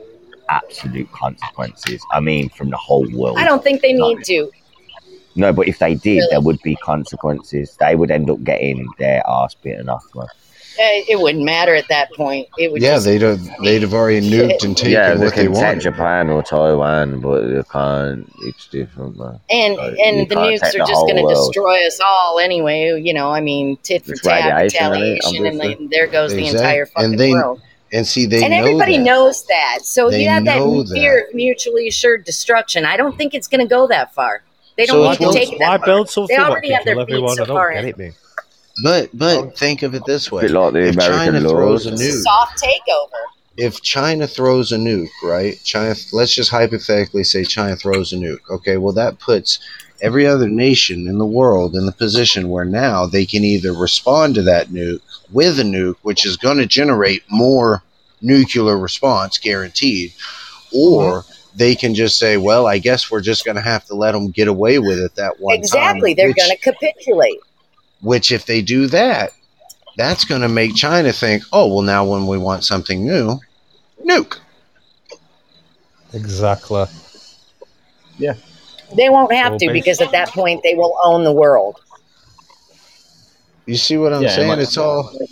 absolute 0.48 1.10
consequences. 1.12 2.02
I 2.12 2.20
mean, 2.20 2.48
from 2.50 2.70
the 2.70 2.76
whole 2.76 3.06
world. 3.12 3.38
I 3.38 3.44
don't 3.44 3.62
think 3.62 3.82
they 3.82 3.92
need 3.92 4.24
to. 4.24 4.50
No, 5.34 5.52
but 5.52 5.68
if 5.68 5.78
they 5.78 5.94
did, 5.94 6.16
Really? 6.16 6.28
there 6.30 6.40
would 6.40 6.60
be 6.62 6.76
consequences. 6.76 7.76
They 7.78 7.94
would 7.94 8.10
end 8.10 8.30
up 8.30 8.42
getting 8.42 8.88
their 8.98 9.22
ass 9.28 9.54
bitten 9.54 9.90
off. 9.90 10.04
Man. 10.14 10.26
Eh, 10.78 11.05
It 11.09 11.20
wouldn't 11.20 11.44
matter 11.44 11.74
at 11.74 11.89
that 11.89 12.12
point. 12.15 12.48
It 12.59 12.70
would 12.73 12.82
Yeah, 12.82 12.98
they'd 12.98 13.23
have 13.23 13.40
they'd 13.62 13.82
have 13.82 13.94
already 13.94 14.28
nuked 14.28 14.62
and 14.65 14.77
taken 14.77 14.93
yeah, 14.93 15.15
they 15.15 15.24
what 15.24 15.35
they 15.35 15.44
can 15.44 15.53
take 15.55 15.62
wanted. 15.62 15.81
Japan 15.81 16.28
or 16.31 16.43
Taiwan, 16.43 17.20
but 17.20 17.47
they 17.48 17.62
can't. 17.73 18.31
It's 18.43 18.66
different, 18.69 19.16
man. 19.19 19.40
and 19.51 19.77
Like, 19.77 19.98
and 20.05 20.28
the 20.28 20.35
nukes 20.35 20.62
are 20.62 20.73
the 20.73 20.78
just 20.78 20.93
going 21.07 21.16
to 21.16 21.35
destroy 21.35 21.86
us 21.86 21.98
all 22.05 22.39
anyway. 22.39 23.01
You 23.01 23.15
know, 23.15 23.31
I 23.31 23.40
mean, 23.40 23.78
tit 23.82 24.05
for 24.05 24.12
It's 24.12 24.20
tat, 24.23 24.44
radiation, 24.55 24.93
isn't 24.93 24.93
it? 24.93 25.01
retaliation, 25.01 25.47
and 25.47 25.57
Obviously. 25.61 25.74
then 25.74 25.89
there 25.90 26.07
goes 26.07 26.32
the 26.32 26.47
entire 26.47 26.86
fucking 26.86 27.11
and 27.12 27.19
they 27.19 27.31
world. 27.32 27.61
and 27.93 28.07
see 28.07 28.27
they 28.27 28.43
and 28.43 28.51
know 28.53 28.59
everybody 28.59 28.98
that. 28.98 29.03
knows 29.05 29.44
that. 29.47 29.78
So 29.82 30.11
They 30.11 30.24
you 30.24 30.28
have 30.28 30.44
that 30.44 30.59
know 30.59 30.85
fear 30.85 31.27
of 31.28 31.35
mutually 31.35 31.89
assured 31.89 32.24
destruction. 32.24 32.85
I 32.85 32.97
don't 32.97 33.16
think 33.16 33.32
it's 33.35 33.48
going 33.48 33.61
to 33.66 33.69
go 33.69 33.86
that 33.86 34.12
far. 34.15 34.43
They 34.77 34.85
don't 34.85 35.16
So 35.16 35.24
need 35.27 35.32
to 35.32 35.39
take 35.39 35.53
it 35.55 35.59
Why 35.59 35.70
that 35.70 35.81
far. 35.81 35.86
build 35.86 36.11
something 36.11 36.36
They 36.36 36.43
that 36.43 36.51
already 36.51 36.69
can 36.69 36.77
have 36.77 36.85
their 36.85 36.94
kill 36.97 37.07
feet 37.07 37.12
everyone? 37.15 37.36
so 37.36 37.43
I 37.43 37.47
don't 37.47 37.57
far 37.57 37.73
get 37.73 37.98
in. 38.01 38.15
It, 38.78 38.82
me. 38.82 38.90
But 38.90 39.11
but 39.19 39.36
oh. 39.39 39.51
think 39.51 39.82
of 39.82 39.94
it 39.94 40.05
this 40.07 40.31
way: 40.31 40.43
bit 40.43 40.51
like 40.53 40.73
the 40.73 40.89
if 40.89 40.94
American 40.94 41.35
China 41.35 41.48
throws 41.48 41.86
a 41.86 41.93
nuke, 41.93 42.23
Soft 42.23 42.62
takeover. 42.62 43.23
if 43.57 43.82
China 43.82 44.27
throws 44.27 44.73
a 44.73 44.77
nuke, 44.77 45.09
right? 45.23 45.59
China, 45.65 45.94
let's 46.12 46.35
just 46.35 46.51
hypothetically 46.51 47.24
say 47.24 47.44
China 47.44 47.77
throws 47.77 48.12
a 48.12 48.16
nuke. 48.16 48.40
Okay, 48.51 48.77
well 48.77 48.93
that 48.94 49.19
puts 49.19 49.59
every 50.03 50.27
other 50.27 50.48
nation 50.48 51.09
in 51.09 51.19
the 51.19 51.27
world 51.27 51.74
in 51.74 51.86
the 51.86 51.93
position 51.93 52.51
where 52.51 52.66
now 52.66 53.07
they 53.07 53.24
can 53.24 53.43
either 53.44 53.73
respond 53.73 54.35
to 54.35 54.43
that 54.43 54.69
nuke 54.69 55.01
with 55.32 55.59
a 55.59 55.62
nuke, 55.62 55.97
which 56.03 56.27
is 56.27 56.36
going 56.36 56.59
to 56.59 56.66
generate 56.66 57.23
more 57.31 57.82
nuclear 58.20 58.78
response, 58.78 59.39
guaranteed, 59.39 60.12
or 60.74 61.24
they 61.55 61.74
can 61.74 61.94
just 61.94 62.19
say, 62.19 62.36
"Well, 62.36 62.66
I 62.66 62.78
guess 62.78 63.11
we're 63.11 63.23
just 63.23 63.44
going 63.44 63.57
to 63.57 63.62
have 63.62 63.86
to 63.86 63.94
let 63.94 64.12
them 64.12 64.31
get 64.31 64.48
away 64.48 64.78
with 64.78 64.98
it 64.98 65.15
that 65.15 65.40
one 65.40 65.57
Exactly. 65.57 66.15
time." 66.15 66.16
They're 66.16 66.35
going 66.35 66.51
to 66.51 66.57
capitulate. 66.59 67.39
Which 68.07 68.31
if 68.31 68.47
they 68.47 68.62
do 68.62 68.87
that, 68.87 69.33
that's 69.97 70.24
going 70.24 70.43
to 70.43 70.49
make 70.49 70.74
China 70.77 71.12
think, 71.12 71.43
oh, 71.53 71.66
well, 71.66 71.83
now 71.83 72.05
when 72.05 72.27
we 72.28 72.39
want 72.39 72.65
something 72.65 73.05
new, 73.05 73.39
nuke. 74.05 74.39
Exactly. 76.15 76.85
Yeah. 78.19 78.35
They 78.97 79.09
won't 79.11 79.33
have 79.33 79.53
Well, 79.53 79.59
to 79.59 79.66
basi- 79.66 79.73
because 79.73 80.01
at 80.01 80.12
that 80.12 80.28
point 80.28 80.62
they 80.62 80.74
will 80.77 80.97
own 81.03 81.24
the 81.24 81.33
world. 81.33 81.81
You 83.66 83.74
see 83.74 83.97
what 83.97 84.12
I'm 84.12 84.23
Yeah, 84.23 84.28
saying? 84.37 84.49
like- 84.51 84.59
It's 84.61 84.77
all 84.77 85.11
like 85.19 85.28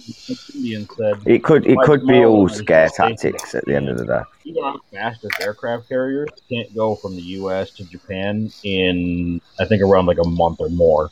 Indian 0.57 0.89
said, 0.97 1.19
It 1.25 1.45
could, 1.45 1.65
it 1.67 1.79
could 1.85 2.05
be 2.05 2.21
Mo 2.21 2.29
all 2.29 2.49
scare 2.49 2.89
tactics 2.89 3.55
at 3.55 3.65
the 3.67 3.77
end 3.77 3.89
of 3.89 3.99
the 3.99 4.05
day. 4.07 4.23
even 4.45 4.65
our 4.65 4.75
fastest 4.93 5.41
aircraft 5.41 5.89
carriers 5.89 6.29
can't 6.51 6.75
go 6.75 6.97
from 6.97 7.15
the 7.15 7.23
U.S. 7.39 7.71
to 7.77 7.85
Japan 7.85 8.51
in 8.65 9.41
I 9.61 9.65
think 9.67 9.83
around 9.83 10.07
like 10.07 10.19
a 10.19 10.29
month 10.29 10.57
or 10.59 10.69
more. 10.71 11.11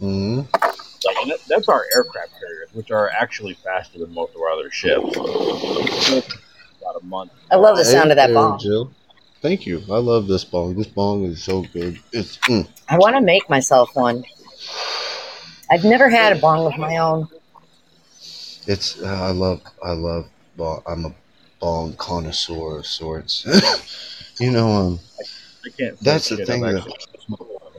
Mhm. 0.00 0.46
Like 1.04 1.16
and 1.22 1.30
that, 1.30 1.38
that's 1.48 1.68
our 1.68 1.84
aircraft 1.94 2.32
carriers, 2.40 2.68
which 2.72 2.90
are 2.90 3.08
actually 3.10 3.54
faster 3.54 3.98
than 3.98 4.12
most 4.12 4.34
of 4.34 4.40
our 4.40 4.50
other 4.50 4.70
ships. 4.70 5.16
About 5.16 7.00
a 7.00 7.04
month. 7.04 7.32
I 7.50 7.56
love 7.56 7.76
the 7.76 7.84
Hey 7.84 7.90
sound 7.92 8.10
of 8.10 8.16
that 8.16 8.26
there, 8.28 8.34
bomb. 8.34 8.58
Jill. 8.58 8.90
Thank 9.42 9.66
you. 9.66 9.82
I 9.90 9.98
love 9.98 10.26
this 10.26 10.44
bong. 10.44 10.74
This 10.76 10.86
bong 10.88 11.24
is 11.24 11.42
so 11.42 11.62
good. 11.72 11.98
It's 12.12 12.36
mm. 12.48 12.66
I 12.88 12.98
want 12.98 13.14
to 13.16 13.20
make 13.20 13.48
myself 13.48 13.94
one. 13.94 14.24
I've 15.70 15.84
never 15.84 16.08
had 16.08 16.36
a 16.36 16.40
bong 16.40 16.66
of 16.72 16.78
my 16.78 16.96
own. 16.98 17.28
it's. 18.66 19.00
Uh, 19.00 19.06
I 19.06 19.30
love. 19.30 19.60
I 19.84 19.92
love. 19.92 20.28
Bong. 20.56 20.82
I'm 20.86 21.04
a 21.04 21.14
bong 21.60 21.94
connoisseur 21.94 22.78
of 22.78 22.86
sorts. 22.86 23.46
you 24.40 24.50
know. 24.50 24.68
Um. 24.70 25.00
I 25.64 25.68
can't. 25.70 26.00
That's 26.00 26.28
the 26.28 26.44
thing 26.44 26.64
I've 26.64 26.72
that- 26.74 26.78
actually 26.80 26.98
smoked 27.00 27.15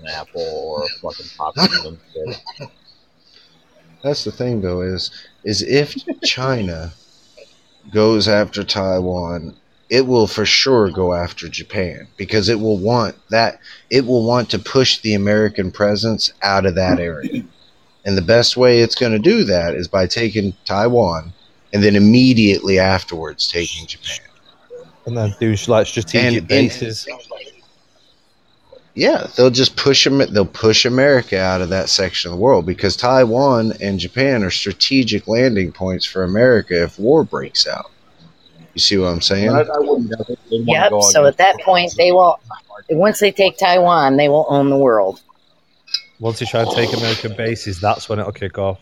an 0.07 0.13
apple 0.15 0.41
or 0.41 0.83
a 0.83 0.87
fucking 1.01 1.25
popsicle 1.37 1.97
instead. 2.17 2.41
That's 4.03 4.23
the 4.23 4.31
thing, 4.31 4.61
though, 4.61 4.81
is 4.81 5.11
is 5.43 5.61
if 5.63 5.95
China 6.23 6.91
goes 7.91 8.27
after 8.27 8.63
Taiwan, 8.63 9.55
it 9.89 10.05
will 10.05 10.27
for 10.27 10.45
sure 10.45 10.89
go 10.91 11.13
after 11.13 11.47
Japan 11.49 12.07
because 12.17 12.49
it 12.49 12.59
will 12.59 12.77
want 12.77 13.15
that. 13.29 13.59
It 13.89 14.05
will 14.05 14.25
want 14.25 14.49
to 14.51 14.59
push 14.59 14.99
the 14.99 15.13
American 15.13 15.71
presence 15.71 16.31
out 16.43 16.65
of 16.65 16.75
that 16.75 16.99
area, 16.99 17.43
and 18.05 18.17
the 18.17 18.21
best 18.21 18.55
way 18.55 18.79
it's 18.81 18.95
going 18.95 19.13
to 19.13 19.19
do 19.19 19.43
that 19.45 19.73
is 19.73 19.87
by 19.87 20.05
taking 20.05 20.53
Taiwan, 20.65 21.33
and 21.73 21.83
then 21.83 21.95
immediately 21.95 22.77
afterwards 22.79 23.47
taking 23.47 23.87
Japan. 23.87 24.19
And 25.05 25.17
then 25.17 25.33
do 25.39 25.55
like 25.67 25.87
strategic 25.87 26.25
And- 26.25 26.37
and- 26.37 26.47
bases. 26.47 27.07
Yeah, 28.97 29.27
they'll 29.35 29.51
just 29.51 29.75
push 29.75 30.05
them. 30.05 30.17
They'll 30.17 30.43
push 30.43 30.83
America 30.83 31.39
out 31.39 31.61
of 31.61 31.69
that 31.69 31.87
section 31.87 32.31
of 32.31 32.35
the 32.35 32.41
world 32.41 32.65
because 32.65 32.95
Taiwan 32.95 33.73
and 33.79 33.99
Japan 33.99 34.43
are 34.43 34.49
strategic 34.49 35.27
landing 35.27 35.71
points 35.71 36.03
for 36.03 36.23
America 36.23 36.81
if 36.81 36.97
war 36.97 37.23
breaks 37.23 37.67
out. 37.67 37.91
You 38.73 38.79
see 38.79 38.97
what 38.97 39.09
I'm 39.09 39.21
saying? 39.21 39.51
I, 39.51 39.59
I 39.59 39.77
wouldn't 39.77 40.09
doubt 40.09 40.27
it. 40.31 40.39
They'd 40.49 40.65
wanna 40.65 40.95
Yep. 40.95 41.11
So 41.11 41.27
at 41.27 41.37
that 41.37 41.59
point, 41.59 41.93
they 41.95 42.11
will. 42.11 42.39
Once 42.89 43.19
they 43.19 43.31
take 43.31 43.59
Taiwan, 43.59 44.17
they 44.17 44.29
will 44.29 44.47
own 44.49 44.71
the 44.71 44.77
world. 44.79 45.21
Once 46.19 46.41
you 46.41 46.47
try 46.47 46.63
and 46.63 46.71
take 46.71 46.91
American 46.97 47.35
bases, 47.35 47.79
that's 47.79 48.09
when 48.09 48.17
it'll 48.17 48.31
kick 48.31 48.57
off. 48.57 48.79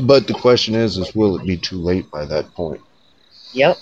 But 0.00 0.26
the 0.26 0.34
question 0.34 0.74
is, 0.74 0.98
is 0.98 1.14
will 1.14 1.38
it 1.38 1.46
be 1.46 1.56
too 1.56 1.78
late 1.78 2.10
by 2.10 2.24
that 2.24 2.52
point? 2.54 2.80
Yep. 3.52 3.76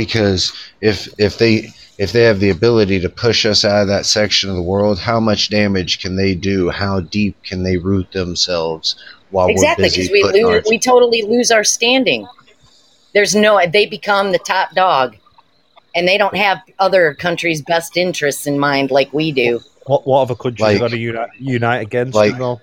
Because 0.00 0.50
if 0.80 1.12
if 1.18 1.36
they 1.36 1.68
if 1.98 2.12
they 2.12 2.22
have 2.22 2.40
the 2.40 2.48
ability 2.48 3.00
to 3.00 3.10
push 3.10 3.44
us 3.44 3.66
out 3.66 3.82
of 3.82 3.88
that 3.88 4.06
section 4.06 4.48
of 4.48 4.56
the 4.56 4.62
world, 4.62 4.98
how 4.98 5.20
much 5.20 5.50
damage 5.50 6.00
can 6.00 6.16
they 6.16 6.34
do? 6.34 6.70
How 6.70 7.00
deep 7.00 7.36
can 7.42 7.64
they 7.64 7.76
root 7.76 8.10
themselves 8.12 8.96
while 9.28 9.48
exactly, 9.48 9.82
we're 9.82 9.86
busy 9.88 10.02
because 10.10 10.32
we 10.32 10.42
lose, 10.42 10.54
our 10.54 10.62
we 10.70 10.78
totally 10.78 11.20
lose 11.20 11.50
our 11.50 11.64
standing. 11.64 12.26
There's 13.12 13.34
no. 13.34 13.60
They 13.70 13.84
become 13.84 14.32
the 14.32 14.38
top 14.38 14.72
dog, 14.74 15.18
and 15.94 16.08
they 16.08 16.16
don't 16.16 16.34
have 16.34 16.62
other 16.78 17.12
countries' 17.12 17.60
best 17.60 17.98
interests 17.98 18.46
in 18.46 18.58
mind 18.58 18.90
like 18.90 19.12
we 19.12 19.32
do. 19.32 19.60
What 19.84 20.06
what 20.06 20.22
other 20.22 20.34
countries 20.34 20.62
Like- 20.62 20.76
are 20.76 20.78
going 20.78 20.92
to 20.92 20.98
unite, 20.98 21.28
unite 21.38 21.82
against 21.82 22.14
like- 22.14 22.30
them? 22.30 22.40
Though? 22.40 22.60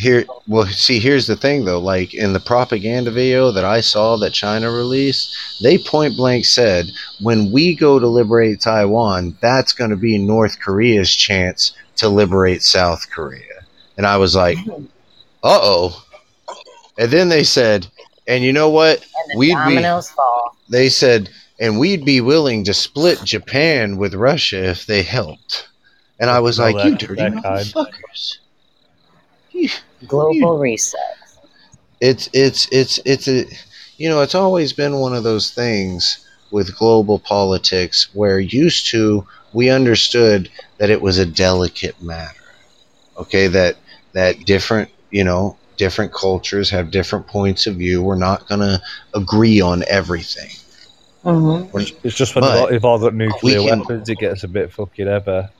Here 0.00 0.24
well 0.48 0.66
see 0.66 0.98
here's 0.98 1.26
the 1.26 1.36
thing 1.36 1.64
though. 1.66 1.78
Like 1.78 2.14
in 2.14 2.32
the 2.32 2.40
propaganda 2.40 3.10
video 3.10 3.50
that 3.52 3.64
i 3.64 3.80
saw 3.82 4.16
that 4.16 4.32
china 4.32 4.70
released 4.70 5.36
they 5.62 5.76
point 5.76 6.16
blank 6.16 6.44
said 6.46 6.86
when 7.20 7.52
we 7.52 7.74
go 7.74 7.98
to 7.98 8.06
liberate 8.06 8.60
taiwan 8.60 9.36
that's 9.40 9.72
going 9.74 9.90
to 9.90 9.96
be 9.96 10.16
north 10.16 10.58
korea's 10.58 11.14
chance 11.14 11.74
to 11.96 12.08
liberate 12.08 12.62
south 12.62 13.10
korea. 13.10 13.42
And 13.98 14.06
i 14.06 14.16
was 14.16 14.34
like 14.34 14.56
uh-oh. 15.42 16.02
And 16.98 17.10
then 17.10 17.28
they 17.28 17.44
said 17.44 17.86
and 18.26 18.44
you 18.44 18.52
know 18.52 18.70
what? 18.70 19.00
And 19.00 19.34
the 19.34 19.38
we'd 19.38 19.48
be 19.48 19.54
dominoes 19.54 20.10
fall. 20.10 20.56
they 20.70 20.88
said 20.88 21.28
and 21.58 21.78
we'd 21.78 22.04
be 22.06 22.22
willing 22.22 22.64
to 22.64 22.72
split 22.72 23.20
japan 23.24 23.98
with 23.98 24.14
russia 24.14 24.64
if 24.70 24.86
they 24.86 25.02
helped. 25.02 25.68
And 26.18 26.30
i 26.30 26.40
was 26.40 26.58
like 26.58 26.76
that- 26.76 26.86
you 26.86 26.96
dirty 26.96 27.16
that 27.16 27.42
kind. 27.42 27.74
Motherfuckers 30.02 30.34
You- 30.34 30.40
Global 30.40 30.58
reset. 30.58 31.00
it's 32.00 32.28
it's 32.32 32.66
it's 32.72 32.98
it's 33.04 33.28
a 33.28 33.44
you 33.98 34.08
know 34.08 34.20
it's 34.22 34.34
always 34.34 34.72
been 34.72 34.96
one 35.00 35.14
of 35.14 35.22
those 35.24 35.50
things 35.50 36.26
with 36.50 36.76
global 36.76 37.18
politics 37.18 38.08
where 38.14 38.40
used 38.40 38.86
to 38.90 39.26
we 39.52 39.68
understood 39.70 40.50
that 40.78 40.90
it 40.90 41.00
was 41.02 41.18
a 41.18 41.26
delicate 41.26 42.00
matter 42.02 42.40
okay 43.18 43.46
that 43.48 43.76
that 44.12 44.44
different 44.46 44.88
you 45.10 45.22
know 45.24 45.56
different 45.76 46.12
cultures 46.12 46.68
have 46.70 46.90
different 46.90 47.26
points 47.26 47.66
of 47.66 47.76
view 47.76 48.02
we're 48.02 48.14
not 48.16 48.46
going 48.48 48.60
to 48.60 48.80
agree 49.14 49.60
on 49.60 49.84
everything 49.88 50.50
Mm-hmm. 51.22 51.76
It's 52.02 52.16
just 52.16 52.34
when 52.34 52.44
But 52.44 52.70
they've 52.70 52.82
all 52.82 52.98
got 52.98 53.12
nuclear 53.12 53.60
we 53.62 53.68
can- 53.68 53.80
weapons, 53.80 54.08
it 54.08 54.16
gets 54.16 54.42
a 54.42 54.48
bit 54.48 54.72
fucking 54.72 55.06
ever. 55.06 55.50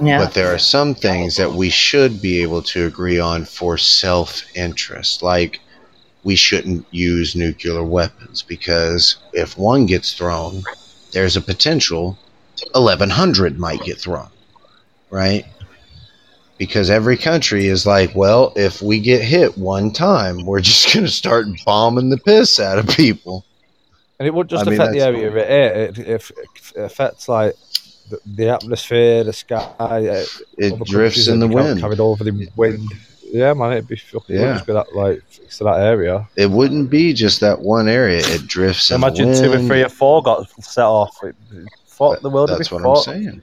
Yeah. 0.00 0.18
But 0.18 0.34
there 0.34 0.54
are 0.54 0.58
some 0.58 0.94
things 0.94 1.36
that 1.36 1.52
we 1.52 1.70
should 1.70 2.22
be 2.22 2.42
able 2.42 2.62
to 2.62 2.86
agree 2.86 3.18
on 3.18 3.44
for 3.44 3.76
self 3.76 4.44
interest. 4.56 5.22
Like, 5.22 5.60
we 6.24 6.34
shouldn't 6.34 6.86
use 6.90 7.36
nuclear 7.36 7.84
weapons 7.84 8.42
because 8.42 9.16
if 9.32 9.56
one 9.56 9.86
gets 9.86 10.14
thrown, 10.14 10.62
there's 11.12 11.36
a 11.36 11.40
potential 11.40 12.18
1,100 12.72 13.58
might 13.58 13.80
get 13.82 13.98
thrown, 13.98 14.28
right? 15.10 15.44
Because 16.58 16.90
every 16.90 17.16
country 17.16 17.66
is 17.66 17.86
like, 17.86 18.14
well, 18.14 18.52
if 18.56 18.80
we 18.80 18.98
get 18.98 19.22
hit 19.22 19.56
one 19.58 19.92
time, 19.92 20.44
we're 20.46 20.60
just 20.72 20.92
going 20.92 21.06
to 21.06 21.12
start 21.12 21.46
bombing 21.64 22.10
the 22.10 22.18
piss 22.18 22.58
out 22.58 22.78
of 22.78 22.88
people. 22.88 23.44
And 24.18 24.26
it 24.26 24.32
would 24.32 24.48
just 24.48 24.66
I 24.66 24.70
mean, 24.70 24.80
affect 24.80 24.94
the 24.94 25.02
area 25.02 25.28
of 25.28 25.36
it. 25.36 25.50
It, 25.50 25.98
it, 25.98 26.08
it, 26.08 26.32
it 26.74 26.80
affects 26.80 27.28
like 27.28 27.54
the, 28.10 28.20
the 28.26 28.48
atmosphere, 28.48 29.24
the 29.24 29.32
sky. 29.32 29.68
Uh, 29.78 30.24
It 30.58 30.82
drifts 30.84 31.28
in 31.28 31.40
the 31.40 31.48
wind. 31.48 31.80
Carried 31.80 32.00
over 32.00 32.24
the 32.24 32.48
wind. 32.56 32.88
Yeah, 33.28 33.52
man, 33.54 33.72
it'd 33.72 33.88
be 33.88 33.96
fucking 33.96 34.36
Yeah. 34.36 34.42
yeah. 34.42 34.52
just 34.54 34.66
be 34.66 34.72
that 34.72 34.94
like 34.94 35.22
to 35.50 35.64
that 35.64 35.80
area. 35.80 36.28
It 36.36 36.50
wouldn't 36.50 36.88
be 36.90 37.12
just 37.12 37.40
that 37.40 37.60
one 37.60 37.88
area, 37.88 38.20
it 38.24 38.46
drifts 38.46 38.90
in 38.90 38.96
Imagine 38.96 39.32
the 39.32 39.40
two 39.40 39.46
or 39.48 39.56
wind. 39.56 39.66
three 39.68 39.82
or 39.82 39.88
four 39.88 40.22
got 40.22 40.48
set 40.62 40.84
off. 40.84 41.16
It, 41.24 41.34
it 41.52 41.68
fought 41.86 42.22
the 42.22 42.30
world. 42.30 42.50
would 42.50 42.58
That's 42.60 42.68
be 42.68 42.74
what 42.76 42.84
fought. 42.84 43.08
I'm 43.08 43.14
saying. 43.22 43.42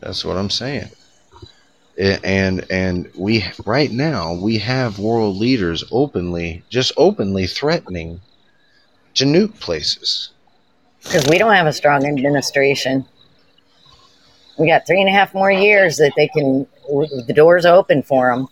That's 0.00 0.24
what 0.24 0.36
I'm 0.38 0.50
saying. 0.50 0.88
I- 1.98 2.18
And 2.24 2.64
and 2.70 3.10
we 3.14 3.44
right 3.66 3.90
now 3.92 4.32
we 4.32 4.56
have 4.58 4.98
world 4.98 5.36
leaders 5.36 5.84
openly, 5.92 6.62
just 6.70 6.92
openly 6.96 7.46
threatening 7.46 8.20
to 9.14 9.24
nuke 9.26 9.60
places. 9.60 10.30
Because 11.04 11.26
we 11.28 11.36
don't 11.36 11.52
have 11.52 11.66
a 11.66 11.72
strong 11.72 12.06
administration. 12.06 13.04
We 14.58 14.66
got 14.68 14.86
three 14.86 15.00
and 15.00 15.08
a 15.08 15.12
half 15.12 15.34
more 15.34 15.50
years 15.50 15.96
that 15.96 16.12
they 16.16 16.28
can. 16.28 16.66
The 17.26 17.32
doors 17.34 17.64
open 17.64 18.02
for 18.02 18.34
them. 18.34 18.48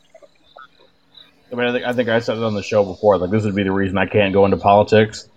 I 1.53 1.57
mean, 1.57 1.67
I 1.67 1.73
think 1.73 1.85
I 1.85 1.93
think 1.93 2.09
I 2.09 2.21
said 2.21 2.37
it 2.37 2.45
on 2.45 2.55
the 2.55 2.63
show 2.63 2.85
before. 2.85 3.19
Like, 3.19 3.31
this 3.31 3.45
would 3.45 3.55
be 3.55 3.65
the 3.65 3.73
reason 3.73 3.99
I 3.99 4.07
can't 4.07 4.33
go 4.33 4.45
into 4.45 4.57
politics. 4.57 5.29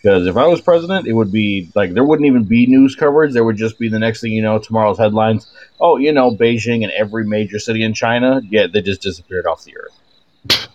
Because 0.00 0.28
if 0.28 0.36
I 0.36 0.46
was 0.46 0.60
president, 0.60 1.08
it 1.08 1.12
would 1.12 1.32
be 1.32 1.72
like 1.74 1.92
there 1.92 2.04
wouldn't 2.04 2.26
even 2.26 2.44
be 2.44 2.66
news 2.66 2.94
coverage. 2.94 3.32
There 3.32 3.42
would 3.42 3.56
just 3.56 3.78
be 3.80 3.88
the 3.88 3.98
next 3.98 4.20
thing 4.20 4.30
you 4.30 4.42
know, 4.42 4.58
tomorrow's 4.58 4.98
headlines. 4.98 5.50
Oh, 5.80 5.96
you 5.96 6.12
know, 6.12 6.30
Beijing 6.30 6.84
and 6.84 6.92
every 6.92 7.26
major 7.26 7.58
city 7.58 7.82
in 7.82 7.94
China, 7.94 8.40
yeah, 8.48 8.68
they 8.72 8.80
just 8.80 9.02
disappeared 9.02 9.46
off 9.46 9.64
the 9.64 9.76
earth. 9.76 10.68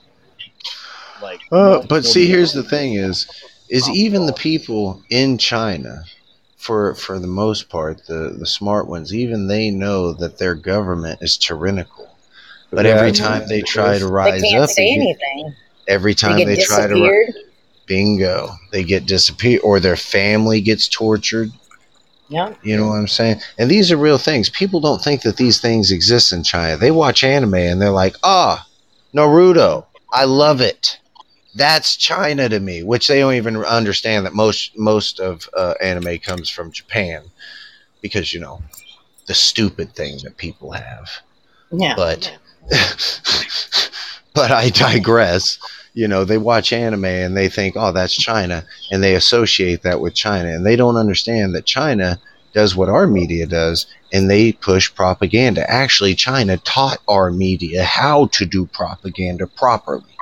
like, 1.21 1.39
Uh, 1.51 1.85
but 1.87 2.03
see, 2.03 2.27
here's 2.27 2.51
the 2.51 2.63
thing: 2.63 2.95
is 2.95 3.27
is 3.69 3.89
even 3.89 4.25
the 4.25 4.33
people 4.33 5.01
in 5.09 5.37
China, 5.37 6.03
for 6.63 6.95
for 6.95 7.19
the 7.19 7.27
most 7.27 7.69
part, 7.69 8.05
the 8.07 8.35
the 8.39 8.45
smart 8.47 8.87
ones, 8.87 9.13
even 9.13 9.47
they 9.47 9.69
know 9.69 10.13
that 10.13 10.37
their 10.37 10.55
government 10.55 11.19
is 11.21 11.37
tyrannical. 11.37 12.09
But 12.71 12.85
Yeah, 12.85 12.91
every 12.93 13.11
time 13.11 13.47
they 13.47 13.61
try 13.61 13.99
to 13.99 14.07
rise 14.07 14.41
They 14.41 14.47
rise 14.47 14.51
can't 14.51 14.63
up, 14.63 14.69
say 14.69 14.91
again- 14.91 15.01
anything. 15.01 15.55
every 15.87 16.15
time 16.15 16.37
get 16.37 16.45
they, 16.45 16.55
try 16.63 16.87
to 16.87 16.93
ri- 16.93 16.99
disappeared. 17.01 17.33
bingo, 17.85 18.49
they 18.71 18.83
get 18.83 19.05
disappeared, 19.05 19.61
or 19.63 19.79
their 19.79 19.97
family 19.97 20.61
gets 20.61 20.87
tortured. 20.87 21.51
Yeah. 22.29 22.53
You 22.63 22.77
know 22.77 22.87
what 22.87 22.95
I'm 22.95 23.07
saying? 23.09 23.41
And 23.59 23.69
these 23.69 23.91
are 23.91 23.97
real 23.97 24.17
things. 24.17 24.49
People 24.49 24.79
don't 24.79 25.03
think 25.03 25.21
that 25.23 25.37
these 25.37 25.59
things 25.59 25.91
exist 25.91 26.31
in 26.31 26.41
China. 26.43 26.77
They 26.77 26.89
watch 26.89 27.23
anime 27.23 27.53
and 27.55 27.79
they're 27.81 27.91
like, 27.91 28.15
ah, 28.23 28.65
Naruto, 29.13 29.85
I 30.11 30.23
love 30.23 30.61
it. 30.61 30.97
That's 31.55 31.95
China 31.95 32.49
to 32.49 32.59
me, 32.59 32.83
which 32.83 33.07
they 33.07 33.19
don't 33.19 33.35
even 33.35 33.57
understand 33.57 34.25
that 34.25 34.33
most 34.33 34.77
most 34.77 35.19
of 35.19 35.47
uh, 35.55 35.75
anime 35.81 36.17
comes 36.19 36.49
from 36.49 36.71
Japan, 36.71 37.23
because 38.01 38.33
you 38.33 38.39
know 38.39 38.61
the 39.27 39.33
stupid 39.33 39.93
thing 39.95 40.17
that 40.23 40.37
people 40.37 40.71
have. 40.71 41.09
Yeah. 41.71 41.95
But 41.95 42.37
but 44.33 44.51
I 44.51 44.69
digress. 44.69 45.59
You 45.95 46.07
know, 46.07 46.25
they 46.25 46.39
watch 46.39 46.73
anime 46.73 47.05
and 47.05 47.37
they 47.37 47.49
think, 47.49 47.75
oh, 47.77 47.91
that's 47.91 48.15
China, 48.15 48.65
and 48.91 49.03
they 49.03 49.15
associate 49.15 49.83
that 49.83 49.99
with 49.99 50.15
China, 50.15 50.49
and 50.49 50.65
they 50.65 50.75
don't 50.75 50.97
understand 50.97 51.53
that 51.53 51.65
China 51.65 52.19
does 52.53 52.75
what 52.75 52.89
our 52.89 53.07
media 53.07 53.45
does, 53.45 53.85
and 54.11 54.29
they 54.29 54.51
push 54.51 54.93
propaganda. 54.93 55.69
Actually, 55.69 56.15
China 56.15 56.57
taught 56.57 56.99
our 57.07 57.31
media 57.31 57.83
how 57.83 58.27
to 58.27 58.45
do 58.45 58.65
propaganda 58.67 59.47
properly. 59.47 60.12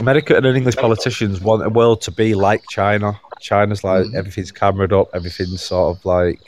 America 0.00 0.36
and 0.36 0.46
English 0.46 0.76
politicians 0.76 1.40
want 1.40 1.64
a 1.64 1.70
world 1.70 2.00
to 2.02 2.10
be 2.10 2.34
like 2.34 2.62
China. 2.70 3.18
China's 3.40 3.82
like 3.84 4.04
Mm-hmm. 4.06 4.16
everything's 4.16 4.52
cameraed 4.52 4.92
up, 4.92 5.08
everything's 5.14 5.62
sort 5.62 5.96
of 5.96 6.04
like 6.04 6.40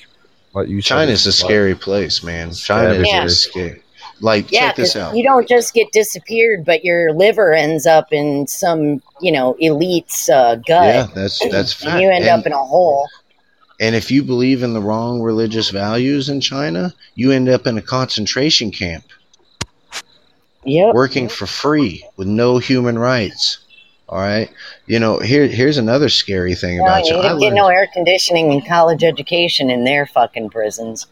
like 0.54 0.68
you 0.68 0.80
said, 0.80 0.96
China's 0.96 1.26
a 1.26 1.28
like- 1.28 1.34
scary 1.34 1.74
place, 1.74 2.22
man. 2.22 2.52
China 2.52 2.90
is 2.94 3.06
Yeah. 3.06 3.24
a 3.24 3.28
scary. 3.28 3.82
Like, 4.20 4.50
Yeah, 4.50 4.60
check 4.68 4.76
this 4.76 4.92
'cause 4.94 5.02
out. 5.02 5.16
you 5.16 5.22
don't 5.22 5.46
just 5.48 5.74
get 5.74 5.92
disappeared, 5.92 6.64
but 6.64 6.84
your 6.84 7.12
liver 7.12 7.52
ends 7.52 7.86
up 7.86 8.12
in 8.12 8.48
some, 8.48 9.00
you 9.20 9.30
know, 9.30 9.54
elite's 9.60 10.28
uh, 10.28 10.56
gut. 10.56 10.86
Yeah, 10.94 11.06
that's 11.14 11.38
that's 11.50 11.72
fact. 11.72 11.92
and 11.92 12.02
you 12.02 12.10
end 12.10 12.24
And- 12.24 12.40
up 12.40 12.46
in 12.46 12.52
a 12.52 12.58
hole. 12.64 13.06
And 13.80 13.94
if 13.94 14.10
you 14.10 14.24
believe 14.24 14.64
in 14.64 14.72
the 14.72 14.80
wrong 14.80 15.20
religious 15.22 15.70
values 15.70 16.28
in 16.28 16.40
China, 16.40 16.92
you 17.14 17.30
end 17.30 17.48
up 17.48 17.64
in 17.64 17.78
a 17.78 17.82
concentration 17.82 18.72
camp 18.72 19.04
Yep. 20.64 20.94
working 20.94 21.28
for 21.28 21.46
free 21.46 22.04
with 22.16 22.28
no 22.28 22.58
human 22.58 22.98
rights. 22.98 23.58
All 24.08 24.18
right. 24.18 24.50
You 24.86 24.98
know, 24.98 25.18
here 25.18 25.46
here's 25.46 25.78
another 25.78 26.08
scary 26.08 26.54
thing 26.54 26.78
No, 26.78 26.84
about 26.84 27.04
you 27.04 27.12
you. 27.12 27.18
I 27.18 27.22
didn't 27.22 27.40
get 27.40 27.52
no 27.54 27.68
air 27.68 27.88
conditioning 27.92 28.50
and 28.52 28.66
college 28.66 29.04
education 29.04 29.70
in 29.70 29.84
their 29.84 30.06
fucking 30.06 30.50
prisons. 30.50 31.06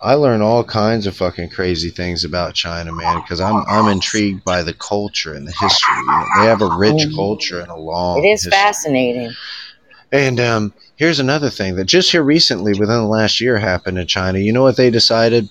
I 0.00 0.14
learn 0.14 0.42
all 0.42 0.64
kinds 0.64 1.06
of 1.06 1.16
fucking 1.16 1.50
crazy 1.50 1.90
things 1.90 2.24
about 2.24 2.54
China, 2.54 2.92
man, 2.92 3.20
because 3.20 3.40
I'm 3.40 3.64
I'm 3.68 3.86
intrigued 3.88 4.44
by 4.44 4.62
the 4.64 4.74
culture 4.74 5.34
and 5.34 5.46
the 5.46 5.52
history. 5.52 5.94
You 5.94 6.06
know, 6.08 6.24
they 6.40 6.46
have 6.48 6.60
a 6.62 6.76
rich 6.76 7.06
Mhm. 7.06 7.14
culture 7.14 7.60
and 7.60 7.70
a 7.70 7.76
long 7.76 8.18
it 8.24 8.26
is 8.28 8.42
history. 8.42 8.50
fascinating. 8.50 9.32
And 10.10 10.40
um, 10.40 10.74
here's 10.96 11.20
another 11.20 11.48
thing 11.50 11.76
that 11.76 11.84
just 11.84 12.10
here 12.10 12.22
recently, 12.22 12.72
within 12.72 12.96
the 12.98 13.06
last 13.06 13.40
year, 13.40 13.58
happened 13.58 13.98
in 13.98 14.06
China. 14.08 14.40
You 14.40 14.52
know 14.52 14.62
what 14.62 14.76
they 14.76 14.90
decided? 14.90 15.48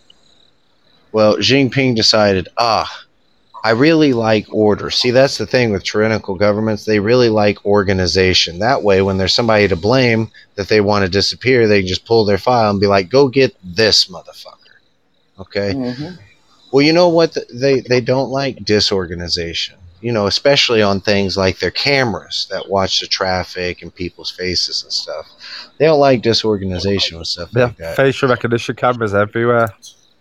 Well, 1.13 1.37
Jinping 1.37 1.95
decided, 1.95 2.47
ah, 2.57 2.89
I 3.63 3.71
really 3.71 4.13
like 4.13 4.47
order. 4.51 4.89
See, 4.89 5.11
that's 5.11 5.37
the 5.37 5.45
thing 5.45 5.71
with 5.71 5.83
tyrannical 5.83 6.35
governments. 6.35 6.85
They 6.85 6.99
really 6.99 7.29
like 7.29 7.63
organization. 7.65 8.59
That 8.59 8.81
way, 8.81 9.01
when 9.03 9.17
there's 9.17 9.33
somebody 9.35 9.67
to 9.67 9.75
blame 9.75 10.31
that 10.55 10.67
they 10.67 10.81
want 10.81 11.05
to 11.05 11.11
disappear, 11.11 11.67
they 11.67 11.79
can 11.81 11.87
just 11.87 12.05
pull 12.05 12.25
their 12.25 12.39
file 12.39 12.71
and 12.71 12.79
be 12.79 12.87
like, 12.87 13.09
go 13.09 13.27
get 13.27 13.55
this 13.63 14.05
motherfucker. 14.05 14.57
Okay? 15.39 15.73
Mhm. 15.73 16.17
Well, 16.71 16.83
you 16.83 16.93
know 16.93 17.09
what? 17.09 17.37
They, 17.53 17.81
they 17.81 18.01
don't 18.01 18.29
like 18.31 18.63
disorganization. 18.65 19.77
You 20.01 20.11
know, 20.11 20.25
especially 20.25 20.81
on 20.81 20.99
things 20.99 21.37
like 21.37 21.59
their 21.59 21.69
cameras 21.69 22.47
that 22.49 22.67
watch 22.67 23.01
the 23.01 23.05
traffic 23.07 23.83
and 23.83 23.93
people's 23.93 24.31
faces 24.31 24.81
and 24.81 24.91
stuff. 24.91 25.27
They 25.77 25.85
don't 25.85 25.99
like 25.99 26.23
disorganization 26.23 27.19
with 27.19 27.27
stuff 27.27 27.49
Yeah, 27.55 27.65
like 27.65 27.77
that. 27.77 27.95
facial 27.97 28.29
recognition 28.29 28.75
cameras 28.75 29.13
everywhere. 29.13 29.67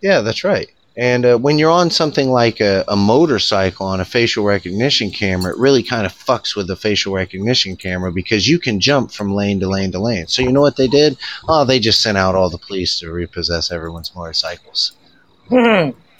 Yeah, 0.01 0.21
that's 0.21 0.43
right. 0.43 0.69
And 0.97 1.25
uh, 1.25 1.37
when 1.37 1.57
you're 1.57 1.71
on 1.71 1.89
something 1.89 2.29
like 2.29 2.59
a, 2.59 2.83
a 2.87 2.97
motorcycle 2.97 3.85
on 3.85 4.01
a 4.01 4.05
facial 4.05 4.43
recognition 4.43 5.09
camera, 5.09 5.53
it 5.53 5.57
really 5.57 5.83
kind 5.83 6.05
of 6.05 6.13
fucks 6.13 6.55
with 6.55 6.67
the 6.67 6.75
facial 6.75 7.13
recognition 7.13 7.77
camera 7.77 8.11
because 8.11 8.47
you 8.47 8.59
can 8.59 8.79
jump 8.79 9.11
from 9.11 9.33
lane 9.33 9.59
to 9.61 9.69
lane 9.69 9.91
to 9.93 9.99
lane. 9.99 10.27
So 10.27 10.41
you 10.41 10.51
know 10.51 10.61
what 10.61 10.75
they 10.75 10.87
did? 10.87 11.17
Oh, 11.47 11.63
they 11.63 11.79
just 11.79 12.01
sent 12.01 12.17
out 12.17 12.35
all 12.35 12.49
the 12.49 12.57
police 12.57 12.99
to 12.99 13.11
repossess 13.11 13.71
everyone's 13.71 14.13
motorcycles. 14.13 14.93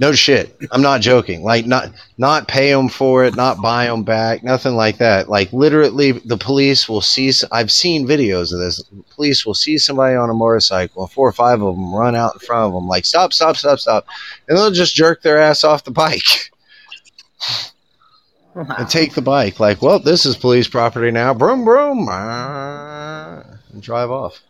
No 0.00 0.12
shit. 0.12 0.56
I'm 0.70 0.80
not 0.80 1.02
joking. 1.02 1.42
Like 1.42 1.66
not 1.66 1.90
not 2.16 2.48
pay 2.48 2.72
them 2.72 2.88
for 2.88 3.22
it, 3.26 3.36
not 3.36 3.60
buy 3.60 3.84
them 3.84 4.02
back, 4.02 4.42
nothing 4.42 4.74
like 4.74 4.96
that. 4.96 5.28
Like 5.28 5.52
literally, 5.52 6.12
the 6.12 6.38
police 6.38 6.88
will 6.88 7.02
see. 7.02 7.30
I've 7.52 7.70
seen 7.70 8.08
videos 8.08 8.50
of 8.50 8.60
this. 8.60 8.82
Police 9.14 9.44
will 9.44 9.54
see 9.54 9.76
somebody 9.76 10.16
on 10.16 10.30
a 10.30 10.34
motorcycle, 10.34 11.02
and 11.02 11.12
four 11.12 11.28
or 11.28 11.32
five 11.32 11.60
of 11.60 11.76
them 11.76 11.94
run 11.94 12.16
out 12.16 12.32
in 12.32 12.38
front 12.40 12.68
of 12.68 12.72
them, 12.72 12.88
like 12.88 13.04
stop, 13.04 13.34
stop, 13.34 13.58
stop, 13.58 13.78
stop, 13.78 14.06
and 14.48 14.56
they'll 14.56 14.70
just 14.70 14.94
jerk 14.94 15.20
their 15.20 15.38
ass 15.38 15.64
off 15.64 15.84
the 15.84 15.90
bike 15.90 16.50
and 18.54 18.88
take 18.88 19.12
the 19.12 19.20
bike. 19.20 19.60
Like, 19.60 19.82
well, 19.82 19.98
this 19.98 20.24
is 20.24 20.34
police 20.34 20.66
property 20.66 21.10
now. 21.10 21.34
Broom, 21.34 21.62
broom, 21.62 22.08
ah, 22.10 23.44
and 23.70 23.82
drive 23.82 24.10
off. 24.10 24.40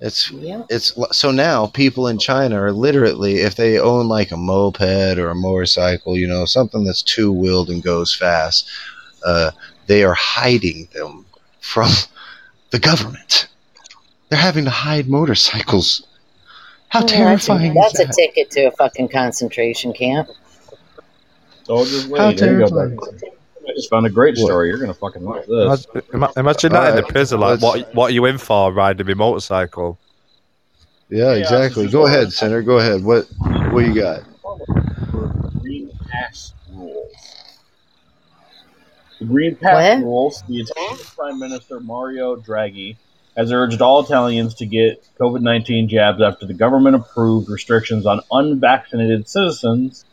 It's 0.00 0.30
Yeah. 0.30 0.62
it's 0.68 0.92
so 1.12 1.30
now 1.30 1.66
people 1.66 2.08
in 2.08 2.18
China 2.18 2.60
are 2.60 2.72
literally 2.72 3.36
if 3.40 3.54
they 3.54 3.78
own 3.78 4.08
like 4.08 4.32
a 4.32 4.36
moped 4.36 4.82
or 5.18 5.30
a 5.30 5.34
motorcycle, 5.34 6.16
you 6.18 6.26
know, 6.26 6.44
something 6.44 6.84
that's 6.84 7.02
two 7.02 7.32
wheeled 7.32 7.70
and 7.70 7.82
goes 7.82 8.14
fast, 8.14 8.68
uh, 9.24 9.52
they 9.86 10.02
are 10.04 10.14
hiding 10.14 10.88
them 10.92 11.24
from 11.60 11.90
the 12.70 12.78
government. 12.78 13.48
They're 14.28 14.38
having 14.38 14.64
to 14.64 14.70
hide 14.70 15.08
motorcycles. 15.08 16.06
How 16.88 17.00
Yeah, 17.00 17.06
terrifying 17.06 17.74
That's, 17.74 17.94
is 17.94 18.00
a, 18.00 18.04
that? 18.04 18.12
a 18.12 18.16
ticket 18.26 18.50
to 18.52 18.64
a 18.66 18.70
fucking 18.72 19.08
concentration 19.08 19.92
camp. 19.92 20.28
So 21.64 21.84
just 21.84 22.08
wait. 22.08 22.18
How 22.20 22.32
There 22.32 22.52
you 22.60 22.68
go. 22.68 22.68
terrifying. 22.68 22.98
I 23.68 23.72
just 23.74 23.90
found 23.90 24.06
a 24.06 24.10
great 24.10 24.36
story. 24.36 24.68
You're 24.68 24.78
gonna 24.78 24.94
fucking 24.94 25.24
love 25.24 25.46
this. 25.46 25.86
Imagine, 26.12 26.32
imagine 26.36 26.72
that 26.72 26.88
in 26.90 26.94
the 26.96 27.02
Alright, 27.02 27.08
prison. 27.08 27.40
Like, 27.40 27.60
let's- 27.60 27.62
what 27.62 27.94
what 27.94 28.10
are 28.10 28.14
you 28.14 28.24
in 28.26 28.38
for 28.38 28.72
riding 28.72 29.06
my 29.06 29.14
motorcycle? 29.14 29.98
Yeah, 31.10 31.32
Yeah, 31.34 31.40
exactly. 31.40 31.84
this 31.84 31.92
Go 31.92 32.02
what- 32.02 32.12
ahead, 32.12 32.32
Senator. 32.32 32.62
Go 32.62 32.78
ahead. 32.78 33.02
What 33.04 33.26
what 33.72 33.84
you 33.86 33.94
got? 33.94 34.22
Green 35.60 35.90
Pass 36.10 36.52
rules. 36.72 37.12
The 39.18 39.24
Green 39.26 39.56
Pass 39.56 39.96
What? 39.98 40.04
rules. 40.04 40.42
The 40.48 40.60
Italian 40.60 40.98
Prime 41.16 41.38
Minister 41.38 41.80
Mario 41.80 42.36
Draghi 42.36 42.96
has 43.36 43.50
urged 43.52 43.80
all 43.82 44.00
Italians 44.04 44.54
to 44.54 44.66
get 44.66 45.02
COVID 45.20 45.40
19 45.40 45.88
jabs 45.88 46.20
after 46.22 46.46
the 46.46 46.54
government 46.54 46.96
approved 46.96 47.48
restrictions 47.48 48.06
on 48.06 48.20
unvaccinated 48.30 49.28
citizens 49.28 50.04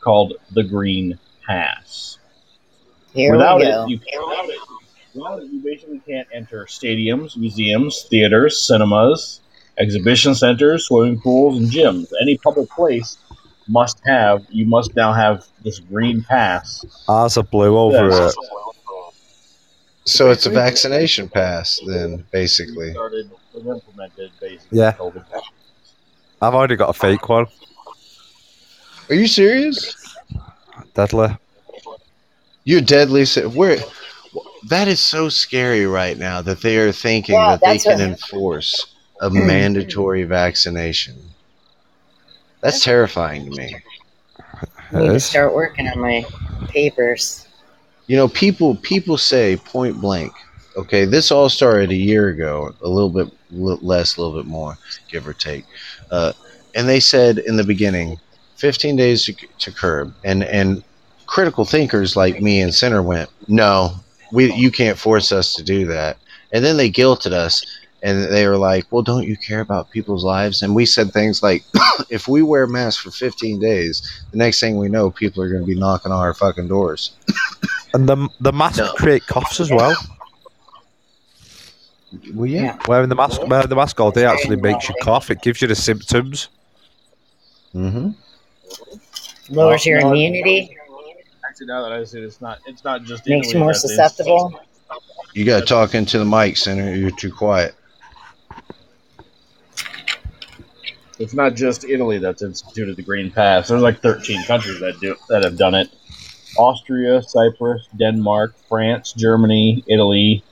called 0.00 0.34
the 0.50 0.62
Green 0.64 1.18
Pass. 1.46 2.18
Here 3.14 3.32
without 3.32 3.58
we 3.58 3.64
go. 3.66 3.84
it, 3.84 3.88
you 3.90 3.98
can't. 3.98 4.26
Without 4.28 4.48
it, 4.48 4.58
without 5.14 5.42
it, 5.42 5.50
you 5.52 5.60
basically 5.60 6.00
can't 6.06 6.26
enter 6.32 6.64
stadiums, 6.66 7.36
museums, 7.36 8.02
theaters, 8.10 8.60
cinemas, 8.66 9.40
exhibition 9.78 10.34
centers, 10.34 10.86
swimming 10.86 11.20
pools, 11.20 11.58
and 11.58 11.70
gyms. 11.70 12.10
Any 12.20 12.38
public 12.38 12.70
place 12.70 13.18
must 13.68 14.00
have. 14.06 14.44
You 14.48 14.66
must 14.66 14.94
now 14.96 15.12
have 15.12 15.44
this 15.62 15.78
green 15.78 16.22
pass. 16.22 16.84
Ours 17.08 17.36
are 17.36 17.42
blue 17.44 17.76
over 17.78 18.08
Yes. 18.08 18.32
it. 18.32 18.38
So 20.04 20.30
it's 20.30 20.46
a 20.46 20.50
vaccination 20.50 21.28
pass 21.28 21.78
then, 21.86 22.24
basically. 22.32 22.90
Started 22.92 23.30
implemented 23.54 24.32
basically. 24.40 24.78
Yeah. 24.78 24.92
COVID. 24.94 25.24
I've 26.40 26.54
already 26.54 26.74
got 26.74 26.88
a 26.90 26.92
fake 26.92 27.28
one. 27.28 27.46
Are 29.08 29.14
you 29.14 29.28
serious? 29.28 29.94
Deadly. 30.94 31.36
You're 32.64 32.80
deadly. 32.80 33.24
se- 33.24 33.46
Where? 33.46 33.78
That 34.68 34.86
is 34.88 35.00
so 35.00 35.28
scary 35.28 35.86
right 35.86 36.16
now 36.16 36.40
that 36.42 36.60
they 36.60 36.78
are 36.78 36.92
thinking 36.92 37.34
Yeah, 37.34 37.56
that 37.56 37.60
they 37.60 37.78
can 37.78 37.98
what- 37.98 38.00
enforce 38.00 38.94
a 39.20 39.28
mandatory 39.30 40.22
vaccination. 40.24 41.16
That's 42.60 42.82
terrifying 42.84 43.50
to 43.50 43.56
me. 43.58 43.76
I 44.92 45.00
need 45.00 45.06
to 45.08 45.20
start 45.20 45.54
working 45.54 45.88
on 45.88 45.98
my 45.98 46.24
papers. 46.68 47.48
You 48.06 48.16
know, 48.16 48.28
people 48.28 48.76
people 48.76 49.16
say 49.16 49.56
point 49.56 50.00
blank. 50.00 50.32
Okay, 50.76 51.04
this 51.04 51.30
all 51.30 51.48
started 51.48 51.90
a 51.90 51.94
year 51.96 52.28
ago, 52.28 52.74
a 52.82 52.88
little 52.88 53.10
bit 53.10 53.30
less, 53.50 54.16
a 54.16 54.22
little 54.22 54.36
bit 54.40 54.46
more, 54.48 54.78
give 55.08 55.26
or 55.26 55.32
take. 55.34 55.64
Uh, 56.10 56.32
and 56.74 56.88
they 56.88 57.00
said 57.00 57.38
in 57.38 57.56
the 57.56 57.64
beginning, 57.64 58.18
15 58.56 58.96
days 58.96 59.24
to, 59.26 59.34
to 59.58 59.72
curb, 59.72 60.14
and 60.24 60.44
and 60.44 60.82
critical 61.32 61.64
thinkers 61.64 62.14
like 62.14 62.42
me 62.42 62.60
and 62.60 62.74
Center 62.74 63.02
went, 63.02 63.30
no, 63.48 63.94
we 64.32 64.52
you 64.52 64.70
can't 64.70 64.98
force 64.98 65.32
us 65.32 65.54
to 65.54 65.62
do 65.62 65.86
that. 65.86 66.18
And 66.52 66.62
then 66.62 66.76
they 66.76 66.90
guilted 66.90 67.32
us, 67.32 67.64
and 68.02 68.24
they 68.24 68.46
were 68.46 68.58
like, 68.58 68.84
well, 68.90 69.00
don't 69.00 69.26
you 69.26 69.38
care 69.38 69.60
about 69.60 69.90
people's 69.90 70.24
lives? 70.24 70.62
And 70.62 70.74
we 70.74 70.84
said 70.84 71.10
things 71.10 71.42
like, 71.42 71.64
if 72.10 72.28
we 72.28 72.42
wear 72.42 72.66
masks 72.66 73.02
for 73.02 73.10
15 73.10 73.58
days, 73.58 74.02
the 74.30 74.36
next 74.36 74.60
thing 74.60 74.76
we 74.76 74.90
know, 74.90 75.10
people 75.10 75.42
are 75.42 75.48
going 75.48 75.62
to 75.62 75.66
be 75.66 75.74
knocking 75.74 76.12
on 76.12 76.18
our 76.18 76.34
fucking 76.34 76.68
doors. 76.68 77.12
And 77.94 78.08
the 78.08 78.16
the 78.40 78.52
masks 78.52 78.78
No. 78.78 78.90
create 78.94 79.26
coughs 79.26 79.60
as 79.60 79.70
well. 79.70 79.94
Well, 82.32 82.46
yeah. 82.46 82.78
Wearing 82.88 83.10
the 83.10 83.14
mask, 83.14 83.46
wearing 83.46 83.68
the 83.68 83.76
mask 83.76 84.00
all 84.00 84.10
day 84.10 84.24
actually 84.24 84.56
makes 84.56 84.88
you 84.88 84.94
cough. 85.02 85.30
It 85.30 85.42
gives 85.42 85.60
you 85.60 85.68
the 85.68 85.74
symptoms. 85.74 86.48
Mm-hmm. 87.74 88.12
Lowers 89.54 89.84
your 89.84 90.00
no, 90.00 90.08
immunity, 90.08 90.74
Actually, 91.52 91.66
now 91.66 91.82
that 91.82 91.92
I 91.92 92.02
see 92.04 92.16
it, 92.16 92.24
it's 92.24 92.40
not. 92.40 92.60
It's 92.64 92.82
not 92.82 93.02
just 93.02 93.28
makes 93.28 93.48
Italy 93.48 93.52
you 93.52 93.60
more 93.60 93.72
that's 93.74 93.82
susceptible. 93.82 94.58
You 95.34 95.44
got 95.44 95.60
to 95.60 95.66
talk 95.66 95.94
into 95.94 96.18
the 96.18 96.24
mic, 96.24 96.56
Senator. 96.56 96.96
You're 96.96 97.10
too 97.10 97.30
quiet. 97.30 97.74
It's 101.18 101.34
not 101.34 101.54
just 101.54 101.84
Italy 101.84 102.16
that's 102.16 102.40
instituted 102.40 102.96
the 102.96 103.02
green 103.02 103.30
pass. 103.30 103.68
There's 103.68 103.82
like 103.82 104.00
13 104.00 104.44
countries 104.44 104.80
that 104.80 104.98
do 104.98 105.14
that 105.28 105.44
have 105.44 105.58
done 105.58 105.74
it. 105.74 105.90
Austria, 106.56 107.22
Cyprus, 107.22 107.86
Denmark, 107.98 108.54
France, 108.66 109.12
Germany, 109.12 109.84
Italy, 109.86 110.42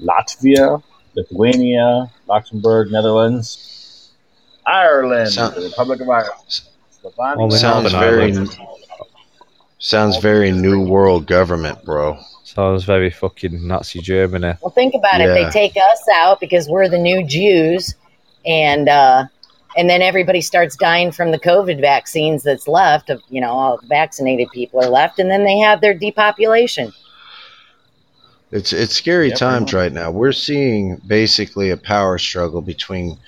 Latvia, 0.00 0.82
Lithuania, 1.14 2.10
Luxembourg, 2.26 2.90
Netherlands, 2.90 4.10
Ireland, 4.66 5.30
Sound- 5.30 5.54
the 5.54 5.60
Republic 5.60 6.00
of 6.00 6.08
Ireland, 6.10 6.60
Slovenia. 7.04 7.36
Only 7.36 7.58
Sounds 7.58 7.92
Northern 7.92 8.00
very, 8.00 8.32
Ireland. 8.32 8.58
Sounds 9.78 10.16
very 10.18 10.50
new 10.52 10.86
world 10.86 11.26
government, 11.26 11.84
bro. 11.84 12.18
Sounds 12.44 12.84
very 12.84 13.10
fucking 13.10 13.66
Nazi 13.66 14.00
Germany. 14.00 14.54
Well, 14.62 14.70
think 14.70 14.94
about 14.94 15.20
it. 15.20 15.28
They 15.28 15.48
take 15.50 15.76
us 15.76 16.02
out 16.14 16.40
because 16.40 16.68
we're 16.68 16.88
the 16.88 16.98
new 16.98 17.24
Jews, 17.26 17.94
and 18.46 18.88
uh, 18.88 19.24
and 19.76 19.88
then 19.88 20.02
everybody 20.02 20.40
starts 20.40 20.76
dying 20.76 21.12
from 21.12 21.30
the 21.30 21.38
COVID 21.38 21.80
vaccines 21.80 22.42
that's 22.42 22.66
left. 22.66 23.10
Of 23.10 23.22
you 23.28 23.40
know, 23.40 23.52
all 23.52 23.78
the 23.80 23.86
vaccinated 23.86 24.48
people 24.52 24.80
are 24.82 24.88
left, 24.88 25.18
and 25.18 25.30
then 25.30 25.44
they 25.44 25.58
have 25.58 25.80
their 25.80 25.94
depopulation. 25.94 26.92
It's 28.50 28.72
it's 28.72 28.96
scary 28.96 29.28
Yeah, 29.28 29.36
pretty 29.36 29.38
times 29.38 29.72
right 29.74 29.92
now. 29.92 30.10
We're 30.10 30.32
seeing 30.32 30.96
basically 31.06 31.70
a 31.70 31.76
power 31.76 32.16
struggle 32.16 32.62
between 32.62 33.18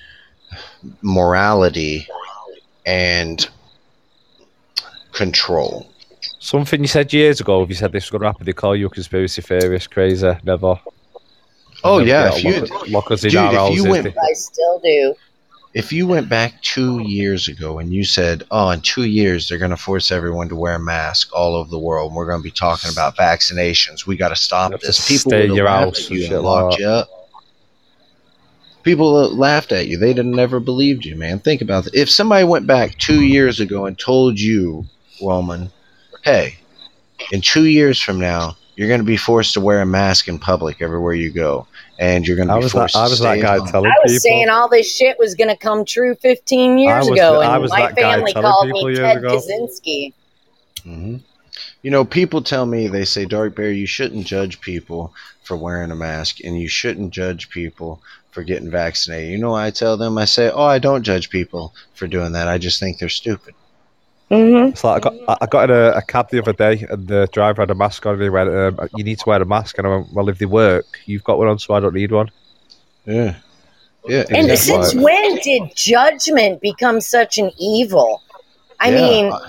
morality 1.03 2.09
and 2.87 3.47
control. 5.13 5.90
Something 6.43 6.81
you 6.81 6.89
said 6.89 7.13
years 7.13 7.41
ago. 7.41 7.63
If 7.63 7.69
you 7.69 7.75
said 7.75 7.93
this 7.93 8.05
was 8.05 8.11
going 8.11 8.23
to 8.23 8.27
happen, 8.29 8.47
they 8.47 8.55
call 8.55 8.75
you 8.75 8.87
a 8.87 8.91
conspiracy 8.91 9.43
theorist. 9.43 9.91
Crazy. 9.91 10.33
Never. 10.43 10.81
Oh 11.85 11.99
Never 11.99 12.09
yeah, 12.09 12.35
if 12.35 12.43
you 12.45 12.61
lock, 12.63 12.89
lock 12.89 13.11
us 13.11 13.25
in 13.25 13.31
dude, 13.31 13.53
if 13.53 13.75
you 13.77 13.89
went- 13.91 14.07
I 14.09 14.33
still 14.33 14.81
do. 14.81 15.15
if 15.75 15.93
you 15.93 16.07
went 16.07 16.29
back 16.29 16.61
two 16.63 17.01
years 17.03 17.47
ago 17.49 17.79
and 17.79 17.93
you 17.93 18.05
said, 18.05 18.43
"Oh, 18.51 18.71
in 18.71 18.81
two 18.81 19.05
years 19.05 19.49
they're 19.49 19.59
going 19.59 19.71
to 19.71 19.77
force 19.79 20.11
everyone 20.11 20.49
to 20.49 20.57
wear 20.57 20.75
a 20.75 20.79
mask 20.81 21.31
all 21.35 21.55
over 21.55 21.71
the 21.71 21.79
world, 21.79 22.09
and 22.09 22.17
we're 22.17 22.27
going 22.27 22.41
to 22.41 22.43
be 22.43 22.51
talking 22.51 22.91
about 22.91 23.17
vaccinations. 23.17 24.07
We 24.07 24.17
got 24.17 24.31
to 24.31 24.37
stop 24.37 24.73
You 24.73 24.79
to 24.79 24.87
this." 24.87 25.07
People 25.09 25.31
stay 25.31 25.43
would 25.43 25.51
in 25.51 25.57
your 25.57 25.69
have 25.69 25.81
house 25.89 26.11
laughed 26.11 26.11
at 26.11 26.17
you 26.17 26.35
and 26.37 26.45
locked 26.45 26.79
you 26.79 26.87
up. 26.87 27.09
People 28.83 29.13
laughed 29.37 29.73
at 29.73 29.89
you. 29.89 29.99
They 29.99 30.15
didn't 30.15 30.33
never 30.33 30.59
believed 30.59 31.05
you, 31.05 31.15
man. 31.17 31.39
Think 31.39 31.61
about 31.61 31.87
it. 31.87 31.95
If 31.95 32.09
somebody 32.11 32.45
went 32.45 32.67
back 32.67 32.97
two 32.97 33.23
years 33.23 33.61
ago 33.61 33.85
and 33.85 33.99
told 33.99 34.41
you, 34.41 34.87
Roman, 35.23 35.71
hey, 36.23 36.55
in 37.33 37.41
two 37.41 37.67
years 37.67 38.01
from 38.01 38.19
now, 38.19 38.57
you're 38.77 38.89
going 38.89 39.01
to 39.01 39.05
be 39.05 39.17
forced 39.17 39.55
to 39.55 39.61
wear 39.61 39.83
a 39.83 39.87
mask 39.87 40.29
in 40.29 40.39
public 40.39 40.81
everywhere 40.81 41.15
you 41.15 41.31
go, 41.31 41.67
and 41.99 42.27
you're 42.27 42.37
going 42.37 42.49
to 42.49 42.55
be 42.55 42.63
was 42.63 42.73
that, 42.73 42.79
forced 42.91 42.97
I 42.97 43.03
was 43.09 43.19
stay 43.19 43.41
that 43.41 43.43
guy 43.43 43.55
at 43.55 43.59
home. 43.61 43.69
telling 43.69 43.91
I 43.91 43.95
was 44.05 44.13
people. 44.15 44.31
saying 44.31 44.49
all 44.49 44.69
this 44.69 44.97
shit 44.97 45.19
was 45.19 45.35
going 45.35 45.49
to 45.49 45.57
come 45.57 45.85
true 45.85 46.15
15 46.15 46.79
years 46.79 47.07
was 47.07 47.19
ago, 47.19 47.35
the- 47.41 47.47
I 47.47 47.55
and 47.55 47.63
was 47.63 47.71
my 47.73 47.81
that 47.81 47.97
guy 47.97 48.03
family 48.03 48.33
telling 48.33 48.51
called 48.53 48.67
people 48.67 48.89
me 48.89 48.95
years 48.95 49.07
Ted 49.09 49.17
ago. 49.19 49.39
Kaczynski. 49.39 50.13
hmm 50.83 51.17
You 51.83 51.91
know, 51.91 52.05
people 52.05 52.43
tell 52.43 52.65
me 52.65 52.87
they 52.89 53.05
say, 53.05 53.27
Dark 53.27 53.55
Bear, 53.55 53.71
you 53.71 53.87
shouldn't 53.87 54.27
judge 54.27 54.61
people 54.61 55.13
for 55.45 55.57
wearing 55.57 55.91
a 55.91 55.97
mask, 55.97 56.43
and 56.43 56.59
you 56.59 56.69
shouldn't 56.69 57.13
judge 57.13 57.51
people 57.51 58.01
for 58.31 58.45
getting 58.45 58.71
vaccinated. 58.71 59.31
You 59.33 59.39
know, 59.39 59.55
I 59.55 59.71
tell 59.71 59.97
them, 59.97 60.17
I 60.17 60.25
say, 60.25 60.51
oh, 60.51 60.63
I 60.65 60.79
don't 60.79 61.03
judge 61.03 61.29
people 61.29 61.75
for 61.95 62.07
doing 62.07 62.33
that. 62.33 62.49
I 62.49 62.59
just 62.59 62.79
think 62.81 62.99
they're 62.99 63.09
stupid. 63.09 63.55
Mm-hmm. 64.31 64.69
It's 64.69 64.85
like 64.85 65.05
I 65.05 65.11
got 65.11 65.15
I- 65.29 65.37
I 65.41 65.47
got 65.47 65.71
in 65.71 65.77
a, 65.77 65.91
a 65.97 66.03
cab 66.03 66.31
the 66.31 66.39
other 66.41 66.53
day, 66.53 66.87
and 66.89 67.09
the 67.09 67.29
driver 67.33 67.63
had 67.63 67.71
a 67.71 67.75
mask 67.75 68.07
on, 68.07 68.15
and 68.15 68.23
he 68.23 68.29
went, 68.29 68.49
um, 68.51 68.89
"You 68.97 69.03
need 69.03 69.19
to 69.19 69.29
wear 69.29 69.43
a 69.43 69.45
mask." 69.45 69.77
And 69.79 69.87
I 69.87 69.91
went, 69.91 70.13
"Well, 70.13 70.29
if 70.29 70.39
they 70.39 70.47
work, 70.47 70.87
you've 71.07 71.25
got 71.25 71.39
one 71.39 71.49
on, 71.49 71.59
so 71.59 71.75
I 71.75 71.81
don't 71.81 71.95
need 71.95 72.13
one." 72.13 72.31
Yeah, 73.07 73.35
yeah. 74.07 74.25
And 74.31 74.49
exactly. 74.49 74.85
since 74.85 74.95
when 74.95 75.37
did 75.37 75.75
judgment 75.75 76.61
become 76.61 77.01
such 77.01 77.39
an 77.39 77.51
evil? 77.59 78.23
I 78.79 78.91
Yeah, 78.91 79.01
mean, 79.01 79.33
I, 79.33 79.41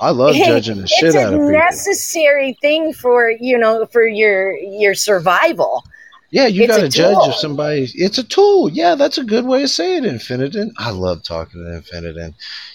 I 0.00 0.10
love 0.10 0.34
judging 0.36 0.76
the 0.76 0.82
it's 0.84 0.92
shit 0.92 1.14
a 1.16 1.18
out 1.18 1.24
of 1.34 1.40
people. 1.40 1.48
It's 1.48 1.50
a 1.50 1.58
necessary 1.58 2.56
thing 2.62 2.92
for 2.92 3.30
you 3.30 3.58
know 3.58 3.86
for 3.86 4.06
your 4.06 4.52
your 4.56 4.94
survival. 4.94 5.82
Yeah, 6.30 6.46
you 6.46 6.66
got 6.66 6.80
to 6.80 6.88
judge 6.90 7.14
tool. 7.14 7.30
if 7.30 7.36
somebody. 7.36 7.88
It's 7.94 8.18
a 8.18 8.22
tool. 8.22 8.68
Yeah, 8.68 8.96
that's 8.96 9.16
a 9.16 9.24
good 9.24 9.46
way 9.46 9.62
of 9.62 9.70
saying 9.70 10.04
it, 10.04 10.12
Infinitin. 10.12 10.72
I 10.76 10.90
love 10.90 11.22
talking 11.22 11.64
to 11.64 11.70
Infinitin. 11.80 12.34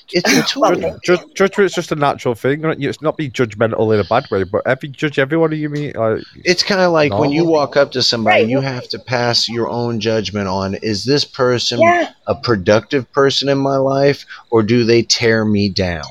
It's 0.10 0.32
a 0.36 0.42
tool. 0.48 0.98
Ju- 1.04 1.32
judgment's 1.36 1.76
just 1.76 1.92
a 1.92 1.96
natural 1.96 2.34
thing. 2.34 2.62
right? 2.62 2.76
It's 2.80 3.02
not 3.04 3.16
be 3.16 3.30
judgmental 3.30 3.94
in 3.94 4.00
a 4.00 4.04
bad 4.06 4.26
way, 4.32 4.44
but 4.44 4.64
every 4.66 4.90
judge 4.90 5.20
everyone 5.20 5.52
you 5.52 5.70
meet. 5.70 5.96
Like, 5.96 6.24
It's 6.44 6.64
kind 6.64 6.82
of 6.82 6.92
like 6.94 7.14
when 7.14 7.30
you 7.30 7.46
walk 7.46 7.78
up 7.78 7.92
to 7.92 8.02
somebody, 8.02 8.42
Right. 8.42 8.50
you 8.50 8.60
have 8.60 8.90
to 8.90 8.98
pass 8.98 9.48
your 9.48 9.70
own 9.70 10.00
judgment 10.00 10.48
on 10.48 10.74
is 10.76 11.06
this 11.06 11.24
person 11.24 11.80
Yeah. 11.80 12.10
a 12.26 12.34
productive 12.34 13.12
person 13.12 13.50
in 13.50 13.60
my 13.60 13.78
life 13.78 14.26
or 14.50 14.64
do 14.64 14.84
they 14.84 15.04
tear 15.04 15.46
me 15.46 15.70
down? 15.70 16.04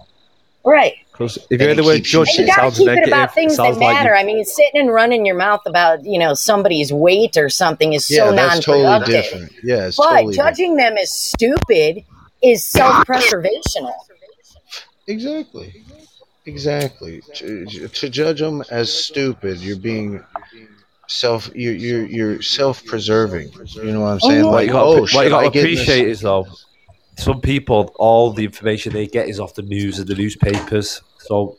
Right. 0.64 0.94
Because 1.22 1.36
if 1.50 1.60
you 1.60 1.66
hear 1.66 1.74
the 1.74 1.82
word 1.84 1.96
keeps 1.96 2.12
you 2.12 2.24
judge, 2.24 2.38
it 2.38 2.46
got 2.46 2.54
to 2.56 2.60
sounds 2.62 2.78
keep 2.78 2.86
negative. 2.86 3.08
it 3.08 3.12
about 3.12 3.34
things 3.34 3.56
that 3.56 3.64
sounds 3.64 3.78
like 3.78 3.94
matter. 3.96 4.10
you- 4.10 4.20
I 4.20 4.24
mean, 4.24 4.44
sitting 4.44 4.80
and 4.80 4.92
running 4.92 5.24
your 5.26 5.36
mouth 5.36 5.60
about 5.66 6.04
you 6.04 6.18
know 6.18 6.34
somebody's 6.34 6.92
weight 6.92 7.36
or 7.36 7.48
something 7.48 7.92
is 7.92 8.10
yeah, 8.10 8.28
so 8.28 8.32
that's 8.36 8.60
totally 8.64 8.84
non-productive. 8.84 9.24
different. 9.32 9.52
Yeah, 9.64 9.86
it's 9.86 9.96
but 9.96 10.10
totally 10.10 10.34
different. 10.34 10.56
judging 10.56 10.76
them 10.76 10.96
as 10.98 11.12
stupid 11.12 12.04
is 12.42 12.64
self-preservational. 12.64 13.92
Exactly. 15.06 15.82
Exactly. 16.46 17.22
To, 17.34 17.88
to 17.88 18.08
judge 18.08 18.40
them 18.40 18.62
as 18.70 18.92
stupid, 18.92 19.58
you're 19.58 19.76
being 19.76 20.24
self. 21.06 21.50
You're 21.54 21.74
you're, 21.74 22.06
you're 22.06 22.42
self-preserving. 22.42 23.52
You 23.74 23.84
know 23.92 24.00
what 24.00 24.06
I'm 24.08 24.20
saying? 24.20 24.44
What 24.44 24.52
Like, 24.52 24.68
you 24.68 24.74
oh, 24.74 25.00
what 25.02 25.12
you 25.12 25.30
got 25.30 25.32
oh, 25.32 25.38
I 25.38 25.44
to 25.44 25.50
get 25.50 25.60
appreciate 25.60 26.08
is 26.08 26.20
though, 26.20 26.46
some 27.16 27.40
people, 27.40 27.92
all 27.96 28.32
the 28.32 28.44
information 28.44 28.92
they 28.92 29.06
get 29.06 29.28
is 29.28 29.38
off 29.38 29.54
the 29.54 29.62
news 29.62 29.98
and 29.98 30.08
the 30.08 30.14
newspapers, 30.16 31.00
so 31.26 31.56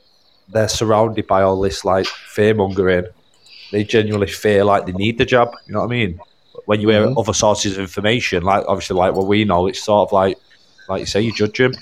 they're 0.49 0.67
surrounded 0.69 1.27
by 1.27 1.41
all 1.41 1.59
this 1.59 1.83
like 1.85 2.05
fear 2.05 2.53
mongering. 2.53 3.05
They 3.71 3.83
genuinely 3.83 4.27
feel 4.27 4.65
like 4.65 4.85
they 4.85 4.91
need 4.91 5.17
the 5.17 5.25
job. 5.25 5.53
You 5.67 5.73
know 5.73 5.79
what 5.79 5.85
I 5.87 5.89
mean? 5.89 6.19
When 6.65 6.79
you 6.81 6.89
hear 6.89 7.07
Mhm. 7.07 7.19
other 7.19 7.33
sources 7.33 7.73
of 7.73 7.79
information, 7.79 8.43
like 8.43 8.63
obviously 8.67 8.95
like 8.95 9.13
what 9.15 9.25
we 9.27 9.45
know, 9.45 9.67
it's 9.67 9.81
sort 9.83 10.07
of 10.09 10.13
like, 10.13 10.37
like 10.89 10.99
you 11.01 11.05
say, 11.05 11.21
you 11.21 11.31
judge 11.31 11.57
them. 11.57 11.73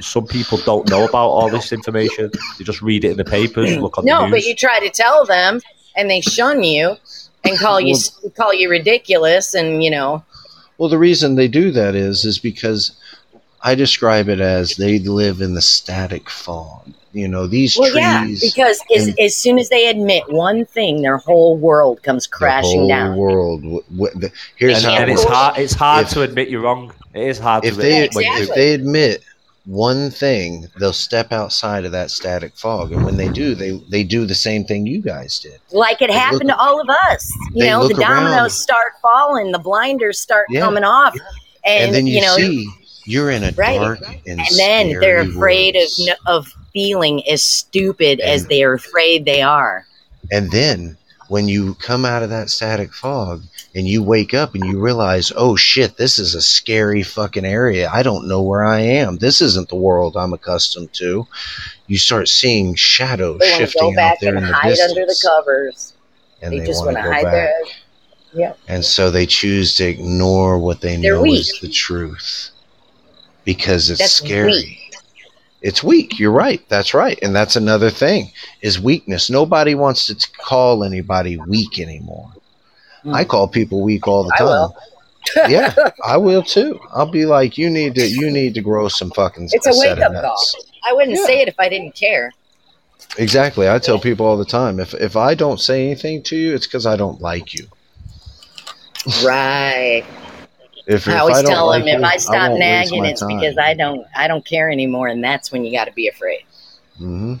Some 0.00 0.26
people 0.26 0.58
don't 0.58 0.88
know 0.88 1.04
about 1.04 1.28
all 1.28 1.48
this 1.48 1.72
information. 1.72 2.30
They 2.58 2.64
just 2.64 2.82
read 2.82 3.04
it 3.04 3.12
in 3.12 3.16
the 3.18 3.24
papers, 3.24 3.76
look 3.76 3.98
on 3.98 4.04
the 4.04 4.10
No, 4.10 4.28
but 4.28 4.42
you 4.42 4.56
try 4.56 4.80
to 4.80 4.90
tell 4.90 5.24
them, 5.24 5.60
and 5.96 6.10
they 6.10 6.20
shun 6.20 6.64
you 6.64 6.96
and 7.44 7.58
call 7.58 7.80
you 7.80 7.96
call 8.36 8.52
you 8.52 8.68
ridiculous, 8.68 9.54
and 9.54 9.82
you 9.84 9.90
know, 9.90 10.24
Well, 10.78 10.88
the 10.88 10.98
reason 10.98 11.36
they 11.36 11.46
do 11.48 11.70
that 11.70 11.94
is 11.94 12.24
is 12.24 12.38
because 12.40 12.92
I 13.62 13.74
describe 13.74 14.28
it 14.28 14.40
as 14.40 14.76
they 14.76 14.98
live 14.98 15.40
in 15.40 15.54
the 15.54 15.62
static 15.62 16.28
fog. 16.28 16.90
You 17.12 17.28
know, 17.28 17.46
these 17.46 17.76
well, 17.78 17.94
yeah, 17.94 18.26
because 18.40 18.80
as, 18.96 19.08
and 19.08 19.20
as 19.20 19.36
soon 19.36 19.58
as 19.58 19.68
they 19.68 19.86
admit 19.88 20.24
one 20.32 20.64
thing, 20.64 21.02
their 21.02 21.18
whole 21.18 21.58
world 21.58 22.02
comes 22.02 22.24
the 22.26 22.30
crashing 22.30 22.80
whole 22.80 22.88
down. 22.88 23.16
world. 23.18 23.62
w- 23.62 23.82
w- 23.94 24.18
the- 24.18 24.32
Here's 24.56 24.78
and, 24.78 24.86
how 24.86 24.94
and 25.02 25.10
it 25.10 25.14
it's 25.14 25.24
hard. 25.24 25.58
It's 25.58 25.74
hard 25.74 26.06
If- 26.06 26.12
to 26.12 26.22
admit 26.22 26.48
you're 26.48 26.62
wrong. 26.62 26.90
It 27.12 27.28
is 27.28 27.38
hard 27.38 27.66
if 27.66 27.74
to 27.74 27.80
they 27.80 28.04
admit 28.04 28.14
when 28.14 28.24
you- 28.24 28.42
if 28.44 28.54
they 28.54 28.72
admit 28.72 29.22
one 29.66 30.10
thing, 30.10 30.66
they'll 30.80 30.94
step 30.94 31.32
outside 31.32 31.84
of 31.84 31.92
that 31.92 32.10
static 32.10 32.56
fog, 32.56 32.92
and 32.92 33.04
when 33.04 33.18
they 33.18 33.28
do, 33.28 33.54
they 33.54 33.72
they 33.90 34.02
do 34.04 34.24
the 34.24 34.34
same 34.34 34.64
thing 34.64 34.86
you 34.86 35.02
guys 35.02 35.38
did. 35.38 35.58
Like 35.70 36.00
it 36.00 36.08
They 36.08 36.14
happened 36.14 36.48
look- 36.48 36.56
to 36.56 36.62
all 36.62 36.80
of 36.80 36.88
us. 37.10 37.30
You 37.52 37.66
know, 37.66 37.82
the 37.86 37.88
look 37.94 37.98
around. 37.98 38.24
dominoes 38.24 38.58
start 38.58 38.94
falling, 39.02 39.52
the 39.52 39.58
blinders 39.58 40.18
start 40.18 40.46
Yeah. 40.48 40.62
coming 40.62 40.82
off, 40.84 41.14
and, 41.64 41.84
And, 41.88 41.94
then 41.94 42.06
you, 42.06 42.22
know, 42.22 42.36
see 42.36 42.66
you're 43.04 43.30
in 43.30 43.42
a 43.44 43.52
Right. 43.56 43.78
dark 43.78 44.00
and, 44.26 44.40
and 44.40 44.46
then 44.58 44.88
they're 45.00 45.20
afraid 45.20 45.76
of 45.76 45.88
no, 45.98 46.14
of 46.26 46.46
feeling 46.72 47.26
as 47.28 47.42
stupid 47.42 48.20
as 48.20 48.46
they 48.46 48.62
are 48.62 48.74
afraid 48.74 49.24
they 49.24 49.42
are. 49.42 49.86
And 50.30 50.50
then 50.50 50.96
when 51.28 51.48
you 51.48 51.74
come 51.74 52.04
out 52.04 52.22
of 52.22 52.30
that 52.30 52.50
static 52.50 52.92
fog 52.92 53.42
and 53.74 53.88
you 53.88 54.02
wake 54.02 54.34
up 54.34 54.54
and 54.54 54.64
you 54.64 54.80
realize, 54.80 55.32
oh 55.34 55.56
shit, 55.56 55.96
this 55.96 56.18
is 56.18 56.34
a 56.34 56.42
scary 56.42 57.02
fucking 57.02 57.44
area. 57.44 57.90
I 57.92 58.02
don't 58.02 58.28
know 58.28 58.42
where 58.42 58.64
I 58.64 58.80
am. 58.80 59.16
This 59.18 59.40
isn't 59.40 59.68
the 59.68 59.76
world 59.76 60.16
I'm 60.16 60.32
accustomed 60.34 60.92
to. 60.94 61.26
You 61.86 61.98
start 61.98 62.28
seeing 62.28 62.74
shadows 62.74 63.38
They 63.40 63.50
want 63.50 63.60
to 63.60 63.66
shifting 63.66 63.90
go 63.90 63.96
back 63.96 64.12
out 64.12 64.18
there 64.20 64.36
and 64.36 64.44
in 64.44 64.46
the 64.50 64.52
hide 64.54 64.68
distance. 64.70 64.90
under 64.92 65.06
the 65.06 65.20
covers. 65.26 65.94
and 66.42 66.52
They, 66.52 66.58
they, 66.60 66.66
just 66.66 66.84
want 66.84 66.96
to 66.96 67.02
hide 67.02 67.22
back. 67.24 67.32
there. 67.32 67.52
Yep. 68.34 68.58
And 68.68 68.84
so 68.84 69.10
they 69.10 69.26
choose 69.26 69.74
to 69.76 69.84
ignore 69.86 70.58
what 70.58 70.80
they 70.80 70.96
They're 70.96 71.16
know 71.16 71.24
is 71.26 71.58
the 71.60 71.68
truth 71.68 72.50
because 73.44 73.90
it's 73.90 74.00
That's 74.00 74.12
scary. 74.12 74.52
weak. 74.52 74.78
It's 75.62 75.82
weak. 75.82 76.18
You're 76.18 76.32
right. 76.32 76.60
That's 76.68 76.92
right. 76.92 77.18
And 77.22 77.34
that's 77.34 77.54
another 77.56 77.88
thing 77.90 78.32
is 78.62 78.80
weakness. 78.80 79.30
Nobody 79.30 79.74
wants 79.76 80.06
to 80.06 80.14
t- 80.16 80.26
call 80.38 80.82
anybody 80.82 81.36
weak 81.36 81.78
anymore. 81.78 82.32
Hmm. 83.02 83.14
I 83.14 83.24
call 83.24 83.46
people 83.48 83.80
weak 83.82 84.08
all 84.08 84.24
the 84.24 84.32
I 84.34 84.38
time. 84.38 84.46
will. 84.48 84.76
yeah, 85.48 85.72
I 86.04 86.16
will 86.16 86.42
too. 86.42 86.80
I'll 86.92 87.10
be 87.10 87.26
like, 87.26 87.56
you 87.56 87.70
need 87.70 87.94
to, 87.94 88.06
you 88.06 88.30
need 88.30 88.54
to 88.54 88.60
grow 88.60 88.88
some 88.88 89.10
fucking. 89.12 89.50
It's 89.52 89.66
a 89.66 89.70
wake 89.78 90.00
up 90.00 90.12
call. 90.12 90.36
I 90.84 90.92
wouldn't 90.94 91.16
Yeah. 91.16 91.24
say 91.26 91.40
it 91.42 91.48
if 91.48 91.54
I 91.60 91.68
didn't 91.68 91.94
care. 91.94 92.32
Exactly. 93.18 93.68
I 93.68 93.78
tell 93.78 94.00
people 94.00 94.26
all 94.26 94.36
the 94.36 94.44
time, 94.44 94.80
if 94.80 94.94
if 94.94 95.16
I 95.16 95.34
don't 95.34 95.60
say 95.60 95.84
anything 95.86 96.22
to 96.24 96.36
you, 96.36 96.54
it's 96.54 96.66
because 96.66 96.86
I 96.86 96.96
don't 96.96 97.20
like 97.20 97.54
you. 97.54 97.66
Right. 99.24 100.04
If, 100.86 101.08
I 101.08 101.18
if 101.18 101.28
always 101.28 101.40
I 101.40 101.42
tell 101.42 101.68
like 101.68 101.86
them 101.88 101.88
if 101.88 102.02
I 102.04 102.16
stop 102.18 102.52
won't 102.52 102.54
nagging, 102.54 103.04
it's 103.06 103.22
time. 103.22 103.22
because 103.22 103.56
I 103.58 103.74
don't 103.74 104.06
I 104.14 104.28
don't 104.28 104.44
care 104.44 104.70
anymore, 104.70 105.08
and 105.08 105.22
that's 105.22 105.50
when 105.52 105.64
you 105.64 105.72
got 105.76 105.84
to 105.86 105.92
be 105.92 106.08
afraid. 106.08 106.44
hmm 106.98 107.34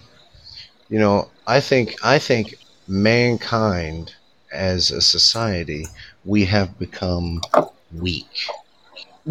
You 0.88 0.98
know, 0.98 1.30
I 1.46 1.60
think 1.60 1.94
I 2.02 2.18
think 2.18 2.54
mankind 2.86 4.12
as 4.52 4.90
a 4.90 5.00
society 5.00 5.90
we 6.24 6.44
have 6.46 6.78
become 6.78 7.44
weak, 7.92 8.30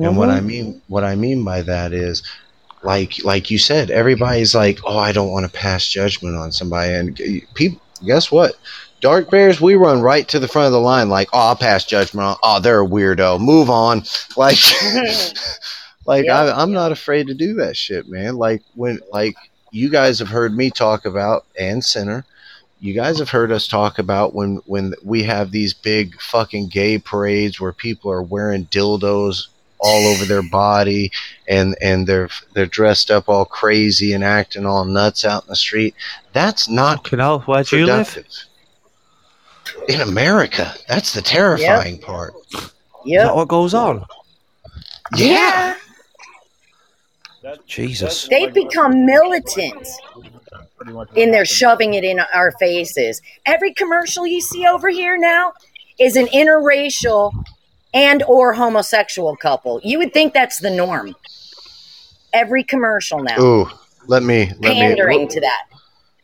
and 0.01 0.17
what 0.17 0.29
I 0.29 0.41
Mm-hmm. 0.41 0.41
mean 0.41 0.81
what 0.87 1.03
I 1.03 1.15
mean 1.15 1.43
by 1.43 1.61
that 1.63 1.93
is. 1.93 2.23
Like, 2.83 3.23
like 3.23 3.51
you 3.51 3.57
said, 3.57 3.89
everybody's 3.91 4.53
like, 4.55 4.79
"Oh, 4.85 4.97
I 4.97 5.11
don't 5.11 5.31
want 5.31 5.45
to 5.45 5.51
pass 5.59 5.87
judgment 5.87 6.35
on 6.37 6.51
somebody." 6.51 6.93
And 6.93 7.19
people, 7.55 7.81
guess 8.05 8.31
what? 8.31 8.53
Dark 9.01 9.31
Bears, 9.31 9.59
we 9.59 9.75
run 9.75 10.01
right 10.01 10.27
to 10.27 10.39
the 10.39 10.47
front 10.47 10.67
of 10.67 10.73
the 10.73 10.79
line, 10.79 11.09
like, 11.09 11.27
"Oh, 11.33 11.39
I'll 11.39 11.55
pass 11.55 11.83
judgment 11.85 12.27
on. 12.27 12.35
Oh, 12.43 12.59
they're 12.59 12.83
a 12.83 12.87
weirdo. 12.87 13.39
Move 13.39 13.69
on." 13.69 14.03
Like, 14.37 14.57
like 16.05 16.25
Yep. 16.25 16.35
I, 16.35 16.51
I'm 16.51 16.71
not 16.71 16.91
afraid 16.91 17.27
to 17.27 17.33
do 17.33 17.55
that 17.55 17.75
shit, 17.75 18.07
man. 18.07 18.37
Like 18.37 18.61
when, 18.75 18.99
like 19.11 19.35
you 19.71 19.89
guys 19.89 20.19
have 20.19 20.29
heard 20.29 20.55
me 20.55 20.69
talk 20.69 21.05
about, 21.05 21.45
and 21.59 21.83
Center, 21.83 22.25
you 22.79 22.93
guys 22.93 23.19
have 23.19 23.29
heard 23.29 23.51
us 23.51 23.67
talk 23.67 23.99
about 23.99 24.33
when 24.33 24.57
when 24.65 24.93
we 25.03 25.23
have 25.23 25.51
these 25.51 25.73
big 25.73 26.19
fucking 26.21 26.67
gay 26.67 26.97
parades 26.97 27.59
where 27.59 27.73
people 27.73 28.11
are 28.11 28.23
wearing 28.23 28.65
dildos 28.65 29.47
all 29.79 30.07
over 30.07 30.25
their 30.25 30.43
body 30.51 31.11
and 31.47 31.75
and 31.81 32.07
they're 32.07 32.29
they're 32.53 32.65
dressed 32.65 33.11
up 33.11 33.27
all 33.27 33.45
crazy 33.45 34.13
and 34.13 34.23
acting 34.23 34.65
all 34.65 34.85
nuts 34.85 35.25
out 35.25 35.43
in 35.43 35.49
the 35.49 35.55
street. 35.55 35.95
That's 36.33 36.69
not 36.69 37.03
Fucking 37.03 37.19
hell, 37.19 37.39
where 37.41 37.63
do 37.63 37.77
you 37.77 37.85
live? 37.85 38.17
Productive. 39.87 40.01
In 40.01 40.07
America, 40.07 40.73
that's 40.87 41.13
the 41.13 41.21
terrifying 41.21 41.99
part. 41.99 42.33
Yeah. 43.05 43.33
what 43.33 43.47
goes 43.47 43.73
on? 43.73 44.05
Yeah. 45.15 45.75
Jesus. 47.65 48.27
They 48.27 48.47
become 48.47 49.05
militant 49.05 49.87
Pretty 50.77 50.93
much 50.93 51.09
and 51.15 51.33
they're 51.33 51.45
shoving 51.45 51.93
it 51.93 52.03
in 52.03 52.19
our 52.33 52.51
faces. 52.53 53.21
Every 53.45 53.71
commercial 53.73 54.25
you 54.25 54.41
see 54.41 54.65
over 54.65 54.89
here 54.89 55.17
now 55.17 55.53
is 55.99 56.15
an 56.15 56.25
interracial 56.27 57.31
and 57.93 58.23
or 58.23 58.53
homosexual 58.53 59.35
couple. 59.35 59.79
You 59.83 59.99
would 59.99 60.11
think 60.11 60.33
that's 60.33 60.59
the 60.59 60.71
norm. 60.71 61.15
Every 62.33 62.63
commercial 62.63 63.21
now 63.21 63.39
Ooh, 63.39 63.69
let 64.07 64.23
me 64.23 64.51
let 64.59 64.73
pandering 64.73 65.21
me 65.21 65.27
to 65.27 65.41
that. 65.41 65.63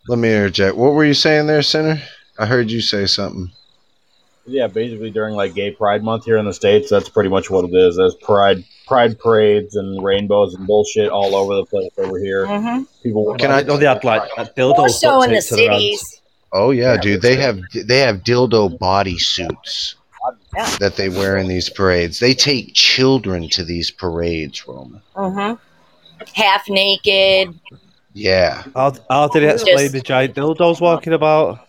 let 0.07 0.17
me 0.17 0.33
interject. 0.33 0.75
What 0.75 0.93
were 0.93 1.05
you 1.05 1.13
saying 1.13 1.47
there, 1.47 1.61
Sinner? 1.61 2.01
I 2.39 2.45
heard 2.45 2.69
you 2.71 2.81
say 2.81 3.05
something. 3.05 3.51
Yeah, 4.45 4.67
basically 4.67 5.11
during 5.11 5.35
like 5.35 5.53
Gay 5.55 5.71
Pride 5.71 6.03
Month 6.03 6.23
here 6.25 6.37
in 6.37 6.45
the 6.45 6.53
states, 6.53 6.89
that's 6.89 7.09
pretty 7.09 7.29
much 7.29 7.49
what 7.49 7.65
it 7.65 7.73
is. 7.75 7.97
There's 7.97 8.15
pride 8.15 8.63
pride 8.87 9.19
parades 9.19 9.75
and 9.75 10.01
rainbows 10.01 10.53
and 10.55 10.65
bullshit 10.65 11.09
all 11.09 11.35
over 11.35 11.55
the 11.55 11.65
place 11.65 11.91
over 11.97 12.17
here. 12.17 12.45
Mm-hmm. 12.45 12.83
People 13.03 13.35
Can 13.37 13.51
I- 13.51 13.63
know 13.63 13.75
they 13.75 13.85
had 13.85 14.03
like 14.05 14.29
a 14.37 14.45
dildo 14.45 14.77
More 14.77 14.89
so 14.89 15.21
in 15.23 15.31
the 15.31 15.35
duct 15.35 15.49
tape 15.49 15.49
to 15.49 15.55
their 15.57 15.71
hands. 15.71 15.81
cities. 15.99 16.21
Oh 16.53 16.71
yeah, 16.71 16.95
dude. 16.95 17.21
They 17.21 17.35
have 17.35 17.59
they 17.73 17.99
have 17.99 18.23
dildo 18.23 18.79
body 18.79 19.17
suits 19.17 19.95
Yeah. 20.55 20.77
that 20.79 20.95
they 20.95 21.09
wear 21.09 21.35
in 21.35 21.49
these 21.49 21.69
parades. 21.69 22.19
They 22.19 22.33
take 22.33 22.73
children 22.73 23.49
to 23.49 23.65
these 23.65 23.91
parades, 23.91 24.65
Roman. 24.65 25.01
Mm-hmm. 25.15 25.55
Half 26.41 26.69
naked. 26.69 27.59
Yeah, 28.13 28.63
How, 28.73 28.93
how 29.11 29.27
did 29.27 29.43
it 29.43 29.51
explain 29.53 29.77
Just- 29.77 29.93
the 29.93 30.01
giant 30.01 30.35
dildos 30.35 30.79
walking 30.79 31.11
about? 31.13 31.66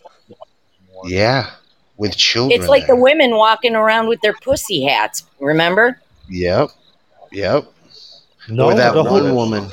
Yeah, 1.05 1.51
with 1.97 2.17
children. 2.17 2.59
It's 2.59 2.69
like 2.69 2.87
the 2.87 2.97
women 2.97 3.33
walking 3.33 3.75
around 3.75 4.09
with 4.09 4.21
their 4.21 4.35
pussy 4.35 4.85
hats. 4.85 5.25
Remember? 5.41 6.01
Yep, 6.29 6.71
yep. 7.33 7.65
No, 8.49 8.67
or 8.67 8.75
that 8.75 8.95
one 8.95 9.35
woman. 9.35 9.71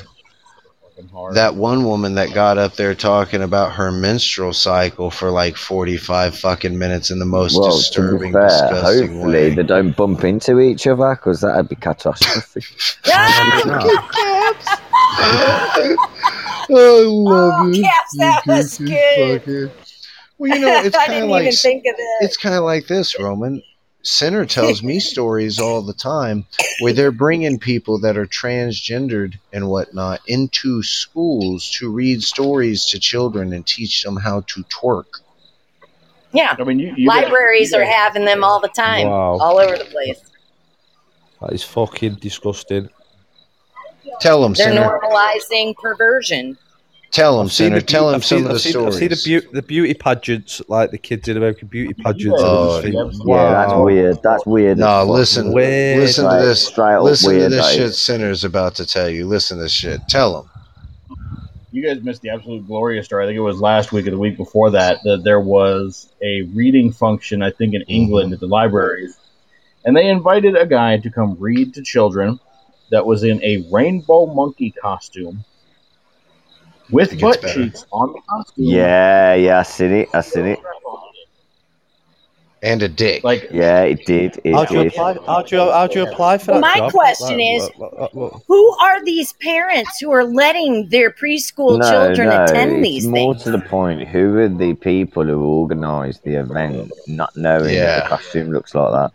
That 1.34 1.56
one 1.56 1.84
woman 1.84 2.14
that 2.14 2.32
got 2.32 2.56
up 2.56 2.76
there 2.76 2.94
talking 2.94 3.42
about 3.42 3.72
her 3.72 3.92
menstrual 3.92 4.54
cycle 4.54 5.10
for 5.10 5.30
like 5.30 5.56
forty-five 5.56 6.38
fucking 6.38 6.78
minutes 6.78 7.10
in 7.10 7.18
the 7.18 7.26
most 7.26 7.54
Well, 7.54 7.70
to 7.70 7.70
be 7.70 7.76
disturbing, 7.76 8.32
fair, 8.32 8.48
disgusting 8.48 9.12
hopefully 9.12 9.32
way. 9.32 9.54
they 9.54 9.62
don't 9.62 9.94
bump 9.94 10.24
into 10.24 10.58
each 10.58 10.86
other 10.86 11.14
because 11.14 11.42
that'd 11.42 11.68
be 11.68 11.76
catastrophic. 11.76 12.64
I 16.68 17.04
love 17.06 17.66
oh, 17.66 17.70
it. 17.70 17.82
Caps, 17.82 18.16
that 18.16 18.42
was 18.46 18.78
good. 18.78 19.70
Well, 20.38 20.54
you 20.54 20.60
know, 20.60 20.80
it's 20.84 20.96
kind 20.96 21.22
of 21.24 21.28
like 21.30 21.52
think 21.54 21.84
of 21.86 21.96
that. 21.96 22.18
it's 22.22 22.36
kind 22.36 22.54
of 22.54 22.64
like 22.64 22.86
this, 22.86 23.18
Roman. 23.18 23.62
Sinner 24.02 24.44
tells 24.56 24.82
me 24.82 25.00
stories 25.00 25.58
all 25.58 25.82
the 25.82 25.92
time 25.94 26.46
where 26.80 26.92
they're 26.92 27.10
bringing 27.10 27.58
people 27.58 27.98
that 28.00 28.16
are 28.16 28.26
transgendered 28.26 29.34
and 29.52 29.68
whatnot 29.68 30.20
into 30.28 30.82
schools 30.82 31.70
to 31.72 31.90
read 31.90 32.22
stories 32.22 32.84
to 32.86 32.98
children 33.00 33.52
and 33.52 33.66
teach 33.66 34.02
them 34.02 34.16
how 34.16 34.42
to 34.42 34.62
twerk. 34.64 35.06
Yeah. 36.32 36.54
I 36.58 36.62
mean, 36.64 36.78
you, 36.78 36.94
you 36.96 37.08
guys- 37.08 37.22
Libraries 37.24 37.72
you 37.72 37.78
are 37.78 37.84
guys- 37.84 37.94
having 37.94 38.24
them 38.24 38.44
all 38.44 38.60
the 38.60 38.68
time, 38.68 39.08
Wow. 39.08 39.38
all 39.40 39.58
over 39.58 39.76
the 39.76 39.84
place. 39.86 40.20
That 41.40 41.52
is 41.52 41.62
fucking 41.64 42.14
disgusting. 42.16 42.88
Tell 44.20 44.40
them, 44.42 44.52
They're 44.54 44.68
Sinner. 44.72 45.00
normalizing 45.02 45.74
perversion. 45.76 46.56
Tell 47.16 47.38
them, 47.38 47.46
I've 47.46 47.52
seen 47.52 47.66
Sinner. 47.68 47.80
the 47.80 47.86
Tell 47.86 48.06
them 48.08 48.14
I've 48.16 48.24
some 48.26 48.38
seen- 48.40 48.44
of 48.44 48.48
the 48.50 48.54
I've 48.56 48.60
stories. 48.60 48.94
I've 49.02 49.18
seen 49.18 49.40
the, 49.40 49.40
beau- 49.46 49.52
the 49.54 49.62
beauty 49.62 49.94
pageants, 49.94 50.60
like 50.68 50.90
the 50.90 50.98
kids 50.98 51.26
in 51.28 51.38
American 51.38 51.66
Beauty 51.68 51.94
pageants. 51.94 52.36
Oh, 52.44 52.78
and 52.84 52.94
I 52.94 53.00
yeah. 53.00 53.10
Yeah, 53.26 53.52
that's 53.52 53.74
weird. 53.74 54.22
That's 54.22 54.44
weird. 54.46 54.76
No, 54.78 55.00
as 55.02 55.08
listen, 55.08 55.52
Weird. 55.54 55.98
listen 55.98 56.28
to 56.30 56.46
this. 56.46 56.66
straight 56.66 56.96
up 56.96 57.04
Listen 57.04 57.32
to 57.32 57.48
this 57.48 57.64
that 57.64 57.72
shit. 57.72 57.82
is. 57.84 57.98
Sinner's 57.98 58.44
about 58.44 58.74
to 58.74 58.84
tell 58.86 59.08
you. 59.08 59.26
Listen 59.26 59.56
to 59.56 59.62
this 59.62 59.72
shit. 59.72 60.02
Tell 60.10 60.42
them. 60.42 60.50
you 61.72 61.82
guys 61.82 62.02
missed 62.02 62.20
the 62.20 62.28
absolute 62.28 62.66
glorious 62.66 63.06
story. 63.06 63.24
I 63.24 63.28
think 63.28 63.38
it 63.38 63.40
was 63.40 63.62
last 63.62 63.92
week 63.92 64.06
or 64.06 64.10
the 64.10 64.18
week 64.18 64.36
before 64.36 64.70
that 64.72 64.98
that 65.04 65.24
there 65.24 65.40
was 65.40 66.12
a 66.22 66.42
reading 66.54 66.92
function. 66.92 67.42
I 67.42 67.50
think 67.50 67.72
in 67.72 67.80
England 67.88 68.34
at 68.34 68.40
the 68.40 68.46
libraries, 68.46 69.16
and 69.86 69.96
they 69.96 70.06
invited 70.08 70.54
a 70.54 70.66
guy 70.66 70.98
to 70.98 71.10
come 71.10 71.34
read 71.40 71.72
to 71.74 71.82
children 71.82 72.38
that 72.90 73.06
was 73.06 73.22
in 73.24 73.42
a 73.42 73.66
rainbow 73.72 74.26
monkey 74.26 74.70
costume 74.70 75.44
with 76.90 77.12
It 77.12 77.16
gets 77.16 77.22
butt 77.22 77.42
better. 77.42 77.64
cheeks 77.64 77.86
on 77.92 78.12
the 78.12 78.20
costume. 78.28 78.64
Yeah, 78.64 79.34
yeah, 79.34 79.58
I 79.60 79.62
seen 79.62 79.92
it. 79.92 80.08
I 80.14 80.20
seen 80.20 80.46
it. 80.46 80.58
And 82.62 82.82
a 82.82 82.88
dick. 82.88 83.22
like 83.22 83.48
Yeah, 83.52 83.82
it 83.82 84.06
did. 84.06 84.40
It 84.42 84.52
How 84.54 84.64
do 84.64 84.74
you 84.74 84.80
apply? 84.88 85.18
How 85.26 85.42
do 85.42 85.56
you 85.56 85.70
how 85.70 85.86
do 85.86 85.98
you 86.00 86.06
apply 86.06 86.38
for 86.38 86.52
Well, 86.52 86.62
that 86.62 86.74
my 86.74 86.80
job? 86.80 86.92
question 86.92 87.36
Like, 87.38 87.46
is- 87.62 87.70
what- 87.76 87.98
what- 88.00 88.14
what- 88.14 88.32
Who 88.48 88.76
are 88.80 89.04
these 89.04 89.32
parents 89.34 90.00
who 90.00 90.10
are 90.10 90.24
letting 90.24 90.88
their 90.88 91.10
preschool 91.10 91.78
no, 91.78 91.90
children 91.90 92.28
no, 92.30 92.44
attend 92.44 92.72
it's 92.78 92.82
these 92.82 93.06
more 93.06 93.34
things? 93.34 93.44
to 93.44 93.50
the 93.52 93.58
point. 93.60 94.08
Who 94.08 94.38
are 94.38 94.48
the 94.48 94.74
people 94.74 95.24
who 95.24 95.44
organised 95.60 96.24
the 96.24 96.36
event, 96.36 96.90
not 97.06 97.36
knowing 97.36 97.74
Yeah. 97.74 97.86
that 97.86 98.02
the 98.04 98.08
costume 98.16 98.50
looks 98.50 98.74
like 98.74 98.90
that? 98.92 99.12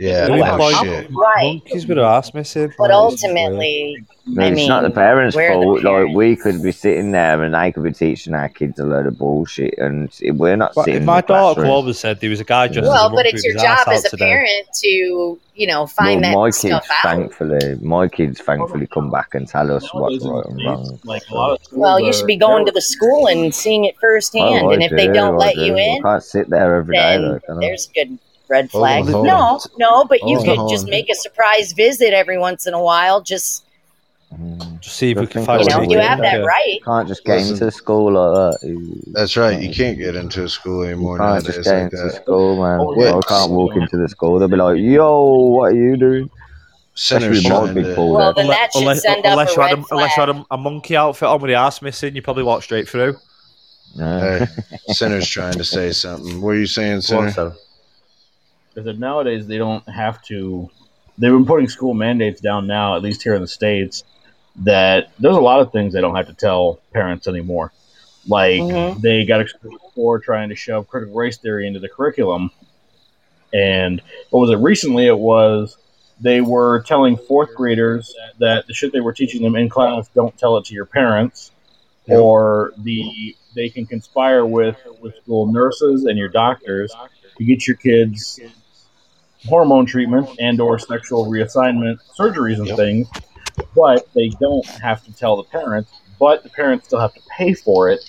Yeah, 0.00 0.26
Who 0.26 0.36
no 0.38 0.44
employs- 0.44 0.78
shit. 0.78 1.10
Right. 1.12 1.60
Monkeys 1.64 1.86
with 1.86 1.96
their 1.98 2.06
ass 2.06 2.32
missing. 2.34 2.72
But 2.78 2.90
Like, 2.90 3.12
it's 3.12 3.22
just 3.22 3.34
weird. 3.34 3.36
ultimately, 3.46 4.04
No, 4.26 4.42
I 4.44 4.46
it's 4.48 4.68
not 4.68 4.82
the 4.82 4.90
parents' 4.90 5.34
we're 5.36 5.48
the 5.58 5.62
fault. 5.64 5.82
Like 5.82 6.14
we 6.14 6.36
could 6.36 6.62
be 6.62 6.72
sitting 6.72 7.10
there 7.12 7.42
and 7.42 7.54
they 7.54 7.72
could 7.72 7.82
be 7.84 7.92
teaching 7.92 8.34
our 8.34 8.48
kids 8.48 8.78
a 8.78 8.84
load 8.84 9.06
of 9.06 9.18
bullshit, 9.18 9.74
and 9.78 10.10
we're 10.38 10.56
not 10.56 10.72
But 10.74 10.84
sitting. 10.84 10.94
if 10.96 11.00
in 11.00 11.06
my 11.06 11.20
the 11.20 11.26
daughter 11.28 11.54
classroom. 11.54 11.66
come 11.66 11.74
over 11.74 11.86
and 11.88 11.96
said 11.96 12.20
there 12.20 12.30
was 12.30 12.40
a 12.40 12.44
guy 12.44 12.66
dressed 12.68 12.78
as 12.78 12.86
a 12.88 12.90
well, 12.90 13.10
but 13.10 13.26
it's 13.26 13.44
your 13.44 13.54
job 13.56 13.88
as 13.88 14.04
a 14.04 14.10
today. 14.10 14.24
parent 14.26 14.68
to, 14.74 14.88
you 15.54 15.66
know, 15.66 15.86
find 15.86 16.22
well, 16.22 16.32
my 16.34 16.48
that 16.50 16.52
kids, 16.60 16.66
stuff 16.68 16.86
out. 16.90 17.02
thankfully, 17.10 17.78
my 17.82 18.08
kids, 18.08 18.40
thankfully, 18.40 18.86
come 18.86 19.10
back 19.10 19.34
and 19.34 19.48
tell 19.48 19.70
us 19.70 19.92
what's 19.92 20.22
nowadays 20.24 20.24
in 20.24 20.30
right 20.30 20.46
and 20.46 20.64
wrong. 20.66 20.98
like 21.04 21.22
So- 21.24 21.34
lot 21.34 21.52
of 21.52 21.64
schools 21.64 21.80
Well, 21.80 22.00
you 22.00 22.12
should 22.12 22.26
be 22.26 22.36
going 22.36 22.64
to 22.66 22.72
the 22.72 22.80
school 22.80 23.26
and 23.26 23.54
seeing 23.54 23.84
it 23.84 23.96
firsthand. 24.00 24.66
Oh, 24.66 24.70
and 24.70 24.82
if 24.82 24.90
they 24.92 25.08
do, 25.08 25.12
don't 25.14 25.34
I 25.34 25.38
let 25.38 25.54
do. 25.56 25.64
you 25.66 25.76
I 25.76 25.80
in, 25.80 26.02
can't 26.02 26.22
sit 26.22 26.48
there 26.48 26.76
every 26.76 26.96
day, 26.96 27.18
though, 27.18 27.58
there's 27.60 27.88
a 27.88 27.92
good 28.04 28.18
red 28.50 28.70
Hold 28.70 28.82
flag. 28.82 29.04
on, 29.06 29.12
hold 29.12 29.26
no, 29.26 29.36
on. 29.36 29.60
no, 29.78 30.04
but 30.04 30.20
you 30.26 30.36
Hold 30.36 30.46
could 30.48 30.58
on. 30.58 30.68
just 30.68 30.88
make 30.88 31.08
a 31.08 31.14
surprise 31.14 31.72
visit 31.72 32.12
every 32.12 32.36
once 32.38 32.66
in 32.66 32.74
a 32.74 32.82
while. 32.82 33.20
Just 33.22 33.64
Mm. 34.32 34.78
Just 34.78 34.94
see 34.96 35.10
if 35.10 35.18
we 35.18 35.26
can 35.26 35.44
find 35.44 35.60
you 35.60 35.68
know, 35.70 35.78
a 35.80 35.82
you 35.82 35.88
weird, 35.88 36.02
have 36.04 36.20
that 36.20 36.38
Yeah. 36.38 36.44
right. 36.44 36.78
Can't 36.84 37.08
just 37.08 37.24
get 37.24 37.38
Listen. 37.38 37.54
into 37.54 37.64
the 37.64 37.72
school 37.72 38.12
like 38.12 38.60
that. 38.60 38.64
You, 38.68 39.02
That's 39.08 39.36
right. 39.36 39.60
You 39.60 39.74
can't 39.74 39.98
get 39.98 40.14
into 40.14 40.44
a 40.44 40.48
school 40.48 40.84
you 40.84 40.90
anymore 40.92 41.18
can't 41.18 41.44
just 41.44 41.58
nowadays 41.58 41.64
get 41.66 41.74
like 41.74 41.82
into 41.92 41.96
that. 41.96 42.22
school, 42.22 42.62
man. 42.62 42.78
Oh, 42.80 43.18
I 43.18 43.20
can't 43.26 43.50
walk 43.50 43.74
into 43.74 43.96
the 43.96 44.08
school. 44.08 44.38
They'll 44.38 44.46
be 44.46 44.54
like, 44.56 44.78
"Yo, 44.78 45.32
what 45.32 45.72
are 45.72 45.74
you 45.74 45.96
doing?" 45.96 46.30
Sinner's 46.94 47.38
Especially 47.38 47.72
trying 47.74 47.74
to. 47.74 47.94
Well, 48.00 48.18
there. 48.18 48.32
then 48.34 48.46
that 48.46 48.72
should 48.72 48.82
unless, 48.82 49.02
send 49.02 49.26
up 49.26 49.32
unless 49.32 49.50
a 49.50 49.54
you 49.56 49.60
had 49.62 49.68
red 49.70 49.78
a, 49.78 49.84
unless 49.90 50.10
you 50.10 50.14
flag. 50.24 50.28
had 50.28 50.36
a, 50.36 50.46
a 50.52 50.58
monkey 50.58 50.96
outfit 50.96 51.28
on 51.28 51.40
with 51.40 51.48
the 51.48 51.54
ass 51.56 51.82
missing, 51.82 52.14
you 52.14 52.22
probably 52.22 52.44
walk 52.44 52.62
straight 52.62 52.88
through. 52.88 53.16
Yeah. 53.96 54.46
Hey, 54.46 54.92
Sinner's 54.92 55.26
trying 55.28 55.54
to 55.54 55.64
say 55.64 55.90
something. 55.90 56.40
What 56.40 56.50
are 56.50 56.58
you 56.58 56.66
saying, 56.68 57.00
Sinner? 57.00 57.52
I 58.76 58.82
said 58.82 59.00
nowadays 59.00 59.46
they 59.46 59.58
don't 59.58 59.86
have 59.88 60.22
to. 60.24 60.70
They've 61.18 61.30
been 61.32 61.44
putting 61.46 61.68
school 61.68 61.92
mandates 61.94 62.40
down 62.40 62.66
now, 62.66 62.96
at 62.96 63.02
least 63.02 63.22
here 63.22 63.34
in 63.34 63.42
the 63.42 63.48
states, 63.48 64.04
that 64.56 65.10
there's 65.18 65.36
a 65.36 65.40
lot 65.40 65.60
of 65.60 65.72
things 65.72 65.92
they 65.92 66.00
don't 66.00 66.14
have 66.16 66.28
to 66.28 66.34
tell 66.34 66.80
parents 66.92 67.26
anymore. 67.28 67.72
Like 68.26 68.60
Mhm. 68.62 69.00
they 69.00 69.24
got 69.24 69.40
exposed 69.40 69.76
for 69.94 70.18
trying 70.18 70.50
to 70.50 70.54
shove 70.54 70.88
critical 70.88 71.14
race 71.14 71.36
theory 71.38 71.66
into 71.66 71.80
the 71.80 71.88
curriculum, 71.88 72.50
and 73.52 74.00
what 74.30 74.40
was 74.40 74.50
it? 74.50 74.56
Recently, 74.56 75.06
it 75.06 75.18
was 75.18 75.76
they 76.20 76.40
were 76.40 76.82
telling 76.82 77.16
fourth 77.16 77.54
graders 77.54 78.14
that 78.38 78.66
the 78.66 78.74
shit 78.74 78.92
they 78.92 79.00
were 79.00 79.12
teaching 79.12 79.42
them 79.42 79.56
in 79.56 79.68
class 79.68 80.08
don't 80.14 80.36
tell 80.38 80.56
it 80.58 80.64
to 80.66 80.74
your 80.74 80.84
parents, 80.86 81.50
or 82.06 82.72
the 82.78 83.34
they 83.56 83.68
can 83.68 83.84
conspire 83.86 84.46
with 84.46 84.76
with 85.00 85.16
school 85.16 85.46
nurses 85.50 86.04
and 86.04 86.16
your 86.18 86.28
doctors 86.28 86.92
to 87.38 87.44
get 87.44 87.66
your 87.66 87.76
kids 87.76 88.38
hormone 89.48 89.86
treatment 89.86 90.28
and 90.38 90.60
or 90.60 90.78
sexual 90.78 91.26
reassignment 91.26 91.98
surgeries 92.18 92.58
and 92.58 92.66
Yep. 92.68 92.76
things 92.76 93.08
but 93.74 94.06
they 94.14 94.28
don't 94.40 94.66
have 94.66 95.04
to 95.04 95.12
tell 95.12 95.36
the 95.36 95.44
parents 95.44 95.90
but 96.18 96.42
the 96.42 96.48
parents 96.50 96.86
still 96.86 97.00
have 97.00 97.14
to 97.14 97.20
pay 97.36 97.54
for 97.54 97.88
it 97.90 98.00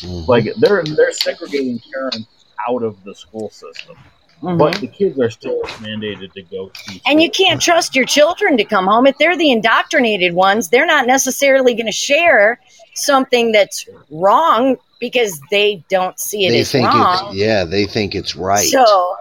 Mhm. 0.00 0.26
like 0.28 0.44
they're 0.58 0.82
they're 0.84 1.12
segregating 1.12 1.80
parents 1.92 2.26
out 2.68 2.82
of 2.82 3.02
the 3.04 3.14
school 3.14 3.48
system 3.50 3.96
Mhm. 4.42 4.58
but 4.58 4.74
the 4.80 4.88
kids 4.88 5.18
are 5.20 5.30
still 5.30 5.60
mandated 5.80 6.32
to 6.32 6.42
go 6.42 6.68
to 6.70 7.00
And 7.06 7.22
you 7.22 7.30
can't 7.30 7.60
trust 7.62 7.94
your 7.94 8.04
children 8.04 8.56
to 8.56 8.64
come 8.64 8.86
home. 8.88 9.06
If 9.06 9.16
they're 9.18 9.36
the 9.36 9.52
indoctrinated 9.52 10.34
ones, 10.34 10.68
they're 10.68 10.84
not 10.86 11.06
necessarily 11.06 11.74
going 11.74 11.86
to 11.86 11.92
share 11.92 12.58
something 12.94 13.52
that's 13.52 13.86
wrong 14.10 14.76
because 14.98 15.40
they 15.52 15.84
don't 15.88 16.18
see 16.18 16.46
it 16.46 16.50
they 16.50 16.60
as 16.60 16.72
think 16.72 16.88
wrong. 16.92 17.28
it's 17.28 17.36
yeah. 17.36 17.62
They 17.64 17.86
think 17.86 18.16
it's 18.16 18.34
right. 18.34 18.66
So, 18.68 19.14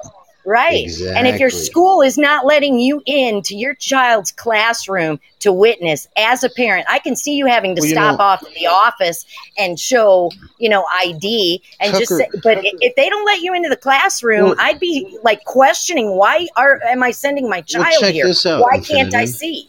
right. 0.46 0.88
And 1.16 1.28
if 1.28 1.40
your 1.40 1.50
school 1.50 2.02
is 2.02 2.18
not 2.18 2.46
letting 2.46 2.80
you 2.80 3.02
in 3.06 3.42
to 3.44 3.56
your 3.56 3.74
child's 3.76 4.32
classroom 4.32 5.20
to 5.40 5.52
witness 5.52 6.08
as 6.18 6.44
a 6.44 6.50
parent, 6.50 6.86
I 6.90 7.00
can 7.00 7.16
see 7.16 7.34
you 7.36 7.46
having 7.46 7.76
to 7.76 7.82
Well, 7.82 7.90
you 7.90 7.96
stop 7.96 8.18
know- 8.20 8.24
off 8.26 8.44
at 8.44 8.54
the 8.54 8.68
office 8.68 9.26
and 9.58 9.80
show, 9.80 10.32
you 10.60 10.70
know, 10.70 10.86
ID 10.94 11.62
and 11.80 11.96
just 11.98 12.16
say, 12.16 12.28
but 12.44 12.58
i- 12.60 12.62
if 12.82 12.96
they 12.96 13.10
don't 13.10 13.26
let 13.26 13.42
you 13.42 13.54
into 13.54 13.70
the 13.70 13.76
classroom, 13.78 14.46
Well- 14.50 14.56
I'd 14.60 14.80
be 14.80 15.18
like 15.24 15.44
questioning 15.46 16.16
why 16.16 16.48
are 16.58 16.80
am 16.86 17.04
I 17.04 17.12
sending 17.12 17.50
my 17.50 17.58
Well, 17.74 17.84
child 17.84 17.96
check 18.02 18.14
here? 18.14 18.26
this 18.28 18.46
out, 18.46 18.62
why 18.62 18.80
can't 18.80 19.14
I 19.16 19.26
see? 19.26 19.68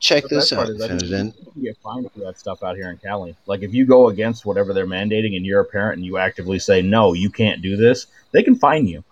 Check 0.00 0.24
The 0.24 0.36
this 0.36 0.52
out, 0.52 0.68
is 0.68 0.84
Finnegan. 0.84 1.32
you 1.38 1.52
can 1.52 1.62
get 1.62 1.76
fined 1.76 2.10
for 2.12 2.18
that 2.24 2.36
stuff 2.36 2.64
out 2.64 2.74
here 2.74 2.90
in 2.90 2.96
Cali. 2.96 3.36
Like 3.46 3.62
if 3.62 3.72
you 3.72 3.86
go 3.86 4.08
against 4.08 4.44
whatever 4.44 4.72
they're 4.72 4.86
mandating 4.86 5.36
and 5.36 5.46
you're 5.46 5.60
a 5.60 5.64
parent 5.64 5.98
and 5.98 6.04
you 6.04 6.18
actively 6.18 6.58
say 6.58 6.82
no, 6.82 7.12
you 7.12 7.30
can't 7.30 7.62
do 7.62 7.76
this, 7.76 8.06
they 8.32 8.42
can 8.42 8.56
fine 8.56 8.88
you. 8.88 9.04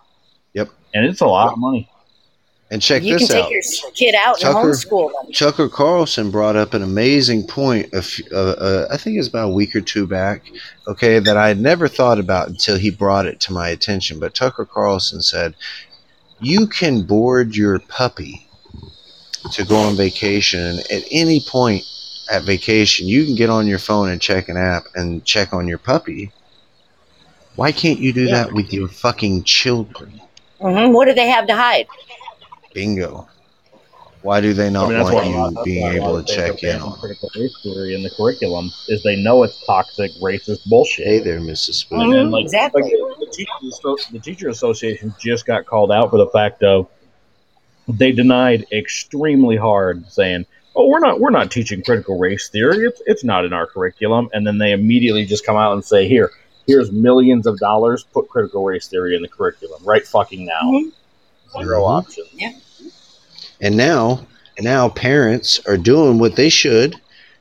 Yep. 0.53 0.69
And 0.93 1.05
it's 1.05 1.21
a 1.21 1.25
lot 1.27 1.53
of 1.53 1.57
money. 1.59 1.89
And 2.69 2.81
check 2.81 3.03
you 3.03 3.17
this 3.19 3.29
out. 3.31 3.49
You 3.49 3.61
can 3.61 3.69
take 3.69 3.81
your 3.83 3.91
kid 3.91 4.15
out 4.17 4.41
and 4.41 4.55
homeschool 4.55 5.11
them. 5.11 5.33
Tucker 5.33 5.67
Carlson 5.67 6.31
brought 6.31 6.55
up 6.55 6.73
an 6.73 6.81
amazing 6.81 7.45
point. 7.45 7.93
Of, 7.93 8.09
uh, 8.31 8.35
uh, 8.35 8.87
I 8.89 8.95
think 8.95 9.15
it 9.15 9.19
was 9.19 9.27
about 9.27 9.49
a 9.49 9.53
week 9.53 9.75
or 9.75 9.81
two 9.81 10.07
back. 10.07 10.43
Okay, 10.87 11.19
that 11.19 11.35
I 11.35 11.49
had 11.49 11.59
never 11.59 11.89
thought 11.89 12.17
about 12.17 12.47
until 12.47 12.77
he 12.77 12.89
brought 12.89 13.25
it 13.25 13.41
to 13.41 13.53
my 13.53 13.67
attention. 13.67 14.19
But 14.19 14.33
Tucker 14.33 14.65
Carlson 14.65 15.21
said, 15.21 15.53
"You 16.39 16.65
can 16.65 17.01
board 17.01 17.57
your 17.57 17.79
puppy 17.79 18.47
to 19.51 19.65
go 19.65 19.75
on 19.75 19.95
vacation 19.97 20.61
and 20.61 20.79
at 20.91 21.03
any 21.11 21.41
point 21.41 21.83
at 22.31 22.43
vacation. 22.43 23.07
You 23.07 23.25
can 23.25 23.35
get 23.35 23.49
on 23.49 23.67
your 23.67 23.79
phone 23.79 24.09
and 24.09 24.21
check 24.21 24.47
an 24.47 24.55
app 24.55 24.83
and 24.95 25.25
check 25.25 25.53
on 25.53 25.67
your 25.67 25.77
puppy. 25.77 26.31
Why 27.55 27.73
can't 27.73 27.99
you 27.99 28.13
do 28.13 28.25
Yeah. 28.25 28.43
that 28.45 28.53
with 28.53 28.71
your 28.71 28.87
fucking 28.87 29.43
children? 29.43 30.21
Hmm 30.61 30.93
What 30.93 31.05
do 31.05 31.13
they 31.13 31.27
have 31.27 31.47
to 31.47 31.55
hide? 31.55 31.87
Bingo." 32.73 33.27
Why 34.21 34.39
do 34.39 34.53
they 34.53 34.69
not 34.69 34.85
I 34.85 34.89
mean, 34.89 35.01
want 35.01 35.13
why 35.15 35.23
you 35.57 35.63
being 35.65 35.81
why 35.81 35.93
a 35.95 36.01
lot 36.01 36.09
able 36.09 36.23
to 36.23 36.35
check 36.35 36.63
in 36.63 36.79
on? 36.79 36.99
critical 36.99 37.27
race 37.35 37.55
theory 37.63 37.95
in 37.95 38.03
the 38.03 38.11
curriculum 38.11 38.69
is 38.87 39.01
they 39.01 39.15
know 39.15 39.41
it's 39.41 39.65
toxic, 39.65 40.11
racist 40.21 40.63
bullshit. 40.67 41.07
Hey 41.07 41.19
there, 41.19 41.39
Mrs. 41.39 41.73
Spoon. 41.73 42.01
And 42.01 42.13
then, 42.13 42.25
Mhm, 42.27 42.31
like, 42.31 42.43
exactly. 42.43 42.83
like 42.83 42.91
the, 42.91 43.25
teachers, 43.31 44.09
the 44.11 44.19
teacher 44.19 44.49
association 44.49 45.15
just 45.19 45.47
got 45.47 45.65
called 45.65 45.91
out 45.91 46.11
for 46.11 46.17
the 46.19 46.27
fact 46.27 46.61
of 46.61 46.87
they 47.87 48.11
denied 48.11 48.67
extremely 48.71 49.55
hard, 49.57 50.05
saying, 50.11 50.45
"Oh, 50.75 50.87
we're 50.87 50.99
not 50.99 51.19
we're 51.19 51.31
not 51.31 51.49
teaching 51.49 51.81
critical 51.81 52.19
race 52.19 52.47
theory. 52.49 52.85
It's 52.85 53.01
it's 53.07 53.23
not 53.23 53.43
in 53.43 53.53
our 53.53 53.65
curriculum." 53.65 54.29
And 54.33 54.45
then 54.45 54.59
they 54.59 54.71
immediately 54.71 55.25
just 55.25 55.47
come 55.47 55.57
out 55.57 55.73
and 55.73 55.83
say, 55.83 56.07
"Here, 56.07 56.29
here's 56.67 56.91
millions 56.91 57.47
of 57.47 57.57
dollars. 57.59 58.03
Put 58.13 58.29
critical 58.29 58.63
race 58.63 58.87
theory 58.87 59.15
in 59.15 59.21
the 59.21 59.27
curriculum 59.27 59.81
right 59.83 60.05
fucking 60.05 60.45
now. 60.45 60.61
Mhm. 60.61 60.91
0 61.63 61.81
Mhm. 61.81 61.89
options." 61.89 62.29
And 63.59 63.77
now, 63.77 64.25
now 64.59 64.89
parents 64.89 65.59
are 65.67 65.77
doing 65.77 66.17
what 66.19 66.35
they 66.35 66.49
should, 66.49 66.95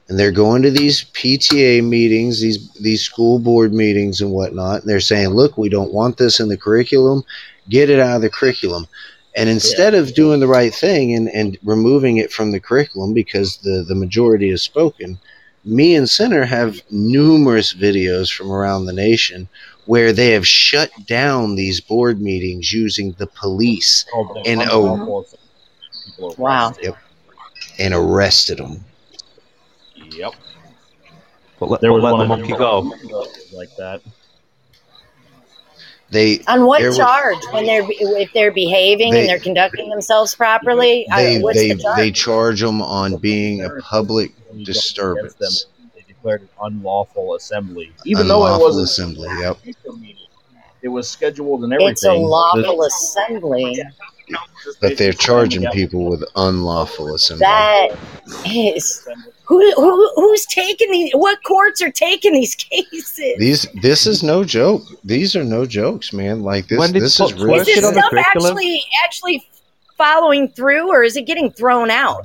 and 0.09 0.19
they're 0.19 0.33
going 0.33 0.63
to 0.63 0.71
these 0.71 1.05
PTA 1.13 1.81
meetings, 1.81 2.41
these 2.41 2.69
these 2.81 3.03
school 3.03 3.39
board 3.39 3.73
meetings 3.73 4.21
and 4.21 4.33
whatnot. 4.33 4.81
And 4.83 4.91
they're 4.91 5.01
saying, 5.01 5.31
"Look, 5.31 5.57
we 5.57 5.69
don't 5.69 5.93
want 5.93 6.17
this 6.17 6.41
in 6.41 6.49
the 6.49 6.57
curriculum. 6.57 7.25
Get 7.69 7.91
it 7.91 8.01
out 8.01 8.17
of 8.17 8.23
the 8.23 8.31
curriculum." 8.31 8.87
And 9.37 9.49
instead 9.49 9.95
of 9.95 10.15
doing 10.15 10.41
the 10.41 10.49
right 10.49 10.75
thing 10.75 11.15
and, 11.15 11.29
and 11.29 11.57
removing 11.63 12.17
it 12.17 12.33
from 12.33 12.51
the 12.51 12.59
curriculum 12.59 13.15
because 13.15 13.59
the, 13.59 13.85
the 13.87 13.95
majority 13.95 14.51
has 14.51 14.61
spoken, 14.61 15.19
me 15.65 15.95
and 15.95 16.09
Center 16.09 16.45
have 16.45 16.81
numerous 16.91 17.75
videos 17.75 18.33
from 18.33 18.51
around 18.51 18.87
the 18.87 18.93
nation 18.93 19.49
where 19.87 20.13
they 20.13 20.31
have 20.31 20.47
shut 20.47 20.91
down 21.07 21.55
these 21.55 21.81
board 21.81 22.21
meetings 22.21 22.73
using 22.73 23.13
the 23.19 23.27
police 23.27 24.05
oh, 24.15 24.25
Called 24.25 24.47
And, 24.47 24.63
unlawful 24.63 25.39
people 26.05 26.35
Wow. 26.39 26.69
arrested. 26.71 26.95
and 27.79 27.95
arrested 27.95 28.59
them. 28.59 28.85
Yep. 29.97 30.33
But 31.59 31.71
let, 31.71 31.81
There 31.83 31.93
was 31.93 32.05
let 32.05 32.13
one 32.13 32.21
the 32.21 32.27
monkey 32.27 32.53
them 32.53 32.59
go. 32.59 32.93
like 33.53 33.75
that. 33.77 34.03
They 36.11 36.41
On 36.49 36.67
what 36.67 36.81
There 36.81 36.89
was- 36.89 36.97
charge? 36.99 37.39
When 37.53 37.67
they're 37.67 37.87
if 37.89 38.33
they're 38.33 38.51
behaving 38.53 39.13
They- 39.13 39.21
and 39.21 39.29
they're 39.29 39.39
conducting 39.39 39.89
themselves 39.91 40.35
properly? 40.35 41.07
I- 41.11 41.23
they 41.25 41.39
what's 41.39 41.57
they 41.59 41.73
the 41.73 41.83
charge? 41.83 41.97
they 41.97 42.11
charge 42.11 42.61
them 42.61 42.83
on 42.83 43.17
being 43.17 43.63
a 43.65 43.71
public 43.81 44.33
When 44.49 44.61
you 44.61 44.67
go 44.67 44.73
disturbance, 44.73 45.35
them, 45.35 45.53
They 45.95 46.03
declared 46.09 46.43
an 46.43 46.49
unlawful 46.61 47.35
assembly, 47.37 47.93
even 48.05 48.27
though 48.29 48.45
it 48.55 48.61
wasn't 48.61 48.85
assembly. 48.85 49.29
Yep. 49.41 49.59
It 50.83 50.89
was 50.89 51.09
scheduled 51.09 51.63
and 51.63 51.73
everything. 51.73 51.93
it's 51.93 52.05
a 52.05 52.13
lawful 52.13 52.79
The- 52.79 52.87
assembly. 52.87 53.83
But 54.81 54.97
they're 54.97 55.13
charging 55.13 55.67
people 55.71 56.05
with 56.05 56.25
unlawful 56.37 57.15
assembly. 57.15 57.41
That 57.47 57.89
is 58.47 59.07
who, 59.51 59.73
who 59.75 60.13
who's 60.15 60.47
taking 60.47 60.93
these? 60.93 61.13
What 61.13 61.43
courts 61.43 61.83
are 61.83 61.91
taking 61.91 62.33
these 62.33 62.55
cases? 62.55 63.35
These 63.39 63.67
this 63.83 64.07
is 64.07 64.23
no 64.23 64.45
joke. 64.45 64.83
These 65.03 65.35
are 65.35 65.43
no 65.43 65.67
jokes, 65.67 66.13
man. 66.13 66.45
Like 66.45 66.69
this 66.69 66.79
When 66.79 66.93
did 66.93 67.03
this 67.03 67.19
Fox 67.19 67.33
is 67.33 67.43
real 67.43 67.57
is 67.57 67.67
this 67.67 67.75
shit 67.75 67.85
on 67.85 67.95
the 67.95 68.01
stuff 68.01 68.13
actually 68.15 68.81
actually 69.05 69.45
following 69.99 70.49
through, 70.49 70.89
or 70.89 71.03
is 71.03 71.17
it 71.17 71.27
getting 71.27 71.51
thrown 71.51 71.91
out? 71.91 72.25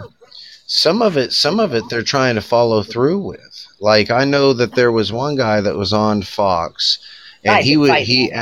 some 0.68 1.02
of 1.04 1.16
it 1.16 1.32
some 1.32 1.60
of 1.60 1.76
it 1.76 1.84
they're 1.90 2.02
trying 2.02 2.34
to 2.34 2.42
follow 2.42 2.82
through 2.82 3.20
with 3.20 3.68
like 3.80 4.10
i 4.10 4.26
know 4.26 4.52
that 4.52 4.74
there 4.74 4.92
was 4.92 5.14
one 5.14 5.36
guy 5.36 5.62
that 5.62 5.76
was 5.76 5.94
on 5.94 6.24
fox 6.24 6.98
and 7.44 7.54
Right, 7.54 7.64
he 7.64 7.78
would 7.78 7.90
fight. 7.90 8.08
he 8.08 8.34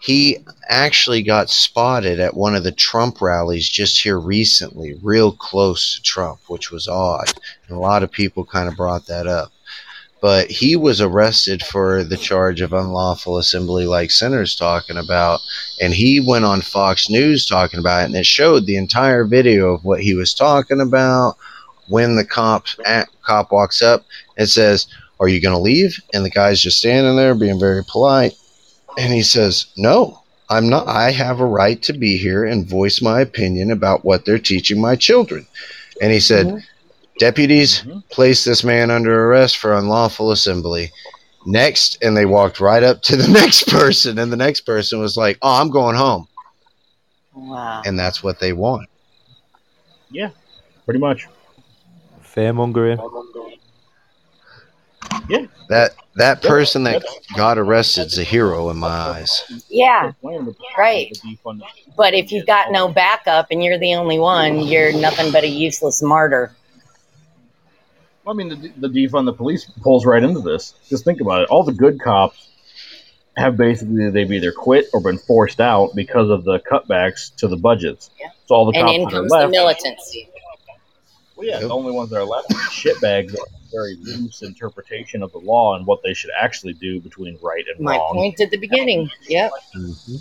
he 0.00 0.38
actually 0.68 1.22
got 1.22 1.50
spotted 1.50 2.20
at 2.20 2.34
one 2.34 2.54
of 2.54 2.64
the 2.64 2.72
trump 2.72 3.20
rallies 3.20 3.68
just 3.68 4.02
here 4.02 4.18
recently 4.18 4.98
real 5.02 5.32
close 5.32 5.94
to 5.94 6.02
trump 6.02 6.40
which 6.50 6.70
was 6.70 6.88
odd. 6.88 7.32
And 7.68 7.76
a 7.76 7.80
lot 7.80 8.02
of 8.02 8.10
people 8.10 8.44
kind 8.44 8.68
of 8.68 8.76
brought 8.76 9.06
that 9.06 9.26
up. 9.26 9.52
But 10.20 10.50
he 10.50 10.76
was 10.76 11.00
arrested 11.00 11.62
for 11.62 12.04
the 12.04 12.16
charge 12.16 12.60
of 12.60 12.74
unlawful 12.74 13.38
assembly 13.38 13.86
like 13.86 14.10
Center's 14.10 14.54
talking 14.54 14.98
about. 14.98 15.40
And 15.80 15.94
he 15.94 16.20
went 16.20 16.44
on 16.44 16.60
fox 16.60 17.08
news 17.08 17.46
talking 17.46 17.80
about 17.80 18.02
it 18.02 18.06
and 18.06 18.16
it 18.16 18.26
showed 18.26 18.66
the 18.66 18.76
entire 18.76 19.24
video 19.24 19.72
of 19.72 19.84
what 19.84 20.02
he 20.02 20.14
was 20.14 20.34
talking 20.34 20.80
about. 20.80 21.36
When 21.88 22.16
the 22.16 22.24
cop 22.24 22.66
cop 23.22 23.50
walks 23.50 23.80
up 23.82 24.04
and 24.36 24.48
says, 24.48 24.86
"Are 25.18 25.28
you 25.28 25.40
going 25.40 25.54
to 25.54 25.60
leave?" 25.60 25.98
and 26.12 26.24
the 26.24 26.30
guy's 26.30 26.60
just 26.60 26.78
standing 26.78 27.16
there 27.16 27.34
being 27.34 27.58
very 27.58 27.82
polite, 27.84 28.34
and 28.98 29.12
he 29.12 29.22
says, 29.22 29.66
"No, 29.76 30.22
I'm 30.48 30.68
not. 30.68 30.86
I 30.88 31.10
have 31.12 31.40
a 31.40 31.46
right 31.46 31.80
to 31.82 31.92
be 31.92 32.16
here 32.16 32.44
and 32.44 32.66
voice 32.68 33.00
my 33.00 33.20
opinion 33.20 33.70
about 33.70 34.04
what 34.04 34.24
they're 34.24 34.38
teaching 34.38 34.80
my 34.80 34.96
children." 34.96 35.46
And 36.00 36.12
he 36.12 36.20
said, 36.20 36.46
Mhm. 36.46 36.62
"Deputies, 37.18 37.82
Mhm. 37.82 38.02
place 38.10 38.44
this 38.44 38.64
man 38.64 38.90
under 38.90 39.26
arrest 39.26 39.56
for 39.56 39.72
unlawful 39.74 40.30
assembly." 40.30 40.92
Next, 41.46 41.96
and 42.02 42.16
they 42.16 42.26
walked 42.26 42.60
right 42.60 42.82
up 42.82 43.00
to 43.02 43.16
the 43.16 43.28
next 43.40 43.68
person, 43.68 44.18
and 44.18 44.30
the 44.32 44.36
next 44.36 44.62
person 44.62 45.00
was 45.00 45.16
like, 45.16 45.38
"Oh, 45.40 45.60
I'm 45.60 45.70
going 45.70 45.96
home," 45.96 46.28
Wow. 47.34 47.82
and 47.84 47.98
that's 47.98 48.22
what 48.22 48.40
they 48.40 48.52
want. 48.52 48.88
Yeah, 50.10 50.30
pretty 50.84 51.00
much. 51.00 51.28
Fear 52.22 52.52
mongering. 52.52 52.98
That 55.68 55.92
that 56.16 56.42
person 56.42 56.82
that 56.84 57.04
got 57.36 57.58
arrested 57.58 58.06
is 58.06 58.18
a 58.18 58.24
hero 58.24 58.70
in 58.70 58.76
my 58.78 58.88
eyes. 58.88 59.44
Yeah, 59.68 60.12
Right. 60.76 61.16
but 61.96 62.14
if 62.14 62.32
you've 62.32 62.46
got 62.46 62.72
no 62.72 62.88
backup 62.88 63.46
and 63.50 63.62
you're 63.62 63.78
the 63.78 63.94
only 63.94 64.18
one, 64.18 64.60
you're 64.66 64.92
nothing 64.92 65.30
but 65.32 65.44
a 65.44 65.48
useless 65.48 66.02
martyr. 66.02 66.52
Well, 68.24 68.34
I 68.34 68.36
mean, 68.36 68.48
the, 68.48 68.72
the 68.76 68.88
defund 68.88 69.26
the 69.26 69.32
police 69.32 69.64
pulls 69.82 70.04
right 70.04 70.22
into 70.22 70.40
this. 70.40 70.74
Just 70.88 71.04
think 71.04 71.20
about 71.20 71.42
it. 71.42 71.48
All 71.48 71.62
the 71.62 71.72
good 71.72 72.00
cops 72.00 72.48
have 73.36 73.56
basically 73.56 74.10
they've 74.10 74.30
either 74.30 74.52
quit 74.52 74.86
or 74.92 75.00
been 75.00 75.18
forced 75.18 75.60
out 75.60 75.94
because 75.94 76.28
of 76.28 76.44
the 76.44 76.58
cutbacks 76.60 77.34
to 77.36 77.48
the 77.48 77.56
budgets. 77.56 78.10
Yeah. 78.20 78.30
So 78.46 78.56
all 78.56 78.70
the 78.70 78.76
And 78.78 78.86
cops 78.86 78.96
in 78.96 79.02
that 79.04 79.06
are 79.06 79.10
comes 79.20 79.30
the 79.30 79.36
left, 79.36 79.50
militancy. 79.52 80.28
well, 81.36 81.46
yeah, 81.46 81.52
Yep. 81.54 81.60
the 81.62 81.70
only 81.70 81.92
ones 81.92 82.10
that 82.10 82.18
are 82.18 82.24
left 82.24 82.50
are 82.52 82.56
shitbags 82.56 83.32
that 83.32 83.38
have 83.38 83.54
a 83.54 83.59
very 83.70 83.96
loose 84.00 84.42
interpretation 84.42 85.22
of 85.22 85.32
the 85.32 85.38
law 85.38 85.76
and 85.76 85.86
what 85.86 86.02
they 86.02 86.14
should 86.14 86.30
actually 86.38 86.72
do 86.74 87.00
between 87.00 87.38
right 87.42 87.64
and 87.74 87.84
My 87.84 87.96
wrong. 87.96 88.14
point 88.14 88.40
at 88.40 88.50
the 88.50 88.58
beginning. 88.58 89.10
Yep. 89.28 89.52
Mm-hmm. 89.76 90.16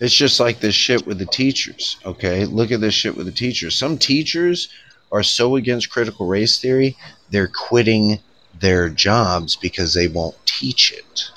It's 0.00 0.14
just 0.14 0.40
like 0.40 0.60
this 0.60 0.74
shit 0.74 1.06
with 1.06 1.18
the 1.18 1.26
teachers. 1.26 1.96
Okay, 2.04 2.44
look 2.44 2.70
at 2.72 2.80
this 2.80 2.94
shit 2.94 3.16
with 3.16 3.26
the 3.26 3.32
teachers. 3.32 3.74
Some 3.74 3.96
teachers 3.98 4.68
are 5.12 5.22
so 5.22 5.56
against 5.56 5.90
critical 5.90 6.26
race 6.26 6.60
theory, 6.60 6.96
they're 7.30 7.48
quitting 7.68 8.18
their 8.58 8.88
jobs 8.88 9.56
because 9.56 9.94
they 9.94 10.08
won't 10.08 10.36
teach 10.46 10.92
it. 10.92 11.28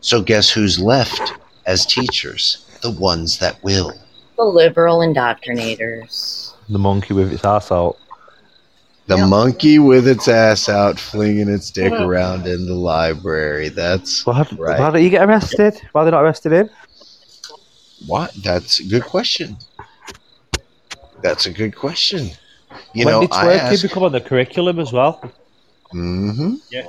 So 0.00 0.22
guess 0.22 0.50
who's 0.50 0.80
left 0.80 1.32
as 1.66 1.84
teachers? 1.86 2.64
The 2.82 2.90
ones 2.90 3.38
that 3.38 3.62
will. 3.62 3.92
The 4.36 4.44
liberal 4.44 4.98
indoctrinators. 4.98 6.54
The 6.68 6.78
monkey 6.78 7.14
with 7.14 7.32
its 7.32 7.44
ass 7.44 7.70
out. 7.72 7.96
The 9.06 9.16
Yep. 9.16 9.28
monkey 9.28 9.78
with 9.78 10.06
its 10.06 10.28
ass 10.28 10.68
out, 10.68 10.98
flinging 11.00 11.48
its 11.48 11.70
dick 11.70 11.92
around 11.94 12.46
in 12.46 12.66
the 12.66 12.74
library. 12.74 13.70
That's 13.70 14.26
Why, 14.26 14.46
Right. 14.58 14.78
why 14.78 14.90
don't 14.90 15.02
you 15.02 15.08
get 15.08 15.26
arrested? 15.26 15.80
Why 15.92 16.02
are 16.02 16.04
they 16.04 16.10
not 16.10 16.22
arrested 16.22 16.52
him? 16.52 16.70
what? 18.06 18.32
That's 18.44 18.80
a 18.80 18.84
good 18.84 19.02
question. 19.04 19.56
That's 21.22 21.46
a 21.46 21.50
good 21.50 21.74
question. 21.74 22.30
You 22.92 23.06
when 23.06 23.14
know, 23.14 23.20
did 23.22 23.32
I 23.32 23.44
twerking 23.46 23.58
ask. 23.72 23.82
become 23.82 24.02
on 24.04 24.12
the 24.12 24.20
curriculum 24.20 24.78
as 24.78 24.92
well? 24.92 25.20
Mm-hmm. 25.94 26.54
Yeah. 26.70 26.86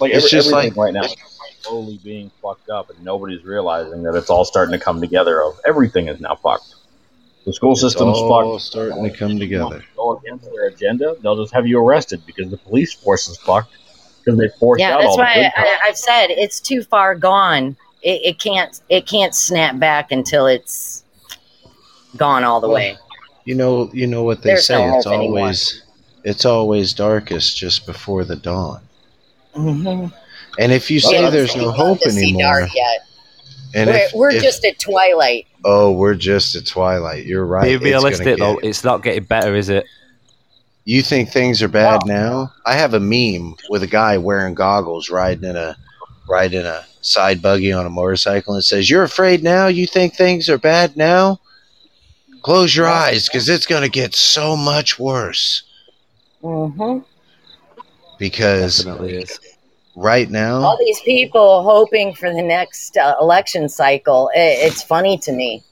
Like 0.00 0.12
It's 0.12 0.24
every, 0.24 0.30
just 0.30 0.50
like- 0.50 0.74
right 0.76 0.92
now, 0.94 1.02
is 1.04 1.14
slowly 1.60 2.00
being 2.02 2.30
fucked 2.42 2.70
up, 2.70 2.90
and 2.90 3.04
nobody's 3.04 3.44
realizing 3.44 4.02
that 4.04 4.14
it's 4.16 4.30
all 4.30 4.44
starting 4.44 4.72
to 4.76 4.82
come 4.84 5.00
together. 5.00 5.42
Of 5.42 5.60
everything 5.66 6.08
is 6.08 6.18
now 6.18 6.34
fucked. 6.34 6.74
The 7.44 7.52
school 7.52 7.74
system's 7.74 8.16
all 8.18 8.52
fucked. 8.58 8.64
starting 8.64 9.02
to 9.02 9.10
come 9.10 9.38
together. 9.38 9.84
Go 9.96 10.16
against 10.18 10.44
their 10.52 10.66
agenda, 10.68 11.16
they'll 11.22 11.40
just 11.42 11.52
have 11.54 11.66
you 11.66 11.78
arrested 11.80 12.22
because 12.26 12.50
the 12.50 12.56
police 12.56 12.92
force 12.94 13.28
is 13.28 13.36
fucked 13.38 13.72
because 14.24 14.38
they 14.38 14.48
forced 14.60 14.80
Yeah, 14.80 14.94
out 14.94 14.98
that's 15.00 15.06
all 15.08 15.16
the 15.16 15.22
why 15.22 15.34
good 15.34 15.52
I, 15.56 15.62
I, 15.64 15.78
I've 15.88 15.96
said 15.96 16.28
it's 16.30 16.60
too 16.60 16.82
far 16.84 17.16
gone 17.16 17.76
It, 18.02 18.20
it 18.24 18.38
can't 18.38 18.80
it 18.88 19.06
can't 19.08 19.34
snap 19.34 19.78
back 19.80 20.12
until 20.12 20.46
it's 20.46 21.02
gone 22.16 22.44
all 22.44 22.60
the 22.60 22.68
way. 22.68 22.96
You 23.44 23.56
know, 23.56 23.90
you 23.92 24.06
know 24.06 24.22
what 24.22 24.42
they 24.42 24.50
There's 24.50 24.66
say. 24.66 24.76
no 24.86 24.96
it's 24.98 25.04
hope 25.06 25.14
anymore. 25.14 25.38
always, 25.40 25.82
it's 26.22 26.44
always 26.44 26.92
darkest 26.92 27.56
just 27.56 27.86
before 27.86 28.24
the 28.24 28.36
dawn. 28.36 28.80
Mm-hmm. 29.56 30.14
And 30.60 30.70
if 30.72 30.90
you 30.92 31.00
say 31.00 31.28
there's 31.28 31.56
no 31.56 31.72
hope 31.72 31.98
anymore, 32.06 32.68
yet. 32.72 33.00
and 33.74 33.90
we're 33.90 33.96
if, 33.96 34.12
we're 34.14 34.30
if- 34.30 34.42
just 34.42 34.64
at 34.64 34.78
twilight. 34.78 35.46
Oh, 35.64 35.92
we're 35.92 36.14
just 36.14 36.54
at 36.54 36.66
twilight. 36.66 37.24
You're 37.26 37.46
right. 37.46 37.64
Be 37.64 37.72
It's 37.72 37.78
gonna 37.78 37.90
realistic 37.90 38.38
though, 38.38 38.58
it's 38.58 38.84
not 38.84 39.02
getting 39.02 39.24
better, 39.24 39.54
is 39.54 39.68
it? 39.68 39.86
You 40.84 41.02
think 41.02 41.30
things 41.30 41.62
are 41.62 41.68
bad 41.68 42.00
now? 42.06 42.52
I 42.66 42.74
have 42.74 42.94
a 42.94 43.00
meme 43.00 43.56
with 43.70 43.82
a 43.82 43.86
guy 43.86 44.18
wearing 44.18 44.54
goggles 44.54 45.10
riding 45.10 45.48
in 45.48 45.56
a 45.56 45.76
riding 46.28 46.60
in 46.60 46.66
a 46.66 46.84
side 47.02 47.40
buggy 47.40 47.72
on 47.72 47.86
a 47.86 47.90
motorcycle 47.90 48.54
and 48.54 48.64
says, 48.64 48.90
"You're 48.90 49.04
afraid 49.04 49.42
now? 49.42 49.68
You 49.68 49.86
think 49.86 50.14
things 50.14 50.48
are 50.48 50.58
bad 50.58 50.96
now? 50.96 51.40
Close 52.42 52.74
your 52.74 52.88
eyes 52.88 53.28
cuz 53.28 53.48
it's 53.48 53.66
going 53.66 53.82
to 53.82 53.88
get 53.88 54.14
so 54.14 54.56
much 54.56 54.98
worse." 54.98 55.62
Mm-hmm. 56.42 56.98
Because 58.18 58.78
Definitely 58.78 59.16
is. 59.18 59.38
Right 59.96 60.28
now, 60.30 60.60
All 60.62 60.78
these 60.78 61.00
people 61.00 61.62
hoping 61.62 62.14
for 62.14 62.32
the 62.32 62.42
next 62.42 62.96
uh, 62.96 63.14
election 63.20 63.68
cycle. 63.68 64.30
i 64.34 64.38
it's 64.38 64.82
funny 64.82 65.18
to 65.18 65.32
me. 65.32 65.62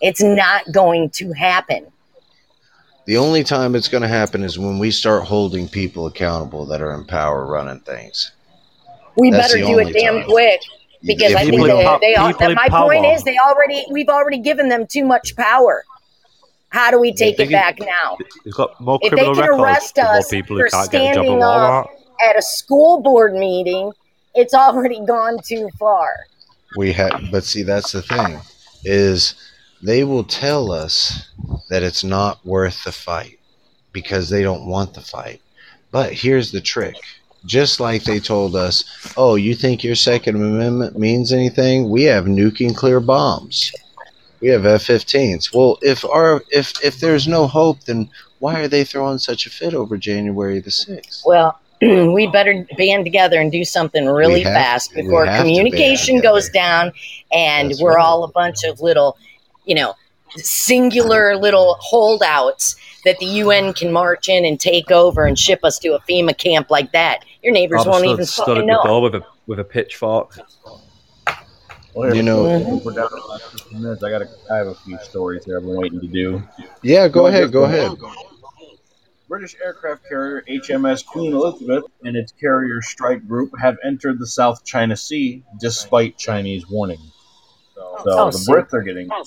It's 0.00 0.22
not 0.22 0.70
going 0.72 1.10
to 1.10 1.32
happen. 1.32 1.86
the 3.06 3.16
only 3.16 3.42
time 3.42 3.74
it's 3.74 3.88
going 3.88 4.02
to 4.02 4.08
happen 4.08 4.42
is 4.44 4.58
when 4.58 4.78
we 4.78 4.90
start 4.90 5.24
holding 5.24 5.68
people 5.68 6.06
accountable 6.06 6.66
that 6.66 6.80
are 6.80 6.92
in 6.94 7.04
power 7.04 7.46
running 7.46 7.80
things. 7.80 8.32
We 9.16 9.30
That's 9.30 9.52
better 9.52 9.64
do 9.66 9.78
it 9.80 9.92
damn 9.92 10.18
time. 10.20 10.24
quick 10.28 10.60
because 11.02 11.32
If 11.32 11.36
I 11.36 11.44
think 11.46 11.56
don't- 11.66 12.00
they, 12.00 12.08
they 12.08 12.14
are. 12.14 12.32
people 12.32 12.50
in 12.50 12.54
My 12.54 12.68
point 12.68 13.06
is, 13.06 13.24
they 13.24 13.36
already 13.38 13.84
we've 13.90 14.08
already 14.08 14.38
given 14.38 14.68
them 14.68 14.86
too 14.86 15.04
much 15.04 15.34
power. 15.36 15.84
How 16.70 16.90
do 16.90 17.00
we 17.00 17.12
take 17.14 17.34
it 17.34 17.36
Thinking- 17.38 17.56
back 17.56 17.80
now? 17.80 18.18
He's 18.44 18.54
got 18.54 18.78
more 18.80 18.98
If 19.02 19.10
they 19.10 19.16
criminal 19.16 19.34
can 19.34 19.42
records. 19.44 19.62
arrest 19.62 19.96
more 19.96 20.06
us 20.06 20.28
people 20.28 20.56
for 20.58 20.64
who 20.64 20.70
can't 20.70 20.90
get 20.92 21.00
a 21.00 21.02
job 21.02 21.08
at 21.08 21.14
standing 21.16 21.32
Walmart. 21.40 21.84
up 21.84 21.90
at 22.22 22.38
a 22.38 22.42
school 22.42 23.00
board 23.02 23.34
meeting, 23.34 23.92
it's 24.34 24.54
already 24.54 25.04
gone 25.04 25.38
too 25.44 25.68
far. 25.78 26.26
We 26.76 26.92
have, 26.92 27.24
but 27.30 27.44
see, 27.44 27.62
that's 27.62 27.92
the 27.92 28.02
thing, 28.02 28.40
is 28.84 29.34
they 29.82 30.04
will 30.04 30.24
tell 30.24 30.70
us 30.70 31.30
that 31.70 31.82
it's 31.82 32.04
not 32.04 32.44
worth 32.44 32.84
the 32.84 32.92
fight 32.92 33.38
because 33.92 34.28
they 34.28 34.42
don't 34.42 34.66
want 34.66 34.94
the 34.94 35.00
fight. 35.00 35.40
But 35.90 36.12
here's 36.12 36.52
the 36.52 36.60
trick. 36.60 36.96
Just 37.46 37.80
like 37.80 38.02
they 38.02 38.18
told 38.18 38.56
us, 38.56 38.84
oh, 39.16 39.36
you 39.36 39.54
think 39.54 39.82
your 39.82 39.94
Second 39.94 40.36
Amendment 40.36 40.98
means 40.98 41.32
anything? 41.32 41.88
We 41.88 42.02
have 42.04 42.26
nuclear 42.26 43.00
bombs. 43.00 43.72
We 44.40 44.48
have 44.48 44.66
F-15s. 44.66 45.54
Well, 45.54 45.78
if 45.82 46.04
our 46.04 46.42
if 46.50 46.72
if 46.84 47.00
there's 47.00 47.26
no 47.26 47.46
hope, 47.46 47.80
then 47.84 48.10
why 48.38 48.60
are 48.60 48.68
they 48.68 48.84
throwing 48.84 49.18
such 49.18 49.46
a 49.46 49.50
fit 49.50 49.74
over 49.74 49.96
January 49.96 50.60
the 50.60 50.70
sixth? 50.70 51.22
Well, 51.26 51.58
we 52.12 52.26
better 52.26 52.66
band 52.76 53.04
together 53.04 53.40
and 53.40 53.50
do 53.52 53.64
something 53.64 54.06
really 54.06 54.42
have- 54.42 54.52
fast 54.54 54.94
before 54.94 55.24
have 55.26 55.38
to 55.38 55.44
band 55.44 55.56
communication 55.56 56.20
goes 56.20 56.48
down 56.50 56.92
and 57.32 57.70
That's 57.70 57.80
we're 57.82 57.94
right. 57.94 58.04
all 58.04 58.24
a 58.24 58.28
bunch 58.28 58.64
of 58.64 58.80
little, 58.80 59.16
you 59.64 59.74
know, 59.74 59.94
singular 60.36 61.36
little 61.36 61.76
holdouts 61.80 62.76
that 63.04 63.18
the 63.18 63.26
UN 63.26 63.72
can 63.72 63.92
march 63.92 64.28
in 64.28 64.44
and 64.44 64.58
take 64.60 64.90
over 64.90 65.24
and 65.24 65.38
ship 65.38 65.60
us 65.64 65.78
to 65.78 65.94
a 65.94 66.00
FEMA 66.00 66.36
camp 66.36 66.70
like 66.70 66.92
that. 66.92 67.24
Your 67.42 67.52
neighbors 67.52 67.78
Rob 67.78 67.86
won't 67.88 67.98
stood, 68.04 68.12
even 68.12 68.26
stood 68.26 68.44
fucking 68.44 68.56
at 68.58 68.60
the 68.66 68.66
know. 68.66 68.82
door 68.84 69.02
with 69.02 69.14
a 69.14 69.22
with 69.46 69.58
a 69.60 69.64
pitchfork. 69.64 70.38
Well, 71.94 72.14
You 72.14 72.22
know- 72.22 72.42
we're 72.84 72.92
down 72.92 73.08
to 73.08 73.14
the 73.16 73.26
last 73.28 73.72
minutes. 73.72 74.02
I 74.04 74.10
got. 74.10 74.22
I 74.50 74.56
have 74.56 74.66
a 74.68 74.74
few 74.74 74.98
stories 74.98 75.44
here 75.44 75.56
I've 75.58 75.64
been 75.64 75.76
waiting 75.76 76.00
to 76.00 76.06
do. 76.06 76.42
Yeah, 76.82 77.08
go 77.08 77.22
No, 77.22 77.26
ahead, 77.28 77.42
just 77.44 77.52
go 77.54 77.60
go 77.60 77.64
ahead. 77.64 77.90
British 79.28 79.56
aircraft 79.62 80.08
carrier 80.08 80.42
HMS 80.48 81.04
Queen 81.04 81.34
Elizabeth 81.34 81.84
and 82.02 82.16
its 82.16 82.32
carrier 82.32 82.80
strike 82.80 83.26
group 83.28 83.52
have 83.60 83.76
entered 83.84 84.18
the 84.18 84.26
South 84.26 84.64
China 84.64 84.96
Sea 84.96 85.44
despite 85.60 86.16
Chinese 86.16 86.68
warning. 86.68 87.00
So, 87.74 87.82
Oh, 88.00 88.04
oh 88.06 88.30
the 88.30 88.38
Brits 88.38 88.72
are 88.72 88.82
getting. 88.82 89.08
Oh, 89.12 89.24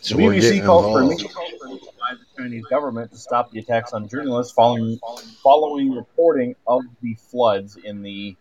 so 0.00 0.16
the 0.16 0.24
we're 0.24 0.32
BBC 0.32 0.40
getting 0.40 0.64
called 0.64 0.92
for 0.92 1.02
involved. 1.02 1.20
immediate 1.20 1.82
by 2.00 2.14
the 2.14 2.42
Chinese 2.42 2.64
government 2.66 3.12
to 3.12 3.18
stop 3.18 3.50
the 3.50 3.58
attacks 3.58 3.92
on 3.92 4.08
journalists 4.08 4.52
following 4.52 4.98
following 5.42 5.92
reporting 5.92 6.54
of 6.66 6.82
the 7.02 7.14
floods 7.30 7.76
in 7.76 8.02
the 8.02 8.34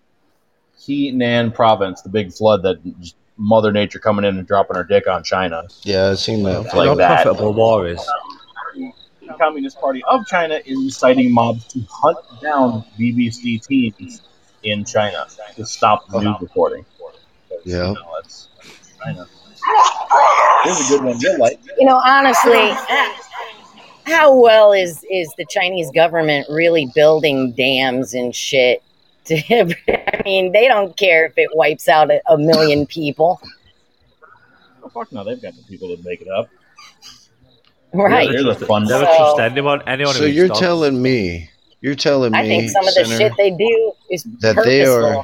Henan 0.80 1.54
province, 1.54 2.02
the 2.02 2.08
big 2.10 2.32
flood 2.32 2.64
that 2.64 2.78
just 3.02 3.16
Mother 3.36 3.72
Nature 3.74 4.00
coming 4.00 4.24
in 4.24 4.38
and 4.38 4.48
dropping 4.48 4.78
her 4.78 4.84
dick 4.86 5.08
on 5.08 5.24
China. 5.24 5.64
Yeah, 5.84 6.10
I've 6.12 6.20
seen 6.20 6.44
that. 6.44 6.74
Like 6.74 6.98
that. 6.98 7.26
Unprofitable 7.28 7.54
war 7.54 7.88
is. 7.88 8.00
The 9.30 9.36
Communist 9.36 9.80
Party 9.80 10.04
of 10.10 10.26
China 10.26 10.56
is 10.66 10.78
inciting 10.78 11.32
mobs 11.32 11.66
to 11.68 11.82
hunt 11.90 12.18
down 12.42 12.84
BBC 13.00 13.66
teams 13.66 14.22
in 14.64 14.84
China 14.84 15.28
to 15.56 15.66
stop 15.66 16.08
the 16.10 16.20
news 16.20 16.36
reporting. 16.42 16.86
Yeah. 17.64 17.90
You 17.90 17.94
know, 17.94 18.12
that's 18.16 18.50
China. 19.04 19.28
Here's 20.64 20.80
a 20.80 20.90
good 20.90 21.04
one 21.06 21.20
you'll 21.20 21.40
like. 21.40 21.60
You 21.78 21.86
know, 21.86 22.02
honestly, 22.04 22.72
how 24.06 24.36
well 24.36 24.74
is 24.74 25.06
is 25.10 25.32
the 25.38 25.46
Chinese 25.50 25.92
government 25.92 26.48
really 26.50 26.92
building 26.96 27.52
dams 27.54 28.14
and 28.14 28.36
shit? 28.36 28.84
To, 29.26 29.36
I 29.88 30.22
mean, 30.26 30.52
they 30.52 30.68
don't 30.68 30.98
care 30.98 31.26
if 31.26 31.38
it 31.38 31.50
wipes 31.54 31.88
out 31.88 32.10
a, 32.10 32.22
a 32.30 32.38
million 32.38 32.88
people, 32.88 33.40
Oh, 34.90 34.90
fuck 34.90 35.12
no, 35.12 35.24
they've 35.24 35.42
got 35.42 35.56
the 35.56 35.64
people 35.64 35.96
to 35.96 36.02
make 36.04 36.22
it 36.22 36.28
up. 36.28 36.50
Right? 37.94 38.30
Here's 38.30 38.46
a 38.46 38.56
fun 38.56 38.86
Never 38.86 39.06
So- 39.06 39.16
trust 39.18 39.40
anyone. 39.40 39.82
Anyone. 39.88 40.14
So 40.16 40.26
you're 40.26 40.48
dogs. 40.48 40.60
telling 40.60 41.02
me, 41.02 41.50
you're 41.82 41.96
telling 41.96 42.32
me, 42.34 42.40
I 42.40 42.48
think 42.48 42.72
some 42.72 42.88
of 42.88 42.94
the 42.94 43.06
Senator, 43.06 43.18
shit 43.18 43.34
they 43.38 43.52
do 43.52 43.92
is 44.10 44.24
that 44.42 44.56
purposeful. 44.56 44.64
they 44.66 44.86
are 44.86 45.24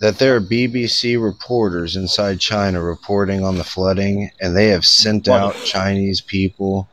that 0.00 0.18
there 0.18 0.36
are 0.36 0.40
BBC 0.40 1.16
reporters 1.22 1.96
inside 1.96 2.38
China 2.38 2.82
reporting 2.82 3.42
on 3.44 3.56
the 3.56 3.64
flooding, 3.64 4.30
and 4.40 4.54
they 4.56 4.68
have 4.68 4.84
sent 4.84 5.26
out 5.26 5.54
Chinese 5.64 6.20
people 6.20 6.86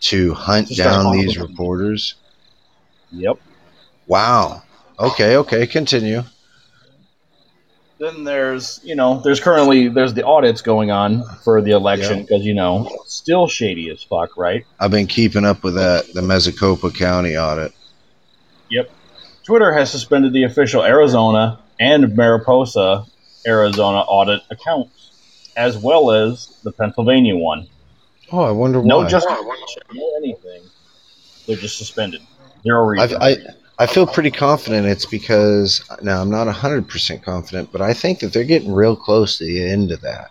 to 0.00 0.32
hunt 0.34 0.68
To 0.68 0.74
start 0.74 1.04
down 1.04 1.12
these 1.12 1.36
reporters. 1.38 2.14
Yep. 3.12 3.36
Wow. 4.06 4.62
Okay. 4.98 5.36
Okay. 5.36 5.66
Continue. 5.66 6.22
Then 7.98 8.24
there's, 8.24 8.78
you 8.84 8.94
know, 8.94 9.20
there's 9.20 9.40
currently 9.40 9.88
there's 9.88 10.12
the 10.12 10.24
audits 10.24 10.60
going 10.60 10.90
on 10.90 11.24
for 11.42 11.62
the 11.62 11.70
election 11.70 12.22
because 12.22 12.44
you 12.44 12.52
know 12.52 12.90
still 13.06 13.48
shady 13.48 13.88
as 13.88 14.02
fuck, 14.02 14.36
right? 14.36 14.66
I've 14.78 14.90
been 14.90 15.06
keeping 15.06 15.46
up 15.46 15.64
with 15.64 15.76
that. 15.76 16.12
The 16.12 16.20
Maricopa 16.20 16.90
County 16.90 17.38
audit. 17.38 17.72
Yep. 18.70 18.90
Twitter 19.44 19.72
has 19.72 19.90
suspended 19.90 20.34
the 20.34 20.42
official 20.42 20.84
Arizona 20.84 21.58
and 21.80 22.14
Maricopa, 22.14 23.06
Arizona 23.46 24.00
audit 24.00 24.42
accounts, 24.50 25.12
as 25.56 25.78
well 25.78 26.10
as 26.10 26.60
the 26.64 26.72
Pennsylvania 26.72 27.36
one. 27.36 27.66
Oh, 28.30 28.40
I 28.40 28.50
wonder 28.50 28.80
why. 28.80 28.86
No 28.88 29.08
just 29.08 29.26
no 29.28 30.12
anything. 30.18 30.64
They're 31.46 31.56
just 31.56 31.78
suspended. 31.78 32.20
Zero 32.62 32.84
reason. 32.84 33.22
I, 33.22 33.30
I 33.30 33.36
I 33.78 33.86
feel 33.86 34.06
pretty 34.06 34.30
confident 34.30 34.86
it's 34.86 35.04
because 35.04 35.84
now 36.02 36.22
I'm 36.22 36.30
not 36.30 36.48
hundred 36.48 36.88
percent 36.88 37.22
confident, 37.22 37.70
but 37.72 37.82
I 37.82 37.92
think 37.92 38.20
that 38.20 38.32
they're 38.32 38.44
getting 38.44 38.72
real 38.72 38.96
close 38.96 39.38
to 39.38 39.44
the 39.44 39.68
end 39.70 39.92
of 39.92 40.00
that. 40.00 40.30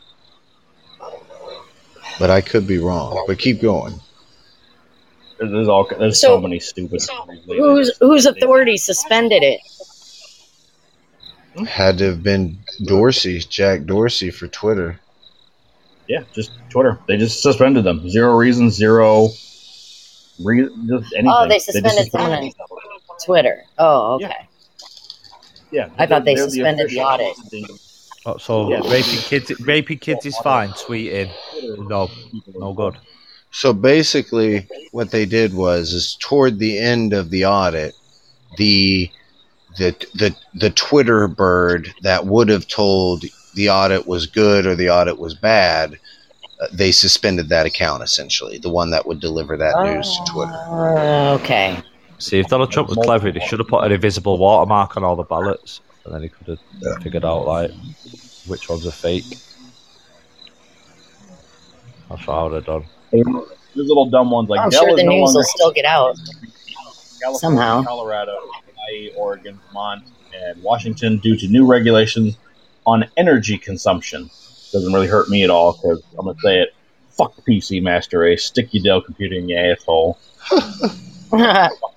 But 2.18 2.32
I 2.32 2.42
could 2.42 2.66
be 2.66 2.80
wrong. 2.80 3.24
But 3.28 3.38
keep 3.38 3.62
going. 3.62 4.00
There's, 5.38 5.52
there's 5.52 5.68
all 5.68 5.88
there's 6.00 6.20
so, 6.20 6.38
So- 6.38 6.42
many 6.42 6.60
stupid. 6.60 7.02
Whose 7.46 7.96
whose 8.00 8.26
authority 8.26 8.78
suspended 8.78 9.44
it? 9.44 9.60
Hmm? 11.56 11.66
Had 11.66 12.00
to 12.00 12.06
have 12.06 12.24
been 12.24 12.58
Dorsey, 12.84 13.40
Jack 13.40 13.84
Dorsey 13.84 14.32
for 14.32 14.48
Twitter. 14.48 15.00
Yeah, 16.08 16.24
just 16.34 16.52
Twitter. 16.70 17.00
They 17.08 17.18
just 17.18 17.42
suspended 17.42 17.84
them. 17.84 18.10
Zero 18.10 18.36
reason. 18.36 18.72
Zero. 18.72 19.30
Re- 20.44 20.70
just 20.88 21.14
anything. 21.14 21.28
Oh, 21.28 21.48
they 21.48 21.56
just 21.56 21.72
suspended 21.72 22.12
someone 22.12 22.32
on 22.34 22.52
Twitter. 23.24 23.64
Oh, 23.78 24.16
okay. 24.16 24.48
Yeah, 25.72 25.90
I 25.98 26.06
thought 26.06 26.26
they 26.26 26.36
they're 26.36 26.46
the 26.46 26.52
suspended 26.52 26.90
the 26.90 27.00
official- 27.00 27.66
audit. 27.66 27.82
Oh, 28.28 28.38
so 28.38 28.70
Yeah. 28.70 28.80
raping 28.92 29.20
kids, 29.20 29.60
raping 29.62 30.00
kids 30.00 30.26
is 30.26 30.38
fine. 30.40 30.70
Tweeting, 30.70 31.30
no, 31.88 32.10
no 32.56 32.74
good. 32.74 32.96
So 33.52 33.72
basically, 33.72 34.68
what 34.92 35.12
they 35.12 35.26
did 35.26 35.54
was, 35.54 35.94
is 35.94 36.18
toward 36.20 36.58
the 36.60 36.78
end 36.80 37.14
of 37.14 37.30
the 37.30 37.46
audit, 37.46 37.94
the 38.58 39.10
the 39.78 39.94
the 40.16 40.36
the 40.56 40.70
Twitter 40.72 41.28
bird 41.28 41.94
that 42.02 42.26
would 42.26 42.50
have 42.50 42.68
told 42.68 43.24
the 43.54 43.70
audit 43.70 44.08
was 44.08 44.26
good 44.26 44.66
or 44.66 44.76
the 44.76 44.90
audit 44.90 45.20
was 45.20 45.34
bad, 45.36 46.00
uh, 46.62 46.68
they 46.74 46.92
suspended 46.92 47.50
that 47.50 47.66
account 47.66 48.02
essentially. 48.04 48.58
The 48.58 48.70
one 48.70 48.90
that 48.92 49.06
would 49.06 49.20
deliver 49.20 49.56
that 49.58 49.76
news 49.84 50.18
to 50.26 50.32
Twitter. 50.32 50.52
Uh, 50.54 51.34
okay. 51.40 51.82
See, 52.26 52.40
if 52.40 52.48
Donald 52.48 52.72
Trump 52.72 52.90
was 52.90 52.98
clever, 52.98 53.30
he 53.30 53.40
should 53.42 53.60
have 53.60 53.68
put 53.68 53.84
an 53.84 53.92
invisible 53.92 54.40
watermark 54.40 54.98
on 54.98 55.04
all 55.04 55.16
the 55.16 55.22
ballots. 55.24 55.82
and 56.06 56.14
then 56.16 56.24
he 56.24 56.30
could 56.30 56.48
have 56.48 57.04
figured 57.04 57.24
out 57.24 57.46
like 57.46 57.70
which 58.48 58.68
ones 58.68 58.88
are 58.88 58.92
fake. 58.92 59.26
That's 62.10 62.26
what 62.26 62.30
I 62.34 62.44
would 62.44 62.54
have 62.54 62.66
done. 62.66 62.86
There's 63.12 63.88
little 63.88 64.10
dumb 64.10 64.32
ones 64.32 64.50
like 64.50 64.60
I'm 64.60 64.72
Dell 64.72 64.88
sure 64.88 64.96
the 64.96 65.04
no 65.04 65.10
news 65.12 65.36
will 65.36 65.44
still 65.44 65.72
get 65.72 65.86
out. 65.86 66.16
California, 67.22 67.38
somehow. 67.40 67.84
Colorado, 67.84 68.40
Hawaii, 68.42 69.12
Oregon, 69.16 69.60
Vermont, 69.68 70.04
and 70.34 70.64
Washington 70.64 71.20
due 71.20 71.38
to 71.38 71.48
new 71.48 71.68
regulations 71.68 72.38
on 72.88 73.06
energy 73.18 73.60
consumption. 73.60 74.32
Doesn't 74.72 74.92
really 74.92 75.08
hurt 75.08 75.30
me 75.30 75.44
at 75.44 75.52
all 75.52 75.74
because 75.74 76.02
I'm 76.18 76.26
gonna 76.26 76.40
say 76.40 76.62
it. 76.62 76.74
Fuck 77.12 77.36
PC 77.48 77.84
Master 77.84 78.18
Race. 78.20 78.46
Stick 78.46 78.70
your 78.74 78.84
Dell 78.84 79.02
computer 79.02 79.36
in 79.36 79.48
your 79.48 79.60
asshole. 79.74 80.18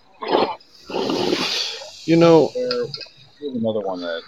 You 2.09 2.17
know, 2.17 2.49
Here's 2.55 3.55
another 3.55 3.81
one 3.81 4.01
that. 4.01 4.23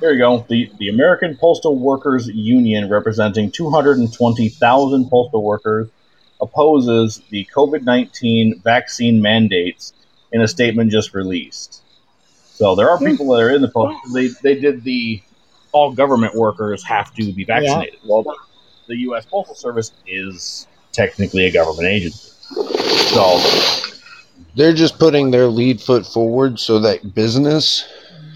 Here 0.00 0.10
we 0.10 0.18
go. 0.18 0.44
The 0.48 0.68
the 0.80 0.88
American 0.88 1.36
Postal 1.36 1.78
Workers 1.78 2.26
Union, 2.26 2.90
representing 2.90 3.52
220,000 3.52 5.08
postal 5.08 5.44
workers, 5.44 5.88
opposes 6.40 7.22
the 7.30 7.48
COVID 7.54 7.84
19 7.84 8.60
vaccine 8.64 9.22
mandates 9.22 9.92
in 10.32 10.40
a 10.40 10.48
statement 10.48 10.90
just 10.90 11.14
released. 11.14 11.80
So 12.54 12.74
there 12.74 12.90
are 12.90 12.98
people 12.98 13.28
that 13.28 13.40
are 13.40 13.50
in 13.50 13.62
the 13.62 13.70
post. 13.70 13.96
They 14.12 14.26
they 14.42 14.58
did 14.58 14.82
the 14.82 15.22
all 15.70 15.92
government 15.92 16.34
workers 16.34 16.82
have 16.82 17.14
to 17.14 17.32
be 17.32 17.44
vaccinated. 17.44 18.00
Well, 18.04 18.24
the 18.88 18.96
U.S. 18.96 19.26
Postal 19.26 19.54
Service 19.54 19.92
is 20.08 20.66
technically 20.90 21.44
a 21.44 21.52
government 21.52 21.86
agency. 21.86 22.32
So 22.50 23.93
they're 24.56 24.72
just 24.72 24.98
putting 24.98 25.30
their 25.30 25.46
lead 25.46 25.80
foot 25.80 26.06
forward 26.06 26.58
so 26.58 26.78
that 26.80 27.14
business, 27.14 27.86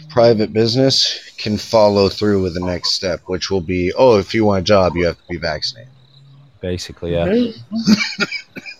private 0.09 0.53
business, 0.53 1.33
can 1.39 1.57
follow 1.57 2.09
through 2.09 2.43
with 2.43 2.55
the 2.55 2.61
next 2.61 2.93
step, 2.93 3.21
which 3.27 3.51
will 3.51 3.61
be, 3.61 3.93
oh, 3.97 4.19
if 4.19 4.35
you 4.35 4.45
want 4.45 4.61
a 4.61 4.65
job, 4.65 4.97
you 4.97 5.07
have 5.07 5.17
to 5.17 5.29
be 5.29 5.37
vaccinated. 5.37 5.93
Basically, 6.61 7.13
yeah. 7.13 7.27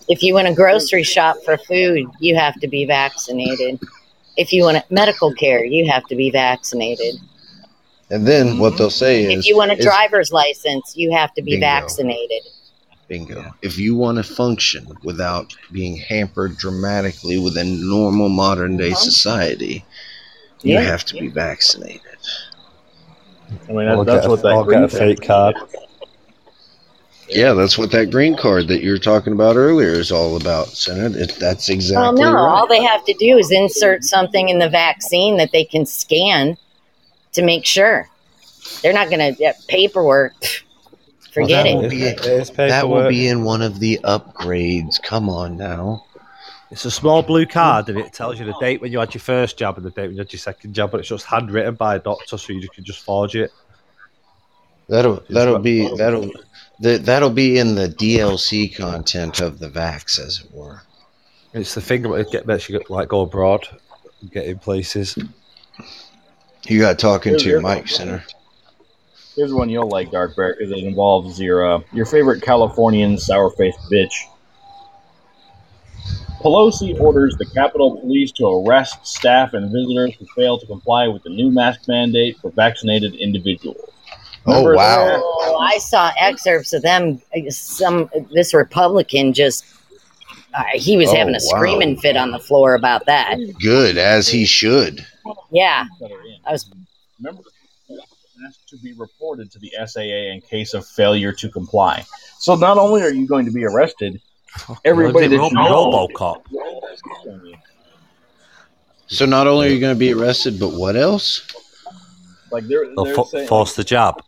if 0.09 0.21
you 0.21 0.33
want 0.33 0.47
a 0.47 0.53
grocery 0.53 1.03
shop 1.03 1.37
for 1.45 1.57
food, 1.57 2.07
you 2.19 2.35
have 2.35 2.55
to 2.55 2.67
be 2.67 2.85
vaccinated. 2.85 3.79
If 4.35 4.51
you 4.51 4.63
want 4.63 4.83
medical 4.91 5.33
care, 5.33 5.63
you 5.63 5.89
have 5.89 6.05
to 6.07 6.15
be 6.15 6.29
vaccinated. 6.29 7.15
And 8.09 8.27
then 8.27 8.57
what 8.57 8.77
they'll 8.77 8.89
say 8.89 9.23
is, 9.23 9.39
If 9.39 9.47
you 9.47 9.55
want 9.55 9.71
a 9.71 9.75
driver's 9.75 10.31
license, 10.31 10.93
you 10.97 11.11
have 11.11 11.33
to 11.35 11.41
be 11.41 11.51
Bingo. 11.51 11.65
vaccinated. 11.65 12.43
Bingo. 13.09 13.53
If 13.61 13.77
you 13.77 13.95
want 13.95 14.17
to 14.19 14.23
function 14.23 14.87
without 15.03 15.53
being 15.71 15.97
hampered 15.97 16.57
dramatically 16.57 17.37
within 17.39 17.89
normal 17.89 18.29
modern 18.29 18.77
day 18.77 18.91
uh-huh. 18.91 18.99
society, 18.99 19.83
you 20.61 20.75
Yeah. 20.75 20.81
have 20.81 21.03
to 21.05 21.15
be 21.15 21.27
vaccinated. 21.27 22.01
I 23.67 23.71
mean 23.71 23.87
that, 23.87 24.05
that's 24.05 24.27
what 24.27 24.43
that 24.43 24.53
or 24.53 24.65
get 24.65 24.83
a 24.83 24.87
green 24.87 24.89
fake 24.89 25.27
card. 25.27 25.55
Yeah, 27.27 27.53
that's 27.53 27.77
what 27.77 27.91
that 27.91 28.09
green 28.09 28.35
card 28.35 28.67
that 28.69 28.81
you 28.81 28.91
were 28.91 28.99
talking 28.99 29.33
about 29.33 29.55
earlier 29.55 29.89
is 29.89 30.11
all 30.11 30.35
about, 30.35 30.67
Senator. 30.69 31.17
It, 31.19 31.35
that's 31.39 31.69
exactly 31.69 32.01
Well, 32.01 32.13
no, 32.13 32.33
right. 32.33 32.49
all 32.49 32.67
they 32.67 32.81
have 32.83 33.05
to 33.05 33.13
do 33.13 33.37
is 33.37 33.51
insert 33.51 34.03
something 34.03 34.49
in 34.49 34.57
the 34.57 34.69
vaccine 34.69 35.37
that 35.37 35.51
they 35.51 35.63
can 35.63 35.85
scan 35.85 36.57
to 37.33 37.41
make 37.43 37.65
sure. 37.65 38.09
They're 38.81 38.93
not 38.93 39.09
going 39.09 39.33
to 39.33 39.37
get 39.37 39.61
paperwork. 39.67 40.33
Pff, 41.47 41.47
Forget 41.47 41.63
that 41.65 41.75
will 41.75 41.85
it. 41.85 41.89
be 41.89 42.03
It 42.03 42.25
is 42.25 42.49
that 42.67 42.87
will 42.89 42.95
paperwork. 42.97 43.09
be 43.09 43.27
in 43.27 43.43
one 43.43 43.61
of 43.61 43.79
the 43.79 43.99
upgrades. 44.03 45.01
Come 45.01 45.29
on 45.29 45.57
now. 45.57 46.05
It's 46.71 46.85
a 46.85 46.91
small 46.91 47.23
blue 47.23 47.45
card, 47.47 47.89
and 47.89 47.97
it 47.97 48.13
tells 48.13 48.39
you 48.39 48.45
the 48.45 48.53
date 48.59 48.79
when 48.81 48.91
you 48.91 48.99
had 48.99 49.13
your 49.13 49.21
first 49.21 49.57
jab 49.57 49.77
and 49.77 49.85
the 49.85 49.89
date 49.89 50.03
when 50.07 50.11
you 50.13 50.19
had 50.19 50.31
your 50.31 50.39
second 50.39 50.73
jab, 50.73 50.91
but 50.91 50.99
it's 50.99 51.09
just 51.09 51.25
handwritten 51.25 51.73
by 51.75 51.95
a 51.95 51.99
doctor, 51.99 52.37
so 52.37 52.53
you 52.53 52.69
can 52.69 52.83
just 52.83 53.03
forge 53.03 53.35
it. 53.35 53.51
That'll 54.87 55.23
that'll 55.29 55.59
be 55.59 55.87
that'll 55.97 56.31
that, 56.81 57.05
that'll 57.05 57.29
be 57.31 57.57
in 57.57 57.75
the 57.75 57.87
DLC 57.87 58.73
content 58.75 59.39
of 59.41 59.59
the 59.59 59.69
Vax, 59.69 60.19
as 60.19 60.41
it 60.45 60.51
were. 60.53 60.81
It's 61.53 61.73
the 61.75 61.81
thing 61.81 62.03
that 62.03 62.31
get 62.31 62.45
makes 62.45 62.69
you 62.69 62.81
like 62.89 63.07
go 63.09 63.21
abroad, 63.21 63.67
and 64.21 64.31
get 64.31 64.45
in 64.45 64.59
places. 64.59 65.17
You 66.67 66.79
got 66.79 66.99
talking 66.99 67.37
to 67.37 67.49
your 67.49 67.61
Here, 67.61 67.69
here. 67.69 67.77
mic, 67.81 67.87
Center. 67.87 68.23
Here's 69.39 69.53
one 69.53 69.69
you'll 69.69 69.87
like, 69.87 70.11
Dark 70.11 70.35
Bear, 70.35 70.53
because 70.53 70.69
it 70.69 70.79
involves 70.83 71.39
your 71.39 71.65
uh, 71.65 71.79
your 71.93 72.05
favorite 72.05 72.41
Californian 72.41 73.17
sour 73.17 73.49
faced 73.51 73.79
bitch. 73.89 74.11
Pelosi 76.41 76.99
orders 76.99 77.37
the 77.37 77.45
Capitol 77.45 78.01
Police 78.01 78.33
to 78.33 78.47
arrest 78.47 79.07
staff 79.07 79.53
and 79.53 79.71
visitors 79.71 80.13
who 80.15 80.25
fail 80.35 80.59
to 80.59 80.65
comply 80.65 81.07
with 81.07 81.23
the 81.23 81.29
new 81.29 81.49
mask 81.49 81.87
mandate 81.87 82.37
for 82.39 82.51
vaccinated 82.51 83.15
individuals. 83.15 83.77
Oh 84.45 84.73
wow! 84.73 85.05
that? 85.05 85.21
Oh, 85.23 85.57
I 85.61 85.77
saw 85.77 86.11
excerpts 86.19 86.73
of 86.73 86.81
them. 86.81 87.21
Some 87.47 88.09
this 88.33 88.53
Republican 88.53 89.31
just 89.31 89.63
uh, 90.53 90.63
he 90.73 90.97
was 90.97 91.07
Oh, 91.11 91.15
having 91.15 91.33
a 91.33 91.39
wow. 91.43 91.59
screaming 91.59 91.95
fit 91.95 92.17
on 92.17 92.31
the 92.31 92.39
floor 92.39 92.75
about 92.75 93.05
that. 93.05 93.37
Good 93.61 93.97
as 93.97 94.27
he 94.27 94.43
should. 94.43 95.05
Yeah, 95.49 95.85
that 96.01 96.11
are 96.11 96.25
in. 96.25 96.35
I 96.45 96.51
was. 96.51 96.69
Remember, 97.19 97.41
asked 97.41 97.58
to 98.67 98.77
be 98.77 98.93
reported 98.93 99.51
to 99.51 99.59
the 99.59 99.71
SAA 99.85 100.33
in 100.33 100.41
case 100.41 100.73
of 100.73 100.85
failure 100.85 101.31
to 101.33 101.49
comply. 101.49 102.05
So 102.39 102.55
not 102.55 102.77
only 102.77 103.01
are 103.01 103.11
you 103.13 103.27
going 103.27 103.45
to 103.45 103.51
be 103.51 103.65
arrested, 103.65 104.21
everybody 104.85 105.27
that 105.27 105.35
you 105.35 105.51
know, 105.53 106.09
RoboCop. 106.09 106.43
So 109.07 109.25
not 109.25 109.47
only 109.47 109.67
are 109.67 109.71
you 109.71 109.79
going 109.79 109.95
to 109.95 109.99
be 109.99 110.13
arrested, 110.13 110.59
but 110.59 110.69
what 110.73 110.95
else? 110.95 111.45
like 112.51 112.67
they're, 112.67 112.85
They'll 112.95 113.05
they're 113.05 113.15
fo- 113.15 113.23
saying, 113.25 113.47
force 113.47 113.75
the 113.75 113.83
job. 113.83 114.23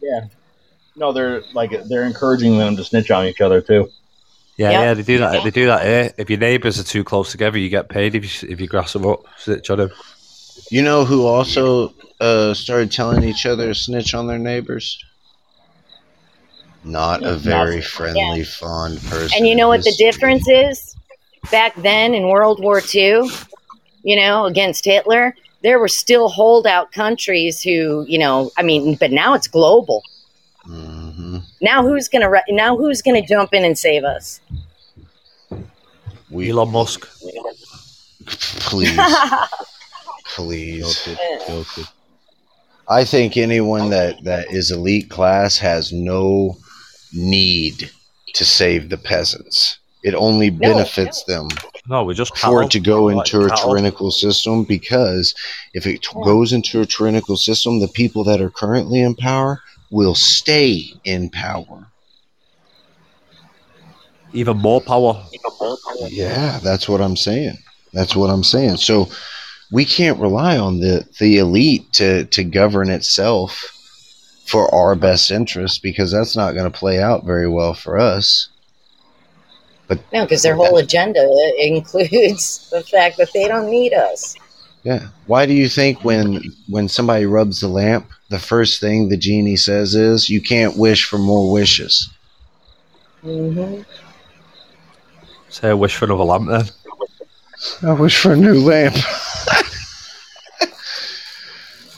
yeah, 0.00 0.26
no, 0.96 1.12
they're 1.12 1.42
like 1.52 1.70
they're 1.88 2.04
encouraging 2.04 2.58
them 2.58 2.76
to 2.76 2.84
snitch 2.84 3.10
on 3.10 3.26
each 3.26 3.40
other 3.40 3.60
too. 3.60 3.88
Yeah, 4.56 4.70
Yep. 4.70 4.80
yeah, 4.80 4.94
they 4.94 5.02
do 5.02 5.18
that. 5.18 5.44
They 5.44 5.50
do 5.50 5.66
that 5.66 5.84
here. 5.84 6.14
If 6.16 6.30
your 6.30 6.38
neighbours 6.38 6.80
are 6.80 6.84
too 6.84 7.04
close 7.04 7.30
together, 7.30 7.58
you 7.58 7.68
get 7.68 7.90
paid. 7.90 8.14
If 8.14 8.42
you 8.42 8.48
if 8.48 8.58
you 8.60 8.66
grass 8.66 8.94
them 8.94 9.06
up, 9.06 9.24
snitch 9.36 9.68
on 9.68 9.78
them. 9.78 9.90
You 10.70 10.82
know 10.82 11.04
who 11.04 11.26
also 11.26 11.94
uh, 12.20 12.54
started 12.54 12.90
telling 12.92 13.22
each 13.24 13.46
other 13.46 13.68
to 13.68 13.74
snitch 13.74 14.14
on 14.14 14.26
their 14.26 14.38
neighbors? 14.38 14.98
Not 16.84 17.24
a 17.24 17.34
very 17.34 17.80
friendly, 17.82 18.44
fond 18.44 19.00
person. 19.02 19.36
And 19.38 19.48
you 19.48 19.54
know 19.56 19.68
what 19.68 19.80
the 19.84 19.90
This- 19.90 19.96
difference 19.96 20.48
is? 20.48 20.94
Back 21.50 21.74
then 21.76 22.14
in 22.14 22.28
World 22.28 22.60
War 22.62 22.80
II, 22.94 23.28
you 24.02 24.16
know, 24.16 24.46
against 24.46 24.84
Hitler, 24.84 25.34
there 25.62 25.78
were 25.78 25.88
still 25.88 26.28
holdout 26.28 26.92
countries 26.92 27.62
who, 27.62 28.04
you 28.08 28.18
know, 28.18 28.50
I 28.56 28.62
mean, 28.62 28.96
but 28.96 29.10
now 29.12 29.34
it's 29.34 29.46
global. 29.48 30.02
Mhm. 30.68 31.42
Now 31.60 31.82
who's 31.82 32.08
gonna 32.08 32.28
re- 32.30 32.42
now 32.48 32.76
who's 32.76 33.00
gonna 33.02 33.24
jump 33.24 33.54
in 33.54 33.64
and 33.64 33.78
save 33.78 34.04
us? 34.04 34.40
We 36.30 36.50
Elon 36.50 36.70
Musk. 36.72 37.06
please, 38.26 38.98
please. 40.36 41.04
Joking, 41.04 41.38
joking. 41.48 41.84
I 42.88 43.04
think 43.04 43.36
anyone 43.36 43.90
that 43.90 44.22
that 44.24 44.52
is 44.52 44.70
elite 44.70 45.10
class 45.10 45.58
has 45.58 45.92
no 45.92 46.56
need 47.12 47.90
to 48.34 48.44
save 48.44 48.90
the 48.90 48.96
peasants. 48.98 49.78
It 50.04 50.14
only 50.14 50.50
benefits 50.50 51.24
them 51.24 51.48
No, 51.88 52.04
we're 52.04 52.14
just 52.14 52.36
for 52.38 52.62
it 52.62 52.70
to 52.72 52.80
go 52.80 53.06
Like 53.06 53.26
into 53.26 53.44
a 53.46 53.48
cattle. 53.48 53.70
tyrannical 53.70 54.10
system 54.12 54.62
because 54.62 55.34
if 55.74 55.84
it 55.84 56.02
t- 56.02 56.08
goes 56.22 56.52
into 56.52 56.80
a 56.80 56.86
tyrannical 56.86 57.36
system, 57.36 57.80
the 57.80 57.88
people 57.88 58.22
that 58.24 58.40
are 58.40 58.50
currently 58.50 59.00
in 59.02 59.16
power 59.16 59.60
will 59.90 60.14
stay 60.14 60.92
in 61.04 61.28
power. 61.30 61.88
Even 64.32 64.58
more 64.58 64.80
power. 64.80 65.24
Yeah, 66.08 66.60
that's 66.62 66.88
what 66.88 67.00
I'm 67.00 67.16
saying. 67.16 67.56
That's 67.92 68.14
what 68.14 68.28
I'm 68.30 68.44
saying. 68.44 68.76
So 68.76 69.08
we 69.70 69.84
can't 69.84 70.20
rely 70.20 70.56
on 70.58 70.80
the 70.80 71.06
the 71.18 71.38
elite 71.38 71.92
to 71.94 72.24
to 72.26 72.44
govern 72.44 72.90
itself 72.90 73.72
for 74.46 74.72
our 74.72 74.94
best 74.94 75.30
interest 75.30 75.82
because 75.82 76.12
that's 76.12 76.36
not 76.36 76.52
going 76.52 76.70
to 76.70 76.78
play 76.78 77.00
out 77.00 77.24
very 77.24 77.48
well 77.48 77.74
for 77.74 77.98
us. 77.98 78.48
But 79.88 80.00
No, 80.12 80.24
because 80.24 80.42
their 80.42 80.54
whole 80.54 80.76
agenda 80.78 81.20
includes 81.58 82.70
the 82.70 82.82
fact 82.82 83.16
that 83.18 83.32
they 83.32 83.48
don't 83.48 83.70
need 83.70 83.92
us. 83.92 84.36
Yeah. 84.84 85.08
Why 85.26 85.46
do 85.46 85.52
you 85.52 85.68
think 85.68 86.04
when 86.04 86.40
when 86.68 86.88
somebody 86.88 87.26
rubs 87.26 87.60
the 87.60 87.68
lamp, 87.68 88.08
the 88.30 88.38
first 88.38 88.80
thing 88.80 89.08
the 89.08 89.16
genie 89.16 89.56
says 89.56 89.96
is, 89.96 90.30
"You 90.30 90.40
can't 90.40 90.76
wish 90.76 91.04
for 91.04 91.18
more 91.18 91.50
wishes." 91.50 92.08
Mm-hmm. 93.24 93.82
Say 95.48 95.70
I 95.70 95.74
wish 95.74 95.96
for 95.96 96.04
another 96.04 96.22
lamp 96.22 96.48
then. 96.48 96.66
I 97.82 97.94
wish 97.94 98.16
for 98.18 98.32
a 98.32 98.36
new 98.36 98.60
lamp. 98.60 98.94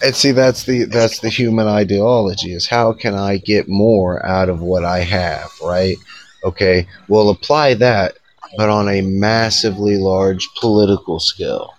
and 0.03 0.15
see, 0.15 0.33
that's 0.33 0.65
the 0.65 0.85
that's 0.85 1.21
the 1.21 1.29
human 1.29 1.67
ideology: 1.67 2.53
is 2.53 2.67
how 2.67 2.93
can 2.93 3.15
I 3.15 3.39
get 3.39 3.69
more 3.69 4.25
out 4.25 4.49
of 4.49 4.61
what 4.61 4.85
I 4.85 5.01
have? 5.01 5.51
Right? 5.63 5.97
Okay. 6.45 6.87
Well, 7.09 7.31
apply 7.31 7.75
that, 7.75 8.15
but 8.57 8.69
on 8.69 8.89
a 8.89 9.01
massively 9.03 9.97
large 9.97 10.49
political 10.61 11.21
scale. 11.21 11.75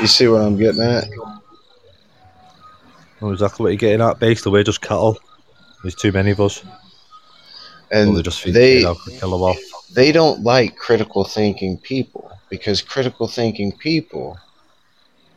You 0.00 0.06
see 0.06 0.28
what 0.28 0.42
I'm 0.42 0.56
getting 0.56 0.82
at? 0.82 1.04
know 3.20 3.32
exactly 3.32 3.62
what 3.64 3.68
you're 3.70 3.76
getting 3.76 4.00
at. 4.00 4.18
Basically, 4.18 4.52
we're 4.52 4.62
just 4.64 4.80
cattle. 4.80 5.18
There's 5.82 5.94
too 5.94 6.12
many 6.12 6.30
of 6.30 6.40
us. 6.40 6.64
And 7.90 8.12
Well, 8.14 8.22
just 8.22 8.44
they, 8.44 8.82
kill 8.82 9.30
them 9.30 9.42
off. 9.42 9.58
they 9.92 10.12
don't 10.12 10.42
like 10.42 10.76
critical 10.76 11.24
thinking 11.24 11.76
people 11.78 12.30
because 12.48 12.82
critical 12.82 13.26
thinking 13.26 13.72
people, 13.72 14.38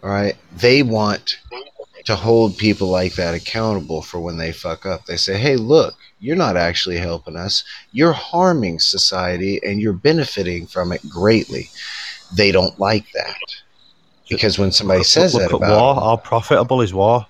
all 0.04 0.10
right, 0.10 0.36
they 0.58 0.84
want 0.84 1.40
to 2.06 2.16
hold 2.16 2.58
people 2.58 2.90
like 2.90 3.16
that 3.16 3.34
accountable 3.34 4.02
for 4.02 4.20
when 4.20 4.38
they 4.38 4.52
fuck 4.52 4.86
up. 4.86 5.06
They 5.06 5.16
say, 5.16 5.38
"Hey, 5.38 5.56
look, 5.56 5.96
you're 6.20 6.36
not 6.36 6.58
actually 6.58 6.98
helping 6.98 7.38
us. 7.38 7.64
You're 7.94 8.12
harming 8.12 8.80
society 8.80 9.62
and 9.64 9.80
you're 9.80 9.94
benefiting 9.94 10.68
from 10.68 10.92
it 10.92 11.08
greatly." 11.08 11.70
They 12.36 12.52
don't 12.52 12.78
like 12.80 13.06
that 13.14 13.38
because 14.30 14.60
when 14.60 14.72
somebody 14.72 15.00
Look- 15.00 15.08
says 15.08 15.34
look 15.34 15.44
that 15.44 15.52
at 15.52 15.56
about 15.56 15.82
war. 15.82 15.96
How 15.96 16.18
profitable 16.18 16.82
is 16.82 16.94
war? 16.94 17.26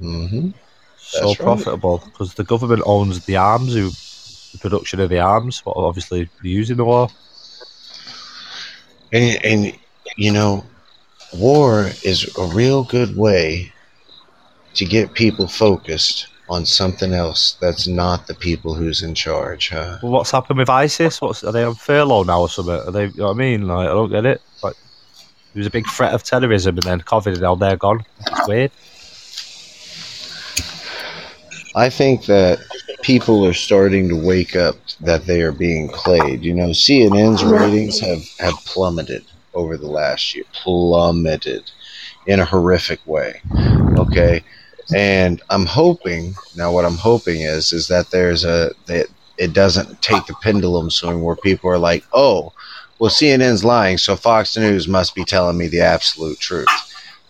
Mm-hmm. 0.00 0.50
So 0.98 1.28
right. 1.28 1.38
profitable 1.38 2.02
because 2.04 2.34
the 2.34 2.44
government 2.44 2.82
owns 2.84 3.24
the 3.24 3.36
arms, 3.36 3.74
who 3.74 3.90
the 4.52 4.58
production 4.60 5.00
of 5.00 5.08
the 5.08 5.18
arms, 5.18 5.64
what 5.64 5.76
obviously 5.76 6.28
they 6.42 6.48
use 6.48 6.70
in 6.70 6.76
the 6.76 6.84
war. 6.84 7.08
And 9.12 9.44
and 9.44 9.78
you 10.16 10.32
know, 10.32 10.64
war 11.34 11.90
is 12.04 12.34
a 12.36 12.44
real 12.46 12.84
good 12.84 13.16
way 13.16 13.72
to 14.74 14.84
get 14.84 15.14
people 15.14 15.46
focused 15.48 16.28
on 16.48 16.64
something 16.64 17.12
else 17.12 17.56
that's 17.60 17.86
not 17.86 18.26
the 18.26 18.34
people 18.34 18.74
who's 18.74 19.02
in 19.02 19.14
charge, 19.14 19.68
huh? 19.68 19.98
Well, 20.02 20.12
what's 20.12 20.30
happened 20.30 20.58
with 20.58 20.70
ISIS? 20.70 21.20
What's 21.20 21.44
are 21.44 21.52
they 21.52 21.64
on 21.64 21.74
furlough 21.74 22.22
now 22.22 22.42
or 22.42 22.48
something? 22.48 22.74
Are 22.74 22.90
they? 22.90 23.06
You 23.06 23.18
know 23.18 23.24
what 23.26 23.30
I 23.32 23.38
mean? 23.38 23.66
Like 23.66 23.88
I 23.88 23.92
don't 23.92 24.10
get 24.10 24.24
it. 24.24 24.40
Like 24.62 24.74
there 25.52 25.60
was 25.60 25.66
a 25.66 25.70
big 25.70 25.86
threat 25.86 26.14
of 26.14 26.22
terrorism, 26.22 26.76
and 26.76 26.82
then 26.84 27.00
COVID, 27.02 27.32
and 27.32 27.40
now 27.40 27.54
they're 27.54 27.76
gone. 27.76 28.04
It's 28.20 28.48
weird. 28.48 28.70
I 31.76 31.90
think 31.90 32.24
that 32.26 32.58
people 33.02 33.46
are 33.46 33.52
starting 33.52 34.08
to 34.08 34.16
wake 34.16 34.56
up 34.56 34.76
that 35.00 35.26
they 35.26 35.42
are 35.42 35.52
being 35.52 35.88
played. 35.90 36.42
You 36.42 36.54
know, 36.54 36.70
CNN's 36.70 37.44
ratings 37.44 38.00
have, 38.00 38.26
have 38.38 38.54
plummeted 38.64 39.24
over 39.54 39.76
the 39.76 39.88
last 39.88 40.34
year, 40.34 40.44
plummeted 40.52 41.70
in 42.26 42.40
a 42.40 42.44
horrific 42.44 43.00
way. 43.06 43.40
Okay. 43.98 44.42
And 44.94 45.42
I'm 45.50 45.66
hoping 45.66 46.34
now 46.56 46.72
what 46.72 46.84
I'm 46.84 46.96
hoping 46.96 47.42
is 47.42 47.72
is 47.72 47.88
that 47.88 48.10
there's 48.10 48.44
a 48.44 48.72
that 48.86 49.06
it 49.36 49.52
doesn't 49.52 50.00
take 50.02 50.26
the 50.26 50.34
pendulum 50.42 50.90
swing 50.90 51.22
where 51.22 51.36
people 51.36 51.70
are 51.70 51.78
like, 51.78 52.04
oh, 52.12 52.52
well 52.98 53.10
CNN's 53.10 53.64
lying, 53.64 53.98
so 53.98 54.16
Fox 54.16 54.56
News 54.56 54.88
must 54.88 55.14
be 55.14 55.24
telling 55.24 55.58
me 55.58 55.68
the 55.68 55.80
absolute 55.80 56.38
truth. 56.38 56.68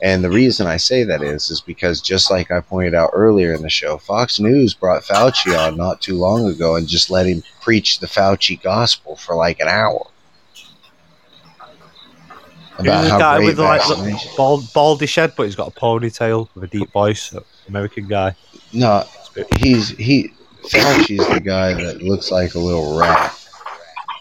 And 0.01 0.23
the 0.23 0.31
reason 0.31 0.69
I 0.69 0.77
say 0.77 1.03
that 1.03 1.23
is, 1.23 1.51
is 1.51 1.61
because 1.61 2.01
just 2.01 2.31
like 2.31 2.53
I 2.53 2.61
pointed 2.61 2.95
out 2.95 3.11
earlier 3.13 3.53
in 3.53 3.63
the 3.63 3.69
show, 3.69 3.99
Fox 3.99 4.39
News 4.39 4.73
brought 4.73 5.03
Fauci 5.03 5.59
on 5.59 5.77
not 5.77 6.01
too 6.01 6.17
long 6.17 6.47
ago 6.49 6.77
and 6.77 6.87
just 6.87 7.11
let 7.11 7.27
him 7.27 7.43
preach 7.61 7.99
the 7.99 8.07
Fauci 8.07 8.63
gospel 8.63 9.17
for 9.17 9.35
like 9.35 9.59
an 9.59 9.67
hour 9.67 10.07
about 12.79 13.01
Who's 13.01 13.07
the 13.07 13.13
how 13.13 13.19
guy 13.19 13.37
great 13.39 13.47
with 13.47 13.59
like 13.59 13.81
vaccination. 13.81 14.29
look, 14.29 14.37
bald, 14.37 14.73
baldy 14.73 15.07
shed, 15.07 15.35
but 15.37 15.45
he's 15.45 15.57
got 15.57 15.69
a 15.69 15.71
ponytail 15.71 16.49
with 16.55 16.65
a 16.65 16.67
deep 16.67 16.91
voice. 16.93 17.35
American 17.69 18.07
guy. 18.09 18.35
No, 18.73 19.05
he's 19.57 19.91
he. 19.91 20.33
Fauci's 20.65 21.27
the 21.33 21.41
guy 21.41 21.73
that 21.73 22.03
looks 22.03 22.31
like 22.31 22.55
a 22.55 22.59
little 22.59 22.99
rat. 22.99 23.35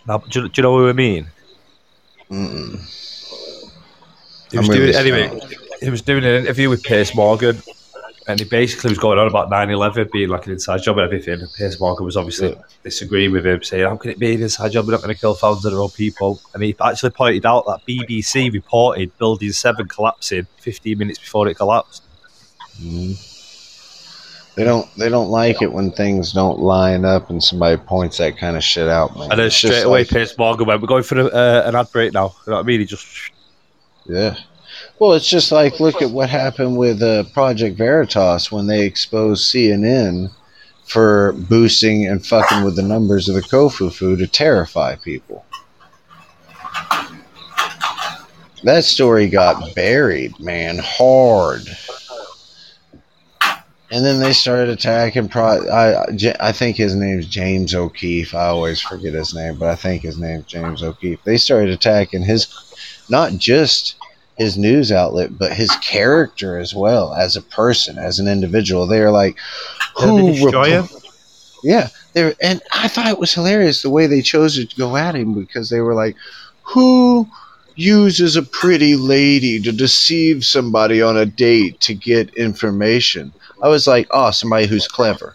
Now, 0.07 0.19
do, 0.19 0.43
you, 0.43 0.49
do 0.49 0.61
you 0.61 0.63
know 0.63 0.71
what 0.71 0.89
I 0.89 0.93
mean? 0.93 1.27
Mm-mm. 2.29 2.79
He 4.51 4.57
was 4.57 4.69
really 4.69 4.91
doing 4.91 4.95
anyway. 4.95 5.39
He 5.81 5.89
was 5.89 6.01
doing 6.01 6.23
an 6.23 6.43
interview 6.43 6.69
with 6.69 6.83
Piers 6.83 7.13
Morgan, 7.15 7.61
and 8.27 8.39
he 8.39 8.45
basically 8.45 8.89
was 8.89 8.97
going 8.99 9.17
on 9.17 9.27
about 9.27 9.49
9-11 9.49 10.11
being 10.11 10.29
like 10.29 10.45
an 10.47 10.53
inside 10.53 10.81
job 10.83 10.97
and 10.97 11.05
everything. 11.05 11.39
And 11.39 11.49
Piers 11.57 11.79
Morgan 11.79 12.05
was 12.05 12.17
obviously 12.17 12.55
disagreeing 12.83 13.31
with 13.31 13.45
him, 13.45 13.63
saying, 13.63 13.85
"How 13.85 13.95
can 13.95 14.11
it 14.11 14.19
be 14.19 14.35
an 14.35 14.41
inside 14.41 14.71
job? 14.73 14.85
We're 14.85 14.91
not 14.93 15.01
going 15.01 15.13
to 15.15 15.19
kill 15.19 15.33
thousands 15.33 15.65
of 15.65 15.73
our 15.73 15.81
own 15.81 15.89
people." 15.89 16.39
And 16.53 16.61
he 16.63 16.75
actually 16.81 17.11
pointed 17.11 17.45
out 17.45 17.65
that 17.67 17.81
BBC 17.87 18.49
reported 18.51 19.17
Building 19.17 19.51
Seven 19.51 19.87
collapsing 19.87 20.45
15 20.57 20.97
minutes 20.97 21.19
before 21.19 21.47
it 21.47 21.55
collapsed. 21.55 22.03
Mhm. 22.81 23.33
They 24.55 24.63
don't. 24.63 24.87
They 24.97 25.07
don't 25.09 25.29
like 25.29 25.61
it 25.61 25.71
when 25.71 25.91
things 25.91 26.33
don't 26.33 26.59
line 26.59 27.05
up 27.05 27.29
and 27.29 27.43
somebody 27.43 27.77
points 27.77 28.17
that 28.17 28.37
kind 28.39 28.57
of 28.57 28.63
shit 28.63 28.87
out, 28.87 29.15
man. 29.15 29.29
And 29.29 29.39
then 29.39 29.47
It's 29.47 29.55
straight 29.55 29.83
away, 29.83 29.99
like- 29.99 30.09
Piers 30.09 30.35
Morgan 30.37 30.65
went, 30.65 30.81
"We're 30.81 30.87
going 30.87 31.03
for 31.03 31.19
a, 31.19 31.25
uh, 31.27 31.63
an 31.67 31.75
ad 31.75 31.91
break 31.93 32.11
now." 32.13 32.33
You 32.45 32.51
know 32.51 32.57
what 32.57 32.63
I 32.63 32.67
mean? 32.67 32.79
He 32.79 32.85
just 32.87 33.05
Yeah. 34.07 34.35
Well, 34.99 35.13
it's 35.13 35.29
just 35.29 35.51
like 35.51 35.79
look 35.79 36.01
at 36.01 36.09
what 36.09 36.29
happened 36.29 36.75
with 36.75 37.03
uh, 37.03 37.23
Project 37.33 37.77
Veritas 37.77 38.51
when 38.51 38.65
they 38.65 38.83
exposed 38.83 39.53
CNN 39.53 40.31
for 40.85 41.33
boosting 41.33 42.07
and 42.07 42.25
fucking 42.25 42.63
with 42.63 42.75
the 42.75 42.81
numbers 42.81 43.29
of 43.29 43.35
the 43.35 43.41
Kofu 43.41 43.93
food 43.93 44.19
to 44.19 44.27
terrify 44.27 44.95
people. 44.95 45.45
That 48.63 48.85
story 48.85 49.27
got 49.27 49.75
buried, 49.75 50.39
man, 50.39 50.79
hard. 50.81 51.61
And 53.91 54.03
then 54.03 54.19
they 54.19 54.33
started 54.33 54.69
attacking. 54.69 55.29
Pro- 55.29 55.69
I, 55.69 56.05
I 56.39 56.51
think 56.51 56.75
his 56.75 56.95
name's 56.95 57.27
James 57.27 57.75
O'Keefe. 57.75 58.33
I 58.33 58.47
always 58.47 58.81
forget 58.81 59.13
his 59.13 59.33
name, 59.33 59.57
but 59.59 59.69
I 59.69 59.75
think 59.75 60.01
his 60.01 60.17
name's 60.17 60.45
James 60.45 60.81
O'Keefe. 60.81 61.23
They 61.23 61.37
started 61.37 61.69
attacking 61.69 62.23
his, 62.23 62.47
not 63.09 63.33
just 63.33 63.95
his 64.37 64.57
news 64.57 64.91
outlet, 64.91 65.37
but 65.37 65.53
his 65.53 65.71
character 65.77 66.59
as 66.59 66.73
well 66.73 67.13
as 67.13 67.35
a 67.35 67.41
person, 67.41 67.97
as 67.97 68.19
an 68.19 68.27
individual. 68.27 68.85
They 68.85 69.01
are 69.01 69.11
like, 69.11 69.37
who? 69.95 70.31
destroy 70.33 70.69
repl- 70.69 71.03
yeah, 71.63 71.87
they 72.13 72.33
and 72.41 72.61
I 72.71 72.87
thought 72.87 73.07
it 73.07 73.19
was 73.19 73.33
hilarious 73.33 73.81
the 73.81 73.89
way 73.89 74.05
they 74.07 74.21
chose 74.21 74.55
to 74.55 74.75
go 74.77 74.95
at 74.95 75.15
him 75.15 75.33
because 75.33 75.69
they 75.69 75.81
were 75.81 75.95
like, 75.95 76.15
who 76.61 77.27
uses 77.75 78.35
a 78.35 78.43
pretty 78.43 78.95
lady 78.95 79.59
to 79.61 79.71
deceive 79.71 80.45
somebody 80.45 81.01
on 81.01 81.17
a 81.17 81.25
date 81.25 81.79
to 81.81 81.95
get 81.95 82.33
information? 82.35 83.33
I 83.61 83.69
was 83.69 83.87
like, 83.87 84.07
oh, 84.11 84.29
somebody 84.29 84.67
who's 84.67 84.87
clever, 84.87 85.33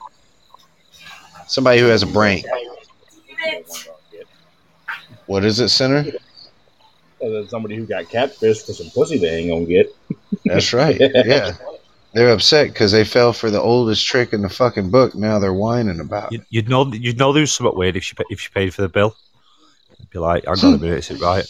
somebody 1.49 1.81
who 1.81 1.87
has 1.87 2.05
a 2.05 2.07
brain. 2.07 2.45
What 5.27 5.45
is 5.45 5.61
it, 5.61 5.71
Center? 5.71 6.05
And 7.23 7.35
then 7.35 7.49
somebody 7.49 7.77
who 7.77 7.87
got 7.87 8.05
catfished 8.07 8.67
for 8.67 8.73
some 8.73 8.91
pussy 8.91 9.17
they 9.19 9.37
ain't 9.39 9.51
gonna 9.51 9.65
get. 9.65 9.95
That's 10.45 10.73
right. 10.73 11.01
Yeah. 11.15 11.53
They're 12.15 12.33
upset 12.35 12.69
because 12.69 12.93
they 12.93 13.05
fell 13.05 13.33
for 13.33 13.51
the 13.51 13.61
oldest 13.61 14.07
trick 14.07 14.35
in 14.35 14.43
the 14.43 14.51
fucking 14.51 14.91
book. 14.91 15.15
Now 15.15 15.39
they're 15.39 15.55
whining 15.55 15.99
about 15.99 16.31
it. 16.31 16.33
You'd, 16.33 16.47
you'd 16.51 16.69
know 16.69 16.93
you'd 16.93 17.19
know 17.19 17.33
there 17.33 17.41
was 17.41 17.53
something 17.53 17.75
weird 17.75 17.97
if 17.97 18.05
she 18.05 18.15
if 18.29 18.39
she 18.39 18.51
paid 18.51 18.75
for 18.75 18.83
the 18.83 18.89
bill. 18.91 19.17
You'd 19.99 20.11
be 20.11 20.19
like, 20.19 20.45
"Hang 20.45 20.59
on 20.63 20.75
a 20.75 20.79
minute, 20.79 20.99
is 20.99 21.11
it 21.11 21.23
right?" 21.23 21.47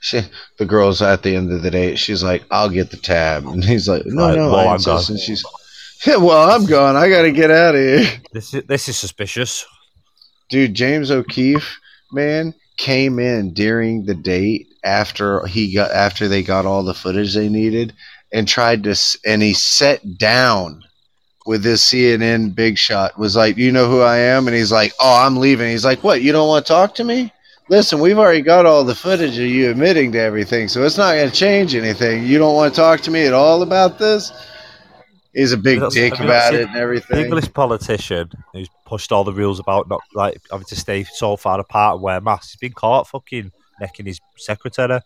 She, 0.00 0.22
the 0.58 0.66
girl's 0.66 1.00
at 1.02 1.22
the 1.22 1.34
end 1.36 1.52
of 1.52 1.62
the 1.62 1.70
day. 1.70 1.94
She's 1.94 2.22
like, 2.24 2.42
"I'll 2.50 2.68
get 2.68 2.90
the 2.90 2.96
tab," 2.96 3.46
and 3.46 3.64
he's 3.64 3.88
like, 3.88 4.02
"No, 4.06 4.26
Right, 4.28 4.36
no, 4.36 4.50
well, 4.50 4.56
I 4.56 4.66
I'm 4.66 4.74
insist." 4.74 5.08
gone. 5.08 5.14
And 5.16 5.20
she's, 5.20 5.44
"Yeah, 6.06 6.16
well, 6.16 6.50
I'm 6.50 6.66
gone. 6.66 6.96
I 6.96 7.08
got 7.08 7.22
to 7.22 7.32
get 7.32 7.50
out 7.52 7.74
of 7.76 7.80
here." 7.80 8.06
This 8.32 8.52
is 8.54 8.64
this 8.64 8.88
is 8.88 8.96
suspicious. 8.96 9.64
Dude, 10.50 10.74
James 10.74 11.10
O'Keefe, 11.10 11.78
man, 12.12 12.54
came 12.76 13.18
in 13.18 13.52
during 13.54 14.04
the 14.04 14.14
date 14.14 14.68
after 14.82 15.46
he 15.46 15.74
got 15.74 15.90
after 15.90 16.28
they 16.28 16.42
got 16.42 16.66
all 16.66 16.82
the 16.82 16.94
footage 16.94 17.34
they 17.34 17.48
needed, 17.48 17.94
and 18.32 18.46
tried 18.46 18.84
to, 18.84 18.96
and 19.24 19.42
he 19.42 19.54
sat 19.54 20.18
down 20.18 20.82
with 21.46 21.62
this 21.62 21.84
CNN 21.84 22.54
big 22.54 22.78
shot. 22.78 23.18
Was 23.18 23.36
like, 23.36 23.56
"You 23.56 23.72
know 23.72 23.88
who 23.88 24.00
I 24.00 24.18
am?" 24.18 24.46
And 24.48 24.56
he's 24.56 24.72
like, 24.72 24.92
"Oh, 25.00 25.24
I'm 25.24 25.36
leaving." 25.36 25.70
He's 25.70 25.84
like, 25.84 26.02
"What? 26.02 26.22
You 26.22 26.32
don't 26.32 26.48
want 26.48 26.66
to 26.66 26.72
talk 26.72 26.94
to 26.96 27.04
me?" 27.04 27.32
Listen, 27.70 27.98
we've 27.98 28.18
already 28.18 28.42
got 28.42 28.66
all 28.66 28.84
the 28.84 28.94
footage 28.94 29.38
of 29.38 29.46
you 29.46 29.70
admitting 29.70 30.12
to 30.12 30.20
everything, 30.20 30.68
so 30.68 30.82
it's 30.84 30.98
not 30.98 31.14
going 31.14 31.30
to 31.30 31.34
change 31.34 31.74
anything. 31.74 32.26
You 32.26 32.36
don't 32.36 32.54
want 32.54 32.74
to 32.74 32.80
talk 32.80 33.00
to 33.02 33.10
me 33.10 33.24
at 33.24 33.32
all 33.32 33.62
about 33.62 33.98
this? 33.98 34.32
He's 35.34 35.52
a 35.52 35.56
big 35.56 35.80
dick 35.90 36.18
about 36.20 36.54
it 36.54 36.66
and 36.68 36.74
The 36.74 36.78
everything. 36.78 37.24
English 37.24 37.52
politician 37.52 38.30
who's 38.52 38.68
pushed 38.86 39.10
all 39.10 39.24
the 39.24 39.32
rules 39.32 39.58
about 39.58 39.88
not 39.88 40.00
like 40.14 40.40
having 40.50 40.66
to 40.66 40.76
stay 40.76 41.04
so 41.04 41.36
far 41.36 41.58
apart 41.58 41.94
and 41.94 42.02
wear 42.02 42.20
masks. 42.20 42.52
He's 42.52 42.60
been 42.60 42.72
caught 42.72 43.08
fucking 43.08 43.50
necking 43.80 44.06
his 44.06 44.20
secretary. 44.36 45.00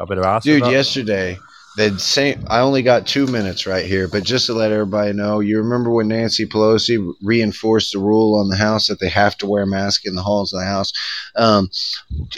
Ass. 0.00 0.44
and 0.46 0.60
Dude, 0.62 0.66
yesterday, 0.70 1.38
the 1.76 1.98
same. 1.98 2.42
I 2.48 2.60
only 2.60 2.82
got 2.82 3.06
two 3.06 3.26
minutes 3.26 3.66
right 3.66 3.84
here, 3.84 4.08
but 4.08 4.24
just 4.24 4.46
to 4.46 4.54
let 4.54 4.72
everybody 4.72 5.12
know, 5.12 5.40
you 5.40 5.58
remember 5.58 5.90
when 5.90 6.08
Nancy 6.08 6.46
Pelosi 6.46 7.12
reinforced 7.22 7.92
the 7.92 7.98
rule 7.98 8.34
on 8.34 8.48
the 8.48 8.56
House 8.56 8.86
that 8.86 8.98
they 8.98 9.10
have 9.10 9.36
to 9.38 9.46
wear 9.46 9.64
a 9.64 9.66
mask 9.66 10.06
in 10.06 10.14
the 10.14 10.22
halls 10.22 10.52
of 10.52 10.60
the 10.60 10.66
House? 10.66 10.92
Um, 11.36 11.68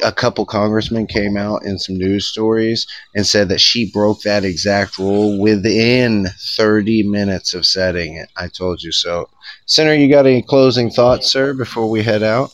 a 0.05 0.11
couple 0.11 0.45
congressmen 0.45 1.07
came 1.07 1.37
out 1.37 1.65
in 1.65 1.79
some 1.79 1.97
news 1.97 2.27
stories 2.27 2.87
and 3.15 3.25
said 3.25 3.49
that 3.49 3.61
she 3.61 3.93
broke 3.93 4.23
that 4.23 4.45
exact 4.45 4.99
rule 4.99 5.41
within 5.41 6.27
30 6.57 7.05
minutes 7.05 7.55
of 7.55 7.65
setting 7.65 8.17
it. 8.17 8.29
I 8.37 8.49
told 8.49 8.83
you 8.83 8.91
so. 8.91 9.31
Senator, 9.67 9.95
you 9.95 10.11
got 10.11 10.27
any 10.27 10.43
closing 10.43 10.91
thoughts, 10.91 11.31
sir, 11.31 11.55
before 11.55 11.89
we 11.89 12.03
head 12.03 12.25
out? 12.25 12.51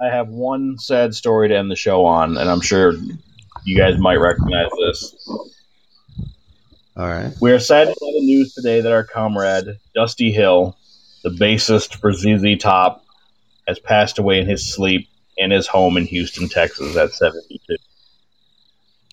I 0.00 0.08
have 0.08 0.28
one 0.28 0.78
sad 0.78 1.14
story 1.14 1.48
to 1.48 1.56
end 1.56 1.70
the 1.70 1.76
show 1.76 2.06
on, 2.06 2.38
and 2.38 2.48
I'm 2.48 2.60
sure 2.62 2.94
you 3.64 3.76
guys 3.76 3.98
might 3.98 4.16
recognize 4.16 4.70
this. 4.78 5.14
All 6.96 7.06
right. 7.06 7.32
We 7.40 7.52
are 7.52 7.60
saddened 7.60 7.96
by 8.00 8.06
the 8.06 8.24
news 8.24 8.54
today 8.54 8.80
that 8.80 8.92
our 8.92 9.04
comrade, 9.04 9.66
Dusty 9.94 10.32
Hill, 10.32 10.76
the 11.22 11.30
bassist 11.30 11.96
for 11.96 12.12
ZZ 12.12 12.58
Top, 12.58 13.04
has 13.68 13.78
passed 13.78 14.18
away 14.18 14.38
in 14.38 14.46
his 14.46 14.72
sleep 14.72 15.08
in 15.36 15.50
his 15.50 15.66
home 15.66 15.98
in 15.98 16.04
Houston, 16.06 16.48
Texas 16.48 16.96
at 16.96 17.12
72. 17.12 17.76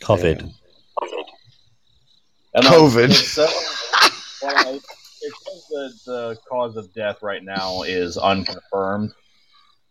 COVID. 0.02 0.54
And, 2.54 2.66
COVID. 2.66 3.10
It 3.10 3.14
says, 3.14 3.54
well, 4.42 4.76
it 4.76 4.82
says 5.22 5.68
that 5.70 6.00
the 6.06 6.38
cause 6.50 6.78
of 6.78 6.94
death 6.94 7.22
right 7.22 7.44
now 7.44 7.84
is 7.84 8.18
unconfirmed. 8.18 9.12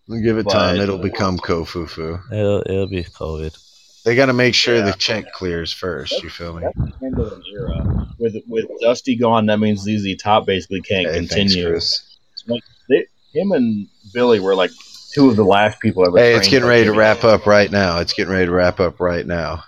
We'll 0.09 0.23
give 0.23 0.39
it 0.39 0.49
time. 0.49 0.81
It'll 0.81 0.99
become 0.99 1.39
kofufu. 1.39 2.23
It'll, 2.33 2.63
it'll 2.63 2.87
be 2.87 3.05
COVID. 3.05 3.57
They 4.05 4.17
got 4.17 4.27
to 4.27 4.33
make 4.33 4.55
sure 4.55 4.77
Yeah. 4.77 4.87
the 4.87 4.93
check 4.95 5.33
clears 5.33 5.73
first. 5.73 6.23
You 6.23 6.29
feel 6.31 6.55
me? 6.55 6.63
That's 6.63 6.99
the 6.99 7.07
end 7.07 7.19
of 7.19 7.33
an 7.33 7.43
era. 7.53 8.09
With 8.19 8.37
with 8.49 8.67
Dusty 8.81 9.17
gone, 9.17 9.47
that 9.47 9.59
means 9.59 9.83
ZZ 9.83 10.17
Top 10.17 10.47
basically 10.47 10.81
can't 10.81 11.07
Hey, 11.07 11.15
thanks, 11.27 11.35
continue. 11.35 11.69
Chris. 11.71 12.03
Like, 12.49 12.63
they, 12.89 13.07
him 13.33 13.53
and 13.53 13.87
Billy 14.13 14.41
were 14.41 14.55
like 14.57 14.71
two 15.13 15.29
of 15.31 15.37
the 15.37 15.45
last 15.45 15.79
people 15.81 16.05
ever. 16.07 16.19
Hey, 16.19 16.35
it's 16.35 16.49
getting 16.49 16.69
ready 16.69 16.85
to 16.85 16.93
wrap 16.93 17.23
up 17.23 17.47
right 17.47 17.71
now. 17.71 17.99
It's 17.99 18.13
getting 18.13 18.33
ready 18.33 18.47
to 18.47 18.53
wrap 18.53 18.81
up 18.81 18.99
right 18.99 19.25
now. 19.27 19.63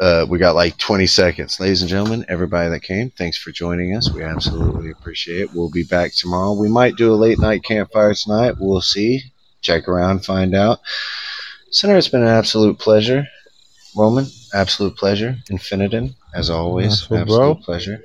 Uh, 0.00 0.26
we 0.28 0.38
got 0.38 0.56
like 0.56 0.76
20 0.76 1.06
seconds. 1.06 1.60
Ladies 1.60 1.80
and 1.80 1.88
gentlemen, 1.88 2.24
everybody 2.28 2.68
that 2.68 2.80
came, 2.80 3.10
thanks 3.10 3.38
for 3.38 3.52
joining 3.52 3.94
us. 3.96 4.10
We 4.12 4.24
absolutely 4.24 4.90
appreciate 4.90 5.40
it. 5.42 5.54
We'll 5.54 5.70
be 5.70 5.84
back 5.84 6.12
tomorrow. 6.12 6.52
We 6.52 6.68
might 6.68 6.96
do 6.96 7.12
a 7.12 7.16
late 7.16 7.38
night 7.38 7.62
campfire 7.62 8.12
tonight. 8.12 8.56
We'll 8.58 8.80
see. 8.80 9.22
Check 9.62 9.88
around, 9.88 10.24
find 10.24 10.54
out. 10.54 10.80
Senator, 11.70 11.96
it's 11.98 12.08
been 12.08 12.22
an 12.22 12.28
absolute 12.28 12.78
pleasure. 12.78 13.24
Roman, 13.96 14.26
absolute 14.52 14.96
pleasure. 14.96 15.38
Infinitin, 15.50 16.14
as 16.34 16.50
always, 16.50 17.02
absolute 17.02 17.26
bro. 17.26 17.54
pleasure. 17.54 18.04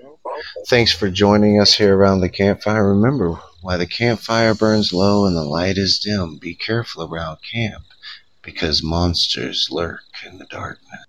Thanks 0.68 0.94
for 0.94 1.10
joining 1.10 1.60
us 1.60 1.74
here 1.74 1.96
around 1.96 2.22
the 2.22 2.30
campfire. 2.30 2.90
Remember, 2.90 3.40
while 3.62 3.78
the 3.78 3.88
campfire 3.88 4.54
burns 4.54 4.94
low 4.94 5.26
and 5.26 5.36
the 5.36 5.44
light 5.44 5.78
is 5.78 6.00
dim, 6.00 6.38
be 6.38 6.56
careful 6.56 7.04
around 7.04 7.40
camp 7.52 7.84
because 8.42 8.84
monsters 8.84 9.68
lurk 9.72 10.04
in 10.26 10.38
the 10.38 10.46
darkness. 10.46 11.09